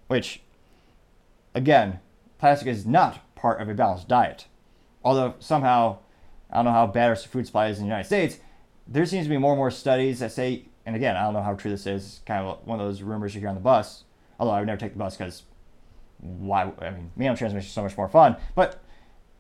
Which, 0.08 0.42
again, 1.56 2.02
plastic 2.38 2.68
is 2.68 2.86
not 2.86 3.34
part 3.34 3.62
of 3.62 3.70
a 3.70 3.74
balanced 3.74 4.10
diet. 4.10 4.48
Although 5.06 5.36
somehow, 5.40 6.00
I 6.52 6.58
don't 6.58 6.66
know 6.66 6.72
how 6.72 6.88
bad 6.88 7.08
our 7.08 7.16
food 7.16 7.46
supply 7.46 7.68
is 7.68 7.78
in 7.78 7.86
the 7.86 7.88
United 7.88 8.08
States, 8.08 8.40
there 8.86 9.06
seems 9.06 9.28
to 9.28 9.30
be 9.30 9.38
more 9.38 9.54
and 9.54 9.60
more 9.60 9.72
studies 9.72 10.20
that 10.20 10.34
say, 10.34 10.66
and 10.86 10.94
again, 10.94 11.16
I 11.16 11.24
don't 11.24 11.36
know 11.36 11.42
how 11.42 11.54
true 11.54 11.72
this 11.72 11.88
is, 11.88 12.20
kind 12.26 12.46
of 12.46 12.68
one 12.68 12.82
of 12.82 12.86
those 12.86 13.02
rumors 13.02 13.34
you 13.34 13.40
hear 13.40 13.48
on 13.48 13.56
the 13.56 13.62
bus. 13.62 14.04
Although 14.38 14.52
I 14.52 14.60
would 14.60 14.68
never 14.68 14.78
take 14.78 14.92
the 14.92 15.00
bus 15.00 15.16
because 15.16 15.44
why? 16.22 16.72
I 16.80 16.92
mean, 16.92 17.12
meal 17.16 17.36
transmission 17.36 17.68
is 17.68 17.74
so 17.74 17.84
much 17.84 17.98
more 17.98 18.08
fun. 18.08 18.38
But 18.56 18.82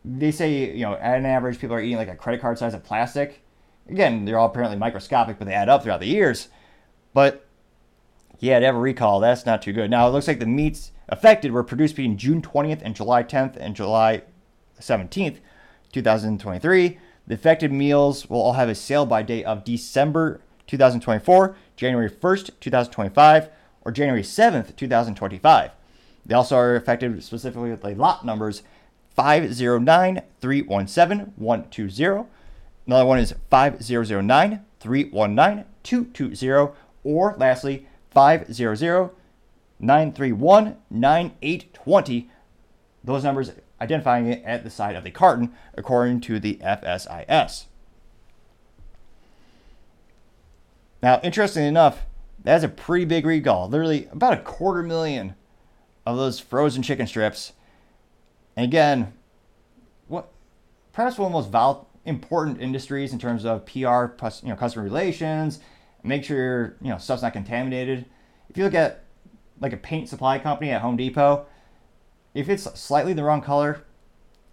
they 0.03 0.31
say, 0.31 0.75
you 0.75 0.83
know, 0.83 0.95
at 0.95 1.17
an 1.17 1.25
average, 1.25 1.59
people 1.59 1.75
are 1.75 1.81
eating 1.81 1.97
like 1.97 2.09
a 2.09 2.15
credit 2.15 2.41
card 2.41 2.57
size 2.57 2.73
of 2.73 2.83
plastic. 2.83 3.43
Again, 3.87 4.25
they're 4.25 4.37
all 4.37 4.47
apparently 4.47 4.77
microscopic, 4.77 5.37
but 5.37 5.45
they 5.45 5.53
add 5.53 5.69
up 5.69 5.83
throughout 5.83 5.99
the 5.99 6.07
years. 6.07 6.49
But 7.13 7.45
yeah, 8.39 8.59
to 8.59 8.65
have 8.65 8.75
a 8.75 8.79
recall, 8.79 9.19
that's 9.19 9.45
not 9.45 9.61
too 9.61 9.73
good. 9.73 9.91
Now, 9.91 10.07
it 10.07 10.11
looks 10.11 10.27
like 10.27 10.39
the 10.39 10.45
meats 10.45 10.91
affected 11.09 11.51
were 11.51 11.63
produced 11.63 11.95
between 11.95 12.17
June 12.17 12.41
20th 12.41 12.81
and 12.81 12.95
July 12.95 13.23
10th 13.23 13.55
and 13.57 13.75
July 13.75 14.23
17th, 14.79 15.37
2023. 15.91 16.99
The 17.27 17.35
affected 17.35 17.71
meals 17.71 18.29
will 18.29 18.41
all 18.41 18.53
have 18.53 18.69
a 18.69 18.75
sale 18.75 19.05
by 19.05 19.21
date 19.21 19.43
of 19.43 19.63
December 19.63 20.41
2024, 20.65 21.55
January 21.75 22.09
1st, 22.09 22.51
2025, 22.59 23.49
or 23.81 23.91
January 23.91 24.23
7th, 24.23 24.75
2025. 24.75 25.71
They 26.25 26.35
also 26.35 26.55
are 26.55 26.75
affected 26.75 27.23
specifically 27.23 27.71
with 27.71 27.81
the 27.81 27.95
lot 27.95 28.25
numbers 28.25 28.63
509 29.15 30.21
317 30.39 31.33
120. 31.35 32.27
Another 32.87 33.05
one 33.05 33.19
is 33.19 33.35
5009 33.49 34.65
319 34.79 35.65
220. 35.83 36.73
Or 37.03 37.35
lastly, 37.37 37.87
500 38.11 39.09
931 39.79 40.77
9820. 40.89 42.29
Those 43.03 43.23
numbers 43.23 43.51
identifying 43.79 44.27
it 44.27 44.43
at 44.45 44.63
the 44.63 44.69
side 44.69 44.95
of 44.95 45.03
the 45.03 45.11
carton 45.11 45.51
according 45.75 46.21
to 46.21 46.39
the 46.39 46.59
FSIS. 46.63 47.65
Now, 51.01 51.19
interestingly 51.23 51.67
enough, 51.67 52.05
that's 52.43 52.63
a 52.63 52.69
pretty 52.69 53.05
big 53.05 53.25
recall. 53.25 53.67
Literally 53.67 54.07
about 54.11 54.33
a 54.33 54.41
quarter 54.41 54.83
million 54.83 55.33
of 56.05 56.17
those 56.17 56.39
frozen 56.39 56.83
chicken 56.83 57.07
strips. 57.07 57.53
And 58.55 58.65
again, 58.65 59.13
what 60.07 60.29
perhaps 60.93 61.17
one 61.17 61.27
of 61.27 61.31
the 61.31 61.37
most 61.39 61.51
val- 61.51 61.87
important 62.05 62.61
industries 62.61 63.13
in 63.13 63.19
terms 63.19 63.45
of 63.45 63.65
PR, 63.65 64.05
plus, 64.05 64.43
you 64.43 64.49
know, 64.49 64.55
customer 64.55 64.83
relations, 64.83 65.59
make 66.03 66.23
sure 66.23 66.37
your 66.37 66.75
you 66.81 66.89
know 66.89 66.97
stuff's 66.97 67.21
not 67.21 67.33
contaminated. 67.33 68.05
If 68.49 68.57
you 68.57 68.63
look 68.63 68.73
at 68.73 69.03
like 69.59 69.73
a 69.73 69.77
paint 69.77 70.09
supply 70.09 70.39
company 70.39 70.71
at 70.71 70.81
Home 70.81 70.97
Depot, 70.97 71.45
if 72.33 72.49
it's 72.49 72.63
slightly 72.79 73.13
the 73.13 73.23
wrong 73.23 73.41
color, 73.41 73.83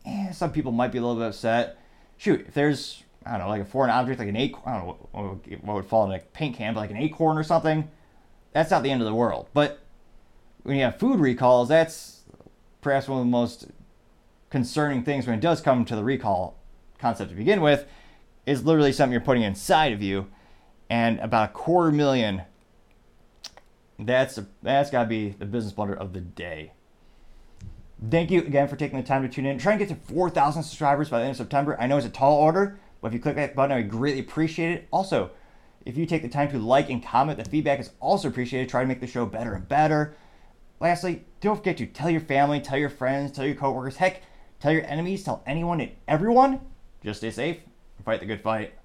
eh, 0.05 0.31
some 0.33 0.53
people 0.53 0.73
might 0.73 0.93
be 0.93 0.99
a 0.99 1.01
little 1.01 1.16
bit 1.16 1.29
upset. 1.29 1.79
Shoot, 2.16 2.47
if 2.47 2.55
there's 2.55 3.03
I 3.25 3.33
don't 3.33 3.41
know, 3.41 3.49
like 3.49 3.62
a 3.62 3.66
foreign 3.66 3.91
object, 3.91 4.19
like 4.19 4.29
an 4.29 4.37
acorn, 4.37 4.62
I 4.66 4.79
don't 4.79 4.87
know 4.87 4.99
what, 5.12 5.65
what 5.65 5.75
would 5.75 5.87
fall 5.87 6.11
in 6.11 6.19
a 6.19 6.23
paint 6.23 6.57
can, 6.57 6.75
but 6.75 6.81
like 6.81 6.91
an 6.91 6.97
acorn 6.97 7.37
or 7.37 7.43
something, 7.43 7.91
that's 8.53 8.70
not 8.70 8.83
the 8.83 8.91
end 8.91 9.03
of 9.03 9.07
the 9.07 9.15
world. 9.15 9.49
But 9.53 9.81
when 10.69 10.77
you 10.77 10.85
have 10.85 10.99
food 10.99 11.19
recalls, 11.19 11.69
that's 11.69 12.20
perhaps 12.82 13.09
one 13.09 13.20
of 13.20 13.24
the 13.24 13.31
most 13.31 13.69
concerning 14.51 15.03
things 15.03 15.27
when 15.27 15.35
it 15.35 15.40
does 15.40 15.62
come 15.62 15.85
to 15.86 15.97
the 15.97 16.05
recall 16.05 16.59
concept 16.99 17.31
to 17.31 17.36
begin 17.36 17.62
with, 17.62 17.86
is 18.45 18.65
literally 18.65 18.93
something 18.93 19.12
you're 19.12 19.20
putting 19.20 19.43
inside 19.43 19.95
of 19.95 20.03
you, 20.03 20.27
and 20.90 21.19
about 21.20 21.49
a 21.51 21.53
quarter 21.53 21.90
million. 21.90 22.43
That's 23.99 24.39
that's 24.62 24.90
got 24.90 25.05
to 25.05 25.09
be 25.09 25.31
the 25.31 25.47
business 25.47 25.73
blunder 25.73 25.95
of 25.95 26.12
the 26.12 26.20
day. 26.20 26.73
Thank 28.11 28.31
you 28.31 28.40
again 28.40 28.69
for 28.69 28.77
taking 28.77 29.01
the 29.01 29.07
time 29.07 29.23
to 29.23 29.28
tune 29.28 29.47
in. 29.47 29.59
Try 29.59 29.73
and 29.73 29.78
get 29.78 29.89
to 29.89 29.97
4,000 29.97 30.62
subscribers 30.62 31.09
by 31.09 31.19
the 31.19 31.24
end 31.24 31.32
of 31.32 31.36
September. 31.39 31.81
I 31.81 31.86
know 31.86 31.97
it's 31.97 32.07
a 32.07 32.11
tall 32.11 32.36
order, 32.36 32.78
but 33.01 33.09
if 33.09 33.15
you 33.15 33.20
click 33.20 33.36
that 33.36 33.57
button, 33.57 33.73
I 33.73 33.81
would 33.81 33.90
greatly 33.90 34.20
appreciate 34.20 34.73
it. 34.73 34.89
Also, 34.93 35.31
if 35.85 35.97
you 35.97 36.05
take 36.07 36.23
the 36.23 36.28
time 36.28 36.51
to 36.51 36.59
like 36.59 36.90
and 36.90 37.03
comment, 37.03 37.43
the 37.43 37.49
feedback 37.49 37.81
is 37.81 37.90
also 38.01 38.28
appreciated. 38.28 38.69
Try 38.69 38.82
to 38.82 38.86
make 38.86 39.01
the 39.01 39.07
show 39.07 39.24
better 39.24 39.55
and 39.55 39.66
better. 39.66 40.15
Lastly, 40.80 41.24
don't 41.40 41.56
forget 41.56 41.76
to 41.78 41.86
tell 41.86 42.10
your 42.10 42.20
family, 42.20 42.60
tell 42.60 42.78
your 42.78 42.88
friends, 42.88 43.32
tell 43.32 43.44
your 43.44 43.56
coworkers, 43.56 43.96
heck, 43.96 44.22
tell 44.60 44.72
your 44.72 44.84
enemies, 44.84 45.24
tell 45.24 45.42
anyone 45.46 45.80
and 45.80 45.90
everyone. 46.06 46.60
Just 47.02 47.20
stay 47.20 47.30
safe 47.30 47.59
and 47.96 48.05
fight 48.05 48.20
the 48.20 48.26
good 48.26 48.40
fight. 48.40 48.77